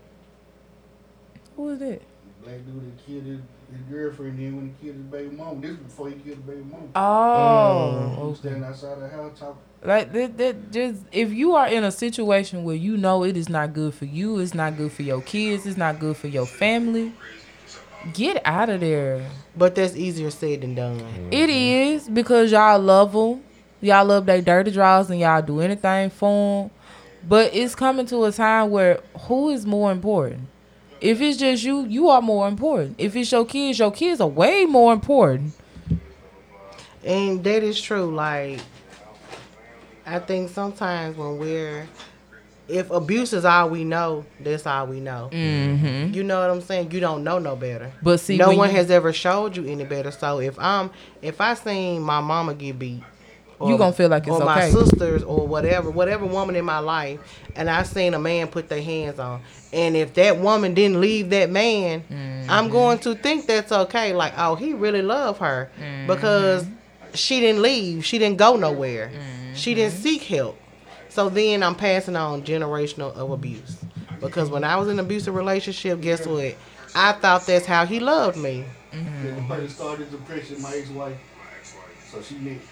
Who 1.56 1.68
is 1.70 1.82
it? 1.82 2.02
Black 2.42 2.64
dude 2.66 2.98
that 2.98 3.06
killed 3.06 3.24
his, 3.24 3.40
his 3.70 3.80
girlfriend 3.90 4.38
then 4.38 4.56
when 4.56 4.74
he 4.78 4.86
killed 4.86 4.96
his 4.96 5.06
baby 5.06 5.36
mom. 5.36 5.60
This 5.60 5.70
was 5.70 5.78
before 5.80 6.08
he 6.08 6.14
killed 6.16 6.38
the 6.38 6.52
baby 6.52 6.64
mom. 6.70 6.90
Oh, 6.94 8.08
He 8.14 8.20
was 8.20 8.38
okay. 8.38 8.48
standing 8.48 8.64
outside 8.64 9.00
the 9.00 9.08
house 9.08 9.38
talking. 9.38 9.56
Like 9.82 10.12
that, 10.12 10.38
that 10.38 10.72
just 10.72 11.02
if 11.12 11.32
you 11.32 11.54
are 11.54 11.68
in 11.68 11.84
a 11.84 11.90
situation 11.90 12.64
where 12.64 12.74
you 12.74 12.96
know 12.96 13.22
it 13.24 13.36
is 13.36 13.48
not 13.48 13.74
good 13.74 13.92
for 13.92 14.06
you, 14.06 14.38
it's 14.38 14.54
not 14.54 14.76
good 14.76 14.92
for 14.92 15.02
your 15.02 15.20
kids, 15.20 15.66
it's 15.66 15.76
not 15.76 16.00
good 16.00 16.16
for 16.16 16.28
your 16.28 16.46
family, 16.46 17.12
get 18.14 18.40
out 18.46 18.70
of 18.70 18.80
there. 18.80 19.28
But 19.56 19.74
that's 19.74 19.94
easier 19.94 20.30
said 20.30 20.62
than 20.62 20.74
done. 20.74 21.00
It 21.30 21.48
mm-hmm. 21.48 21.94
is 21.96 22.08
because 22.08 22.50
y'all 22.50 22.80
love 22.80 23.12
them, 23.12 23.44
y'all 23.82 24.06
love 24.06 24.24
their 24.24 24.40
dirty 24.40 24.70
draws, 24.70 25.10
and 25.10 25.20
y'all 25.20 25.42
do 25.42 25.60
anything 25.60 26.08
for 26.08 26.62
them. 26.62 26.70
But 27.28 27.54
it's 27.54 27.74
coming 27.74 28.06
to 28.06 28.24
a 28.24 28.32
time 28.32 28.70
where 28.70 29.00
who 29.20 29.50
is 29.50 29.66
more 29.66 29.92
important? 29.92 30.48
If 31.04 31.20
it's 31.20 31.36
just 31.36 31.62
you, 31.62 31.84
you 31.84 32.08
are 32.08 32.22
more 32.22 32.48
important. 32.48 32.94
If 32.96 33.14
it's 33.14 33.30
your 33.30 33.44
kids, 33.44 33.78
your 33.78 33.92
kids 33.92 34.22
are 34.22 34.26
way 34.28 34.64
more 34.64 34.90
important. 34.90 35.52
And 37.04 37.44
that 37.44 37.62
is 37.62 37.78
true. 37.78 38.14
Like, 38.14 38.58
I 40.06 40.18
think 40.18 40.48
sometimes 40.48 41.14
when 41.18 41.36
we're, 41.36 41.86
if 42.68 42.90
abuse 42.90 43.34
is 43.34 43.44
all 43.44 43.68
we 43.68 43.84
know, 43.84 44.24
that's 44.40 44.66
all 44.66 44.86
we 44.86 45.00
know. 45.00 45.28
Mm-hmm. 45.30 46.14
You 46.14 46.24
know 46.24 46.40
what 46.40 46.48
I'm 46.48 46.62
saying? 46.62 46.90
You 46.92 47.00
don't 47.00 47.22
know 47.22 47.38
no 47.38 47.54
better. 47.54 47.92
But 48.02 48.20
see, 48.20 48.38
no 48.38 48.56
one 48.56 48.70
you- 48.70 48.76
has 48.76 48.90
ever 48.90 49.12
showed 49.12 49.58
you 49.58 49.66
any 49.66 49.84
better. 49.84 50.10
So 50.10 50.40
if 50.40 50.58
I'm, 50.58 50.90
if 51.20 51.38
I 51.38 51.52
seen 51.52 52.00
my 52.00 52.22
mama 52.22 52.54
get 52.54 52.78
beat, 52.78 53.02
You 53.60 53.78
gonna 53.78 53.92
feel 53.92 54.08
like 54.08 54.22
it's 54.26 54.30
or 54.36 54.44
my 54.44 54.66
okay. 54.66 54.70
sisters 54.72 55.22
or 55.22 55.46
whatever, 55.46 55.90
whatever 55.90 56.26
woman 56.26 56.56
in 56.56 56.64
my 56.64 56.80
life, 56.80 57.20
and 57.56 57.70
I 57.70 57.82
seen 57.84 58.12
a 58.14 58.18
man 58.18 58.48
put 58.48 58.68
their 58.68 58.82
hands 58.82 59.18
on, 59.18 59.40
and 59.72 59.96
if 59.96 60.14
that 60.14 60.38
woman 60.38 60.74
didn't 60.74 61.00
leave 61.00 61.30
that 61.30 61.50
man, 61.50 62.00
Mm-hmm. 62.10 62.50
I'm 62.50 62.68
going 62.68 62.98
to 63.00 63.14
think 63.14 63.46
that's 63.46 63.72
okay. 63.72 64.12
Like, 64.12 64.34
oh, 64.36 64.54
he 64.54 64.74
really 64.74 65.00
loved 65.02 65.40
her 65.40 65.70
Mm-hmm. 65.80 66.06
because 66.08 66.66
she 67.14 67.40
didn't 67.40 67.62
leave, 67.62 68.04
she 68.04 68.18
didn't 68.18 68.36
go 68.38 68.56
nowhere, 68.56 69.10
she 69.54 69.70
Mm-hmm. 69.72 69.80
didn't 69.80 69.94
seek 69.94 70.22
help. 70.22 70.58
So 71.08 71.28
then 71.28 71.62
I'm 71.62 71.74
passing 71.76 72.16
on 72.16 72.42
generational 72.42 73.14
of 73.14 73.30
abuse 73.30 73.76
because 74.20 74.50
when 74.50 74.64
I 74.64 74.76
was 74.76 74.88
in 74.88 74.98
an 74.98 75.04
abusive 75.04 75.34
relationship, 75.34 76.00
guess 76.00 76.26
what? 76.26 76.54
I 76.94 77.12
thought 77.12 77.46
that's 77.46 77.66
how 77.66 77.86
he 77.86 78.00
loved 78.00 78.36
me. 78.36 78.64
The 78.92 79.42
person 79.48 79.68
started 79.68 80.10
depression, 80.10 80.60
my 80.60 80.74
ex-wife. 80.74 81.16
So 82.10 82.20
she 82.20 82.34
next. 82.36 82.66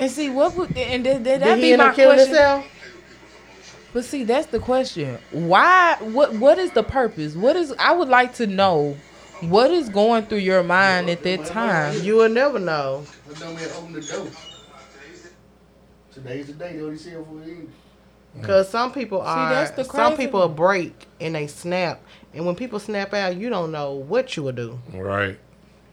And 0.00 0.10
see 0.10 0.30
what 0.30 0.54
would 0.56 0.76
and 0.76 1.04
that, 1.06 1.24
that, 1.24 1.38
Did 1.38 1.40
that 1.42 1.56
he 1.58 1.62
be 1.64 1.72
end 1.72 1.80
my 1.80 1.88
up 1.88 1.94
killing 1.94 2.16
question. 2.16 2.34
himself? 2.34 2.66
But 3.92 4.04
see, 4.04 4.24
that's 4.24 4.46
the 4.46 4.58
question. 4.60 5.18
Why? 5.30 5.96
What? 6.00 6.34
What 6.34 6.58
is 6.58 6.70
the 6.72 6.82
purpose? 6.82 7.34
What 7.34 7.56
is? 7.56 7.74
I 7.78 7.92
would 7.92 8.08
like 8.08 8.34
to 8.34 8.46
know 8.46 8.96
what 9.40 9.70
is 9.70 9.88
going 9.88 10.26
through 10.26 10.38
your 10.38 10.62
mind 10.62 11.10
at 11.10 11.22
that 11.24 11.44
time. 11.44 12.00
You 12.02 12.16
will 12.16 12.28
never 12.28 12.58
know. 12.58 13.04
That 13.28 13.38
dumb 13.40 13.92
the. 13.92 14.30
Today's 16.12 16.46
the 16.48 16.52
day. 16.54 16.72
They 16.74 16.82
already 16.82 16.98
see 16.98 17.10
her 17.10 17.22
for 17.24 17.34
the 17.44 17.50
end. 17.50 17.72
Cause 18.42 18.68
some 18.68 18.92
people 18.92 19.20
are 19.22 19.50
See, 19.50 19.54
that's 19.54 19.70
the 19.72 19.84
some 19.84 20.16
people 20.16 20.40
one. 20.40 20.54
break 20.54 21.06
and 21.20 21.34
they 21.34 21.48
snap, 21.48 22.00
and 22.32 22.46
when 22.46 22.54
people 22.54 22.78
snap 22.78 23.12
out, 23.12 23.36
you 23.36 23.50
don't 23.50 23.72
know 23.72 23.94
what 23.94 24.36
you 24.36 24.44
will 24.44 24.52
do 24.52 24.78
right. 24.94 25.36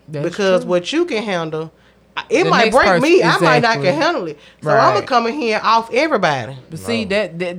That's 0.07 0.23
because 0.29 0.61
true. 0.61 0.69
what 0.69 0.93
you 0.93 1.05
can 1.05 1.23
handle, 1.23 1.71
it 2.29 2.43
The 2.45 2.49
might 2.49 2.71
break 2.71 2.87
person- 2.87 3.01
me. 3.01 3.23
I 3.23 3.37
might 3.39 3.61
not 3.61 3.75
can 3.81 3.93
handle 4.01 4.27
it, 4.27 4.39
so 4.61 4.71
I'm 4.71 4.95
gonna 4.95 5.05
come 5.05 5.27
in 5.27 5.33
here 5.33 5.59
off 5.63 5.93
everybody. 5.93 6.55
But 6.69 6.79
see 6.79 7.05
that 7.05 7.37
that 7.39 7.57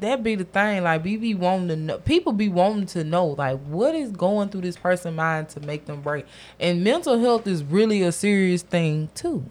that 0.00 0.22
be 0.22 0.34
the 0.34 0.44
thing. 0.44 0.82
Like 0.82 1.04
we 1.04 1.16
be 1.16 1.34
wanting 1.34 1.68
to 1.68 1.76
know. 1.76 1.98
People 1.98 2.32
be 2.32 2.48
wanting 2.48 2.86
to 2.86 3.04
know 3.04 3.28
like 3.28 3.58
what 3.66 3.94
is 3.94 4.10
going 4.12 4.50
through 4.50 4.60
this 4.62 4.76
person's 4.76 5.16
mind 5.16 5.48
to 5.50 5.60
make 5.60 5.86
them 5.86 6.02
break. 6.02 6.26
And 6.60 6.84
mental 6.84 7.18
health 7.18 7.46
is 7.46 7.62
really 7.64 8.02
a 8.02 8.12
serious 8.12 8.62
thing 8.62 9.08
too. 9.14 9.44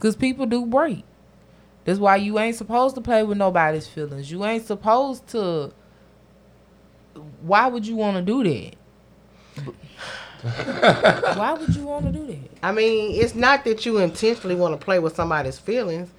Cause 0.00 0.16
people 0.16 0.44
do 0.46 0.66
break. 0.66 1.04
That's 1.84 1.98
why 2.00 2.16
you 2.16 2.38
ain't 2.38 2.56
supposed 2.56 2.96
to 2.96 3.00
play 3.00 3.22
with 3.22 3.38
nobody's 3.38 3.86
feelings. 3.86 4.30
You 4.30 4.44
ain't 4.44 4.66
supposed 4.66 5.26
to. 5.28 5.72
Why 7.40 7.68
would 7.68 7.86
you 7.86 7.96
want 7.96 8.16
to 8.16 8.22
do 8.22 8.42
that? 8.44 8.74
Why 10.46 11.56
would 11.58 11.74
you 11.74 11.84
want 11.84 12.06
to 12.06 12.12
do 12.12 12.26
that? 12.26 12.50
I 12.62 12.72
mean, 12.72 13.20
it's 13.20 13.34
not 13.34 13.64
that 13.64 13.84
you 13.86 13.98
intentionally 13.98 14.54
want 14.54 14.78
to 14.78 14.84
play 14.84 14.98
with 14.98 15.14
somebody's 15.14 15.58
feelings. 15.58 16.10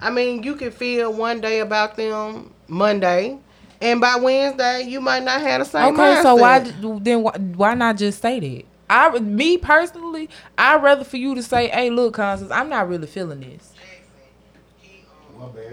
I 0.00 0.10
mean, 0.10 0.42
you 0.42 0.56
can 0.56 0.70
feel 0.70 1.12
one 1.12 1.40
day 1.40 1.60
about 1.60 1.96
them 1.96 2.52
Monday, 2.68 3.38
and 3.80 4.00
by 4.00 4.16
Wednesday 4.16 4.82
you 4.82 5.00
might 5.00 5.22
not 5.22 5.40
have 5.40 5.60
the 5.60 5.64
same. 5.64 5.94
Okay, 5.94 6.22
so 6.22 6.36
why 6.36 6.58
then 6.58 7.22
why, 7.22 7.32
why 7.32 7.74
not 7.74 7.96
just 7.96 8.22
say 8.22 8.40
that? 8.40 8.64
I 8.88 9.18
me 9.18 9.56
personally, 9.58 10.28
I'd 10.58 10.82
rather 10.82 11.04
for 11.04 11.16
you 11.16 11.34
to 11.34 11.42
say, 11.42 11.68
"Hey, 11.68 11.90
look, 11.90 12.14
Constance, 12.14 12.50
I'm 12.50 12.68
not 12.68 12.88
really 12.88 13.06
feeling 13.06 13.40
this," 13.40 13.72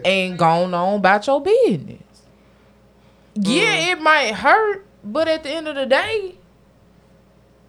and 0.05 0.37
gone 0.37 0.73
on 0.73 0.95
about 0.99 1.25
your 1.25 1.41
business. 1.41 2.01
Yeah, 3.35 3.77
mm. 3.77 3.91
it 3.91 4.01
might 4.01 4.33
hurt, 4.33 4.85
but 5.03 5.27
at 5.27 5.43
the 5.43 5.49
end 5.49 5.67
of 5.67 5.75
the 5.75 5.85
day, 5.85 6.35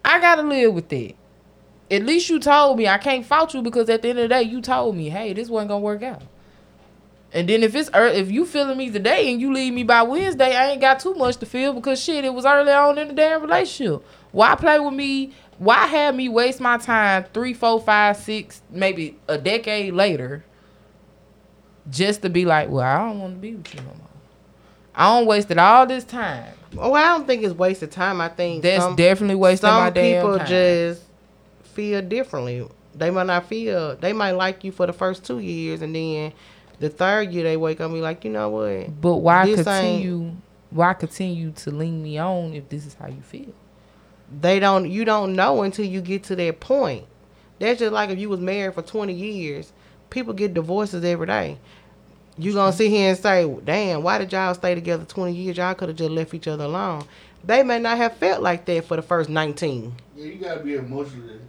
I 0.03 0.19
gotta 0.19 0.41
live 0.43 0.73
with 0.73 0.89
that. 0.89 1.13
At 1.91 2.05
least 2.05 2.29
you 2.29 2.39
told 2.39 2.77
me. 2.77 2.87
I 2.87 2.97
can't 2.97 3.25
fault 3.25 3.53
you 3.53 3.61
because 3.61 3.89
at 3.89 4.01
the 4.01 4.09
end 4.09 4.19
of 4.19 4.23
the 4.23 4.35
day, 4.35 4.43
you 4.43 4.61
told 4.61 4.95
me, 4.95 5.09
"Hey, 5.09 5.33
this 5.33 5.49
wasn't 5.49 5.69
gonna 5.69 5.81
work 5.81 6.03
out." 6.03 6.23
And 7.31 7.47
then 7.47 7.61
if 7.61 7.75
it's 7.75 7.89
early, 7.93 8.17
if 8.17 8.31
you 8.31 8.45
feeling 8.45 8.77
me 8.77 8.89
today 8.89 9.31
and 9.31 9.39
you 9.39 9.53
leave 9.53 9.73
me 9.73 9.83
by 9.83 10.01
Wednesday, 10.01 10.55
I 10.55 10.71
ain't 10.71 10.81
got 10.81 10.99
too 10.99 11.13
much 11.13 11.37
to 11.37 11.45
feel 11.45 11.73
because 11.73 12.01
shit, 12.01 12.25
it 12.25 12.33
was 12.33 12.45
early 12.45 12.71
on 12.71 12.97
in 12.97 13.09
the 13.09 13.13
damn 13.13 13.41
relationship. 13.41 14.03
Why 14.31 14.55
play 14.55 14.79
with 14.79 14.93
me? 14.93 15.31
Why 15.59 15.85
have 15.87 16.15
me 16.15 16.29
waste 16.29 16.59
my 16.59 16.77
time 16.77 17.25
three, 17.33 17.53
four, 17.53 17.79
five, 17.81 18.17
six, 18.17 18.61
maybe 18.71 19.17
a 19.27 19.37
decade 19.37 19.93
later, 19.93 20.43
just 21.89 22.21
to 22.23 22.29
be 22.29 22.45
like, 22.45 22.69
well, 22.69 22.85
I 22.85 22.97
don't 22.97 23.19
want 23.19 23.33
to 23.35 23.39
be 23.39 23.55
with 23.55 23.73
you 23.75 23.81
no 23.81 23.87
more. 23.87 24.07
I 24.95 25.05
don't 25.17 25.27
wasted 25.27 25.57
all 25.57 25.85
this 25.85 26.03
time. 26.03 26.53
Well, 26.73 26.95
I 26.95 27.17
don't 27.17 27.25
think 27.25 27.43
it's 27.43 27.53
wasted 27.53 27.91
time. 27.91 28.21
I 28.21 28.29
think 28.29 28.61
That's 28.63 28.83
some, 28.83 28.95
definitely 28.95 29.35
wasting 29.35 29.69
my 29.69 29.89
damn 29.89 30.21
time. 30.21 30.21
Some 30.21 30.39
people 30.39 30.47
just 30.47 31.03
feel 31.63 32.01
differently. 32.01 32.67
They 32.95 33.09
might 33.09 33.27
not 33.27 33.47
feel. 33.47 33.95
They 33.95 34.13
might 34.13 34.31
like 34.31 34.63
you 34.63 34.71
for 34.71 34.85
the 34.85 34.93
first 34.93 35.23
two 35.23 35.39
years, 35.39 35.81
and 35.81 35.95
then 35.95 36.33
the 36.79 36.89
third 36.89 37.31
year 37.31 37.43
they 37.43 37.57
wake 37.57 37.79
up 37.79 37.85
and 37.85 37.95
be 37.95 38.01
like, 38.01 38.23
you 38.23 38.31
know 38.31 38.49
what? 38.49 39.01
But 39.01 39.17
why 39.17 39.45
This 39.45 39.63
continue? 39.63 40.35
Why 40.71 40.93
continue 40.93 41.51
to 41.51 41.71
lean 41.71 42.03
me 42.03 42.19
on 42.19 42.53
if 42.53 42.69
this 42.69 42.85
is 42.85 42.93
how 42.93 43.07
you 43.07 43.21
feel? 43.21 43.53
They 44.41 44.59
don't. 44.59 44.89
You 44.89 45.05
don't 45.05 45.35
know 45.35 45.63
until 45.63 45.85
you 45.85 46.01
get 46.01 46.23
to 46.25 46.35
that 46.35 46.59
point. 46.59 47.05
That's 47.57 47.79
just 47.79 47.91
like 47.91 48.09
if 48.09 48.19
you 48.19 48.29
was 48.29 48.39
married 48.39 48.75
for 48.75 48.81
twenty 48.81 49.13
years. 49.13 49.73
People 50.09 50.33
get 50.33 50.55
divorces 50.55 51.03
every 51.03 51.27
day. 51.27 51.59
You 52.39 52.53
gonna 52.53 52.71
sit 52.71 52.89
here 52.89 53.09
and 53.09 53.17
say, 53.17 53.53
"Damn, 53.65 54.01
why 54.01 54.17
did 54.17 54.31
y'all 54.31 54.53
stay 54.53 54.73
together 54.73 55.03
twenty 55.03 55.33
years? 55.33 55.57
Y'all 55.57 55.73
could 55.73 55.89
have 55.89 55.97
just 55.97 56.09
left 56.11 56.33
each 56.33 56.47
other 56.47 56.63
alone." 56.63 57.03
They 57.43 57.63
may 57.63 57.79
not 57.79 57.97
have 57.97 58.15
felt 58.15 58.41
like 58.41 58.65
that 58.65 58.85
for 58.85 58.95
the 58.95 59.01
first 59.01 59.29
nineteen. 59.29 59.93
Yeah, 60.15 60.25
you 60.25 60.35
gotta 60.35 60.61
be 60.61 60.75
emotionally, 60.75 61.39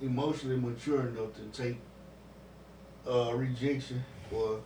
emotionally 0.00 0.56
mature 0.56 1.08
enough 1.08 1.34
to 1.34 1.62
take 1.62 1.78
uh, 3.08 3.32
rejection 3.34 4.04
or. 4.32 4.60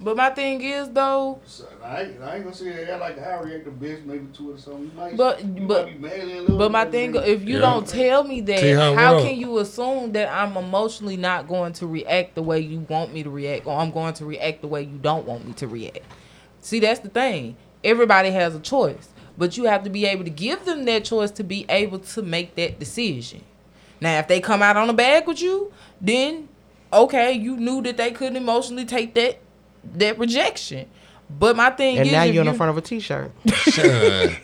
But 0.00 0.16
my 0.16 0.30
thing 0.30 0.60
is 0.60 0.90
though, 0.90 1.38
So, 1.46 1.66
I, 1.82 2.02
ain't, 2.02 2.20
I 2.20 2.34
ain't 2.34 2.44
gonna 2.44 2.54
say 2.54 2.84
that 2.84 3.00
like 3.00 3.18
I 3.18 3.40
react 3.40 3.64
the 3.64 3.70
best, 3.70 4.02
maybe 4.04 4.26
two 4.34 4.52
or 4.52 4.58
something. 4.58 4.84
You 4.84 4.90
might, 4.96 5.16
But- 5.16 5.44
you 5.44 5.66
but- 5.66 5.86
might 5.86 5.92
be 6.02 6.08
madly 6.08 6.38
in 6.38 6.46
love 6.46 6.58
But 6.58 6.72
my 6.72 6.84
thing, 6.84 7.12
that 7.12 7.28
if 7.28 7.42
you 7.44 7.54
Yeah. 7.54 7.60
don't 7.60 7.86
tell 7.86 8.24
me 8.24 8.40
that, 8.42 8.58
T-Hon, 8.58 8.96
how 8.98 9.14
what 9.14 9.22
can 9.22 9.32
up? 9.34 9.38
you 9.38 9.58
assume 9.58 10.12
that 10.12 10.28
I'm 10.30 10.56
emotionally 10.56 11.16
not 11.16 11.46
going 11.48 11.72
to 11.74 11.86
react 11.86 12.34
the 12.34 12.42
way 12.42 12.58
you 12.60 12.84
want 12.88 13.14
me 13.14 13.22
to 13.22 13.30
react, 13.30 13.66
or 13.66 13.78
I'm 13.78 13.92
going 13.92 14.14
to 14.14 14.24
react 14.26 14.62
the 14.62 14.68
way 14.68 14.82
you 14.82 14.98
don't 15.00 15.26
want 15.26 15.46
me 15.46 15.52
to 15.54 15.68
react? 15.68 16.00
See, 16.60 16.80
that's 16.80 17.00
the 17.00 17.08
thing. 17.08 17.56
Everybody 17.84 18.30
has 18.30 18.54
a 18.54 18.60
choice, 18.60 19.08
but 19.38 19.56
you 19.56 19.64
have 19.64 19.84
to 19.84 19.90
be 19.90 20.06
able 20.06 20.24
to 20.24 20.30
give 20.30 20.64
them 20.64 20.84
that 20.86 21.04
choice 21.04 21.30
to 21.32 21.44
be 21.44 21.66
able 21.68 22.00
to 22.00 22.22
make 22.22 22.56
that 22.56 22.78
decision. 22.80 23.42
Now, 24.00 24.18
if 24.18 24.26
they 24.28 24.40
come 24.40 24.60
out 24.60 24.76
on 24.76 24.88
the 24.88 24.92
bag 24.92 25.26
with 25.28 25.40
you, 25.40 25.72
then 26.00 26.48
okay, 26.92 27.32
you 27.32 27.56
knew 27.56 27.80
that 27.82 27.96
they 27.96 28.10
couldn't 28.10 28.36
emotionally 28.36 28.84
take 28.84 29.14
that 29.14 29.38
that 29.96 30.18
rejection. 30.18 30.86
But 31.38 31.56
my 31.56 31.70
thing 31.70 31.98
And 31.98 32.06
is, 32.06 32.12
now 32.12 32.24
if 32.24 32.34
you're 32.34 32.42
in 32.42 32.46
you- 32.46 32.52
the 32.52 32.56
front 32.56 32.70
of 32.70 32.78
a 32.78 32.80
t-shirt. 32.80 33.32
Shun. 33.48 34.36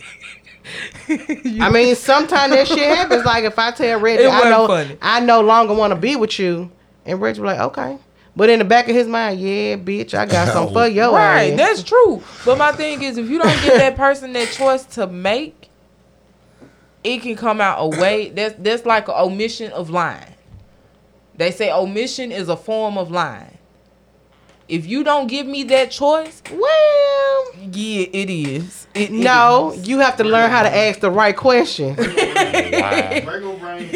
I 1.09 1.71
mean, 1.71 1.95
sometimes 1.97 2.53
that 2.53 2.67
shit 2.69 2.79
happens. 2.79 3.25
Like 3.25 3.45
if 3.45 3.59
I 3.59 3.71
tell 3.73 3.99
Reggie, 4.01 4.25
I 4.27 4.51
know 4.51 4.67
funny. 4.67 4.97
I 5.03 5.21
no 5.21 5.41
longer 5.41 5.75
want 5.75 5.93
to 5.93 5.99
be 5.99 6.17
with 6.17 6.39
you, 6.39 6.71
and 7.05 7.21
Reggie 7.21 7.41
be 7.41 7.47
like, 7.47 7.61
okay. 7.61 7.99
But 8.37 8.49
in 8.49 8.61
the 8.61 8.65
back 8.65 8.89
of 8.89 8.95
his 8.95 9.09
mind, 9.09 9.41
yeah, 9.41 9.77
bitch, 9.77 10.15
I 10.15 10.25
got 10.27 10.49
something 10.49 10.73
for 10.73 10.87
your 10.87 11.13
Right, 11.13 11.53
ass. 11.53 11.57
that's 11.59 11.83
true. 11.83 12.23
But 12.45 12.59
my 12.59 12.71
thing 12.73 13.03
is, 13.03 13.19
if 13.19 13.29
you 13.29 13.39
don't 13.39 13.61
give 13.63 13.75
that 13.75 13.97
person 13.97 14.33
that 14.35 14.49
choice 14.53 14.85
to 14.95 15.07
make, 15.09 15.69
it 17.03 17.23
can 17.23 17.35
come 17.37 17.61
out 17.61 17.79
a 17.81 17.89
way. 18.01 18.31
That's 18.31 18.55
that's 18.59 18.87
like 18.87 19.09
an 19.09 19.15
omission 19.17 19.73
of 19.73 19.91
lying. 19.91 20.35
They 21.37 21.51
say 21.51 21.73
omission 21.73 22.31
is 22.31 22.49
a 22.49 22.57
form 22.57 22.97
of 22.99 23.11
lying. 23.11 23.59
If 24.71 24.87
you 24.87 25.03
don't 25.03 25.27
give 25.27 25.47
me 25.49 25.65
that 25.65 25.91
choice, 25.91 26.43
well, 26.51 27.45
yeah, 27.73 28.07
it 28.13 28.31
is. 28.31 28.87
It, 28.95 29.11
it 29.11 29.13
no, 29.13 29.73
is. 29.73 29.89
you 29.89 29.99
have 29.99 30.17
to 30.19 30.25
learn 30.25 30.49
how 30.49 30.63
to 30.63 30.75
ask 30.75 31.01
the 31.01 31.11
right 31.11 31.37
question. 31.37 31.97
Why? 31.97 33.23
Virgo 33.25 33.57
brain. 33.57 33.89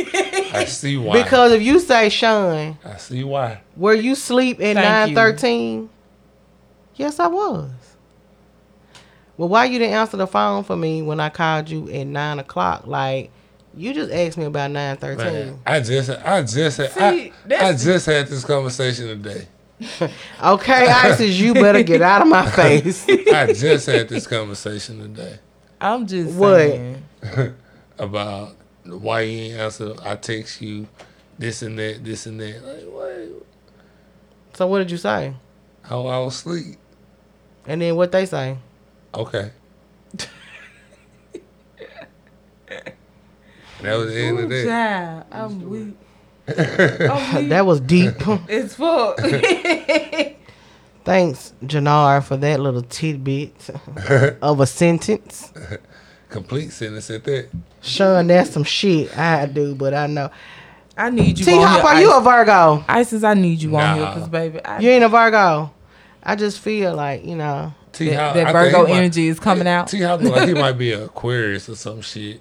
I 0.53 0.65
see 0.67 0.97
why. 0.97 1.23
because 1.23 1.53
if 1.53 1.63
you 1.63 1.81
say, 1.81 2.09
Sean, 2.09 2.77
I 2.85 2.97
see 2.97 3.25
why. 3.25 3.61
were 3.77 3.95
you 3.95 4.15
sleep 4.15 4.59
at 4.61 4.75
Thank 4.75 4.77
nine 4.77 5.15
thirteen? 5.15 5.91
Yes, 6.97 7.19
I 7.19 7.27
was. 7.27 7.71
Well, 9.37 9.49
why 9.49 9.65
you 9.65 9.79
didn't 9.81 9.95
answer 9.95 10.17
the 10.17 10.27
phone 10.29 10.63
for 10.63 10.77
me 10.77 11.03
when 11.03 11.19
I 11.19 11.29
called 11.29 11.69
you 11.69 11.89
at 11.91 12.05
nine 12.05 12.39
o'clock? 12.39 12.87
Like, 12.87 13.31
you 13.77 13.93
just 13.93 14.13
asked 14.13 14.39
me 14.39 14.45
about 14.45 14.71
nine 14.71 14.73
Man, 14.73 14.97
thirteen. 14.97 15.61
I 15.67 15.81
just, 15.81 16.11
I 16.11 16.43
just, 16.43 16.81
I, 16.81 16.87
See, 16.89 17.31
I 17.31 17.33
that's- 17.47 17.85
just 17.85 18.07
had 18.07 18.29
this 18.29 18.45
conversation 18.45 19.07
today. 19.07 19.49
Okay, 20.43 20.87
Isis, 20.89 21.39
you 21.39 21.55
better 21.55 21.83
get 21.83 22.01
out 22.03 22.23
of 22.23 22.29
my 22.29 22.49
face. 22.51 23.07
I 23.09 23.53
just 23.53 23.87
had 23.87 24.09
this 24.09 24.27
conversation 24.27 24.99
today 25.01 25.39
I'm 25.81 26.07
just 26.07 26.35
What? 26.37 26.59
saying. 26.59 27.05
about 27.99 28.57
why 28.85 29.21
you 29.23 29.39
ain't 29.53 29.61
answer. 29.61 29.95
I 30.05 30.17
text 30.17 30.61
you 30.63 30.87
this 31.39 31.63
and 31.63 31.79
that, 31.79 32.05
this 32.05 32.27
and 32.27 32.41
that. 32.41 32.65
Like, 32.65 32.85
what? 32.85 33.47
so 34.55 34.67
what 34.67 34.79
did 34.79 34.91
you 34.91 34.97
say? 34.97 35.35
How 35.83 36.07
I 36.07 36.19
was 36.19 36.35
asleep. 36.37 36.77
And 37.67 37.81
then 37.83 37.97
what 37.97 38.13
they 38.13 38.27
say? 38.27 38.57
Okay. 39.15 39.51
That 43.83 43.97
was 43.99 44.15
the 44.15 44.21
end 44.21 44.39
of 44.39 44.49
the 44.49 44.55
that. 44.65 44.67
Child, 44.67 45.25
I'm 45.31 45.69
weak. 45.69 45.97
Oh, 46.47 47.31
I'm 47.35 47.49
that 47.49 47.65
was 47.67 47.81
deep. 47.81 48.15
It's 48.49 48.75
fuck. 48.75 49.19
Thanks, 51.05 51.53
Jannar, 51.63 52.23
for 52.25 52.37
that 52.39 52.61
little 52.61 52.83
tidbit 52.83 53.71
of 54.43 54.61
a 54.61 54.67
sentence. 54.67 55.53
Complete 56.31 56.71
sentence 56.73 57.11
at 57.11 57.25
that. 57.25 57.49
Sean, 57.83 58.27
that's 58.27 58.51
some 58.51 58.65
shit 58.65 59.17
I 59.17 59.45
do, 59.47 59.75
but 59.75 59.93
I 59.95 60.07
know. 60.07 60.31
I 60.97 61.11
need 61.11 61.39
you 61.39 61.45
T 61.45 61.53
on 61.59 61.67
Hop, 61.67 61.85
are 61.85 62.01
you 62.01 62.11
a 62.11 62.15
Isis. 62.15 62.25
Virgo? 62.25 62.85
Isis, 62.89 63.23
I 63.25 63.35
need 63.35 63.61
you 63.61 63.77
on 63.77 63.97
here, 63.97 64.07
cause 64.07 64.29
baby, 64.29 64.65
I, 64.65 64.79
You 64.79 64.91
ain't 64.91 65.05
a 65.05 65.09
Virgo. 65.09 65.73
I 66.23 66.37
just 66.37 66.61
feel 66.61 66.95
like, 66.95 67.25
you 67.25 67.37
know. 67.37 67.75
T 67.93 68.09
that, 68.11 68.17
Hop, 68.19 68.35
that 68.35 68.47
I 68.47 68.53
Virgo 68.53 68.85
he 68.87 68.93
might- 68.93 68.99
energy 68.99 69.29
is 69.29 69.39
coming 69.39 69.67
out. 69.69 69.89
T 69.89 70.01
Hop 70.03 70.23
like 70.23 70.49
he 70.49 70.55
might 70.55 70.73
be 70.73 70.93
an 70.93 71.03
Aquarius 71.03 71.69
or 71.69 71.75
some 71.75 72.01
shit. 72.01 72.41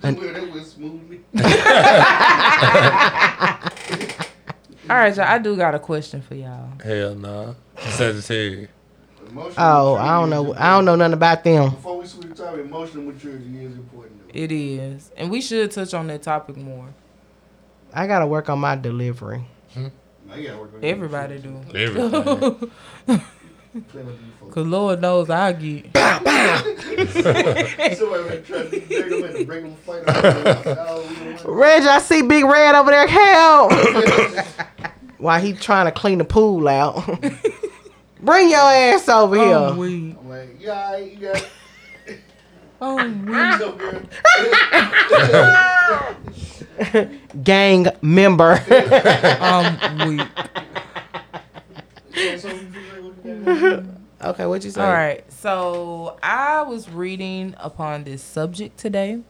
That 0.00 0.16
was- 0.18 0.32
that 0.32 0.52
was 0.52 0.70
smooth. 0.72 1.07
All 4.90 4.96
right, 4.96 5.14
y'all. 5.14 5.26
I 5.26 5.38
do 5.38 5.56
got 5.56 5.74
a 5.74 5.78
question 5.78 6.22
for 6.22 6.34
y'all. 6.34 6.70
Hell 6.82 7.14
no. 7.14 7.46
nah. 7.46 7.54
Sagittarius. 7.90 8.70
Emotional 9.28 9.54
Oh, 9.58 9.94
I 9.96 10.18
don't 10.20 10.30
know. 10.30 10.54
I 10.54 10.70
don't 10.70 10.86
know 10.86 10.96
nothing 10.96 11.12
about 11.12 11.44
them. 11.44 11.70
Before 11.70 11.98
we 11.98 12.06
switch 12.06 12.28
the 12.28 12.34
topic, 12.34 12.60
emotional 12.60 13.04
maturity 13.04 13.44
is 13.64 13.74
important. 13.74 14.32
Though. 14.32 14.40
It 14.40 14.50
is, 14.50 15.10
and 15.16 15.30
we 15.30 15.42
should 15.42 15.70
touch 15.70 15.92
on 15.92 16.06
that 16.06 16.22
topic 16.22 16.56
more. 16.56 16.88
I 17.92 18.06
gotta 18.06 18.26
work 18.26 18.48
on 18.48 18.58
my 18.58 18.76
delivery. 18.76 19.44
Now 19.76 19.90
you 20.34 20.48
gotta 20.48 20.58
work 20.58 20.74
on 20.74 20.84
Everybody 20.84 21.38
do. 21.38 21.60
Everything. 21.74 23.22
Play 23.88 24.02
with 24.02 24.14
you 24.20 24.26
folks. 24.40 24.54
Cause 24.54 24.66
Lord 24.66 25.00
knows 25.00 25.28
I 25.30 25.52
get. 25.52 25.84
Somebody 27.96 28.40
trying 28.42 28.70
to 28.70 28.80
break 28.80 28.88
them 28.88 29.24
and 29.24 29.46
break 29.46 29.62
them 29.62 29.74
fight. 29.76 30.02
Oh, 30.06 31.42
Reg, 31.44 31.82
I 31.82 31.98
see 32.00 32.22
Big 32.22 32.44
Red 32.44 32.74
over 32.74 32.90
there. 32.90 33.06
Help! 33.06 33.72
While 35.18 35.40
he 35.40 35.52
trying 35.52 35.86
to 35.86 35.92
clean 35.92 36.18
the 36.18 36.24
pool 36.24 36.66
out. 36.68 37.04
Bring 38.20 38.50
your 38.50 38.58
ass 38.58 39.08
over 39.08 39.36
Oh, 39.38 39.72
here. 39.72 39.78
we. 39.80 40.16
I'm 40.18 40.28
like, 40.28 40.56
yeah, 40.60 40.72
all 40.86 40.92
right, 40.92 41.12
you 41.12 41.18
got. 41.18 41.48
Oh, 42.80 42.96
we. 42.96 43.12
What's 43.32 43.62
up, 43.62 43.78
girl? 43.78 44.02
Gang 47.42 47.86
member. 48.02 48.60
Um, 49.40 49.78
I'm 49.80 50.08
weak. 50.16 50.26
okay, 54.22 54.46
what 54.46 54.64
you 54.64 54.70
say? 54.70 54.80
All 54.80 54.92
right. 54.92 55.30
So 55.32 56.18
I 56.22 56.62
was 56.62 56.88
reading 56.88 57.54
upon 57.58 58.04
this 58.04 58.22
subject 58.22 58.78
today, 58.78 59.20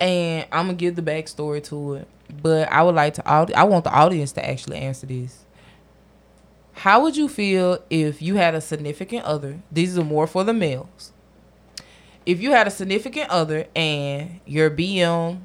and 0.00 0.46
I'm 0.52 0.66
gonna 0.66 0.74
give 0.74 0.96
the 0.96 1.02
backstory 1.02 1.62
to 1.64 1.94
it. 1.94 2.08
But 2.42 2.70
I 2.72 2.82
would 2.82 2.94
like 2.94 3.14
to. 3.14 3.28
I 3.28 3.64
want 3.64 3.84
the 3.84 3.92
audience 3.92 4.32
to 4.32 4.48
actually 4.48 4.78
answer 4.78 5.06
this. 5.06 5.44
How 6.74 7.02
would 7.02 7.16
you 7.16 7.28
feel 7.28 7.78
if 7.90 8.22
you 8.22 8.36
had 8.36 8.54
a 8.54 8.60
significant 8.60 9.24
other? 9.24 9.60
These 9.70 9.98
are 9.98 10.04
more 10.04 10.26
for 10.26 10.42
the 10.42 10.54
males. 10.54 11.12
If 12.24 12.40
you 12.40 12.52
had 12.52 12.66
a 12.66 12.70
significant 12.70 13.30
other 13.30 13.66
and 13.76 14.40
your 14.46 14.70
BM, 14.70 15.42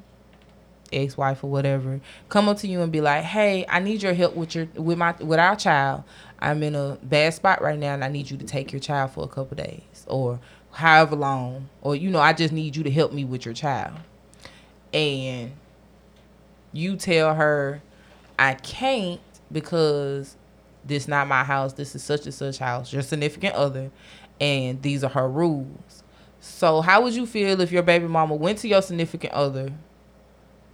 ex-wife 0.92 1.44
or 1.44 1.50
whatever, 1.50 2.00
come 2.30 2.50
up 2.50 2.58
to 2.58 2.68
you 2.68 2.82
and 2.82 2.92
be 2.92 3.02
like, 3.02 3.24
"Hey, 3.24 3.66
I 3.68 3.80
need 3.80 4.04
your 4.04 4.14
help 4.14 4.36
with 4.36 4.56
your 4.56 4.68
with 4.76 4.98
my 4.98 5.14
with 5.20 5.40
our 5.40 5.56
child. 5.56 6.04
I'm 6.40 6.62
in 6.64 6.76
a 6.76 6.98
bad 7.02 7.34
spot 7.34 7.62
right 7.62 7.78
now, 7.80 7.94
and 7.94 8.04
I 8.04 8.10
need 8.10 8.30
you 8.30 8.38
to 8.38 8.46
take 8.46 8.72
your 8.72 8.80
child 8.80 9.12
for 9.12 9.24
a 9.24 9.28
couple 9.28 9.58
days 9.58 10.06
or 10.08 10.40
however 10.72 11.16
long, 11.16 11.70
or 11.82 11.96
you 11.96 12.10
know, 12.10 12.20
I 12.20 12.34
just 12.34 12.54
need 12.54 12.76
you 12.76 12.84
to 12.84 12.92
help 12.92 13.14
me 13.14 13.26
with 13.26 13.46
your 13.46 13.54
child." 13.54 13.94
And 14.94 15.52
you 16.74 16.96
tell 16.96 17.36
her, 17.36 17.82
"I 18.38 18.54
can't 18.56 19.20
because 19.52 20.36
this 20.86 21.08
not 21.08 21.28
my 21.28 21.44
house. 21.44 21.74
This 21.74 21.96
is 21.96 22.04
such 22.04 22.26
and 22.26 22.34
such 22.34 22.60
house. 22.60 22.94
Your 22.94 23.02
significant 23.02 23.56
other, 23.56 23.92
and 24.40 24.82
these 24.82 25.04
are 25.04 25.10
her 25.10 25.30
rules." 25.30 26.04
So, 26.40 26.82
how 26.82 27.02
would 27.02 27.14
you 27.14 27.26
feel 27.26 27.60
if 27.62 27.72
your 27.72 27.84
baby 27.84 28.08
mama 28.08 28.36
went 28.36 28.60
to 28.60 28.68
your 28.68 28.82
significant 28.82 29.34
other 29.34 29.74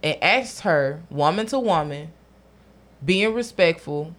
and 0.04 0.22
asked 0.22 0.60
her, 0.60 1.02
woman 1.10 1.46
to 1.46 1.58
woman, 1.58 2.12
being 3.04 3.34
respectful, 3.34 4.14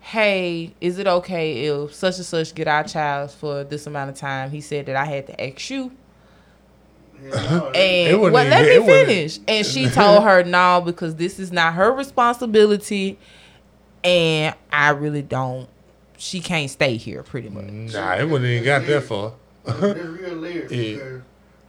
hey, 0.00 0.72
is 0.80 0.98
it 0.98 1.06
okay 1.06 1.66
if 1.66 1.94
such 1.94 2.16
and 2.16 2.24
such 2.26 2.54
get 2.54 2.66
our 2.68 2.84
child 2.84 3.30
for 3.32 3.64
this 3.64 3.86
amount 3.86 4.10
of 4.10 4.16
time? 4.16 4.50
He 4.50 4.60
said 4.60 4.86
that 4.86 4.96
I 4.96 5.04
had 5.04 5.26
to 5.26 5.44
ask 5.44 5.68
you. 5.68 5.92
Hell 7.32 7.32
no, 7.40 7.70
And 7.70 8.20
well, 8.20 8.32
let 8.32 8.62
even- 8.62 8.72
it 8.72 8.80
me 8.80 8.86
wouldn't- 8.86 9.06
finish. 9.08 9.38
And 9.46 9.66
she 9.66 9.88
told 9.88 10.24
her 10.24 10.42
no 10.44 10.80
because 10.84 11.14
this 11.16 11.38
is 11.38 11.52
not 11.52 11.74
her 11.74 11.92
responsibility, 11.92 13.18
and 14.02 14.54
I 14.72 14.90
really 14.90 15.22
don't. 15.22 15.68
She 16.16 16.40
can't 16.40 16.70
stay 16.70 16.96
here, 16.96 17.22
pretty 17.22 17.48
much. 17.48 17.64
Nah, 17.94 18.14
it 18.16 18.28
wouldn't 18.28 18.48
even 18.50 18.64
got 18.64 18.86
that 18.86 19.02
far. 19.02 19.32
That's 19.64 19.82
real 19.82 20.34
layered. 20.36 20.70
Yeah. 20.72 21.18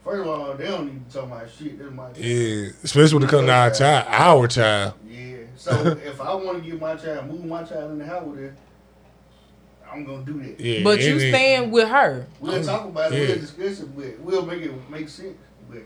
Because 0.04 0.18
first 0.18 0.20
of 0.20 0.28
all, 0.28 0.54
they 0.54 0.66
don't 0.66 0.86
even 0.88 1.04
to 1.06 1.12
talk 1.14 1.24
about 1.24 1.50
shit. 1.50 1.78
That's 1.78 1.90
my 1.92 2.08
Yeah, 2.16 2.68
especially 2.82 3.14
when 3.18 3.22
it 3.24 3.30
comes 3.30 3.46
to 3.46 3.52
our 3.52 3.70
child, 3.70 4.06
our 4.08 4.48
child. 4.48 4.94
Yeah. 5.08 5.36
So 5.56 5.70
if 6.04 6.20
I 6.20 6.34
want 6.34 6.62
to 6.62 6.70
get 6.70 6.80
my 6.80 6.94
child, 6.96 7.26
move 7.30 7.44
my 7.44 7.62
child 7.62 7.92
in 7.92 7.98
the 7.98 8.06
house 8.06 8.24
with 8.26 8.38
her, 8.40 8.56
I'm 9.90 10.04
gonna 10.04 10.24
do 10.24 10.42
that. 10.42 10.60
Yeah, 10.60 10.82
But 10.82 11.00
you 11.00 11.16
it 11.16 11.22
ain't- 11.22 11.34
stand 11.34 11.72
with 11.72 11.88
her. 11.88 12.26
We'll 12.40 12.62
talk 12.62 12.86
about 12.86 13.12
it. 13.12 13.18
Yeah. 13.20 13.26
We'll 13.28 13.38
discuss 13.38 13.80
it. 13.80 13.96
But 13.96 14.20
we'll 14.20 14.44
make 14.46 14.62
it 14.62 14.90
make 14.90 15.08
sense. 15.08 15.36
But 15.70 15.82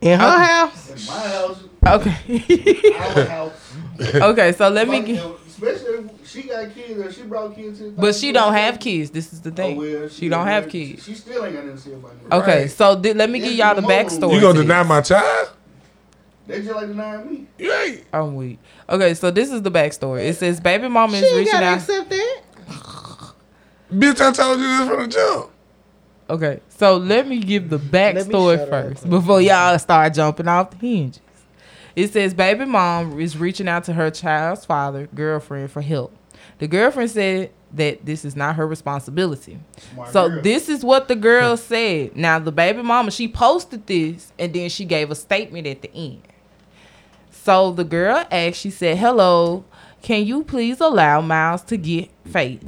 In 0.00 0.18
her 0.20 0.38
house? 0.38 0.90
in 0.90 1.06
my 1.06 1.28
house, 1.28 1.62
Okay. 1.86 2.92
our 2.94 3.24
house. 3.24 3.74
okay, 4.14 4.52
so 4.52 4.68
let 4.68 4.88
me 4.88 4.98
fuck, 4.98 5.06
get. 5.06 5.49
You 5.60 5.68
Especially 5.68 5.94
if 5.98 6.28
she 6.28 6.42
got 6.42 6.74
kids 6.74 7.00
or 7.00 7.12
she 7.12 7.22
brought 7.22 7.54
kids 7.54 7.78
to 7.78 7.84
the 7.84 7.90
But 8.00 8.14
she 8.14 8.32
don't 8.32 8.52
have 8.52 8.78
kids. 8.80 9.10
This 9.10 9.32
is 9.32 9.40
the 9.40 9.50
Oh, 9.50 9.54
thing. 9.54 9.76
well, 9.76 10.08
she 10.08 10.28
don't 10.28 10.46
have 10.46 10.68
kids. 10.68 11.04
She 11.04 11.14
still 11.14 11.44
ain't 11.44 11.54
got 11.54 11.64
nothing 11.64 11.76
to 11.76 11.82
say 11.82 11.92
about 11.94 12.12
it. 12.12 12.32
Okay, 12.34 12.60
Right. 12.62 12.70
so 12.70 13.00
th- 13.00 13.16
let 13.16 13.30
me 13.30 13.38
give 13.40 13.52
y'all 13.52 13.74
the 13.74 13.80
the 13.82 13.86
backstory. 13.88 14.34
You 14.34 14.40
gonna 14.40 14.62
deny 14.62 14.82
my 14.82 15.00
child? 15.00 15.50
They 16.46 16.62
just 16.62 16.74
like 16.74 16.88
denying 16.88 17.30
me. 17.30 17.46
You 17.58 17.72
ain't. 17.72 18.04
Oh, 18.12 18.26
I'm 18.26 18.34
weak. 18.34 18.58
Okay, 18.88 19.14
so 19.14 19.30
this 19.30 19.52
is 19.52 19.62
the 19.62 19.70
backstory. 19.70 20.24
It 20.26 20.36
says 20.36 20.60
baby 20.60 20.88
mama 20.88 21.16
She 21.16 21.24
is 21.24 21.30
ain't 21.30 21.38
reaching 21.38 21.52
gotta 21.52 21.66
out. 21.66 21.78
accept 21.78 22.10
that. 22.10 22.40
Bitch, 23.92 24.20
I 24.20 24.32
told 24.32 24.60
you 24.60 24.66
this 24.78 24.88
from 24.88 25.02
the 25.02 25.08
jump. 25.08 25.50
Okay, 26.28 26.60
so 26.68 26.96
let 26.96 27.26
me 27.26 27.38
give 27.40 27.70
the 27.70 27.78
backstory 27.78 28.68
first 28.68 29.08
before 29.10 29.40
y'all 29.40 29.76
start 29.80 30.14
jumping 30.14 30.46
off 30.46 30.70
the 30.70 30.76
hinges. 30.76 31.20
It 32.00 32.12
says 32.12 32.32
baby 32.34 32.64
mom 32.64 33.20
is 33.20 33.36
reaching 33.36 33.68
out 33.68 33.84
to 33.84 33.92
her 33.92 34.10
child's 34.10 34.64
father, 34.64 35.08
girlfriend, 35.14 35.70
for 35.70 35.82
help. 35.82 36.14
The 36.58 36.66
girlfriend 36.66 37.10
said 37.10 37.50
that 37.74 38.04
this 38.06 38.24
is 38.24 38.34
not 38.34 38.56
her 38.56 38.66
responsibility. 38.66 39.58
Smart 39.92 40.10
So 40.10 40.28
girl. 40.28 40.42
this 40.42 40.68
is 40.68 40.82
what 40.84 41.08
the 41.08 41.16
girl 41.16 41.56
said. 41.72 42.16
Now 42.16 42.38
the 42.38 42.52
baby 42.52 42.82
mama 42.82 43.10
she 43.10 43.28
posted 43.28 43.86
this 43.86 44.32
and 44.38 44.52
then 44.54 44.70
she 44.70 44.84
gave 44.84 45.10
a 45.10 45.14
statement 45.14 45.66
at 45.66 45.82
the 45.82 45.94
end. 45.94 46.22
So 47.30 47.70
the 47.72 47.84
girl 47.84 48.24
asked, 48.30 48.56
she 48.60 48.70
said, 48.70 48.96
"Hello, 48.98 49.64
can 50.02 50.24
you 50.26 50.42
please 50.44 50.80
allow 50.80 51.20
Miles 51.20 51.62
to 51.64 51.76
get 51.76 52.10
Faith? 52.24 52.64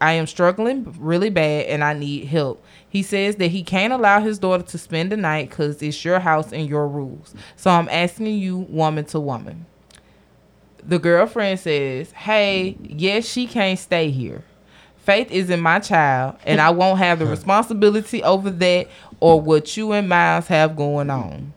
I 0.00 0.12
am 0.12 0.26
struggling 0.26 0.94
really 0.98 1.30
bad 1.30 1.66
and 1.66 1.82
I 1.82 1.92
need 1.94 2.26
help." 2.26 2.62
He 2.88 3.02
says 3.02 3.36
that 3.36 3.48
he 3.48 3.62
can't 3.62 3.92
allow 3.92 4.20
his 4.20 4.38
daughter 4.38 4.62
to 4.62 4.78
spend 4.78 5.12
the 5.12 5.16
night 5.16 5.50
because 5.50 5.82
it's 5.82 6.04
your 6.04 6.20
house 6.20 6.52
and 6.52 6.68
your 6.68 6.88
rules. 6.88 7.34
So 7.56 7.70
I'm 7.70 7.88
asking 7.88 8.38
you, 8.38 8.58
woman 8.58 9.04
to 9.06 9.20
woman. 9.20 9.66
The 10.82 10.98
girlfriend 10.98 11.60
says, 11.60 12.12
Hey, 12.12 12.76
yes, 12.80 13.26
she 13.26 13.46
can't 13.46 13.78
stay 13.78 14.10
here. 14.10 14.44
Faith 14.96 15.30
isn't 15.30 15.60
my 15.60 15.78
child, 15.78 16.36
and 16.44 16.60
I 16.60 16.70
won't 16.70 16.98
have 16.98 17.18
the 17.18 17.26
responsibility 17.26 18.22
over 18.22 18.50
that 18.50 18.88
or 19.20 19.40
what 19.40 19.76
you 19.76 19.92
and 19.92 20.08
Miles 20.08 20.48
have 20.48 20.76
going 20.76 21.10
on. 21.10 21.52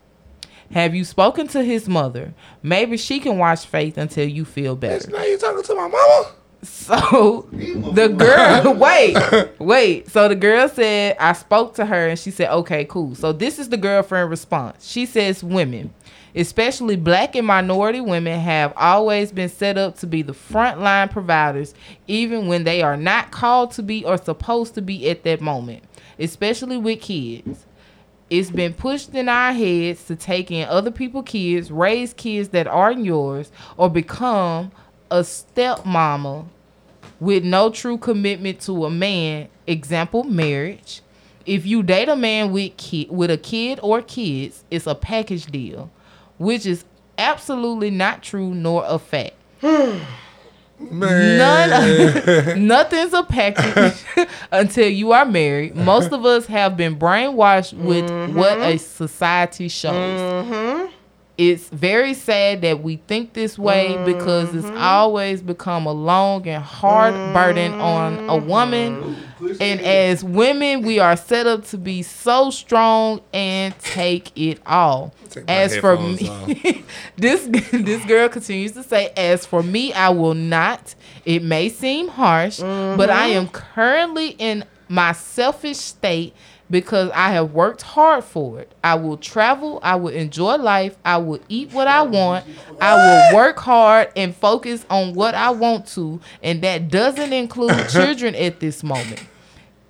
Have 0.72 0.94
you 0.94 1.04
spoken 1.04 1.48
to 1.48 1.64
his 1.64 1.88
mother? 1.88 2.32
Maybe 2.62 2.96
she 2.96 3.18
can 3.18 3.38
watch 3.38 3.66
Faith 3.66 3.98
until 3.98 4.28
you 4.28 4.44
feel 4.44 4.76
better. 4.76 5.10
Now 5.10 5.24
you 5.24 5.36
talking 5.36 5.64
to 5.64 5.74
my 5.74 5.88
mama? 5.88 6.32
So 6.62 7.48
the 7.52 8.08
girl, 8.08 8.74
wait, 8.78 9.16
wait. 9.58 10.10
So 10.10 10.28
the 10.28 10.34
girl 10.34 10.68
said, 10.68 11.16
I 11.18 11.32
spoke 11.32 11.74
to 11.76 11.86
her 11.86 12.08
and 12.08 12.18
she 12.18 12.30
said, 12.30 12.50
okay, 12.50 12.84
cool. 12.84 13.14
So 13.14 13.32
this 13.32 13.58
is 13.58 13.70
the 13.70 13.76
girlfriend 13.78 14.28
response. 14.28 14.86
She 14.86 15.06
says, 15.06 15.42
women, 15.42 15.94
especially 16.34 16.96
black 16.96 17.34
and 17.34 17.46
minority 17.46 18.00
women, 18.00 18.38
have 18.38 18.74
always 18.76 19.32
been 19.32 19.48
set 19.48 19.78
up 19.78 19.96
to 19.98 20.06
be 20.06 20.20
the 20.20 20.34
frontline 20.34 21.10
providers, 21.10 21.74
even 22.06 22.46
when 22.46 22.64
they 22.64 22.82
are 22.82 22.96
not 22.96 23.30
called 23.30 23.72
to 23.72 23.82
be 23.82 24.04
or 24.04 24.18
supposed 24.18 24.74
to 24.74 24.82
be 24.82 25.08
at 25.08 25.22
that 25.24 25.40
moment, 25.40 25.82
especially 26.18 26.76
with 26.76 27.00
kids. 27.00 27.66
It's 28.28 28.50
been 28.50 28.74
pushed 28.74 29.12
in 29.14 29.28
our 29.28 29.52
heads 29.52 30.04
to 30.04 30.14
take 30.14 30.52
in 30.52 30.68
other 30.68 30.92
people's 30.92 31.24
kids, 31.26 31.72
raise 31.72 32.12
kids 32.12 32.50
that 32.50 32.68
aren't 32.68 33.04
yours, 33.04 33.50
or 33.76 33.90
become 33.90 34.70
a 35.10 35.20
stepmama 35.20 36.46
with 37.18 37.44
no 37.44 37.70
true 37.70 37.98
commitment 37.98 38.60
to 38.62 38.84
a 38.84 38.90
man, 38.90 39.48
example 39.66 40.24
marriage, 40.24 41.02
If 41.46 41.66
you 41.66 41.82
date 41.82 42.08
a 42.08 42.16
man 42.16 42.52
with 42.52 42.76
kid 42.76 43.10
with 43.10 43.30
a 43.30 43.38
kid 43.38 43.80
or 43.82 44.02
kids, 44.02 44.64
it's 44.70 44.86
a 44.86 44.94
package 44.94 45.46
deal, 45.46 45.90
which 46.38 46.66
is 46.66 46.84
absolutely 47.18 47.90
not 47.90 48.22
true 48.22 48.54
nor 48.54 48.84
a 48.86 48.98
fact. 48.98 49.34
None, 50.80 52.66
nothing's 52.66 53.12
a 53.12 53.22
package 53.22 54.02
until 54.52 54.88
you 54.88 55.12
are 55.12 55.26
married. 55.26 55.76
Most 55.76 56.10
of 56.10 56.24
us 56.24 56.46
have 56.46 56.76
been 56.76 56.98
brainwashed 56.98 57.74
with 57.74 58.04
what 58.34 58.58
mm-hmm. 58.58 58.62
a 58.62 58.78
society 58.78 59.68
shows. 59.68 60.20
Mm-hmm. 60.20 60.69
It's 61.38 61.68
very 61.68 62.14
sad 62.14 62.60
that 62.62 62.82
we 62.82 62.96
think 62.96 63.32
this 63.32 63.58
way 63.58 64.02
because 64.04 64.54
it's 64.54 64.66
mm-hmm. 64.66 64.76
always 64.76 65.40
become 65.40 65.86
a 65.86 65.92
long 65.92 66.46
and 66.46 66.62
hard 66.62 67.14
burden 67.32 67.72
on 67.80 68.14
a 68.14 68.32
mm-hmm. 68.32 68.46
woman. 68.46 69.16
And 69.58 69.80
as 69.80 70.22
women, 70.22 70.82
we 70.82 70.98
are 70.98 71.16
set 71.16 71.46
up 71.46 71.64
to 71.66 71.78
be 71.78 72.02
so 72.02 72.50
strong 72.50 73.22
and 73.32 73.78
take 73.78 74.36
it 74.36 74.60
all. 74.66 75.14
Take 75.30 75.44
As 75.48 75.76
for 75.78 75.96
me, 75.96 76.84
this 77.16 77.48
this 77.72 78.04
girl 78.04 78.28
continues 78.28 78.72
to 78.72 78.82
say, 78.82 79.10
"As 79.16 79.46
for 79.46 79.62
me, 79.62 79.94
I 79.94 80.10
will 80.10 80.34
not. 80.34 80.94
It 81.24 81.42
may 81.42 81.70
seem 81.70 82.08
harsh, 82.08 82.58
but 82.58 83.08
I 83.08 83.30
mm-hmm. 83.30 83.38
am 83.38 83.48
currently 83.48 84.30
in 84.38 84.64
my 84.90 85.12
selfish 85.12 85.78
state 85.78 86.34
because 86.70 87.10
I 87.14 87.30
have 87.30 87.52
worked 87.52 87.82
hard 87.82 88.24
for 88.24 88.60
it. 88.60 88.72
I 88.82 88.94
will 88.94 89.16
travel. 89.16 89.80
I 89.82 89.96
will 89.96 90.12
enjoy 90.12 90.56
life. 90.56 90.96
I 91.04 91.18
will 91.18 91.40
eat 91.48 91.72
what 91.72 91.88
I 91.88 92.02
want. 92.02 92.44
I 92.80 92.94
will 92.94 93.36
work 93.36 93.58
hard 93.58 94.10
and 94.16 94.34
focus 94.34 94.86
on 94.88 95.14
what 95.14 95.34
I 95.34 95.50
want 95.50 95.86
to, 95.88 96.20
and 96.42 96.62
that 96.62 96.88
doesn't 96.88 97.32
include 97.32 97.88
children 97.90 98.34
at 98.34 98.60
this 98.60 98.82
moment. 98.82 99.24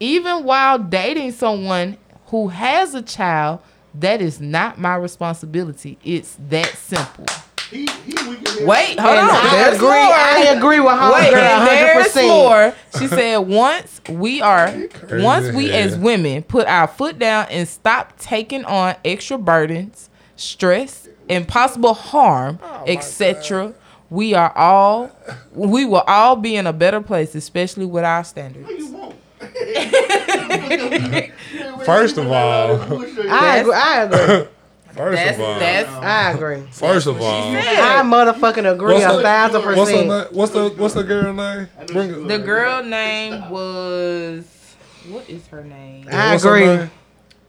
Even 0.00 0.44
while 0.44 0.78
dating 0.78 1.32
someone 1.32 1.96
who 2.26 2.48
has 2.48 2.94
a 2.94 3.02
child." 3.02 3.60
That 3.92 4.22
is 4.22 4.40
not 4.40 4.78
my 4.78 4.94
responsibility. 4.94 5.98
It's 6.04 6.36
that 6.48 6.68
simple. 6.76 7.26
He, 7.70 7.86
he 7.86 8.14
weak 8.28 8.48
as 8.48 8.58
hell. 8.58 8.66
Wait, 8.66 8.98
hold 8.98 9.18
And 9.18 9.30
on. 9.30 9.36
I 9.36 9.70
agree. 9.74 9.88
more. 9.88 9.96
I 9.96 10.44
agree 10.56 10.80
with 10.80 10.92
Wait, 10.92 10.98
homegirl 10.98 11.34
and 11.34 11.66
there's 11.68 12.14
100%. 12.14 12.28
more. 12.28 12.74
She 12.98 13.06
said 13.06 13.36
once 13.38 14.00
we 14.08 14.40
are, 14.42 14.72
once 15.12 15.52
we 15.54 15.70
as 15.70 15.92
as 15.92 15.98
women 15.98 16.42
put 16.42 16.66
our 16.66 16.88
foot 16.88 17.18
down 17.18 17.46
and 17.50 17.68
stop 17.68 18.18
taking 18.18 18.64
on 18.64 18.96
extra 19.04 19.38
burdens, 19.38 20.08
stress, 20.36 21.08
and 21.28 21.46
possible 21.46 21.94
harm, 21.94 22.58
oh 22.62 22.84
etc. 22.86 23.74
We 24.10 24.34
are 24.34 24.52
all, 24.56 25.12
we 25.54 25.84
will 25.84 26.02
all 26.08 26.34
be 26.34 26.56
in 26.56 26.66
a 26.66 26.72
better 26.72 27.00
place, 27.00 27.36
especially 27.36 27.86
with 27.86 28.02
our 28.02 28.24
standards. 28.24 28.66
What 28.66 28.76
you 28.78 28.88
want? 28.92 29.14
First 31.84 32.18
of 32.18 32.26
all, 32.26 32.80
I 33.30 33.58
agree. 33.58 33.72
I 33.72 34.02
agree. 34.02 34.48
first 35.00 35.16
That's 35.22 35.38
of 35.38 35.44
all, 35.44 35.58
that's 35.58 35.88
I 35.90 36.30
agree. 36.32 36.62
first 36.70 37.06
of 37.06 37.20
all, 37.20 37.56
I 37.56 38.02
motherfucking 38.04 38.70
agree 38.72 38.94
What's 38.94 39.04
a 39.04 39.16
the- 39.16 39.22
thousand 39.22 39.64
what's 39.64 39.76
the 39.76 39.84
percent. 39.96 40.08
na- 40.08 40.26
what's 40.32 40.52
the 40.52 40.68
what's 40.70 40.94
the 40.94 41.04
girl 41.04 41.32
name? 41.32 41.68
Bring 41.88 42.10
it. 42.10 42.28
the 42.28 42.38
girl 42.38 42.82
name 42.84 43.48
was 43.50 44.76
what 45.08 45.28
is 45.28 45.46
her 45.48 45.64
name? 45.64 46.06
I 46.12 46.32
What's 46.32 46.44
her 46.44 46.56
agree. 46.56 46.66
name? 46.76 46.90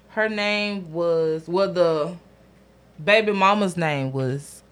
her 0.09 0.29
name 0.29 0.91
was 0.93 1.47
well 1.47 1.71
the 1.71 2.15
baby 3.03 3.31
mama's 3.31 3.75
name 3.77 4.11
was 4.11 4.63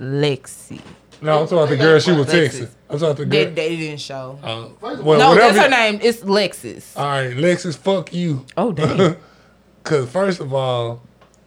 Lexi. 0.00 0.80
No, 1.20 1.40
I'm 1.40 1.44
talking 1.46 1.58
about 1.58 1.68
the 1.68 1.76
girl 1.76 2.00
she 2.00 2.10
was 2.12 2.26
Lexus. 2.26 2.48
texting. 2.48 2.68
I'm 2.90 2.98
talking 2.98 3.04
about 3.04 3.16
the 3.18 3.24
They, 3.26 3.44
girl. 3.44 3.54
they 3.54 3.76
didn't 3.76 4.00
show. 4.00 4.38
Uh, 4.42 4.64
First 4.80 5.00
of 5.00 5.06
well, 5.06 5.18
no, 5.20 5.34
that's 5.36 5.56
her 5.56 5.68
name. 5.68 6.00
It's 6.02 6.18
Lexus. 6.20 6.96
All 6.96 7.04
right, 7.06 7.30
Lexus, 7.36 7.76
fuck 7.76 8.12
you. 8.12 8.44
Oh 8.56 8.72
damn! 8.72 9.16
Cause 9.84 10.08
first 10.10 10.40
of 10.40 10.52
all, 10.52 11.00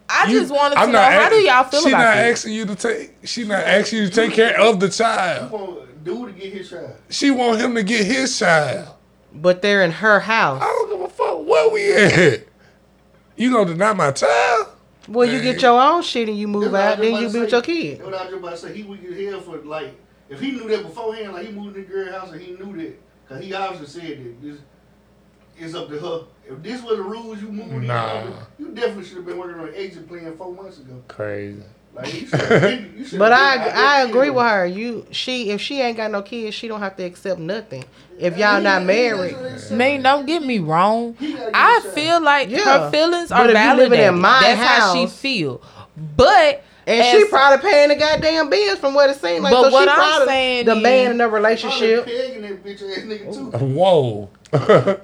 I 0.07 0.27
you- 0.29 0.39
just 0.39 0.53
wanted 0.53 0.75
to 0.75 0.81
I'm 0.81 0.91
know 0.91 0.99
not 0.99 1.11
how 1.11 1.19
ask- 1.21 1.31
do 1.31 1.35
y'all 1.37 1.63
feel 1.63 1.81
she 1.81 1.89
about 1.89 1.97
not 1.99 2.15
this? 2.15 2.31
asking 2.39 2.53
you 2.53 2.65
to 2.65 2.75
take. 2.75 3.13
She 3.23 3.43
not 3.43 3.63
asking 3.63 3.99
you 3.99 4.05
to 4.09 4.13
take 4.13 4.33
care 4.33 4.59
of 4.59 4.79
the 4.79 4.85
You 4.87 4.91
child. 4.91 5.51
want 5.51 6.03
dude 6.03 6.27
to 6.35 6.39
get 6.41 6.53
his 6.53 6.69
child. 6.69 6.95
She 7.09 7.31
want 7.31 7.59
him 7.59 7.75
to 7.75 7.83
get 7.83 8.05
his 8.05 8.37
child. 8.37 8.89
But 9.33 9.61
they're 9.61 9.83
in 9.83 9.91
her 9.91 10.19
house. 10.19 10.61
I 10.61 10.65
don't 10.65 10.89
give 10.91 11.01
a 11.01 11.09
fuck 11.09 11.45
where 11.47 11.69
we 11.69 11.91
at. 11.93 12.43
You 13.35 13.51
gonna 13.51 13.71
deny 13.73 13.93
my 13.93 14.11
child? 14.11 14.67
Well, 15.07 15.27
you 15.27 15.41
get 15.41 15.61
your 15.61 15.79
own 15.79 16.01
shit 16.01 16.29
and 16.29 16.37
you 16.37 16.47
move 16.47 16.71
That's 16.71 16.73
what 16.73 16.81
I 16.81 16.91
out, 16.93 16.97
then 16.99 17.21
you 17.21 17.27
to 17.27 17.33
be 17.33 17.39
with 17.41 17.51
your 17.51 17.61
kid. 17.61 18.03
What 18.03 18.13
I 18.13 18.21
was 18.23 18.29
just 18.29 18.37
about 18.37 18.51
to 18.51 18.57
say. 18.57 18.73
He 18.75 18.83
weak 18.83 19.03
as 19.03 19.19
hell 19.29 19.41
for 19.41 19.57
like 19.57 19.93
if 20.29 20.39
he 20.39 20.51
knew 20.51 20.67
that 20.69 20.83
beforehand, 20.83 21.33
like 21.33 21.47
he 21.47 21.51
moved 21.51 21.75
to 21.75 21.81
the 21.81 21.87
girl 21.87 22.11
house 22.11 22.31
and 22.31 22.41
he 22.41 22.53
knew 22.53 22.75
that, 22.77 22.99
cause 23.27 23.43
he 23.43 23.53
obviously 23.53 24.01
said 24.01 24.23
that 24.25 24.41
this 24.41 24.57
is 25.59 25.75
up 25.75 25.89
to 25.89 25.99
her. 25.99 26.21
If 26.47 26.61
this 26.61 26.81
was 26.83 26.97
the 26.97 27.03
rules 27.03 27.41
you 27.41 27.49
moved 27.51 27.73
in, 27.73 27.83
you 28.59 28.69
definitely 28.73 29.03
should 29.05 29.17
have 29.17 29.25
been 29.25 29.37
working 29.37 29.59
on 29.59 29.67
an 29.69 29.73
exit 29.75 30.07
plan 30.07 30.35
four 30.37 30.53
months 30.53 30.77
ago. 30.79 31.01
Crazy. 31.07 31.63
Like 31.93 32.13
you 32.13 32.27
should. 32.27 32.91
you 32.97 33.05
should 33.07 33.19
But 33.19 33.31
I 33.31 33.69
I 33.69 34.01
agree 34.01 34.29
with 34.29 34.43
her. 34.45 34.65
You 34.65 35.05
she 35.11 35.51
if 35.51 35.61
she 35.61 35.79
ain't 35.81 35.95
got 35.97 36.11
no 36.11 36.21
kids, 36.21 36.53
she 36.55 36.67
don't 36.67 36.81
have 36.81 36.97
to 36.97 37.03
accept 37.03 37.39
nothing. 37.39 37.85
If 38.19 38.37
y'all 38.37 38.61
not 38.61 38.83
married, 38.83 39.35
Man, 39.71 40.01
don't 40.03 40.25
get 40.25 40.43
me 40.43 40.59
wrong. 40.59 41.13
Get 41.13 41.51
I 41.53 41.79
feel 41.93 42.21
like 42.21 42.49
Yeah. 42.49 42.59
her 42.59 42.91
feelings 42.91 43.29
But 43.29 43.41
are 43.41 43.47
if 43.47 43.53
validated. 43.53 43.91
living 43.91 44.07
in 44.15 44.19
my 44.21 44.39
That's 44.41 44.61
how 44.61 44.93
she 44.93 45.07
feel. 45.07 45.61
But 46.17 46.63
and 46.85 47.01
as- 47.01 47.11
she 47.11 47.25
probably 47.29 47.69
paying 47.69 47.89
the 47.89 47.95
goddamn 47.95 48.49
bills 48.49 48.77
from 48.77 48.93
what 48.93 49.09
it 49.09 49.15
seems 49.19 49.41
like. 49.43 49.51
But 49.53 49.63
so 49.63 49.71
what 49.71 49.85
she 49.85 49.89
I'm 49.89 49.95
probably 49.95 50.27
saying 50.27 50.65
the 50.65 50.75
man 50.75 51.11
in 51.11 51.17
the 51.17 51.27
relationship. 51.29 52.05
that 52.05 52.63
bitch 52.63 52.81
ass 52.83 53.03
nigga 53.05 53.33
too. 53.33 53.65
Whoa. 53.65 54.29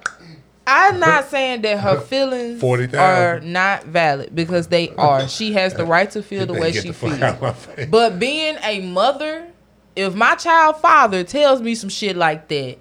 I'm 0.68 1.00
not 1.00 1.26
saying 1.30 1.62
that 1.64 1.80
her 1.80 2.00
feelings 2.02 2.62
40,000. 2.62 3.00
are 3.00 3.40
not 3.42 3.86
valid 3.86 4.36
because 4.36 4.68
they 4.68 4.90
are. 4.90 5.28
She 5.28 5.54
has 5.54 5.74
the 5.74 5.86
right 5.86 6.10
to 6.12 6.22
feel 6.22 6.46
the 6.46 6.54
way 6.54 6.72
she 6.72 6.90
the 6.90 6.94
feels. 6.94 7.22
out 7.22 7.36
of 7.36 7.42
my 7.42 7.54
face. 7.54 7.88
But 7.90 8.20
being 8.20 8.58
a 8.64 8.82
mother, 8.82 9.48
if 9.96 10.14
my 10.16 10.36
child 10.36 10.78
father 10.78 11.24
tells 11.24 11.62
me 11.62 11.76
some 11.76 11.90
shit 11.90 12.16
like 12.16 12.48
that, 12.50 12.78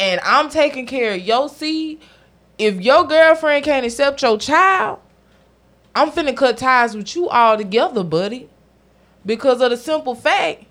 and 0.00 0.20
I'm 0.24 0.48
taking 0.48 0.86
care 0.86 1.14
of 1.14 1.20
your 1.20 1.48
seed, 1.48 2.00
if 2.58 2.80
your 2.80 3.04
girlfriend 3.06 3.64
can't 3.64 3.86
accept 3.86 4.22
your 4.22 4.38
child, 4.38 4.98
I'm 5.94 6.10
finna 6.10 6.36
cut 6.36 6.56
ties 6.56 6.96
with 6.96 7.14
you 7.14 7.28
all 7.28 7.56
together, 7.56 8.02
buddy. 8.02 8.48
Because 9.24 9.60
of 9.60 9.70
the 9.70 9.76
simple 9.76 10.14
fact, 10.14 10.64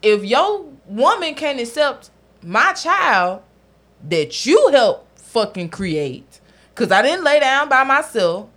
if 0.00 0.24
your 0.24 0.64
woman 0.86 1.34
can't 1.34 1.60
accept 1.60 2.10
my 2.42 2.72
child 2.72 3.42
that 4.08 4.46
you 4.46 4.68
help 4.68 5.06
fucking 5.18 5.68
create, 5.70 6.40
because 6.74 6.90
I 6.90 7.02
didn't 7.02 7.24
lay 7.24 7.40
down 7.40 7.68
by 7.68 7.84
myself, 7.84 8.48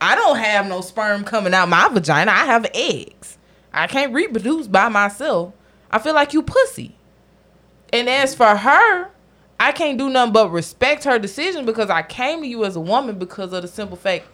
I 0.00 0.14
don't 0.14 0.36
have 0.36 0.66
no 0.66 0.80
sperm 0.80 1.24
coming 1.24 1.54
out 1.54 1.68
my 1.68 1.88
vagina. 1.88 2.30
I 2.30 2.44
have 2.44 2.66
eggs. 2.74 3.38
I 3.72 3.86
can't 3.86 4.12
reproduce 4.12 4.66
by 4.66 4.88
myself. 4.88 5.54
I 5.90 5.98
feel 5.98 6.14
like 6.14 6.32
you 6.32 6.42
pussy. 6.42 6.96
And 7.92 8.08
as 8.08 8.34
for 8.34 8.56
her, 8.56 9.10
I 9.58 9.72
can't 9.72 9.96
do 9.98 10.10
nothing 10.10 10.32
but 10.32 10.50
respect 10.50 11.04
her 11.04 11.18
decision 11.18 11.64
because 11.64 11.88
I 11.88 12.02
came 12.02 12.40
to 12.42 12.46
you 12.46 12.64
as 12.64 12.76
a 12.76 12.80
woman 12.80 13.18
because 13.18 13.52
of 13.52 13.62
the 13.62 13.68
simple 13.68 13.96
fact 13.96 14.26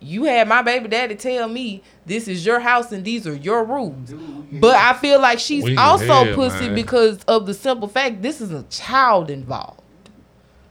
you 0.00 0.24
had 0.24 0.46
my 0.46 0.62
baby 0.62 0.88
daddy 0.88 1.14
tell 1.16 1.48
me 1.48 1.82
this 2.06 2.28
is 2.28 2.46
your 2.46 2.60
house 2.60 2.92
and 2.92 3.04
these 3.04 3.26
are 3.26 3.34
your 3.34 3.64
rules. 3.64 4.14
But 4.52 4.76
I 4.76 4.92
feel 4.92 5.20
like 5.20 5.38
she's 5.38 5.64
We 5.64 5.76
also 5.76 6.24
hear, 6.24 6.34
pussy 6.34 6.66
man. 6.66 6.74
because 6.74 7.22
of 7.24 7.46
the 7.46 7.54
simple 7.54 7.88
fact 7.88 8.22
this 8.22 8.40
is 8.40 8.52
a 8.52 8.62
child 8.64 9.30
involved. 9.30 9.80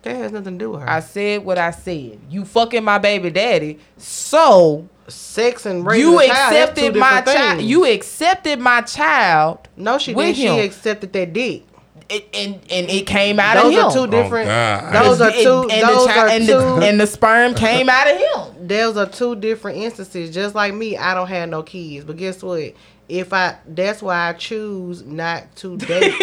That 0.08 0.16
has 0.16 0.32
nothing 0.32 0.58
to 0.58 0.66
do 0.66 0.72
with 0.72 0.82
her. 0.82 0.90
I 0.90 1.00
said 1.02 1.44
what 1.44 1.58
I 1.58 1.72
said. 1.72 2.20
You 2.30 2.46
fucking 2.46 2.84
my 2.84 2.98
baby 2.98 3.30
daddy. 3.30 3.80
So 3.98 4.88
Sex 5.08 5.66
and 5.66 5.86
raising 5.86 6.12
you 6.12 6.20
a 6.20 6.28
child, 6.28 6.54
that's 6.54 6.80
two 6.80 6.88
accepted 6.88 7.00
my 7.00 7.22
child. 7.22 7.62
You 7.62 7.86
accepted 7.86 8.60
my 8.60 8.82
child. 8.82 9.68
no, 9.78 9.98
she 9.98 10.14
with 10.14 10.28
did. 10.28 10.36
She 10.36 10.48
him. 10.48 10.66
accepted 10.66 11.14
that 11.14 11.32
dick. 11.32 11.64
It, 12.10 12.28
and 12.34 12.56
and 12.70 12.90
it 12.90 13.06
came 13.08 13.40
out 13.40 13.56
Those 13.56 13.66
of 13.66 13.72
him. 13.72 13.80
Those 13.80 13.92
are 13.92 13.94
two 13.94 14.00
oh, 14.00 14.08
different. 14.08 14.48
God. 14.48 14.94
those 14.94 15.22
are 15.22 15.32
two. 15.32 15.70
and, 15.72 15.88
those 15.88 16.08
the 16.08 16.14
chi- 16.14 16.20
are 16.20 16.28
and 16.28 16.46
two. 16.46 16.54
the, 16.54 16.76
and 16.88 17.00
the 17.00 17.08
sperm 17.08 17.54
came 17.54 17.90
out 17.90 18.08
of 18.10 18.18
him. 18.18 18.68
those 18.68 18.98
are 18.98 19.06
two 19.06 19.36
different 19.36 19.78
instances. 19.78 20.34
Just 20.34 20.56
like 20.56 20.74
me, 20.74 20.98
I 20.98 21.14
don't 21.14 21.28
have 21.28 21.50
no 21.50 21.64
kids. 21.64 22.06
But 22.06 22.18
guess 22.18 22.44
what? 22.44 22.74
If 23.08 23.32
I, 23.32 23.58
that's 23.66 24.02
why 24.02 24.30
I 24.30 24.34
choose 24.34 25.04
not 25.04 25.56
to 25.58 25.78
date. 25.78 26.14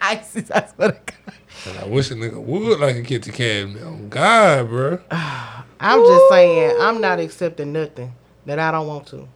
I, 0.00 0.20
I 0.20 0.20
swear 0.20 0.42
to 0.42 0.66
God. 0.76 1.34
And 1.66 1.78
I 1.78 1.84
wish 1.86 2.10
a 2.10 2.14
nigga 2.14 2.42
would 2.42 2.80
like 2.80 2.96
a 2.96 3.02
kitty 3.02 3.30
cabinet. 3.30 3.82
Oh 3.84 3.96
God, 4.08 4.68
bro. 4.68 4.98
I'm 5.10 6.00
just 6.00 6.28
saying, 6.30 6.76
I'm 6.80 7.00
not 7.00 7.20
accepting 7.20 7.72
nothing 7.72 8.12
that 8.46 8.58
I 8.58 8.70
don't 8.70 8.86
want 8.86 9.06
to. 9.08 9.28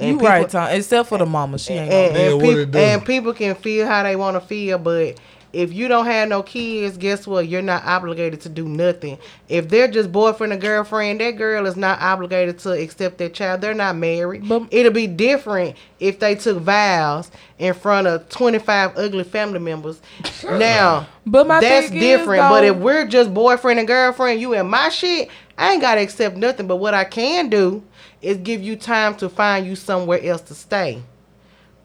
You 0.00 0.14
people- 0.14 0.26
right, 0.26 0.48
Tom. 0.48 0.68
Except 0.70 1.08
for 1.08 1.18
the 1.18 1.26
mama, 1.26 1.58
she 1.58 1.72
ain't. 1.74 1.92
And, 1.92 2.14
gonna 2.14 2.24
Yeah, 2.24 2.30
and, 2.30 2.36
what 2.36 2.44
peop- 2.44 2.58
it 2.68 2.76
and 2.76 3.04
people 3.04 3.32
can 3.34 3.54
feel 3.56 3.86
how 3.86 4.02
they 4.02 4.16
want 4.16 4.36
to 4.36 4.40
feel, 4.40 4.78
but 4.78 5.18
if 5.52 5.72
you 5.72 5.88
don't 5.88 6.06
have 6.06 6.28
no 6.28 6.42
kids, 6.42 6.96
guess 6.96 7.26
what? 7.26 7.48
You're 7.48 7.62
not 7.62 7.84
obligated 7.84 8.40
to 8.42 8.48
do 8.48 8.68
nothing. 8.68 9.18
If 9.48 9.68
they're 9.68 9.88
just 9.88 10.12
boyfriend 10.12 10.52
and 10.52 10.60
girlfriend, 10.62 11.20
that 11.20 11.32
girl 11.32 11.66
is 11.66 11.76
not 11.76 12.00
obligated 12.00 12.58
to 12.60 12.72
accept 12.72 13.18
that 13.18 13.34
child. 13.34 13.60
They're 13.60 13.74
not 13.74 13.96
married. 13.96 14.48
But 14.48 14.64
It'll 14.70 14.92
be 14.92 15.06
different 15.06 15.76
if 16.00 16.18
they 16.18 16.34
took 16.34 16.58
vows 16.58 17.30
in 17.58 17.74
front 17.74 18.06
of 18.06 18.28
25 18.28 18.96
ugly 18.96 19.24
family 19.24 19.58
members. 19.58 20.00
Now, 20.44 21.06
But 21.26 21.46
my 21.46 21.60
that's 21.60 21.88
thing 21.88 21.96
is, 21.98 22.02
different. 22.02 22.42
but 22.48 22.64
if 22.64 22.76
we're 22.76 23.06
just 23.06 23.32
boyfriend 23.32 23.78
and 23.78 23.88
girlfriend, 23.88 24.40
you 24.40 24.54
and 24.54 24.68
my 24.70 24.88
shit, 24.90 25.28
I 25.56 25.72
ain't 25.72 25.80
gotta 25.82 26.00
accept 26.02 26.36
nothing. 26.36 26.66
But 26.66 26.76
what 26.76 26.94
I 26.94 27.04
can 27.04 27.48
do 27.48 27.82
is 28.22 28.36
give 28.38 28.62
you 28.62 28.76
time 28.76 29.14
to 29.16 29.28
find 29.28 29.66
you 29.66 29.76
somewhere 29.76 30.20
else 30.22 30.40
to 30.42 30.54
stay. 30.54 31.02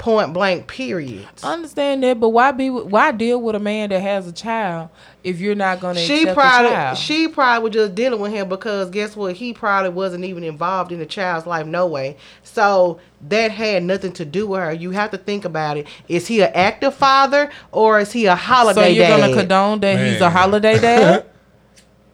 Point 0.04 0.34
blank. 0.34 0.68
Period. 0.68 1.26
I 1.42 1.54
understand 1.54 2.04
that, 2.04 2.20
but 2.20 2.28
why 2.28 2.52
be 2.52 2.70
why 2.70 3.14
deal 3.14 3.42
with 3.42 3.56
a 3.56 3.60
man 3.60 3.88
that 3.88 4.02
has 4.02 4.28
a 4.28 4.34
child 4.34 4.90
if 5.24 5.40
you're 5.40 5.56
not 5.56 5.80
gonna 5.80 5.98
She 5.98 6.24
accept 6.24 6.38
probably 6.38 6.68
the 6.72 6.76
child? 6.76 6.98
she 6.98 7.28
probably 7.30 7.64
was 7.70 7.74
just 7.74 7.96
dealing 7.96 8.20
with 8.20 8.34
him 8.34 8.50
because 8.50 8.90
guess 8.90 9.16
what? 9.16 9.38
He 9.38 9.54
probably 9.54 9.92
wasn't 9.92 10.26
even 10.26 10.44
involved 10.44 10.92
in 10.92 11.00
the 11.00 11.06
child's 11.06 11.48
life 11.48 11.66
no 11.66 11.88
way. 11.88 12.18
So 12.44 13.00
that 13.30 13.52
had 13.52 13.84
nothing 13.84 14.12
to 14.12 14.26
do 14.26 14.46
with 14.46 14.60
her. 14.60 14.74
You 14.74 14.92
have 14.92 15.12
to 15.12 15.18
think 15.18 15.46
about 15.46 15.78
it. 15.78 15.88
Is 16.10 16.28
he 16.28 16.42
an 16.42 16.52
active 16.54 16.94
father 16.94 17.50
or 17.72 18.02
is 18.02 18.12
he 18.12 18.26
a 18.26 18.36
holiday 18.36 18.82
so 18.82 18.88
you're 18.88 19.08
dad? 19.08 19.22
gonna 19.22 19.34
condone 19.34 19.80
that 19.80 20.06
he's 20.06 20.20
a 20.20 20.30
holiday 20.30 20.80
dad? 20.80 21.28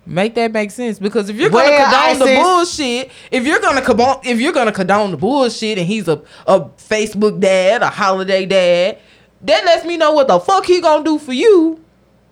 Make 0.10 0.34
that 0.36 0.52
make 0.52 0.72
sense 0.72 0.98
because 0.98 1.30
if 1.30 1.36
you're 1.36 1.52
gonna 1.52 1.70
Well, 1.70 1.96
I 1.96 2.14
condone 2.14 2.28
the 2.28 2.36
bullshit, 2.42 3.12
if 3.30 3.46
you're 3.46 3.60
gonna 3.60 3.82
condone, 3.84 4.20
if 4.24 4.40
you're 4.40 4.52
gonna 4.54 4.72
condone 4.72 5.12
the 5.12 5.18
bullshit, 5.18 5.78
and 5.78 5.86
he's 5.86 6.08
a 6.08 6.20
a 6.48 6.62
Facebook 6.62 7.40
dad, 7.40 7.84
a 7.84 7.90
holiday 7.90 8.48
dad, 8.48 8.98
that 9.44 9.66
lets 9.66 9.86
me 9.86 9.98
know 9.98 10.14
what 10.14 10.28
the 10.28 10.40
fuck 10.40 10.66
he 10.66 10.82
gonna 10.82 11.04
do 11.04 11.20
for 11.20 11.32
you 11.34 11.80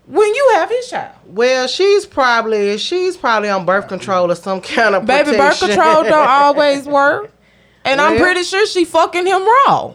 when 0.08 0.34
you 0.34 0.52
have 0.56 0.70
his 0.70 0.90
child. 0.90 1.14
Well, 1.28 1.68
she's 1.68 2.08
probably 2.08 2.80
she's 2.80 3.16
probably 3.16 3.49
on 3.49 3.64
birth 3.64 3.88
control 3.88 4.32
or 4.32 4.36
some 4.36 4.60
kind 4.60 4.95
of 4.95 5.06
Baby, 5.06 5.38
birth 5.38 5.60
control 5.60 6.04
don't 6.04 6.14
always 6.28 6.88
work, 6.88 7.32
and 7.86 8.02
I'm 8.02 8.18
pretty 8.18 8.41
sure 8.41 8.66
she 8.66 8.86
fucking 8.86 9.28
him 9.28 9.45
raw. 9.45 9.94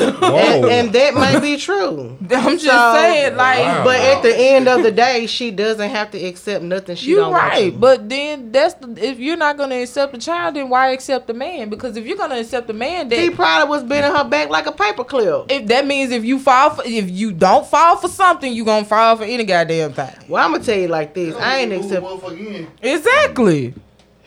And, 0.00 0.64
and 0.66 0.92
that 0.92 1.14
might 1.22 1.40
be 1.40 1.56
true. 1.56 2.16
I'm 2.30 2.58
just 2.58 2.96
saying, 2.98 3.36
like, 3.36 3.58
Wow. 3.58 3.84
But 3.84 4.00
at 4.00 4.22
the 4.22 4.34
end 4.36 4.68
of 4.68 4.82
the 4.82 4.90
day, 4.90 5.26
she 5.26 5.50
doesn't 5.50 5.90
have 5.90 6.10
to 6.12 6.18
accept 6.24 6.64
nothing 6.64 6.96
she 6.96 7.10
You 7.10 7.16
don't 7.16 7.32
want 7.32 7.42
right, 7.42 7.72
to. 7.72 7.78
but 7.78 8.08
then 8.08 8.52
that's 8.52 8.74
the, 8.74 8.94
if 9.04 9.18
you're 9.18 9.36
not 9.36 9.56
gonna 9.56 9.80
accept 9.82 10.12
the 10.12 10.18
child, 10.18 10.56
then 10.56 10.68
why 10.68 10.90
accept 10.90 11.26
the 11.26 11.34
man? 11.34 11.68
Because 11.68 11.96
if 11.96 12.06
you're 12.06 12.16
gonna 12.16 12.36
accept 12.38 12.66
the 12.66 12.72
man, 12.72 13.10
he 13.10 13.30
probably 13.30 13.68
was 13.68 13.84
bending 13.84 14.14
her 14.14 14.24
back 14.24 14.48
like 14.48 14.66
a 14.66 14.72
paperclip. 14.72 15.50
if 15.50 15.66
that 15.68 15.86
means 15.86 16.10
if 16.12 16.24
you 16.24 16.38
fall 16.38 16.70
for 16.70 16.82
if 16.84 17.10
you 17.10 17.32
don't 17.32 17.66
fall 17.66 17.96
for 17.96 18.08
something, 18.08 18.52
you 18.52 18.64
gonna 18.64 18.84
fall 18.84 19.16
for 19.16 19.24
any 19.24 19.44
goddamn 19.44 19.92
thing. 19.92 20.10
Well, 20.28 20.44
I'm 20.44 20.52
gonna 20.52 20.64
tell 20.64 20.78
you 20.78 20.88
like 20.88 21.14
this: 21.14 21.34
I 21.36 21.58
ain't 21.58 21.72
Move 21.72 21.84
accept. 21.84 22.04
motherfucker 22.06 22.38
in. 22.54 22.68
Exactly. 22.82 23.74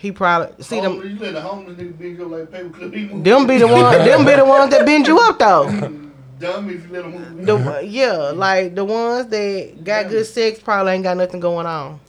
He 0.05 0.11
probably 0.11 0.63
see 0.63 0.79
them. 0.81 0.91
Homeless- 0.91 1.13
You 1.13 1.19
let 1.19 1.33
the 1.33 1.41
homeless 1.41 1.77
nigga 1.77 1.97
bend 1.97 2.17
you 2.19 2.25
like 2.25 2.43
a 2.43 2.45
paper 2.45 2.69
clip. 2.69 2.91
Them 3.23 3.47
be 3.47 3.57
the 3.57 3.67
one. 3.67 3.97
Them 4.05 4.23
be 4.23 4.35
the 4.35 4.45
ones 4.55 4.69
that 4.69 4.85
bend 4.85 5.07
you 5.07 5.19
up 5.19 5.39
though. 5.39 5.67
dumb 6.39 6.69
if 6.69 6.85
you 6.87 6.93
let 6.93 7.05
him 7.05 7.11
move. 7.11 7.39
in. 7.39 7.45
The 7.45 7.81
yeah, 7.87 8.13
like 8.35 8.75
the 8.75 8.85
ones 8.85 9.25
that 9.29 9.83
got 9.83 10.09
good 10.09 10.27
sex 10.27 10.59
probably 10.59 10.91
ain't 10.93 11.03
got 11.03 11.17
nothing 11.17 11.39
going 11.39 11.65
on. 11.65 11.99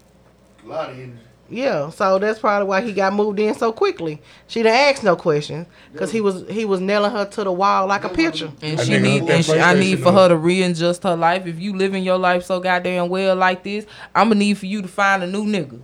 A 0.63 0.69
lot 0.69 0.91
of 0.91 0.97
energy. 0.99 1.21
Yeah, 1.49 1.89
so 1.89 2.19
that's 2.19 2.39
probably 2.39 2.69
why 2.69 2.83
he 2.83 2.93
got 2.93 3.15
moved 3.15 3.39
in 3.39 3.55
so 3.55 3.73
quickly. 3.73 4.21
She 4.47 4.63
didn't 4.63 4.77
ask 4.77 5.03
no 5.03 5.17
questions 5.17 5.67
because 5.93 6.11
he 6.13 6.21
was 6.21 6.45
he 6.51 6.67
was 6.67 6.81
nailing 6.83 7.13
her 7.13 7.25
to 7.25 7.45
the 7.45 7.53
wall 7.53 7.87
like 7.87 8.05
a 8.05 8.11
picture. 8.11 8.53
And 8.61 8.79
she 8.81 8.93
nigga 8.93 9.03
need 9.03 9.19
hooked 9.21 9.31
and 9.31 9.45
she, 9.47 9.53
I 9.59 9.73
need 9.73 10.03
for 10.03 10.13
her 10.13 10.29
to 10.29 10.37
readjust 10.37 11.03
her 11.05 11.17
life. 11.17 11.47
If 11.47 11.59
you 11.59 11.75
living 11.75 12.05
your 12.05 12.19
life 12.19 12.43
so 12.45 12.61
goddamn 12.61 13.09
well 13.09 13.37
like 13.37 13.63
this, 13.63 13.87
I'm 14.15 14.29
gonna 14.29 14.41
need 14.41 14.59
for 14.59 14.67
you 14.67 14.83
to 14.83 14.89
find 14.89 15.23
a 15.23 15.27
new 15.27 15.45
nigga. 15.47 15.81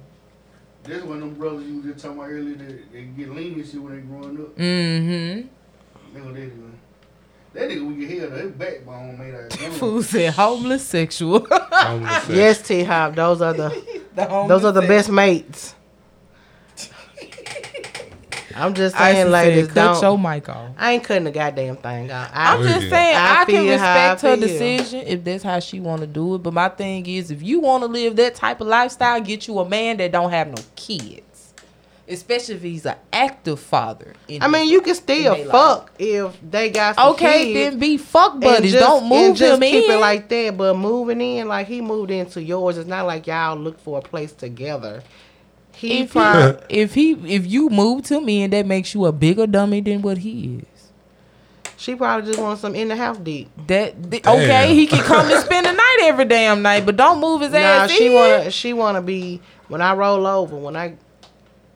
This 0.84 1.02
one 1.04 1.16
of 1.18 1.20
them 1.22 1.34
brothers 1.34 1.64
you 1.64 1.76
was 1.76 1.84
just 1.86 2.04
talking 2.04 2.18
about 2.18 2.30
earlier 2.30 2.56
that 2.56 2.92
they 2.92 3.02
get 3.02 3.30
lean 3.30 3.54
and 3.54 3.66
shit 3.66 3.80
when 3.80 3.94
they 3.94 4.00
growing 4.02 4.36
up. 4.40 4.56
Mm-hmm. 4.56 6.18
Nigga, 6.18 6.34
that 6.34 6.34
nigga. 6.34 6.70
That 7.54 7.68
nigga 7.70 7.86
we 7.86 8.06
get 8.06 8.18
held. 8.20 8.32
His 8.32 8.50
backbone 8.52 9.18
made 9.18 9.34
out 9.34 9.52
of 9.52 9.60
gum. 9.60 9.70
Fool 9.72 10.02
said 10.02 10.32
homeless 10.34 10.84
sexual. 10.84 11.46
Homeless 11.50 12.12
sex. 12.24 12.28
Yes, 12.30 12.62
T 12.62 12.82
Hop, 12.84 13.14
those 13.14 13.40
are 13.40 13.52
the 13.52 14.00
The 14.14 14.26
those 14.46 14.64
are 14.64 14.72
the 14.72 14.82
best 14.82 15.09
mates. 15.09 15.74
I'm 18.57 18.74
just 18.74 18.95
I 18.97 19.12
saying, 19.12 19.24
said, 19.27 19.31
ladies, 19.31 19.66
cut 19.69 19.74
don't. 20.01 20.03
your 20.03 20.19
mic 20.19 20.49
off. 20.49 20.70
I 20.79 20.93
ain't 20.93 21.05
cutting 21.05 21.24
the 21.24 21.31
goddamn 21.31 21.77
thing 21.77 22.11
off. 22.11 22.31
I, 22.33 22.57
I'm 22.57 22.62
just 22.62 22.89
saying 22.91 23.16
I 23.16 23.41
I, 23.41 23.45
can 23.45 23.47
feel 23.47 23.69
I 23.69 23.73
respect 23.74 24.23
her 24.23 24.37
decision 24.37 25.01
if 25.07 25.24
that's 25.24 25.43
how 25.45 25.59
she 25.61 25.81
want 25.81 26.01
to 26.03 26.07
do 26.07 26.35
it. 26.35 26.39
But 26.39 26.53
my 26.55 26.69
thing 26.69 27.07
is, 27.07 27.31
if 27.31 27.43
you 27.43 27.61
want 27.61 27.83
to 27.83 27.89
live 27.89 28.16
that 28.16 28.35
type 28.35 28.61
of 28.61 28.66
lifestyle, 28.69 29.20
get 29.20 29.47
you 29.49 29.59
a 29.59 29.69
man 29.69 29.97
that 29.99 30.12
don't 30.12 30.31
have 30.31 30.49
no 30.49 30.62
kids, 30.77 31.55
especially 32.09 32.57
if 32.57 32.62
he's 32.62 32.85
an 32.87 32.97
active 33.12 33.61
father. 33.61 34.15
in 34.29 34.43
I 34.43 34.49
mean, 34.49 34.69
you 34.70 34.81
can 34.81 34.95
still 34.95 35.33
in 35.35 35.39
they 35.41 35.45
life. 35.47 35.53
fuck 35.53 35.93
if 35.99 36.37
they 36.51 36.70
got 36.70 36.97
some 36.97 37.12
Okay, 37.12 37.53
kids. 37.53 37.70
then 37.70 37.79
be 37.79 37.97
fuck 37.97 38.41
buddies. 38.41 38.73
just- 38.73 38.85
don't 38.85 39.05
move 39.09 39.29
and 39.29 39.37
just 39.37 39.55
him 39.62 39.69
keep 39.69 39.85
in. 39.85 39.91
it 39.93 40.01
like 40.01 40.29
that. 40.29 40.57
But 40.57 40.77
moving 40.77 41.20
in, 41.20 41.49
like 41.49 41.66
he 41.69 41.81
moved 41.81 42.11
into 42.11 42.43
yours, 42.43 42.77
it's 42.77 42.89
not 42.89 43.07
like 43.07 43.27
y'all 43.27 43.57
look 43.57 43.79
for 43.81 43.99
a 43.99 44.03
place 44.03 44.33
together. 44.33 45.03
He 45.88 46.00
if 46.00 46.12
he, 46.12 46.20
if 46.70 46.94
he 46.94 47.12
if 47.34 47.46
you 47.46 47.68
move 47.70 48.04
to 48.06 48.20
me 48.20 48.42
and 48.42 48.52
that 48.52 48.66
makes 48.66 48.94
you 48.94 49.06
a 49.06 49.12
bigger 49.12 49.46
dummy 49.46 49.80
than 49.80 50.02
what 50.02 50.18
he 50.18 50.59
is. 50.59 50.92
she 51.76 51.94
probably 51.96 52.26
just 52.30 52.38
wants 52.40 52.60
some 52.62 52.74
in 52.74 52.88
the 52.88 52.96
house 52.96 53.18
dick. 53.18 53.48
That 53.66 54.10
th- 54.10 54.26
okay, 54.26 54.74
he 54.74 54.86
can 54.86 55.02
come 55.04 55.30
and 55.30 55.40
spend 55.40 55.66
the 55.66 55.72
night 55.72 55.98
every 56.02 56.24
damn 56.26 56.62
night, 56.62 56.86
but 56.86 56.96
don't 56.96 57.20
move 57.20 57.40
his 57.42 57.52
Nah, 57.52 57.59
ass 57.59 57.90
she 57.90 58.06
in. 58.06 58.12
wanna 58.14 58.50
she 58.50 58.72
wanna 58.72 59.02
be 59.02 59.40
when 59.68 59.82
I 59.82 59.94
roll 59.94 60.26
over 60.26 60.56
when 60.56 60.76
I 60.76 60.94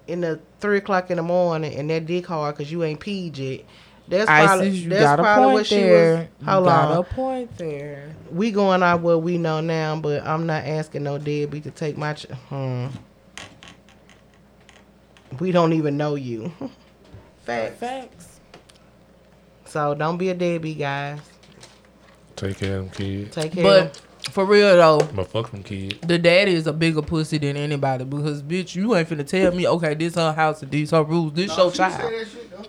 in 0.07 0.21
the 0.21 0.39
three 0.61 0.79
o'clock 0.79 1.11
in 1.11 1.17
the 1.17 1.23
morning 1.23 1.75
and 1.75 1.91
that 1.91 2.07
dick 2.07 2.27
hard 2.27 2.57
because 2.57 2.71
you 2.71 2.85
ain't 2.85 3.01
peed 3.01 3.37
yet. 3.39 3.63
That's 4.09 4.27
probably 4.27 4.69
Isis, 4.69 4.81
you 4.85 4.89
that's 4.91 5.01
got 5.03 5.19
a 5.19 5.23
probably 5.25 5.43
point 5.47 5.55
what 5.55 5.67
she 5.67 5.77
there. 5.81 6.17
was. 6.17 6.29
You 6.41 6.47
got 6.47 6.91
on, 6.93 6.99
a 6.99 7.03
point 7.03 7.59
there. 7.59 8.15
we 8.31 8.53
going 8.53 8.83
out 8.85 9.01
what 9.01 9.23
we 9.23 9.37
know 9.37 9.61
now, 9.61 9.97
but 9.97 10.25
I'm 10.25 10.47
not 10.47 10.65
asking 10.65 11.03
no 11.03 11.19
deadbeat 11.19 11.65
to 11.65 11.73
take 11.73 11.97
my. 11.99 12.13
Ch- 12.15 12.27
hmm. 12.49 12.87
We 15.39 15.53
don't 15.53 15.73
even 15.73 15.97
know 15.97 16.15
you. 16.15 16.53
Facts. 17.45 17.79
Facts. 17.79 18.41
So 19.65 19.95
don't 19.95 20.17
be 20.17 20.29
a 20.31 20.35
deadbeat, 20.35 20.79
guys. 20.79 21.21
Take 22.37 22.59
care 22.59 22.79
of 22.79 22.85
them 22.87 22.91
kids. 22.95 23.35
Take 23.35 23.53
care. 23.53 23.65
of 23.65 23.93
But 23.93 24.33
for 24.33 24.45
real 24.45 24.77
though, 24.77 24.99
But 25.15 25.29
fuck 25.29 25.51
them 25.51 25.63
kids. 25.63 25.99
the 26.07 26.19
daddy 26.19 26.53
is 26.55 26.67
a 26.67 26.73
bigger 26.73 27.03
pussy 27.03 27.39
than 27.39 27.57
anybody 27.57 28.05
because 28.05 28.43
bitch, 28.43 28.75
you 28.75 28.95
ain't 28.97 29.09
finna 29.09 29.27
tell 29.27 29.53
me, 29.53 29.67
okay, 29.69 29.95
this 29.95 30.15
her 30.17 30.33
house, 30.33 30.63
and 30.63 30.71
these 30.71 30.91
her 30.91 31.03
rules, 31.03 31.33
this 31.35 31.49
No, 31.57 31.65
your 31.65 31.71
she 31.73 31.79
child. 31.79 32.01
Say 32.01 32.19
that 32.19 32.29
shit, 32.31 32.51
though. 32.51 32.65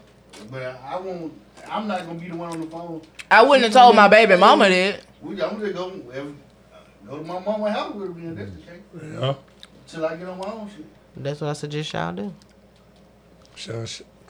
But 0.52 0.64
I, 0.64 0.78
I 0.94 1.00
won't. 1.00 1.34
I'm 1.70 1.88
not 1.88 2.06
gonna 2.06 2.20
be 2.20 2.30
the 2.30 2.36
one 2.38 2.52
on 2.52 2.62
the 2.62 2.68
phone. 2.68 3.02
I 3.30 3.44
wouldn't 3.44 3.64
have 3.66 3.74
told 3.74 3.96
my 3.96 4.08
baby 4.08 4.38
mama 4.38 4.70
that. 4.70 5.02
We, 5.22 5.42
I'm 5.42 5.60
just 5.60 5.74
go 5.76 5.90
if, 6.14 7.08
go 7.10 7.18
to 7.18 7.24
my 7.24 7.40
mama's 7.40 7.74
house 7.74 7.94
with 7.94 8.16
me. 8.16 8.28
and 8.28 8.38
That's 8.38 8.52
the 8.52 8.62
case. 8.62 9.20
Yeah. 9.20 9.34
Till 9.88 10.06
I 10.06 10.16
get 10.16 10.28
on 10.30 10.38
my 10.38 10.46
own 10.46 10.70
shit. 10.70 10.86
That's 11.18 11.42
what 11.42 11.50
I 11.50 11.54
suggest 11.54 11.92
y'all 11.94 12.14
do. 12.14 12.34
Shush. 13.58 14.02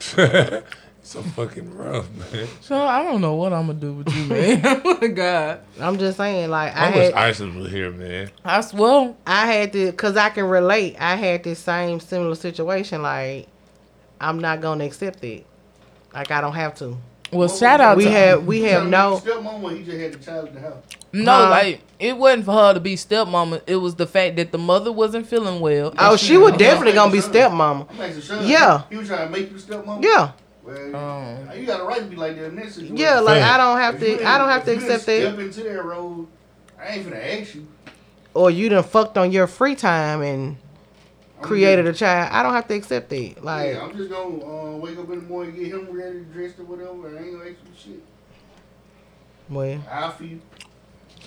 so 1.02 1.22
fucking 1.22 1.76
rough, 1.76 2.08
man. 2.32 2.48
So 2.60 2.76
I 2.80 3.02
don't 3.02 3.20
know 3.20 3.34
what 3.34 3.52
I'm 3.52 3.66
gonna 3.66 3.78
do 3.78 3.92
with 3.92 4.14
you, 4.14 4.24
man. 4.24 4.60
oh 4.84 4.98
my 5.00 5.08
God. 5.08 5.60
I'm 5.80 5.98
just 5.98 6.16
saying, 6.16 6.50
like 6.50 6.74
I 6.74 6.86
I 6.92 6.96
wish 6.96 7.04
had, 7.06 7.14
Isis 7.14 7.54
was 7.54 7.70
here, 7.70 7.90
man. 7.90 8.30
I 8.44 8.58
s- 8.58 8.72
well, 8.74 9.16
I 9.26 9.46
had 9.46 9.72
to, 9.74 9.92
cause 9.92 10.16
I 10.16 10.30
can 10.30 10.44
relate. 10.46 10.96
I 10.98 11.16
had 11.16 11.42
this 11.44 11.58
same 11.58 12.00
similar 12.00 12.34
situation. 12.34 13.02
Like 13.02 13.48
I'm 14.20 14.38
not 14.38 14.60
gonna 14.60 14.84
accept 14.84 15.22
it. 15.24 15.44
Like 16.14 16.30
I 16.30 16.40
don't 16.40 16.54
have 16.54 16.74
to. 16.76 16.96
Well, 17.32 17.48
shout 17.48 17.80
out 17.80 17.96
We 17.96 18.04
to 18.04 18.10
have, 18.10 18.46
we 18.46 18.62
have 18.62 18.86
no. 18.88 19.20
Stepmom 19.24 19.60
when 19.60 19.76
he 19.76 19.82
just 19.84 19.98
had 19.98 20.12
the 20.14 20.18
child 20.18 20.48
in 20.48 20.54
the 20.54 20.60
house. 20.60 20.82
no, 21.12 21.32
Huh? 21.32 21.50
like 21.50 21.80
it 21.98 22.16
wasn't 22.16 22.44
for 22.44 22.52
her 22.52 22.74
to 22.74 22.80
be 22.80 22.94
stepmama. 22.94 23.60
It 23.66 23.76
was 23.76 23.94
the 23.96 24.06
fact 24.06 24.36
that 24.36 24.52
the 24.52 24.58
mother 24.58 24.92
wasn't 24.92 25.26
feeling 25.26 25.60
well. 25.60 25.92
Oh, 25.98 26.16
she 26.16 26.36
was 26.36 26.52
definitely 26.56 26.92
gonna 26.94 27.12
be 27.12 27.18
stepmama. 27.18 27.86
I'm 27.90 28.00
asking 28.00 28.22
Sean. 28.22 28.46
Yeah. 28.46 28.82
He 28.90 28.96
was 28.96 29.08
trying 29.08 29.26
to 29.26 29.32
make 29.32 29.50
you 29.50 29.56
stepmom. 29.58 30.02
Yeah, 30.02 30.30
Well, 30.64 30.96
Um, 30.96 31.50
you 31.58 31.66
got 31.66 31.80
a 31.80 31.84
right 31.84 31.98
to 32.00 32.04
be 32.06 32.16
like 32.16 32.36
that 32.36 32.44
in 32.46 32.56
that 32.56 32.70
situation. 32.72 32.96
yeah. 32.96 33.20
Like 33.20 33.42
I 33.42 33.56
don't 33.56 33.78
have 33.78 34.02
If 34.02 34.18
to. 34.20 34.24
I 34.26 34.38
don't 34.38 34.48
have 34.48 34.64
to 34.66 34.72
if 34.72 34.82
you 34.82 34.86
done 34.86 34.96
accept 34.96 35.06
that. 35.06 35.20
Step 35.22 35.38
into 35.38 35.62
that 35.64 35.84
road. 35.84 36.26
I 36.80 36.94
ain't 36.94 37.06
finna 37.06 37.40
ask 37.42 37.54
you. 37.54 37.66
Or 38.34 38.50
you 38.50 38.68
done 38.68 38.84
fucked 38.84 39.18
on 39.18 39.32
your 39.32 39.46
free 39.48 39.74
time 39.74 40.22
and 40.22 40.56
I'm 41.40 41.44
created 41.44 41.86
a 41.86 41.92
child. 41.92 42.30
I 42.32 42.42
don't 42.42 42.52
have 42.54 42.66
to 42.68 42.74
accept 42.74 43.12
it. 43.12 43.42
Like 43.44 43.74
yeah, 43.74 43.82
I'm 43.82 43.96
just 43.96 44.10
gonna 44.10 44.44
uh, 44.44 44.76
wake 44.78 44.98
up 44.98 45.08
in 45.10 45.16
the 45.20 45.26
morning, 45.26 45.54
get 45.54 45.68
him 45.68 45.90
ready, 45.90 46.20
dressed 46.32 46.58
or 46.58 46.64
whatever. 46.64 47.16
I 47.16 47.22
ain't 47.22 47.32
gonna 47.32 47.50
ask 47.50 47.58
you 47.86 47.92
shit. 47.92 48.02
well, 49.48 49.80
I 49.90 50.10
feel. 50.12 50.38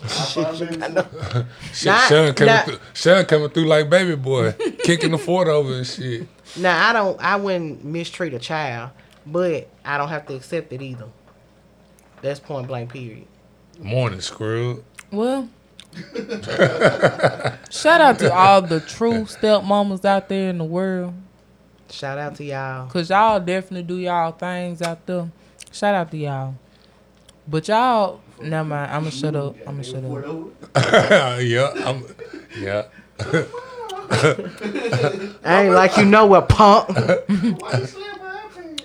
I 0.03 0.07
find 0.07 0.83
I 0.83 0.88
baby 0.88 1.47
Shit, 1.73 1.95
Sean 2.07 2.33
coming 2.33 2.53
not- 2.53 2.65
through. 2.65 2.79
Sean 2.93 3.25
coming 3.25 3.49
through 3.49 3.65
like 3.65 3.89
baby 3.89 4.15
boy, 4.15 4.51
kicking 4.83 5.11
the 5.11 5.17
fort 5.17 5.47
over 5.47 5.73
and 5.75 5.85
shit. 5.88 6.27
Now 6.57 6.89
I 6.89 6.93
don't. 6.93 7.19
I 7.21 7.35
wouldn't 7.35 7.83
mistreat 7.85 8.33
a 8.33 8.39
child, 8.39 8.91
but 9.25 9.69
I 9.85 9.97
don't 9.97 10.09
have 10.09 10.25
to 10.27 10.35
accept 10.35 10.73
it 10.73 10.81
either. 10.81 11.07
That's 12.21 12.39
point 12.39 12.67
blank. 12.67 12.91
Period. 12.93 13.27
Morning, 13.79 14.21
screw. 14.21 14.83
well, 15.11 15.49
Shout 17.69 18.01
out 18.01 18.19
to 18.19 18.34
all 18.34 18.61
the 18.61 18.80
true 18.80 19.26
stepmamas 19.26 20.05
out 20.05 20.30
there 20.30 20.49
in 20.49 20.57
the 20.57 20.63
world. 20.63 21.13
Shout 21.89 22.18
out 22.18 22.35
to 22.35 22.43
y'all. 22.43 22.88
Cause 22.88 23.09
y'all 23.09 23.39
definitely 23.39 23.84
do 23.84 23.97
y'all 23.97 24.31
things 24.31 24.81
out 24.81 25.05
there. 25.05 25.30
Shout 25.72 25.93
out 25.93 26.11
to 26.11 26.18
y'all. 26.18 26.55
But 27.47 27.68
y'all, 27.68 28.22
never 28.41 28.68
mind. 28.68 28.91
I'ma 28.91 29.09
shut 29.09 29.35
up. 29.35 29.57
I'ma 29.68 29.81
shut 29.81 30.03
up. 30.03 30.23
yeah, 31.41 31.73
I'm, 31.85 32.05
yeah. 32.57 32.84
I 35.43 35.63
ain't 35.63 35.73
like 35.73 35.97
you 35.97 36.05
know 36.05 36.26
what, 36.26 36.47
punk. 36.47 36.89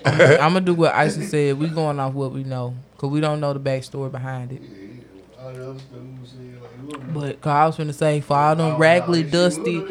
I'ma 0.05 0.59
do 0.59 0.73
what 0.73 0.93
Icy 0.93 1.25
said. 1.25 1.57
We 1.57 1.69
going 1.69 1.99
off 1.99 2.13
what 2.13 2.31
we 2.33 2.43
know, 2.43 2.75
cause 2.97 3.09
we 3.09 3.21
don't 3.21 3.39
know 3.39 3.53
the 3.53 3.59
backstory 3.59 4.11
behind 4.11 4.51
it. 4.51 4.61
But 7.13 7.41
cause 7.41 7.51
I 7.51 7.65
was 7.65 7.77
finna 7.77 7.93
say 7.93 8.21
for 8.21 8.35
all 8.37 8.55
them 8.55 8.77
raggedy, 8.77 9.23
dusty, 9.23 9.83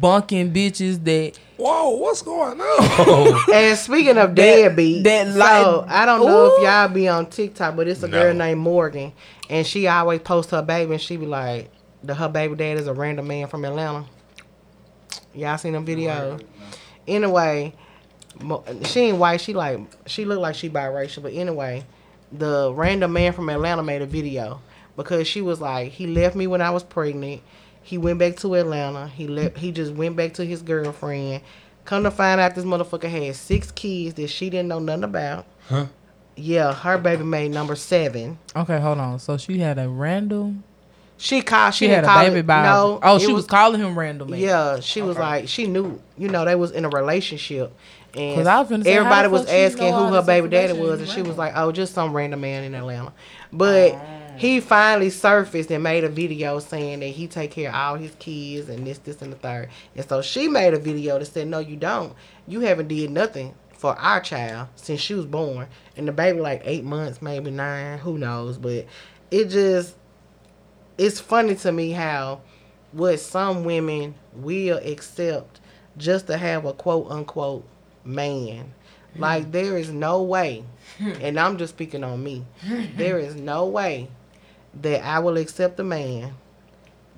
bunking 0.00 0.52
bitches 0.52 1.02
that 1.04 1.38
Whoa, 1.56 1.90
what's 1.90 2.22
going 2.22 2.60
on? 2.60 3.40
And 3.52 3.76
speaking 3.76 4.16
of 4.16 4.34
deadbeat, 4.34 5.02
that 5.04 5.32
so 5.32 5.38
like- 5.38 5.90
I 5.90 6.06
don't 6.06 6.24
know 6.24 6.54
if 6.54 6.62
y'all 6.62 6.88
be 6.88 7.08
on 7.08 7.26
TikTok, 7.26 7.74
but 7.74 7.88
it's 7.88 8.02
a 8.02 8.08
girl 8.08 8.32
named 8.32 8.60
Morgan, 8.60 9.12
and 9.50 9.66
she 9.66 9.88
always 9.88 10.20
post 10.20 10.50
her 10.52 10.62
baby, 10.62 10.92
and 10.92 11.00
she 11.00 11.16
be 11.16 11.26
like, 11.26 11.70
"The 12.04 12.14
her 12.14 12.28
baby 12.28 12.54
dad 12.54 12.78
is 12.78 12.86
a 12.86 12.94
random 12.94 13.26
man 13.26 13.48
from 13.48 13.64
Atlanta." 13.64 14.04
Y'all 15.34 15.58
seen 15.58 15.72
them 15.72 15.84
videos? 15.86 16.42
Anyway, 17.08 17.74
she 18.84 19.00
ain't 19.00 19.18
white. 19.18 19.40
She 19.40 19.52
like 19.54 19.80
she 20.06 20.24
look 20.24 20.38
like 20.38 20.54
she 20.54 20.70
biracial, 20.70 21.22
but 21.22 21.32
anyway, 21.32 21.84
the 22.30 22.72
random 22.72 23.12
man 23.12 23.32
from 23.32 23.48
Atlanta 23.48 23.82
made 23.82 24.02
a 24.02 24.06
video 24.06 24.60
because 24.98 25.26
she 25.26 25.40
was 25.40 25.60
like, 25.60 25.92
he 25.92 26.06
left 26.06 26.36
me 26.36 26.46
when 26.46 26.60
I 26.60 26.70
was 26.70 26.82
pregnant. 26.82 27.40
He 27.82 27.96
went 27.96 28.18
back 28.18 28.36
to 28.38 28.54
Atlanta. 28.54 29.08
He 29.08 29.26
left. 29.28 29.56
He 29.56 29.72
just 29.72 29.94
went 29.94 30.14
back 30.16 30.34
to 30.34 30.44
his 30.44 30.60
girlfriend. 30.60 31.40
Come 31.86 32.02
to 32.02 32.10
find 32.10 32.38
out, 32.38 32.54
this 32.54 32.64
motherfucker 32.64 33.08
had 33.08 33.34
six 33.34 33.70
kids 33.70 34.14
that 34.16 34.28
she 34.28 34.50
didn't 34.50 34.68
know 34.68 34.78
nothing 34.78 35.04
about. 35.04 35.46
Huh? 35.70 35.86
Yeah, 36.36 36.74
her 36.74 36.98
baby 36.98 37.24
made 37.24 37.50
number 37.52 37.74
seven. 37.76 38.38
okay, 38.54 38.78
hold 38.78 38.98
on. 38.98 39.18
So 39.18 39.38
she 39.38 39.58
had 39.58 39.78
a 39.78 39.88
random. 39.88 40.64
She 41.16 41.40
called. 41.40 41.74
She, 41.74 41.86
She 41.86 41.90
had 41.90 42.04
a 42.04 42.06
call 42.06 42.24
baby 42.24 42.42
by. 42.42 42.64
No. 42.64 43.00
oh, 43.02 43.18
she 43.18 43.32
was, 43.32 43.46
calling 43.46 43.80
him 43.80 43.98
random. 43.98 44.30
Man. 44.30 44.38
Yeah, 44.40 44.80
she 44.80 45.00
was 45.00 45.16
like, 45.16 45.48
she 45.48 45.66
knew, 45.66 46.00
you 46.18 46.28
know, 46.28 46.44
they 46.44 46.54
was 46.54 46.70
in 46.72 46.84
a 46.84 46.88
relationship. 46.90 47.72
and 48.14 48.46
I 48.46 48.60
was 48.60 48.68
say, 48.84 48.92
everybody 48.92 49.28
was 49.28 49.48
asking 49.48 49.92
who 49.94 50.12
her 50.12 50.22
baby 50.22 50.48
daddy 50.48 50.78
was, 50.78 51.00
is 51.00 51.08
and 51.08 51.10
she 51.10 51.22
was 51.22 51.38
like, 51.38 51.54
oh, 51.56 51.72
just 51.72 51.94
some 51.94 52.12
random 52.12 52.40
man 52.40 52.64
in 52.64 52.74
Atlanta. 52.74 53.12
But 53.52 53.92
Ah. 53.94 54.17
He 54.38 54.60
finally 54.60 55.10
surfaced 55.10 55.70
and 55.70 55.82
made 55.82 56.04
a 56.04 56.08
video 56.08 56.58
saying 56.60 57.00
that 57.00 57.06
he 57.06 57.26
take 57.26 57.50
care 57.50 57.70
of 57.70 57.74
all 57.74 57.94
his 57.96 58.14
kids 58.18 58.68
and 58.68 58.86
this, 58.86 58.98
this, 58.98 59.20
and 59.20 59.32
the 59.32 59.36
third. 59.36 59.68
And 59.96 60.08
so 60.08 60.22
she 60.22 60.48
made 60.48 60.74
a 60.74 60.78
video 60.78 61.18
that 61.18 61.26
said, 61.26 61.48
no, 61.48 61.58
you 61.58 61.76
don't. 61.76 62.14
You 62.46 62.60
haven't 62.60 62.88
did 62.88 63.10
nothing 63.10 63.54
for 63.72 63.98
our 63.98 64.20
child 64.20 64.68
since 64.76 65.00
she 65.00 65.14
was 65.14 65.26
born. 65.26 65.66
And 65.96 66.06
the 66.06 66.12
baby 66.12 66.40
like 66.40 66.62
eight 66.64 66.84
months, 66.84 67.20
maybe 67.20 67.50
nine, 67.50 67.98
who 67.98 68.16
knows. 68.16 68.58
But 68.58 68.86
it 69.30 69.46
just, 69.46 69.96
it's 70.96 71.20
funny 71.20 71.54
to 71.56 71.72
me 71.72 71.90
how 71.90 72.40
what 72.92 73.20
some 73.20 73.64
women 73.64 74.14
will 74.34 74.78
accept 74.78 75.60
just 75.96 76.26
to 76.28 76.36
have 76.36 76.64
a 76.64 76.72
quote 76.72 77.10
unquote 77.10 77.66
man. 78.04 78.72
Like 79.16 79.50
there 79.50 79.76
is 79.76 79.90
no 79.90 80.22
way, 80.22 80.64
and 81.00 81.40
I'm 81.40 81.58
just 81.58 81.74
speaking 81.74 82.04
on 82.04 82.22
me. 82.22 82.44
There 82.96 83.18
is 83.18 83.34
no 83.34 83.66
way 83.66 84.08
that 84.82 85.04
I 85.04 85.18
will 85.18 85.36
accept 85.36 85.78
a 85.80 85.84
man 85.84 86.34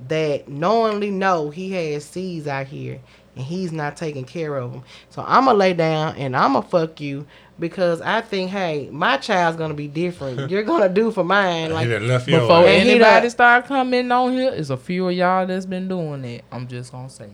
that 0.08 0.48
knowingly 0.48 1.10
know 1.10 1.50
he 1.50 1.72
has 1.72 2.04
seeds 2.04 2.46
out 2.46 2.66
here 2.66 3.00
and 3.36 3.44
he's 3.44 3.70
not 3.70 3.96
taking 3.96 4.24
care 4.24 4.56
of 4.56 4.72
them. 4.72 4.82
So 5.10 5.22
I'm 5.26 5.44
gonna 5.44 5.58
lay 5.58 5.74
down 5.74 6.16
and 6.16 6.34
I'm 6.36 6.54
gonna 6.54 6.66
fuck 6.66 7.00
you 7.00 7.26
because 7.58 8.00
I 8.00 8.22
think, 8.22 8.50
hey, 8.50 8.88
my 8.90 9.18
child's 9.18 9.58
gonna 9.58 9.74
be 9.74 9.88
different. 9.88 10.50
You're 10.50 10.62
gonna 10.62 10.88
do 10.88 11.10
for 11.10 11.22
mine. 11.22 11.72
Like 11.72 11.86
he 11.86 11.92
done 11.92 12.08
left 12.08 12.26
your 12.28 12.40
Before 12.40 12.60
ass. 12.60 12.66
And 12.66 12.82
he 12.84 12.90
anybody 12.92 13.20
done- 13.22 13.30
start 13.30 13.66
coming 13.66 14.10
on 14.10 14.32
here, 14.32 14.52
it's 14.54 14.70
a 14.70 14.76
few 14.78 15.08
of 15.08 15.14
y'all 15.14 15.46
that's 15.46 15.66
been 15.66 15.86
doing 15.86 16.24
it. 16.24 16.44
I'm 16.50 16.66
just 16.66 16.92
gonna 16.92 17.10
say 17.10 17.26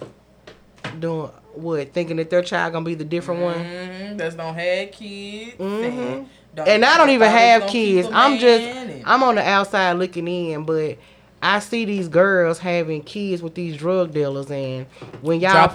it. 0.00 1.00
doing 1.00 1.30
what, 1.54 1.92
thinking 1.92 2.16
that 2.16 2.30
their 2.30 2.42
child 2.42 2.72
gonna 2.72 2.84
be 2.84 2.94
the 2.94 3.04
different 3.04 3.40
one. 3.40 3.54
Mm-hmm. 3.54 4.16
That's 4.18 4.34
don't 4.34 4.54
have 4.54 4.90
kids. 4.92 5.56
Mhm. 5.56 6.26
And 6.62 6.84
I 6.84 6.96
don't 6.96 7.10
even 7.10 7.30
have 7.30 7.66
kids. 7.66 8.08
I'm 8.12 8.38
just 8.38 8.64
I'm 9.04 9.22
on 9.22 9.34
the 9.34 9.42
outside 9.42 9.92
looking 9.94 10.28
in, 10.28 10.64
but 10.64 10.98
I 11.42 11.58
see 11.58 11.84
these 11.84 12.08
girls 12.08 12.58
having 12.58 13.02
kids 13.02 13.42
with 13.42 13.54
these 13.54 13.76
drug 13.76 14.12
dealers, 14.12 14.50
and 14.50 14.86
when 15.20 15.40
y'all 15.40 15.52
Drop 15.52 15.72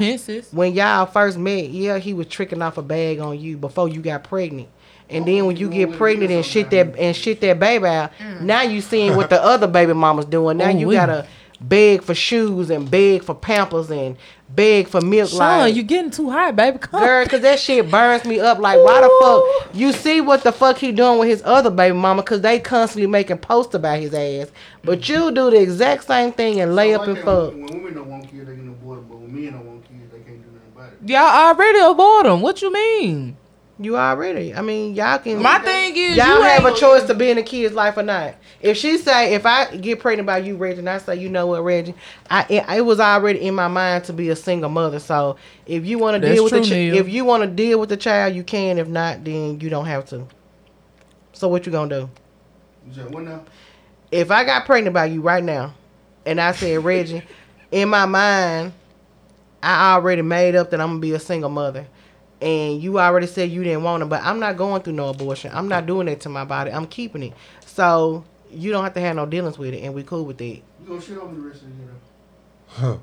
when 0.51 0.73
y'all 0.73 1.05
first 1.05 1.37
met, 1.37 1.69
yeah, 1.69 1.99
he 1.99 2.13
was 2.13 2.25
tricking 2.25 2.61
off 2.61 2.77
a 2.77 2.81
bag 2.81 3.19
on 3.19 3.39
you 3.39 3.55
before 3.55 3.87
you 3.87 4.01
got 4.01 4.23
pregnant. 4.23 4.69
And 5.11 5.25
then 5.27 5.45
when 5.45 5.57
you 5.57 5.69
get 5.69 5.93
pregnant 5.93 6.31
and 6.31 6.45
shit 6.45 6.69
that 6.71 6.95
and 6.97 7.15
shit 7.15 7.41
that 7.41 7.59
baby 7.59 7.85
out, 7.85 8.11
now 8.41 8.61
you 8.61 8.81
seeing 8.81 9.15
what 9.15 9.29
the 9.29 9.43
other 9.43 9.67
baby 9.67 9.93
mamas 9.93 10.25
doing. 10.25 10.57
Now 10.57 10.69
Ooh, 10.69 10.77
you 10.79 10.91
gotta 10.91 11.27
beg 11.61 12.03
for 12.03 12.15
shoes 12.15 12.69
and 12.69 12.89
beg 12.89 13.23
for 13.23 13.35
pampers 13.35 13.89
and 13.91 14.17
beg 14.49 14.87
for 14.87 15.01
milk. 15.01 15.29
Sean, 15.29 15.39
like, 15.39 15.75
you 15.75 15.83
getting 15.83 16.11
too 16.11 16.29
high, 16.29 16.51
baby. 16.51 16.77
Come. 16.77 17.01
Girl, 17.01 17.25
cause 17.25 17.41
that 17.41 17.59
shit 17.59 17.89
burns 17.89 18.25
me 18.25 18.39
up. 18.39 18.59
Like, 18.59 18.79
why 18.79 19.01
the 19.01 19.09
fuck? 19.21 19.75
You 19.75 19.91
see 19.91 20.21
what 20.21 20.43
the 20.43 20.51
fuck 20.51 20.77
he 20.77 20.91
doing 20.91 21.19
with 21.19 21.27
his 21.27 21.41
other 21.43 21.69
baby 21.69 21.95
mama? 21.95 22.23
Cause 22.23 22.41
they 22.41 22.59
constantly 22.59 23.07
making 23.07 23.37
posts 23.39 23.73
about 23.73 23.99
his 23.99 24.13
ass. 24.13 24.51
But 24.83 25.07
you 25.09 25.31
do 25.31 25.49
the 25.49 25.61
exact 25.61 26.05
same 26.05 26.31
thing 26.31 26.59
and 26.61 26.75
lay 26.75 26.93
So 26.93 27.01
up 27.01 27.07
why 27.07 27.13
and 27.13 27.23
fuck. 27.23 27.53
When 27.53 27.65
women 27.65 27.93
don't 27.93 28.09
want 28.09 28.29
kids, 28.29 28.47
they 28.47 28.55
can 28.55 28.69
abort 28.69 28.99
them. 28.99 29.07
But 29.09 29.17
when 29.19 29.35
men 29.35 29.53
don't 29.53 29.65
want 29.65 29.83
kids, 29.83 30.11
they 30.11 30.19
can't 30.19 30.41
do 30.41 30.49
nothing 30.51 30.71
about 30.75 30.93
it. 30.93 31.09
Y'all 31.09 31.47
already 31.47 31.79
aboard 31.79 32.25
them. 32.25 32.41
What 32.41 32.61
you 32.61 32.71
mean? 32.71 33.37
You 33.81 33.95
already. 33.95 34.53
I 34.53 34.61
mean, 34.61 34.93
y'all 34.93 35.19
can. 35.19 35.41
My 35.41 35.59
thing 35.59 35.95
is, 35.95 36.17
y'all 36.17 36.27
you 36.27 36.41
have 36.41 36.65
a 36.65 36.75
choice 36.75 37.03
to 37.03 37.13
be 37.13 37.29
in 37.29 37.37
a 37.37 37.43
kid's 37.43 37.73
life 37.73 37.95
or 37.97 38.03
not. 38.03 38.35
If 38.61 38.75
she 38.75 38.97
say, 38.97 39.33
if 39.35 39.45
I 39.45 39.73
get 39.77 40.01
pregnant 40.01 40.27
by 40.27 40.39
you, 40.39 40.57
Reggie, 40.57 40.79
and 40.79 40.89
I 40.89 40.97
say, 40.97 41.15
you 41.15 41.29
know 41.29 41.47
what, 41.47 41.63
Reggie, 41.63 41.95
I 42.29 42.45
it, 42.49 42.65
it 42.77 42.81
was 42.81 42.99
already 42.99 43.39
in 43.39 43.55
my 43.55 43.69
mind 43.69 44.03
to 44.05 44.13
be 44.13 44.29
a 44.29 44.35
single 44.35 44.69
mother. 44.69 44.99
So 44.99 45.37
if 45.65 45.85
you 45.85 45.97
want 45.97 46.21
to 46.21 46.29
deal 46.29 46.43
with 46.43 46.51
the 46.53 46.59
true, 46.59 46.67
ch- 46.91 46.93
if 46.97 47.07
you 47.07 47.23
want 47.23 47.43
to 47.43 47.47
deal 47.49 47.79
with 47.79 47.87
the 47.87 47.97
child, 47.97 48.35
you 48.35 48.43
can. 48.43 48.77
If 48.79 48.89
not, 48.89 49.23
then 49.23 49.61
you 49.61 49.69
don't 49.69 49.85
have 49.85 50.05
to. 50.09 50.27
So 51.31 51.47
what 51.47 51.65
you 51.65 51.71
gonna 51.71 52.01
do? 52.01 52.09
You 52.91 53.03
what 53.03 53.23
now? 53.23 53.43
if 54.11 54.31
I 54.31 54.43
got 54.43 54.65
pregnant 54.65 54.93
by 54.93 55.05
you 55.05 55.21
right 55.21 55.43
now, 55.43 55.73
and 56.25 56.41
I 56.41 56.51
said 56.51 56.83
Reggie, 56.83 57.23
in 57.71 57.89
my 57.89 58.05
mind, 58.05 58.73
I 59.61 59.93
already 59.93 60.21
made 60.21 60.55
up 60.55 60.71
that 60.71 60.81
I'm 60.81 60.89
gonna 60.89 60.99
be 60.99 61.13
a 61.13 61.19
single 61.19 61.49
mother, 61.49 61.87
and 62.41 62.81
you 62.81 62.99
already 62.99 63.27
said 63.27 63.49
you 63.51 63.63
didn't 63.63 63.83
want 63.83 64.03
it, 64.03 64.07
but 64.07 64.23
I'm 64.23 64.39
not 64.39 64.57
going 64.57 64.81
through 64.81 64.93
no 64.93 65.09
abortion. 65.09 65.51
I'm 65.53 65.67
not 65.67 65.85
doing 65.85 66.07
that 66.07 66.21
to 66.21 66.29
my 66.29 66.45
body. 66.45 66.71
I'm 66.71 66.87
keeping 66.87 67.23
it. 67.23 67.33
So 67.65 68.23
you 68.51 68.71
don't 68.71 68.83
have 68.83 68.93
to 68.95 69.01
have 69.01 69.15
no 69.15 69.25
dealings 69.25 69.57
with 69.57 69.73
it, 69.73 69.83
and 69.83 69.93
we 69.93 70.03
cool 70.03 70.25
with 70.25 70.37
that. 70.37 70.45
You 70.45 70.63
gonna 70.87 71.01
shit 71.01 71.17
on 71.17 71.35
me 71.35 71.41
the 71.41 71.47
rest 71.47 71.61
of 71.61 71.69
the 71.69 71.75
year 71.75 71.87
though. 71.87 72.87
Huh. 72.87 72.97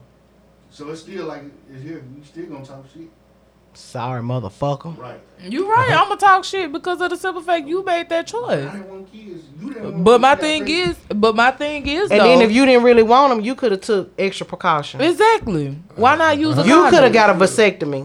So 0.70 0.90
it's 0.90 1.00
still 1.00 1.26
like 1.26 1.42
it's 1.70 1.82
here. 1.82 2.04
You 2.16 2.24
still 2.24 2.46
gonna 2.46 2.64
talk 2.64 2.84
shit, 2.92 3.08
Sorry, 3.76 4.22
motherfucker. 4.22 4.96
right? 4.98 5.20
You 5.40 5.70
right. 5.70 5.90
I'm 5.92 6.08
gonna 6.08 6.16
talk 6.16 6.44
shit 6.44 6.72
because 6.72 7.00
of 7.00 7.10
the 7.10 7.16
simple 7.16 7.42
fact 7.42 7.66
you 7.68 7.84
made 7.84 8.08
that 8.08 8.26
choice. 8.26 8.64
didn't 8.72 8.88
want 8.88 9.12
kids. 9.12 9.44
You 9.60 9.68
didn't 9.74 9.92
want 9.92 10.04
But 10.04 10.20
my 10.22 10.34
thing 10.34 10.62
pregnant. 10.64 10.98
is, 11.10 11.16
but 11.16 11.36
my 11.36 11.50
thing 11.50 11.86
is, 11.86 12.10
And 12.10 12.20
though, 12.20 12.24
then 12.24 12.40
if 12.40 12.50
you 12.50 12.64
didn't 12.64 12.84
really 12.84 13.02
want 13.02 13.30
them, 13.34 13.44
you 13.44 13.54
could 13.54 13.72
have 13.72 13.82
took 13.82 14.10
extra 14.18 14.46
precaution. 14.46 15.00
exactly, 15.02 15.78
why 15.94 16.16
not 16.16 16.38
use 16.38 16.56
a 16.56 16.66
You 16.66 16.88
could 16.88 17.02
have 17.02 17.12
got 17.12 17.30
a 17.30 17.34
vasectomy. 17.34 18.04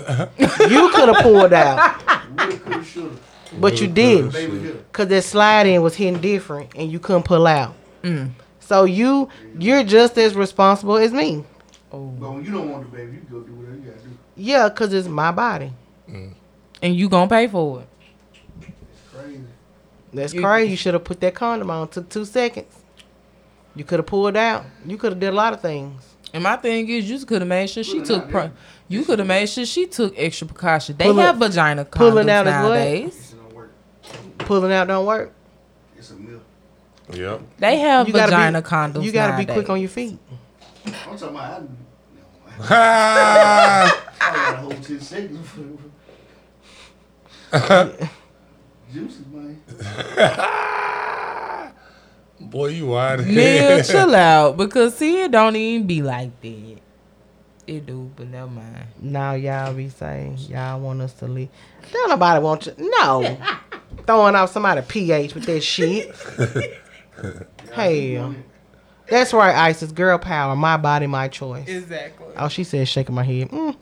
you 0.69 0.89
could 0.89 1.07
have 1.09 1.23
pulled 1.23 1.53
out, 1.53 2.01
Woulda, 2.37 2.57
coulda, 2.59 2.83
shoulda. 2.83 3.15
but 3.59 3.79
you 3.79 3.87
didn't. 3.87 4.91
Cause 4.91 5.07
that 5.07 5.23
slide 5.23 5.67
in 5.67 5.81
was 5.81 5.95
hitting 5.95 6.19
different 6.19 6.71
and 6.75 6.91
you 6.91 6.99
couldn't 6.99 7.23
pull 7.23 7.47
out. 7.47 7.73
Mm. 8.03 8.31
So 8.59 8.83
you 8.83 9.29
you're 9.57 9.83
just 9.83 10.17
as 10.17 10.35
responsible 10.35 10.97
as 10.97 11.13
me. 11.13 11.45
But 11.89 11.97
when 11.99 12.43
you 12.43 12.51
don't 12.51 12.69
want 12.71 12.89
the 12.91 12.97
baby, 12.97 13.13
you 13.13 13.21
go 13.31 13.39
do 13.45 13.53
whatever 13.53 13.75
you 13.77 13.83
gotta 13.91 13.99
do. 14.03 14.17
Yeah, 14.35 14.69
cause 14.69 14.93
it's 14.93 15.07
my 15.07 15.31
body. 15.31 15.71
Mm. 16.09 16.33
and 16.81 16.95
you 16.95 17.07
gonna 17.09 17.29
pay 17.29 17.47
for 17.47 17.81
it. 17.81 17.87
It's 18.61 19.13
crazy. 19.15 19.41
That's 20.13 20.33
You- 20.33 20.41
crazy. 20.41 20.71
You 20.71 20.77
should 20.77 20.93
have 20.93 21.03
put 21.03 21.21
that 21.21 21.35
condom 21.35 21.69
on. 21.69 21.87
Took 21.87 22.09
two 22.09 22.25
seconds. 22.25 22.73
You 23.75 23.83
could 23.85 23.99
have 23.99 24.05
pulled 24.07 24.35
out. 24.35 24.65
You 24.85 24.97
could 24.97 25.13
have 25.13 25.19
did 25.19 25.29
a 25.29 25.35
lot 25.35 25.53
of 25.53 25.61
things. 25.61 26.03
And 26.33 26.43
my 26.43 26.55
thing 26.57 26.87
is, 26.89 27.09
you 27.09 27.23
could 27.25 27.41
have 27.41 27.47
made 27.47 27.69
sure 27.69 27.83
she 27.83 28.01
Pulling 28.01 28.05
took. 28.05 28.29
Pro- 28.29 28.43
is- 28.45 28.51
you 28.89 29.03
could 29.05 29.19
have 29.19 29.27
made 29.27 29.47
sure 29.47 29.65
she 29.65 29.85
took 29.85 30.13
extra 30.17 30.47
precaution. 30.47 30.95
They 30.97 31.05
Pulling- 31.05 31.25
have 31.25 31.37
vagina 31.37 31.85
condoms 31.85 31.91
pulling 31.97 32.29
out 32.29 32.47
is 32.47 32.53
what? 32.53 32.59
nowadays. 32.61 33.33
It 33.33 33.35
don't 33.41 33.53
work. 33.55 33.71
Pulling 34.39 34.71
out 34.73 34.87
don't 34.87 35.05
work. 35.05 35.31
It's 35.97 36.09
a 36.11 36.15
myth. 36.15 36.39
Yep. 37.13 37.41
They 37.59 37.77
have 37.79 38.07
You 38.07 38.13
gotta 38.13 38.31
vagina 38.31 38.61
be 38.61 38.67
condoms. 38.67 39.03
You 39.03 39.11
gotta 39.11 39.37
be 39.37 39.45
quick 39.45 39.69
on 39.69 39.79
your 39.79 39.89
feet. 39.89 40.17
I'm 40.85 41.17
talking 41.17 41.29
about. 41.29 41.37
I, 41.37 41.59
no, 41.59 41.67
Ha! 41.67 41.67
I 42.59 44.01
got 44.19 44.53
a 44.53 44.57
whole 44.57 44.71
ten 44.71 44.99
seconds. 44.99 45.47
Juices, 48.93 49.25
man. 49.27 49.61
Boy, 52.39 52.67
you 52.67 52.87
wild. 52.87 53.25
Neil, 53.25 53.83
chill 53.83 54.15
out 54.15 54.57
because 54.57 54.95
see, 54.95 55.21
it 55.23 55.31
don't 55.31 55.55
even 55.55 55.87
be 55.87 56.01
like 56.01 56.39
that. 56.41 56.77
It 57.67 57.85
do, 57.85 58.11
but 58.15 58.27
never 58.27 58.49
mind. 58.49 58.87
Now 58.99 59.33
y'all 59.33 59.73
be 59.73 59.89
saying 59.89 60.37
y'all 60.49 60.79
want 60.79 61.01
us 61.01 61.13
to 61.13 61.27
leave. 61.27 61.49
Don't 61.91 62.09
nobody 62.09 62.41
want 62.41 62.65
you. 62.65 62.73
No. 62.77 63.37
Throwing 64.07 64.35
off 64.35 64.51
somebody 64.51 64.81
pH 64.81 65.35
with 65.35 65.45
that 65.45 65.61
shit. 65.61 66.13
Hell. 67.71 68.35
That's 69.11 69.33
right, 69.33 69.53
Isis. 69.53 69.91
Girl 69.91 70.17
power. 70.17 70.55
My 70.55 70.77
body, 70.77 71.05
my 71.05 71.27
choice. 71.27 71.67
Exactly. 71.67 72.27
Oh, 72.37 72.47
she 72.47 72.63
said 72.63 72.87
shaking 72.87 73.13
my 73.13 73.23
head. 73.23 73.49
Mm. 73.49 73.75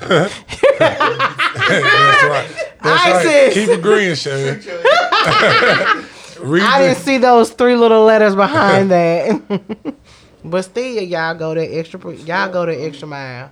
That's 0.00 0.34
right. 0.78 2.48
That's 2.82 2.82
right. 2.82 3.26
Isis. 3.26 3.54
Keep 3.54 3.68
agreeing, 3.78 4.14
Shane. 4.14 4.62
I 4.82 6.04
the- 6.40 6.78
didn't 6.88 6.96
see 6.96 7.18
those 7.18 7.50
three 7.50 7.76
little 7.76 8.04
letters 8.04 8.34
behind 8.34 8.90
that. 8.92 9.94
but 10.44 10.62
still, 10.62 11.02
y'all 11.02 11.34
go 11.34 11.52
the 11.52 11.66
extra. 11.78 12.00
Y'all 12.14 12.50
go 12.50 12.64
the 12.64 12.82
extra 12.82 13.06
mile. 13.06 13.50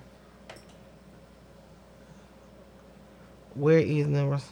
Where 3.55 3.79
is 3.79 4.07
numbers? 4.07 4.45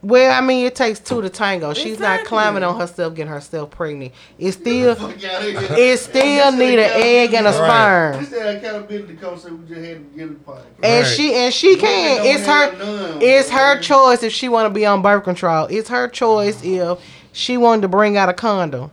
Well, 0.00 0.30
I 0.30 0.46
mean, 0.46 0.64
it 0.64 0.76
takes 0.76 1.00
two 1.00 1.20
to 1.22 1.28
tango. 1.28 1.74
She's 1.74 1.98
not 1.98 2.24
climbing 2.24 2.62
on 2.62 2.78
herself, 2.78 3.14
getting 3.14 3.32
herself 3.32 3.70
pregnant. 3.70 4.12
It 4.38 4.52
still, 4.52 4.96
it 5.00 5.98
still 5.98 6.52
need 6.52 6.78
an 6.78 6.90
egg 6.94 7.34
and 7.34 7.48
a 7.48 7.52
sperm. 7.52 8.20
This 8.20 8.30
that 8.30 8.56
accountability 8.56 9.16
concept 9.16 9.54
we 9.54 9.66
just 9.66 9.80
had 9.80 10.12
to 10.12 10.16
get 10.18 10.30
it 10.30 10.46
part. 10.46 10.62
And 10.84 11.04
she 11.04 11.34
and 11.34 11.52
she 11.52 11.76
can. 11.76 12.24
It's 12.24 12.46
her. 12.46 13.18
It's 13.20 13.50
her 13.50 13.80
choice 13.80 14.22
if 14.22 14.32
she 14.32 14.48
want 14.48 14.66
to 14.66 14.74
be 14.74 14.86
on 14.86 15.02
birth 15.02 15.24
control. 15.24 15.66
It's 15.68 15.88
her 15.88 16.06
choice 16.06 16.62
if 16.62 17.00
she 17.32 17.56
wanted 17.56 17.82
to 17.82 17.88
bring 17.88 18.16
out 18.16 18.28
a 18.28 18.34
condom. 18.34 18.92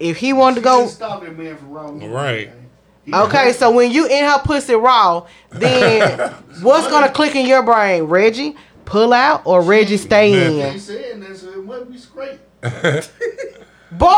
If 0.00 0.16
he 0.16 0.32
wanted 0.32 0.56
to 0.56 0.60
go, 0.62 0.88
Stop 0.88 1.22
that 1.22 1.38
man 1.38 1.56
from 1.56 1.70
wrong. 1.70 2.10
Right. 2.10 2.50
okay. 3.12 3.52
So 3.52 3.70
when 3.70 3.92
you 3.92 4.06
in 4.08 4.24
her 4.24 4.40
pussy 4.40 4.74
raw, 4.74 5.28
then 5.50 6.18
what's 6.62 6.88
gonna 6.88 7.12
click 7.12 7.36
in 7.36 7.46
your 7.46 7.62
brain? 7.62 8.02
Reggie 8.02 8.56
pull 8.84 9.12
out 9.12 9.42
or 9.44 9.62
Reggie 9.62 9.96
stay 9.96 10.30
He 10.30 10.60
in? 10.60 10.78
said 10.78 11.22
that, 11.22 11.36
so 11.36 11.50
it 11.50 11.64
must 11.64 11.90
be 11.90 11.98
straight. 11.98 12.38
Boy, 13.92 14.08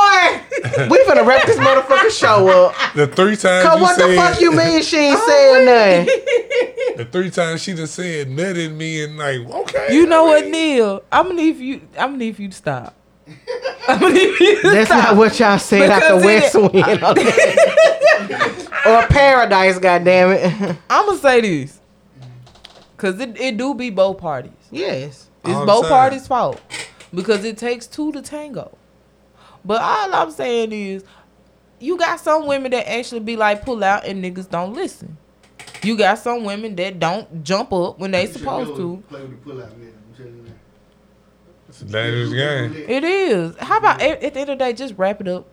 we 0.88 0.98
finna 1.04 1.26
wrap 1.26 1.44
this 1.46 1.58
motherfucker 1.58 2.10
show 2.10 2.48
up. 2.68 2.74
The 2.94 3.06
three 3.08 3.36
times 3.36 3.66
Cause 3.66 3.76
you 3.76 3.82
what 3.82 3.96
said, 3.96 4.08
the 4.10 4.16
fuck 4.16 4.40
you 4.40 4.52
mean 4.52 4.82
she 4.82 4.96
ain't 4.96 5.18
oh, 5.20 5.26
saying 5.28 5.66
nothing? 5.66 6.96
the 6.96 7.04
three 7.12 7.28
times 7.30 7.62
she 7.62 7.74
just 7.74 7.94
said 7.94 8.28
nutted 8.28 8.74
me 8.74 9.04
and 9.04 9.18
like, 9.18 9.40
okay. 9.54 9.88
You 9.94 10.06
know 10.06 10.24
what, 10.24 10.46
Neil? 10.46 11.02
I'm 11.12 11.24
gonna 11.26 11.34
need 11.42 11.56
you. 11.58 11.80
I'm 11.98 12.12
gonna 12.12 12.16
need 12.18 12.38
you 12.38 12.48
to 12.48 12.54
stop. 12.56 12.94
I'm 13.88 14.00
gonna 14.00 14.14
need 14.14 14.40
you 14.40 14.62
to 14.62 14.70
That's 14.70 14.88
stop. 14.88 15.04
not 15.08 15.16
what 15.16 15.38
y'all 15.38 15.58
said 15.58 15.90
after 15.90 16.14
Because 16.16 16.24
West 16.24 16.54
it- 16.54 16.72
Wind. 16.72 17.02
or 18.86 19.06
Paradise, 19.08 19.78
God 19.78 20.04
damn 20.04 20.28
goddammit. 20.30 20.76
I'm 20.88 21.06
gonna 21.06 21.18
say 21.18 21.40
this, 21.42 21.80
cause 22.96 23.20
it, 23.20 23.38
it 23.38 23.56
do 23.58 23.74
be 23.74 23.90
both 23.90 24.16
parties. 24.18 24.52
Yes. 24.70 25.28
It's 25.44 25.54
All 25.54 25.60
I'm 25.60 25.66
both 25.66 25.84
saying. 25.86 25.92
parties' 25.94 26.26
fault 26.26 26.60
because 27.14 27.44
it 27.44 27.56
takes 27.58 27.86
two 27.86 28.12
to 28.12 28.22
tango. 28.22 28.76
But 29.64 29.80
all 29.82 30.14
I'm 30.14 30.30
saying 30.30 30.72
is, 30.72 31.04
you 31.78 31.96
got 31.98 32.20
some 32.20 32.46
women 32.46 32.70
that 32.72 32.90
actually 32.90 33.20
be 33.20 33.36
like 33.36 33.64
pull 33.64 33.82
out 33.84 34.04
and 34.06 34.24
niggas 34.24 34.48
don't 34.50 34.74
listen. 34.74 35.16
You 35.82 35.96
got 35.96 36.18
some 36.18 36.44
women 36.44 36.74
that 36.76 36.98
don't 36.98 37.44
jump 37.44 37.72
up 37.72 37.98
when 37.98 38.10
they 38.10 38.22
You 38.26 38.32
supposed 38.32 38.76
to. 38.76 39.02
Play 39.08 39.20
with 39.22 39.30
the 39.30 39.36
pull 39.36 39.62
out 39.62 39.76
man. 39.78 39.92
I'm 40.08 40.14
telling 40.16 40.36
you 40.36 40.42
that. 40.44 40.52
It's 41.68 41.82
a 41.82 41.84
dangerous 41.84 42.32
game. 42.32 42.74
It 42.88 43.04
is. 43.04 43.56
How 43.58 43.78
about 43.78 44.00
at, 44.00 44.22
at 44.22 44.34
the 44.34 44.40
end 44.40 44.50
of 44.50 44.58
the 44.58 44.64
day, 44.64 44.72
just 44.72 44.94
wrap 44.96 45.20
it 45.20 45.28
up. 45.28 45.46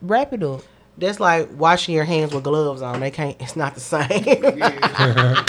Wrap 0.00 0.32
it 0.32 0.42
up. 0.42 0.62
That's 0.98 1.20
like 1.20 1.48
washing 1.58 1.94
your 1.94 2.04
hands 2.04 2.32
with 2.32 2.44
gloves 2.44 2.80
on. 2.80 3.00
They 3.00 3.10
can't. 3.10 3.36
It's 3.40 3.56
not 3.56 3.74
the 3.74 3.80
same. 3.80 4.08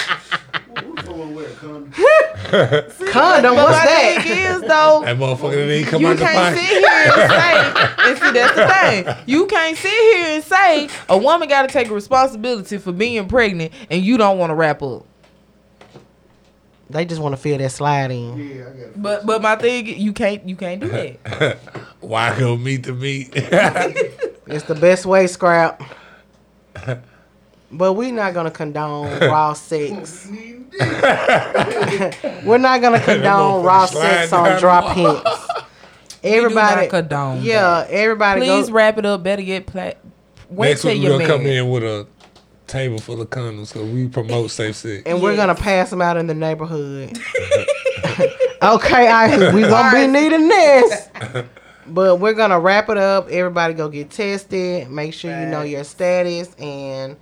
Who 0.77 0.95
the 0.95 1.13
fuck 2.37 2.51
wanna 2.53 2.63
wear 2.71 2.81
condom? 2.91 3.11
Condom. 3.11 3.55
But 3.55 3.55
What's 3.55 3.77
my 3.79 3.85
that? 3.85 4.21
thing 4.23 4.37
is 4.37 4.61
though, 4.61 5.01
That 5.03 5.17
motherfucker 5.17 5.51
didn't 5.51 5.71
even 5.71 5.89
come 5.91 6.01
you 6.01 6.07
out 6.07 6.17
the 6.17 6.23
can't 6.25 6.35
pocket. 6.37 6.59
sit 6.59 6.69
here 6.69 6.89
and 6.89 7.31
say, 7.31 8.09
and 8.09 8.17
see 8.17 8.31
that's 8.31 8.55
the 8.55 8.67
thing. 9.13 9.23
You 9.25 9.45
can't 9.47 9.77
sit 9.77 9.91
here 9.91 10.25
and 10.35 10.43
say 10.43 10.89
a 11.09 11.17
woman 11.17 11.47
got 11.49 11.63
to 11.63 11.67
take 11.73 11.89
responsibility 11.89 12.77
for 12.77 12.91
being 12.91 13.27
pregnant, 13.27 13.73
and 13.89 14.03
you 14.03 14.17
don't 14.17 14.37
want 14.37 14.51
to 14.51 14.55
wrap 14.55 14.81
up. 14.81 15.05
They 16.89 17.03
just 17.03 17.19
want 17.21 17.33
to 17.35 17.41
feel 17.41 17.57
that 17.57 17.71
slide 17.71 18.11
in. 18.11 18.37
Yeah, 18.37 18.61
I 18.61 18.63
got 18.69 18.75
it. 18.77 19.01
But 19.01 19.25
but 19.25 19.41
my 19.41 19.57
thing, 19.57 19.87
you 19.87 20.13
can't 20.13 20.47
you 20.47 20.55
can't 20.55 20.79
do 20.79 20.87
that. 20.87 21.57
Why 21.99 22.37
go 22.39 22.55
meet 22.55 22.83
the 22.83 22.93
meat? 22.93 23.29
It's 23.35 24.63
the 24.63 24.75
best 24.75 25.05
way, 25.05 25.27
scrap. 25.27 25.81
But 27.71 27.93
we're 27.97 28.11
not 28.13 28.33
gonna 28.33 28.51
condone 28.51 29.19
raw 29.19 29.53
sex. 29.53 30.27
We're 32.45 32.57
not 32.57 32.81
gonna 32.81 32.99
condone 32.99 33.63
raw 33.63 33.85
sex 33.85 34.31
on 34.33 34.59
drop 34.59 34.95
the 34.95 35.01
wall. 35.03 35.15
hints. 35.15 35.47
Everybody, 36.23 36.81
not 36.81 36.89
condone 36.89 37.41
yeah, 37.43 37.85
everybody. 37.89 38.41
Please 38.41 38.67
go, 38.67 38.73
wrap 38.73 38.97
it 38.97 39.05
up. 39.05 39.21
Better 39.23 39.43
get 39.43 39.67
pla- 39.67 39.91
Wait 40.49 40.69
Next 40.69 40.81
till 40.81 40.91
week 40.91 41.01
your 41.03 41.11
we're 41.13 41.17
man. 41.19 41.27
gonna 41.27 41.39
come 41.43 41.47
in 41.47 41.69
with 41.69 41.83
a 41.83 42.07
table 42.65 42.97
full 42.99 43.21
of 43.21 43.29
condoms 43.29 43.71
because 43.71 43.89
we 43.91 44.07
promote 44.07 44.49
safe 44.51 44.75
sex. 44.75 45.03
and 45.05 45.21
we're 45.21 45.31
Yes. 45.33 45.37
gonna 45.37 45.55
pass 45.55 45.89
them 45.91 46.01
out 46.01 46.17
in 46.17 46.27
the 46.27 46.33
neighborhood. 46.33 47.17
okay, 48.63 49.07
I 49.07 49.53
we 49.53 49.61
gonna 49.61 49.91
be 49.95 50.07
needing 50.07 50.47
this. 50.47 51.09
But 51.85 52.19
we're 52.19 52.33
gonna 52.33 52.59
wrap 52.59 52.89
it 52.89 52.97
up. 52.97 53.29
Everybody 53.29 53.73
go 53.75 53.87
get 53.87 54.09
tested. 54.09 54.89
Make 54.89 55.13
sure 55.13 55.31
you 55.39 55.45
know 55.45 55.61
your 55.61 55.83
status 55.83 56.53
and 56.55 57.15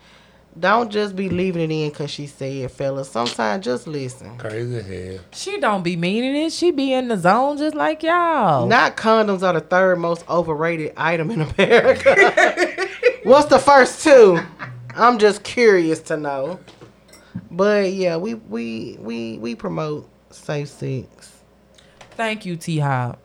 don't 0.58 0.90
just 0.90 1.16
be 1.16 1.30
leaving 1.30 1.70
it 1.70 1.74
in 1.74 1.90
because 1.90 2.10
she 2.10 2.28
said, 2.28 2.72
fellas. 2.72 3.10
Sometimes 3.10 3.66
just 3.66 3.88
listen. 3.88 4.38
Crazy 4.38 4.82
hell. 4.82 5.20
She 5.34 5.60
don't 5.60 5.84
be 5.84 5.96
meaning 5.96 6.36
it. 6.36 6.54
She 6.54 6.72
be 6.72 6.94
in 6.94 7.10
the 7.10 7.18
zone 7.18 7.58
just 7.58 7.76
like 7.76 8.04
y'all. 8.04 8.68
Not 8.68 8.96
condoms 8.96 9.44
are 9.44 9.54
the 9.54 9.62
third 9.62 10.00
most 10.00 10.28
overrated 10.30 10.94
item 10.96 11.30
in 11.32 11.42
America. 11.42 12.88
What's 13.24 13.48
the 13.48 13.60
first 13.60 14.04
two? 14.04 14.40
I'm 14.96 15.20
just 15.20 15.44
curious 15.44 16.00
to 16.04 16.18
know. 16.18 16.60
But 17.52 17.92
yeah, 17.92 18.16
we 18.16 18.36
we 18.36 18.98
we 19.00 19.38
we 19.40 19.56
promote 19.56 20.10
safe 20.30 20.70
sex. 20.70 21.34
Thank 22.12 22.46
you, 22.46 22.56
T 22.56 22.80
Hop. 22.80 23.20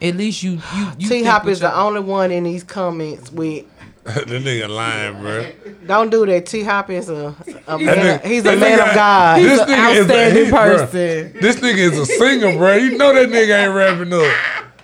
At 0.00 0.16
least 0.16 0.42
you 0.42 0.52
you, 0.74 0.92
you 0.98 1.08
T 1.08 1.24
Hop 1.24 1.46
is 1.46 1.60
the 1.60 1.74
only 1.74 2.00
one 2.00 2.30
in 2.30 2.44
these 2.44 2.64
comments 2.64 3.30
with 3.30 3.66
that 4.14 4.26
nigga 4.26 4.68
lying, 4.68 5.20
bro. 5.20 5.50
don't 5.86 6.10
do 6.10 6.24
that. 6.26 6.46
T 6.46 6.62
Hop 6.62 6.88
is 6.90 7.08
a, 7.08 7.34
a 7.66 7.78
man, 7.78 7.96
nigga- 8.20 8.24
he's 8.26 8.44
a 8.46 8.56
man 8.56 8.78
nigga- 8.78 8.88
of 8.88 8.94
God. 8.94 9.38
This 9.40 9.60
an 9.60 9.68
nigga 9.68 9.90
is 9.92 9.98
outstanding 10.00 10.48
a, 10.48 10.50
bruh, 10.50 10.78
person. 10.78 11.38
This 11.40 11.56
nigga 11.56 11.76
is 11.76 11.98
a 11.98 12.06
singer, 12.06 12.56
bro. 12.56 12.74
You 12.76 12.96
know 12.96 13.12
that 13.12 13.28
nigga 13.28 13.64
ain't 13.66 13.74
rapping 13.74 14.12
up. 14.12 14.74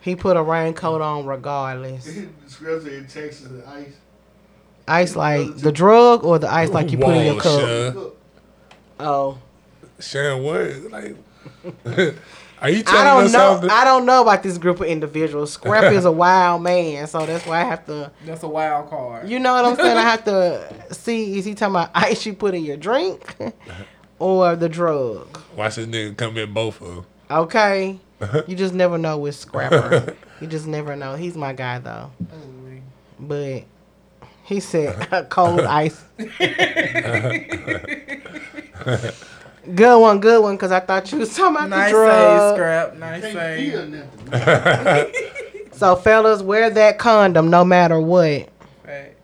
He 0.00 0.14
put 0.16 0.36
a 0.36 0.42
raincoat 0.42 1.00
on 1.00 1.26
regardless. 1.26 2.04
The 2.04 2.28
script 2.46 2.84
said 2.84 3.08
Texas 3.08 3.48
ice. 3.66 3.92
Ice 4.88 5.16
like 5.16 5.56
the 5.56 5.72
drug 5.72 6.24
or 6.24 6.38
the 6.38 6.48
ice 6.52 6.70
like 6.70 6.92
you 6.92 6.98
put 6.98 7.16
in 7.16 7.26
your 7.26 7.40
cup. 7.40 7.60
Sean. 7.60 8.12
Oh. 9.00 9.38
Sharon, 9.98 10.42
what? 10.42 10.90
Like, 10.92 11.16
are 12.62 12.70
you 12.70 12.82
I 12.86 13.04
don't 13.04 13.24
us 13.24 13.32
know. 13.32 13.38
something? 13.52 13.70
I 13.70 13.84
don't 13.84 14.06
know 14.06 14.22
about 14.22 14.42
this 14.42 14.56
group 14.58 14.80
of 14.80 14.86
individuals. 14.86 15.52
Scrap 15.52 15.92
is 15.92 16.04
a 16.04 16.12
wild 16.24 16.62
man, 16.62 17.06
so 17.06 17.24
that's 17.26 17.44
why 17.46 17.60
I 17.60 17.64
have 17.64 17.84
to. 17.86 18.10
That's 18.24 18.42
a 18.42 18.48
wild 18.48 18.88
card. 18.88 19.28
You 19.28 19.38
know 19.38 19.52
what 19.54 19.64
I'm 19.64 19.76
saying? 19.76 19.96
I 19.96 20.02
have 20.02 20.24
to 20.24 20.94
see. 20.94 21.38
Is 21.38 21.44
he 21.44 21.54
talking 21.54 21.74
about 21.74 21.90
ice 21.94 22.24
you 22.26 22.32
put 22.34 22.54
in 22.54 22.64
your 22.64 22.76
drink, 22.76 23.36
or 24.18 24.56
the 24.56 24.68
drug? 24.68 25.38
Watch 25.54 25.76
this 25.76 25.86
nigga 25.86 26.16
come 26.16 26.36
in 26.38 26.52
both 26.52 26.80
of 26.80 26.88
them. 26.94 27.06
Okay. 27.30 27.98
You 28.46 28.56
just 28.56 28.72
never 28.72 28.96
know 28.96 29.18
with 29.18 29.34
Scrapper. 29.34 30.14
you 30.40 30.46
just 30.46 30.66
never 30.66 30.96
know. 30.96 31.16
He's 31.16 31.36
my 31.36 31.52
guy 31.52 31.78
though. 31.80 32.10
But 33.20 33.64
he 34.44 34.60
said 34.60 35.28
cold 35.28 35.60
ice. 35.60 36.02
Good 39.74 40.00
one, 40.00 40.20
good 40.20 40.42
one. 40.42 40.56
Cause 40.58 40.72
I 40.72 40.80
thought 40.80 41.10
you 41.12 41.18
was 41.18 41.34
talking 41.36 41.56
about 41.56 41.68
Nice 41.70 41.90
the 41.92 41.96
drug. 41.98 42.40
save, 42.40 42.56
scrap. 42.56 42.96
Nice 42.96 43.22
Can't 43.22 43.34
save. 43.34 43.72
feel 43.72 43.86
nothing. 43.86 45.12
So 45.72 45.94
fellas, 45.94 46.40
wear 46.40 46.70
that 46.70 46.98
condom 46.98 47.50
no 47.50 47.62
matter 47.62 48.00
what. 48.00 48.48
Facts. 48.82 49.14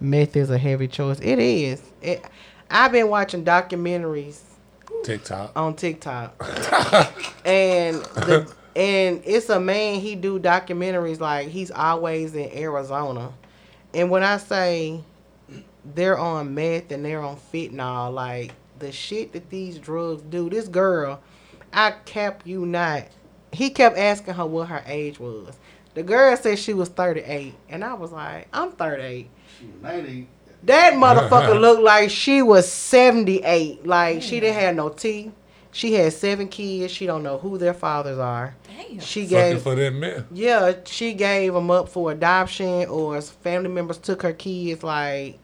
Meth 0.00 0.34
is 0.34 0.50
a 0.50 0.58
heavy 0.58 0.88
choice. 0.88 1.20
It 1.20 1.38
is. 1.38 1.80
It, 2.00 2.24
I've 2.68 2.90
been 2.90 3.08
watching 3.08 3.44
documentaries 3.44 4.40
TikTok. 5.04 5.52
on 5.54 5.76
TikTok, 5.76 6.34
and 7.44 7.96
the 7.96 8.52
and 8.74 9.22
it's 9.24 9.50
a 9.50 9.60
man. 9.60 10.00
He 10.00 10.16
do 10.16 10.40
documentaries 10.40 11.20
like 11.20 11.46
he's 11.46 11.70
always 11.70 12.34
in 12.34 12.50
Arizona, 12.58 13.30
and 13.94 14.10
when 14.10 14.24
I 14.24 14.38
say 14.38 15.00
they're 15.94 16.18
on 16.18 16.54
meth 16.56 16.90
and 16.90 17.04
they're 17.04 17.22
on 17.22 17.36
fentanyl, 17.52 18.12
like 18.12 18.50
the 18.82 18.92
shit 18.92 19.32
that 19.32 19.48
these 19.50 19.78
drugs 19.78 20.22
do. 20.22 20.50
This 20.50 20.68
girl, 20.68 21.20
I 21.72 21.92
kept 22.04 22.46
you 22.46 22.66
not, 22.66 23.04
he 23.52 23.70
kept 23.70 23.96
asking 23.96 24.34
her 24.34 24.46
what 24.46 24.68
her 24.68 24.82
age 24.86 25.18
was. 25.18 25.56
The 25.94 26.02
girl 26.02 26.36
said 26.36 26.58
she 26.58 26.74
was 26.74 26.88
38, 26.88 27.54
and 27.68 27.84
I 27.84 27.94
was 27.94 28.12
like, 28.12 28.48
I'm 28.52 28.72
38. 28.72 29.28
Shit, 29.58 29.82
90. 29.82 30.28
That 30.64 30.92
motherfucker 30.94 31.60
looked 31.60 31.82
like 31.82 32.10
she 32.10 32.40
was 32.42 32.70
78. 32.70 33.86
Like 33.86 34.22
she 34.22 34.40
didn't 34.40 34.60
have 34.60 34.74
no 34.76 34.88
teeth. 34.90 35.32
She 35.74 35.94
had 35.94 36.12
seven 36.12 36.48
kids. 36.48 36.92
She 36.92 37.06
don't 37.06 37.22
know 37.22 37.38
who 37.38 37.56
their 37.58 37.72
fathers 37.74 38.18
are. 38.18 38.54
Damn. 38.64 39.00
She 39.00 39.22
Fucking 39.22 39.36
gave 39.36 39.62
for 39.62 39.74
that 39.74 39.92
man. 39.94 40.26
yeah, 40.30 40.74
she 40.84 41.14
gave 41.14 41.54
them 41.54 41.70
up 41.70 41.88
for 41.88 42.12
adoption 42.12 42.86
or 42.88 43.20
family 43.22 43.70
members 43.70 43.96
took 43.98 44.22
her 44.22 44.34
kids 44.34 44.82
like 44.82 45.38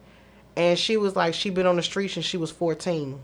and 0.54 0.78
she 0.78 0.96
was 0.98 1.16
like 1.16 1.32
she 1.34 1.48
been 1.50 1.66
on 1.66 1.76
the 1.76 1.82
streets 1.82 2.14
since 2.14 2.26
she 2.26 2.36
was 2.36 2.50
14. 2.50 3.18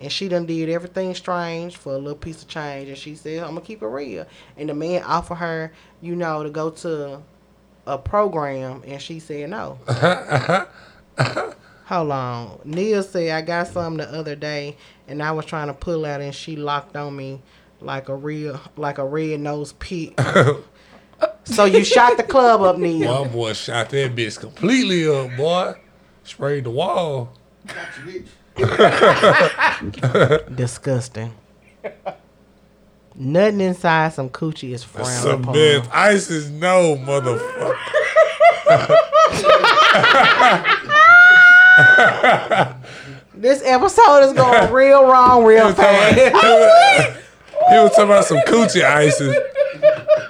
And 0.00 0.12
she 0.12 0.28
done 0.28 0.46
did 0.46 0.68
everything 0.68 1.14
strange 1.14 1.76
for 1.76 1.94
a 1.94 1.98
little 1.98 2.16
piece 2.16 2.42
of 2.42 2.48
change 2.48 2.88
and 2.88 2.96
she 2.96 3.16
said, 3.16 3.42
I'm 3.42 3.50
gonna 3.50 3.62
keep 3.62 3.82
it 3.82 3.86
real. 3.86 4.26
And 4.56 4.68
the 4.68 4.74
man 4.74 5.02
offered 5.02 5.36
her, 5.36 5.72
you 6.00 6.14
know, 6.14 6.44
to 6.44 6.50
go 6.50 6.70
to 6.70 7.20
a 7.86 7.98
program 7.98 8.82
and 8.86 9.02
she 9.02 9.18
said 9.18 9.50
no. 9.50 9.78
Hold 11.86 12.12
on. 12.12 12.60
Neil 12.64 13.02
said 13.02 13.30
I 13.30 13.42
got 13.42 13.66
some 13.68 13.96
the 13.96 14.08
other 14.08 14.36
day 14.36 14.76
and 15.08 15.22
I 15.22 15.32
was 15.32 15.46
trying 15.46 15.68
to 15.68 15.74
pull 15.74 16.04
out 16.06 16.20
and 16.20 16.34
she 16.34 16.54
locked 16.54 16.94
on 16.94 17.16
me 17.16 17.42
like 17.80 18.08
a 18.08 18.14
real 18.14 18.60
like 18.76 18.98
a 18.98 19.04
red 19.04 19.40
nosed 19.40 19.78
pig. 19.80 20.14
so 21.44 21.64
you 21.64 21.82
shot 21.84 22.16
the 22.16 22.22
club 22.22 22.60
up, 22.60 22.78
Neil. 22.78 23.22
One 23.22 23.32
boy 23.32 23.52
shot 23.54 23.90
that 23.90 24.14
bitch 24.14 24.38
completely 24.38 25.08
up, 25.08 25.36
boy. 25.36 25.74
Sprayed 26.22 26.64
the 26.64 26.70
wall. 26.70 27.32
Got 27.66 27.76
you, 28.04 28.20
bitch. 28.20 28.28
Disgusting. 30.54 31.32
Nothing 33.14 33.60
inside 33.60 34.12
some 34.12 34.28
coochie 34.30 34.72
is 34.72 34.84
frowned 34.84 35.08
Some 35.08 35.42
upon. 35.42 35.54
bitch. 35.54 35.88
ISIS, 35.92 36.48
no, 36.50 36.96
motherfucker. 36.96 37.76
This 43.34 43.62
episode 43.64 44.20
is 44.24 44.32
going 44.32 44.72
real 44.72 45.04
wrong 45.04 45.44
real 45.44 45.72
fast. 45.72 46.16
he 46.16 47.74
was 47.78 47.90
talking 47.92 48.04
about 48.04 48.24
some 48.24 48.38
coochie 48.38 48.82
ISIS. 48.82 49.36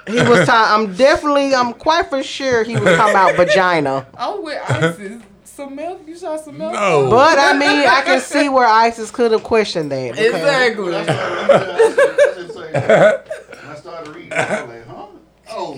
he 0.07 0.21
was 0.21 0.45
talking. 0.45 0.85
I'm 0.89 0.95
definitely. 0.95 1.55
I'm 1.55 1.73
quite 1.73 2.07
for 2.09 2.21
sure 2.21 2.63
he 2.63 2.73
was 2.75 2.95
talking 2.95 3.11
about 3.15 3.35
vagina. 3.35 4.05
I'm 4.15 4.43
with 4.43 4.61
ISIS. 4.69 5.21
Some 5.59 5.75
milk? 5.75 6.01
You 6.07 6.17
shot 6.17 6.39
some 6.45 6.57
milk? 6.57 6.71
No. 6.73 7.09
But 7.09 7.37
I 7.37 7.51
mean, 7.57 7.85
I 7.87 8.01
can 8.05 8.21
see 8.21 8.47
where 8.49 8.65
ISIS 8.65 9.11
could 9.11 9.31
have 9.33 9.43
questioned 9.43 9.91
that. 9.91 10.11
because- 10.13 10.25
Exactly. 10.35 10.83
When 10.85 10.93
I 10.95 11.03
started 11.03 11.27
reading, 11.35 12.75
I 12.75 12.79
said- 12.79 13.29
when 13.61 13.71
I 13.71 13.75
started 13.75 14.15
reading, 14.15 14.33
I 14.33 14.61
was 14.61 14.69
like, 14.69 14.87
huh? 14.87 15.05
Oh, 15.51 15.73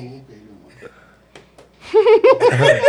okay. 1.95 2.81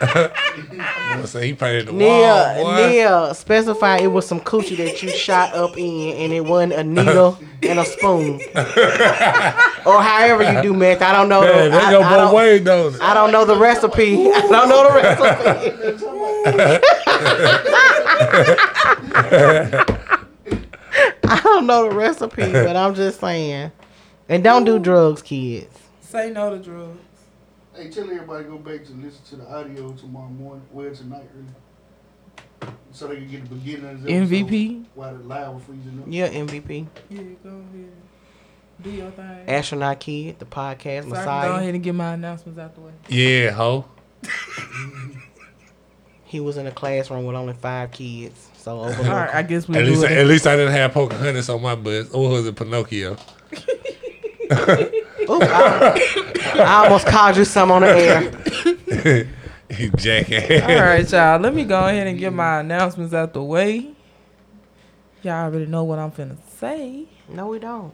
never 0.00 0.34
mind. 0.74 1.22
I 1.22 1.24
say 1.26 1.46
he 1.48 1.54
painted 1.54 1.86
the 1.88 1.92
Neil, 1.92 2.08
wall, 2.08 2.64
boy. 2.64 2.88
Neil, 2.88 3.34
specify 3.34 3.98
it 3.98 4.08
was 4.08 4.26
some 4.26 4.40
coochie 4.40 4.76
that 4.78 5.02
you 5.02 5.10
shot 5.10 5.54
up 5.54 5.76
in, 5.76 6.16
and 6.16 6.32
it 6.32 6.44
wasn't 6.44 6.72
a 6.72 6.84
needle 6.84 7.38
and 7.62 7.78
a 7.78 7.84
spoon, 7.84 8.40
or 9.86 10.02
however 10.02 10.42
you 10.52 10.62
do 10.62 10.72
meth. 10.74 11.02
I 11.02 11.12
don't 11.12 11.28
know. 11.28 11.42
Man, 11.42 11.70
the, 11.70 11.78
they 11.78 11.84
I, 11.84 11.90
go 11.90 12.02
I 12.02 12.10
both 12.10 12.18
don't, 12.18 12.34
ways, 12.34 12.64
don't? 12.64 13.02
I 13.02 13.14
don't 13.14 13.32
know 13.32 13.44
the 13.44 13.56
recipe. 13.56 14.30
I 14.32 14.40
don't 14.48 14.68
know 14.68 14.88
the 14.88 14.94
recipe. 14.94 16.00
I 21.24 21.40
don't 21.42 21.66
know 21.66 21.88
the 21.88 21.94
recipe, 21.94 22.52
but 22.52 22.76
I'm 22.76 22.94
just 22.94 23.20
saying. 23.20 23.72
And 24.28 24.44
don't 24.44 24.64
do 24.64 24.78
drugs, 24.78 25.22
kids. 25.22 25.76
Say 26.00 26.30
no 26.30 26.50
to 26.50 26.58
drugs. 26.62 26.98
Hey, 27.80 27.88
tell 27.88 28.04
everybody 28.04 28.44
to 28.44 28.50
go 28.50 28.58
back 28.58 28.84
to 28.84 28.92
listen 28.92 29.24
to 29.30 29.36
the 29.36 29.50
audio 29.50 29.90
tomorrow 29.92 30.28
morning. 30.28 30.62
Well, 30.70 30.94
tonight, 30.94 31.30
really. 31.34 32.74
So 32.92 33.06
they 33.06 33.16
can 33.16 33.30
get 33.30 33.48
the 33.48 33.54
beginning 33.54 33.86
of 33.86 34.02
the 34.02 34.12
MVP? 34.12 34.84
While 34.94 35.16
the 35.16 35.24
live 35.24 35.54
was 35.54 35.62
freezing 35.62 35.98
up. 35.98 36.04
Yeah, 36.06 36.28
MVP. 36.28 36.86
Yeah, 37.08 37.22
go 37.42 37.48
ahead. 37.48 37.92
Do 38.82 38.90
your 38.90 39.10
thing. 39.12 39.44
Astronaut 39.48 39.98
Kid, 39.98 40.38
the 40.38 40.44
podcast, 40.44 41.08
So 41.08 41.14
I 41.16 41.24
can 41.24 41.48
go 41.48 41.54
ahead 41.56 41.74
and 41.74 41.82
get 41.82 41.94
my 41.94 42.12
announcements 42.12 42.58
out 42.58 42.74
the 42.74 42.82
way. 42.82 42.92
Yeah, 43.08 43.52
ho. 43.52 43.86
He 46.24 46.38
was 46.38 46.58
in 46.58 46.66
a 46.66 46.72
classroom 46.72 47.24
with 47.24 47.34
only 47.34 47.54
five 47.54 47.92
kids. 47.92 48.48
So 48.58 48.76
All 48.76 48.84
overlook. 48.90 49.08
I 49.34 49.40
guess 49.42 49.66
we 49.66 49.78
At 49.78 49.86
do 49.86 49.92
least, 49.92 50.04
it. 50.04 50.12
at 50.12 50.26
least 50.26 50.46
I 50.46 50.56
didn't 50.56 50.72
have 50.72 50.92
Pocahontas 50.92 51.48
on 51.48 51.62
my 51.62 51.76
bus. 51.76 52.10
Or 52.10 52.28
was 52.28 52.46
it 52.46 52.56
Pinocchio? 52.56 53.16
Ooh, 55.28 55.38
I, 55.42 56.54
I 56.56 56.84
almost 56.84 57.06
called 57.06 57.36
you 57.36 57.44
some 57.44 57.70
on 57.70 57.82
the 57.82 57.88
air. 57.88 59.26
you 59.78 59.90
jackass. 59.90 60.62
All 60.62 60.68
right, 60.86 61.10
y'all. 61.12 61.40
Let 61.40 61.54
me 61.54 61.64
go 61.64 61.84
ahead 61.86 62.06
and 62.06 62.18
get 62.18 62.32
my 62.32 62.60
announcements 62.60 63.12
out 63.14 63.32
the 63.32 63.42
way. 63.42 63.90
Y'all 65.22 65.44
already 65.44 65.66
know 65.66 65.84
what 65.84 65.98
I'm 65.98 66.10
finna 66.10 66.36
say. 66.58 67.04
No, 67.28 67.48
we 67.48 67.58
don't. 67.58 67.92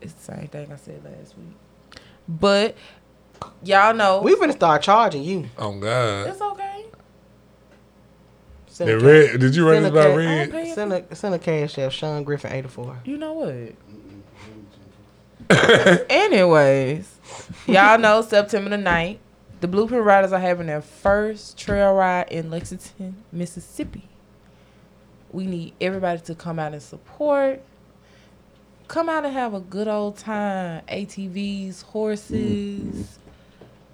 It's 0.00 0.12
the 0.14 0.34
same 0.34 0.48
thing 0.48 0.72
I 0.72 0.76
said 0.76 1.04
last 1.04 1.34
week. 1.36 2.00
But 2.28 2.76
y'all 3.62 3.94
know 3.94 4.22
We 4.22 4.34
finna 4.36 4.52
start 4.52 4.82
charging 4.82 5.22
you. 5.22 5.46
Oh 5.58 5.78
God. 5.78 6.28
it's 6.28 6.40
okay. 6.40 6.86
Send 8.66 8.88
The 8.90 8.98
red, 8.98 9.40
did 9.40 9.54
you 9.54 9.68
read 9.68 9.82
this 9.84 9.90
a 9.90 9.92
about 9.92 10.16
red? 10.16 10.50
pay- 10.50 10.72
Send 10.74 10.92
a 10.92 11.14
send 11.14 11.34
a 11.34 11.38
cash 11.38 11.78
app, 11.78 11.92
Sean 11.92 12.24
Griffin 12.24 12.52
eighty 12.52 12.66
oh 12.66 12.70
four. 12.70 12.98
You 13.04 13.18
know 13.18 13.34
what? 13.34 13.74
Anyways, 16.10 17.18
y'all 17.66 17.98
know 17.98 18.22
September 18.22 18.70
the 18.70 18.76
9th, 18.76 19.18
the 19.60 19.68
Blueprint 19.68 20.04
Riders 20.04 20.32
are 20.32 20.40
having 20.40 20.66
their 20.66 20.80
first 20.80 21.58
trail 21.58 21.94
ride 21.94 22.28
in 22.30 22.50
Lexington, 22.50 23.16
Mississippi. 23.30 24.08
We 25.30 25.46
need 25.46 25.74
everybody 25.80 26.20
to 26.22 26.34
come 26.34 26.58
out 26.58 26.72
and 26.72 26.82
support. 26.82 27.62
Come 28.88 29.08
out 29.08 29.24
and 29.24 29.32
have 29.32 29.54
a 29.54 29.60
good 29.60 29.88
old 29.88 30.18
time. 30.18 30.82
ATVs, 30.88 31.82
horses. 31.82 33.18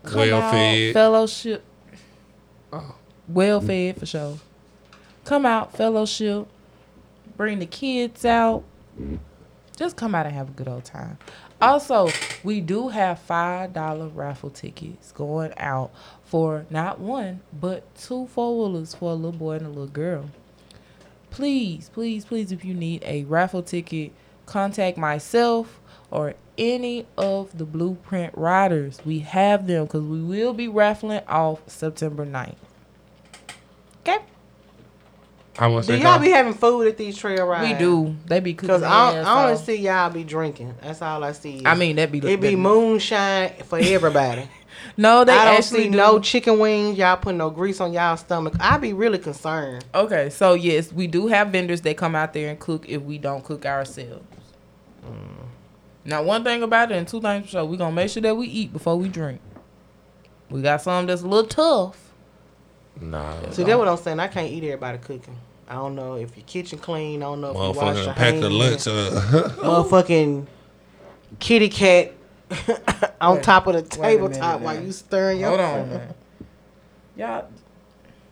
Come 0.05 0.19
Well 0.19 0.43
out, 0.43 0.53
fed. 0.53 0.95
Fellowship. 0.95 1.65
Oh. 2.73 2.95
Well 3.29 3.61
fed 3.61 3.99
for 3.99 4.07
sure. 4.07 4.39
Come 5.25 5.47
out, 5.47 5.77
fellowship. 5.77 6.49
Bring 7.37 7.59
the 7.59 7.67
kids 7.67 8.25
out 8.25 8.65
just 9.79 9.97
come 9.97 10.15
out 10.15 10.27
and 10.27 10.35
have 10.35 10.49
a 10.49 10.53
good 10.53 10.67
old 10.67 10.85
time. 10.85 11.19
Also, 11.63 12.11
we 12.43 12.61
do 12.61 12.89
have 12.89 13.21
five 13.21 13.73
dollar 13.73 14.09
raffle 14.09 14.51
tickets 14.51 15.13
going 15.13 15.53
out 15.57 15.93
for 16.25 16.67
not 16.69 16.99
one 16.99 17.41
but 17.59 17.95
two 17.95 18.27
four 18.27 18.59
wheelers 18.59 18.95
for 18.95 19.13
a 19.13 19.15
little 19.15 19.33
boy 19.33 19.53
and 19.53 19.67
a 19.67 19.69
little 19.69 19.87
girl. 19.87 20.29
Please, 21.31 21.91
please, 21.93 22.25
please, 22.25 22.51
if 22.51 22.65
you 22.65 22.75
need 22.75 23.05
a 23.05 23.23
raffle 23.25 23.63
ticket, 23.63 24.13
contact 24.47 24.99
myself 24.99 25.81
or 26.11 26.35
any 26.57 27.07
of 27.17 27.57
the 27.57 27.65
Blueprint 27.65 28.37
riders. 28.37 28.99
We 29.05 29.21
have 29.21 29.67
them 29.67 29.85
because 29.85 30.03
we 30.03 30.23
will 30.23 30.55
be 30.55 30.67
raffling 30.67 31.23
off 31.29 31.61
September 31.69 32.27
9th. 32.27 32.57
Okay, 34.01 34.25
How 35.59 35.69
much 35.71 35.87
Do 35.87 35.93
they 35.93 35.99
y'all 35.99 36.13
cost? 36.13 36.23
be 36.23 36.31
having 36.31 36.55
food 36.55 36.87
at 36.87 36.97
these 36.97 37.19
trail 37.19 37.45
rides? 37.45 37.69
we 37.69 37.75
do. 37.77 38.15
They 38.27 38.39
be 38.39 38.55
cooking. 38.55 38.69
Cause 38.69 38.83
I, 38.85 39.17
ass 39.17 39.27
I 39.27 39.45
only 39.45 39.57
see 39.57 39.75
y'all 39.75 40.09
be 40.09 40.23
drinking. 40.23 40.73
That's 40.81 41.03
all 41.03 41.25
I 41.25 41.33
see. 41.33 41.63
I 41.67 41.75
mean, 41.75 41.97
that 41.97 42.13
be 42.13 42.19
it 42.19 42.41
be 42.41 42.55
moonshine 42.55 43.55
for 43.65 43.79
everybody. 43.79 44.49
No, 44.97 45.25
they 45.25 45.33
I 45.33 45.45
don't 45.45 45.55
actually 45.55 45.85
see 45.85 45.91
do. 45.91 45.97
no 45.97 46.21
chicken 46.21 46.59
wings. 46.61 46.99
Y'all 46.99 47.17
put 47.17 47.35
no 47.35 47.51
grease 47.51 47.81
on 47.81 47.93
y'all 47.93 48.17
stomach. 48.17 48.55
I 48.61 48.79
be 48.79 48.93
really 48.93 49.19
concerned. 49.19 49.85
Okay, 49.95 50.31
so 50.31 50.55
yes, 50.55 50.93
we 50.93 51.07
do 51.09 51.27
have 51.27 51.49
vendors 51.49 51.81
that 51.83 51.97
come 51.97 52.15
out 52.15 52.33
there 52.33 52.49
and 52.51 52.59
cook 52.59 52.89
if 52.89 53.03
we 53.03 53.19
don't 53.19 53.45
cook 53.45 53.67
ourselves. 53.67 54.25
Mm. 55.05 55.47
Now, 56.05 56.23
one 56.23 56.43
thing 56.45 56.63
about 56.63 56.93
it, 56.93 56.97
and 56.97 57.07
two 57.09 57.21
things 57.21 57.45
for 57.47 57.51
sure, 57.51 57.65
we 57.65 57.77
gonna 57.77 57.95
make 57.95 58.11
sure 58.11 58.23
that 58.23 58.37
we 58.37 58.47
eat 58.47 58.73
before 58.73 58.97
we 58.97 59.09
drink. 59.09 59.41
We 60.49 60.63
got 60.63 60.81
some 60.83 61.07
that's 61.07 61.23
a 61.23 61.27
little 61.29 61.49
tough. 61.49 62.13
Nah. 63.01 63.51
See, 63.51 63.65
that's 63.65 63.79
what 63.79 63.89
I'm 63.89 63.97
saying. 63.97 64.21
I 64.21 64.29
can't 64.29 64.51
eat 64.51 64.65
everybody 64.65 64.99
cooking. 64.99 65.37
I 65.69 65.75
don't 65.75 65.95
know 65.95 66.15
if 66.15 66.35
your 66.37 66.47
kitchen 66.47 66.79
clean. 66.79 67.23
I 67.23 67.27
don't 67.27 67.41
know 67.43 67.51
if 67.51 67.55
you 67.57 67.61
wash 67.83 67.97
your 67.97 68.07
Motherfucker 68.07 68.15
pack 68.17 68.35
hands. 68.35 68.41
the 68.41 68.51
lunch 68.51 68.87
up. 68.89 69.53
Motherfucking 69.59 70.47
kitty 71.39 71.69
cat 71.69 72.13
on 73.21 73.35
Wait- 73.37 73.43
top 73.45 73.67
of 73.67 73.75
the 73.75 74.01
wait 74.01 74.17
minute 74.19 74.33
tabletop 74.35 74.61
while 74.63 74.83
you 74.83 74.91
stirring 74.93 75.41
your 75.41 75.51
Hold 75.51 75.61
on, 75.61 75.89
man. 75.91 76.15
Y'all, 77.17 77.49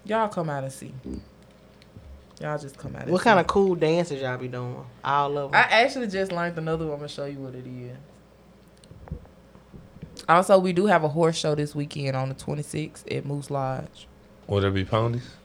y'all 0.05 0.29
come 0.29 0.49
out 0.49 0.65
and 0.65 0.73
see. 0.73 0.93
Y'all 2.41 2.59
just 2.59 2.79
come 2.79 2.97
out. 2.97 3.03
And 3.03 3.11
What 3.13 3.21
see. 3.21 3.25
kind 3.25 3.39
of 3.41 3.47
cool 3.47 3.75
dances 3.75 4.23
y'all 4.23 4.39
be 4.39 4.49
doing? 4.49 4.85
All 5.05 5.37
of 5.37 5.53
I 5.55 5.59
actually 5.61 6.07
just 6.09 6.33
learned 6.33 6.57
another 6.57 6.85
one. 6.87 6.95
I'm 6.95 6.99
gonna 7.01 7.09
show 7.09 7.27
you 7.27 7.39
what 7.39 7.55
it 7.55 7.67
is. 7.67 7.97
Also, 10.29 10.59
we 10.59 10.73
do 10.73 10.87
have 10.87 11.05
a 11.05 11.09
horse 11.09 11.37
show 11.37 11.55
this 11.55 11.75
weekend 11.75 12.17
on 12.17 12.29
the 12.31 12.35
26th 12.35 13.15
at 13.15 13.25
Moose 13.27 13.51
Lodge. 13.51 14.09
Would 14.49 14.63
there 14.63 14.71
be 14.71 14.85
ponies? 14.85 15.36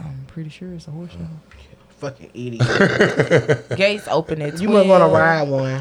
I'm 0.00 0.24
pretty 0.28 0.50
sure 0.50 0.72
it's 0.74 0.88
a 0.88 0.90
horse 0.90 1.12
show. 1.12 1.18
Fucking 1.98 2.30
idiot. 2.34 3.68
Gates 3.76 4.06
open 4.08 4.42
at 4.42 4.50
12. 4.50 4.60
you 4.62 4.68
must 4.68 4.86
want 4.88 5.02
to 5.02 5.08
ride 5.08 5.48
one. 5.48 5.80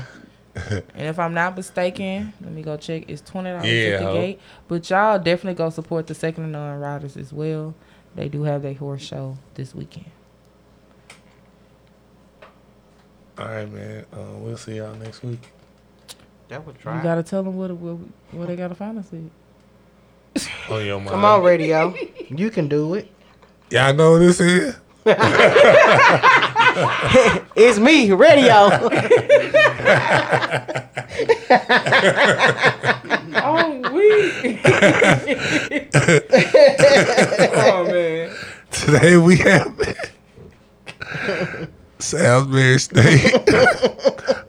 and 0.93 1.07
if 1.07 1.19
I'm 1.19 1.33
not 1.33 1.57
mistaken, 1.57 2.31
let 2.39 2.53
me 2.53 2.61
go 2.61 2.77
check. 2.77 3.03
It's 3.09 3.21
twenty 3.21 3.49
dollars 3.49 3.65
Yeah, 3.65 3.95
at 3.95 3.99
the 4.05 4.13
gate. 4.13 4.39
But 4.69 4.89
y'all 4.89 5.19
definitely 5.19 5.55
go 5.55 5.69
support 5.69 6.07
the 6.07 6.15
second 6.15 6.43
and 6.43 6.53
none 6.53 6.79
riders 6.79 7.17
as 7.17 7.33
well. 7.33 7.75
They 8.15 8.29
do 8.29 8.43
have 8.43 8.61
their 8.61 8.73
horse 8.73 9.01
show 9.01 9.37
this 9.55 9.75
weekend. 9.75 10.05
All 13.37 13.47
right, 13.47 13.69
man. 13.69 14.05
Uh, 14.13 14.37
we'll 14.37 14.55
see 14.55 14.77
y'all 14.77 14.95
next 14.95 15.21
week. 15.23 15.41
That 16.47 16.65
was 16.65 16.75
You 16.77 17.01
gotta 17.03 17.23
tell 17.23 17.43
them 17.43 17.57
what 17.57 17.71
what, 17.71 17.97
what 18.31 18.47
they 18.47 18.55
gotta 18.55 18.75
find 18.75 18.97
us 18.97 19.09
at. 19.11 20.71
On 20.71 20.85
your 20.85 20.99
mind. 20.99 21.09
Come 21.09 21.25
on, 21.25 21.43
radio. 21.43 21.93
You 22.29 22.49
can 22.49 22.69
do 22.69 22.93
it. 22.93 23.11
Y'all 23.75 23.93
know 23.93 24.11
what 24.13 24.19
this 24.19 24.39
is? 24.39 24.73
It's 27.57 27.77
me, 27.77 28.09
radio. 28.11 28.53
oh, 33.43 33.81
we. 33.91 34.59
oh 37.53 37.87
man. 37.91 38.31
Today 38.71 39.17
we 39.17 39.35
have 39.39 39.95
Salisbury 41.99 42.79
steak. 42.79 43.33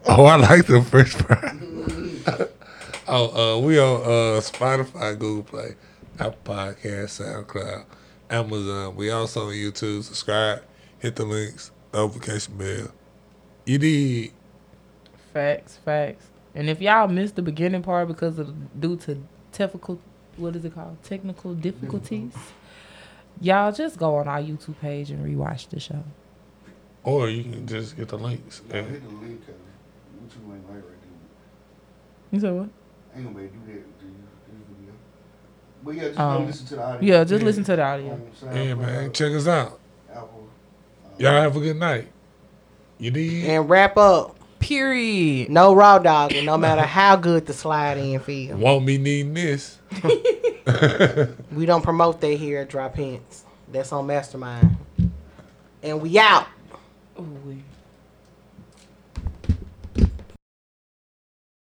oh, 0.06 0.24
I 0.24 0.36
like 0.36 0.66
the 0.66 0.82
French 0.88 1.14
fries. 1.14 2.48
oh, 3.08 3.56
uh, 3.56 3.58
we 3.58 3.80
on 3.80 4.02
uh, 4.02 4.40
Spotify, 4.40 5.18
Google 5.18 5.42
Play, 5.42 5.74
Apple 6.20 6.54
Podcast, 6.54 7.20
SoundCloud, 7.20 7.86
Amazon. 8.30 8.96
We 8.96 9.10
also 9.10 9.46
on 9.48 9.52
YouTube. 9.52 10.02
Subscribe, 10.02 10.62
hit 10.98 11.16
the 11.16 11.24
links, 11.24 11.70
notification 11.92 12.56
bell. 12.56 12.88
You 13.64 13.78
need 13.78 14.32
Facts, 15.32 15.78
facts. 15.84 16.26
And 16.54 16.70
if 16.70 16.80
y'all 16.80 17.08
missed 17.08 17.36
the 17.36 17.42
beginning 17.42 17.82
part 17.82 18.08
because 18.08 18.38
of 18.38 18.80
due 18.80 18.96
to 18.98 19.22
technical, 19.52 20.00
what 20.36 20.56
is 20.56 20.64
it 20.64 20.74
called? 20.74 20.96
Technical 21.02 21.54
difficulties. 21.54 22.32
Y'all 23.40 23.70
just 23.70 23.98
go 23.98 24.16
on 24.16 24.26
our 24.28 24.40
YouTube 24.40 24.78
page 24.80 25.10
and 25.10 25.22
rewatch 25.24 25.68
the 25.68 25.78
show. 25.78 26.02
Or 27.04 27.28
you 27.28 27.42
can 27.44 27.66
just 27.66 27.96
get 27.96 28.08
the 28.08 28.16
links. 28.18 28.62
Nah, 28.68 28.76
and- 28.76 28.90
hit 28.90 29.02
the 29.02 29.14
link, 29.16 29.44
cause 29.46 29.54
what 30.20 30.32
you 30.48 30.54
ain't 30.54 30.66
like 30.66 30.76
right 30.76 30.82
there. 31.02 31.10
You 32.32 32.40
said 32.40 32.54
what? 32.54 32.68
I 33.14 33.18
ain't 33.18 33.26
gonna 33.26 33.38
be 33.38 33.44
able 33.44 33.52
to 33.52 33.58
do 33.58 33.72
that 33.74 33.98
to 34.00 34.06
you, 34.06 34.12
this 34.48 34.62
video. 34.78 34.94
But 35.86 35.94
yeah, 35.94 36.02
just 36.08 36.18
Um, 36.18 36.40
go 36.42 36.46
listen 36.46 36.66
to 36.66 36.74
the 36.74 36.82
audio. 36.82 37.00
Yeah, 37.16 37.24
just 37.24 37.44
listen 37.44 37.64
to 37.64 37.76
the 37.76 37.82
audio. 37.82 38.20
On 38.42 38.56
Yeah, 38.56 38.74
man. 38.74 39.12
Check 39.12 39.32
us 39.32 39.46
out. 39.46 39.78
Apple. 40.12 40.48
Y'all 41.16 41.40
have 41.40 41.56
a 41.56 41.60
good 41.60 41.76
night. 41.76 42.08
You 42.98 43.12
need? 43.12 43.44
and 43.46 43.70
wrap 43.70 43.96
up. 43.96 44.36
Period. 44.58 45.48
No 45.48 45.74
raw 45.74 45.98
dog, 45.98 46.32
and 46.32 46.44
no 46.44 46.58
matter 46.58 46.82
how 46.82 47.14
good 47.14 47.46
the 47.46 47.52
slide 47.52 47.98
in 47.98 48.18
feel. 48.18 48.56
Won't 48.56 48.84
be 48.84 48.98
needing 48.98 49.34
this. 49.34 49.78
We 51.52 51.64
don't 51.64 51.82
promote 51.82 52.20
that 52.22 52.34
here 52.34 52.62
at 52.62 52.68
Drop 52.68 52.96
Hints. 52.96 53.44
That's 53.70 53.92
on 53.92 54.08
Mastermind. 54.08 54.76
And 55.80 56.02
we 56.02 56.18
out. 56.18 56.48
Ooh, 57.20 57.22
we. 57.46 57.62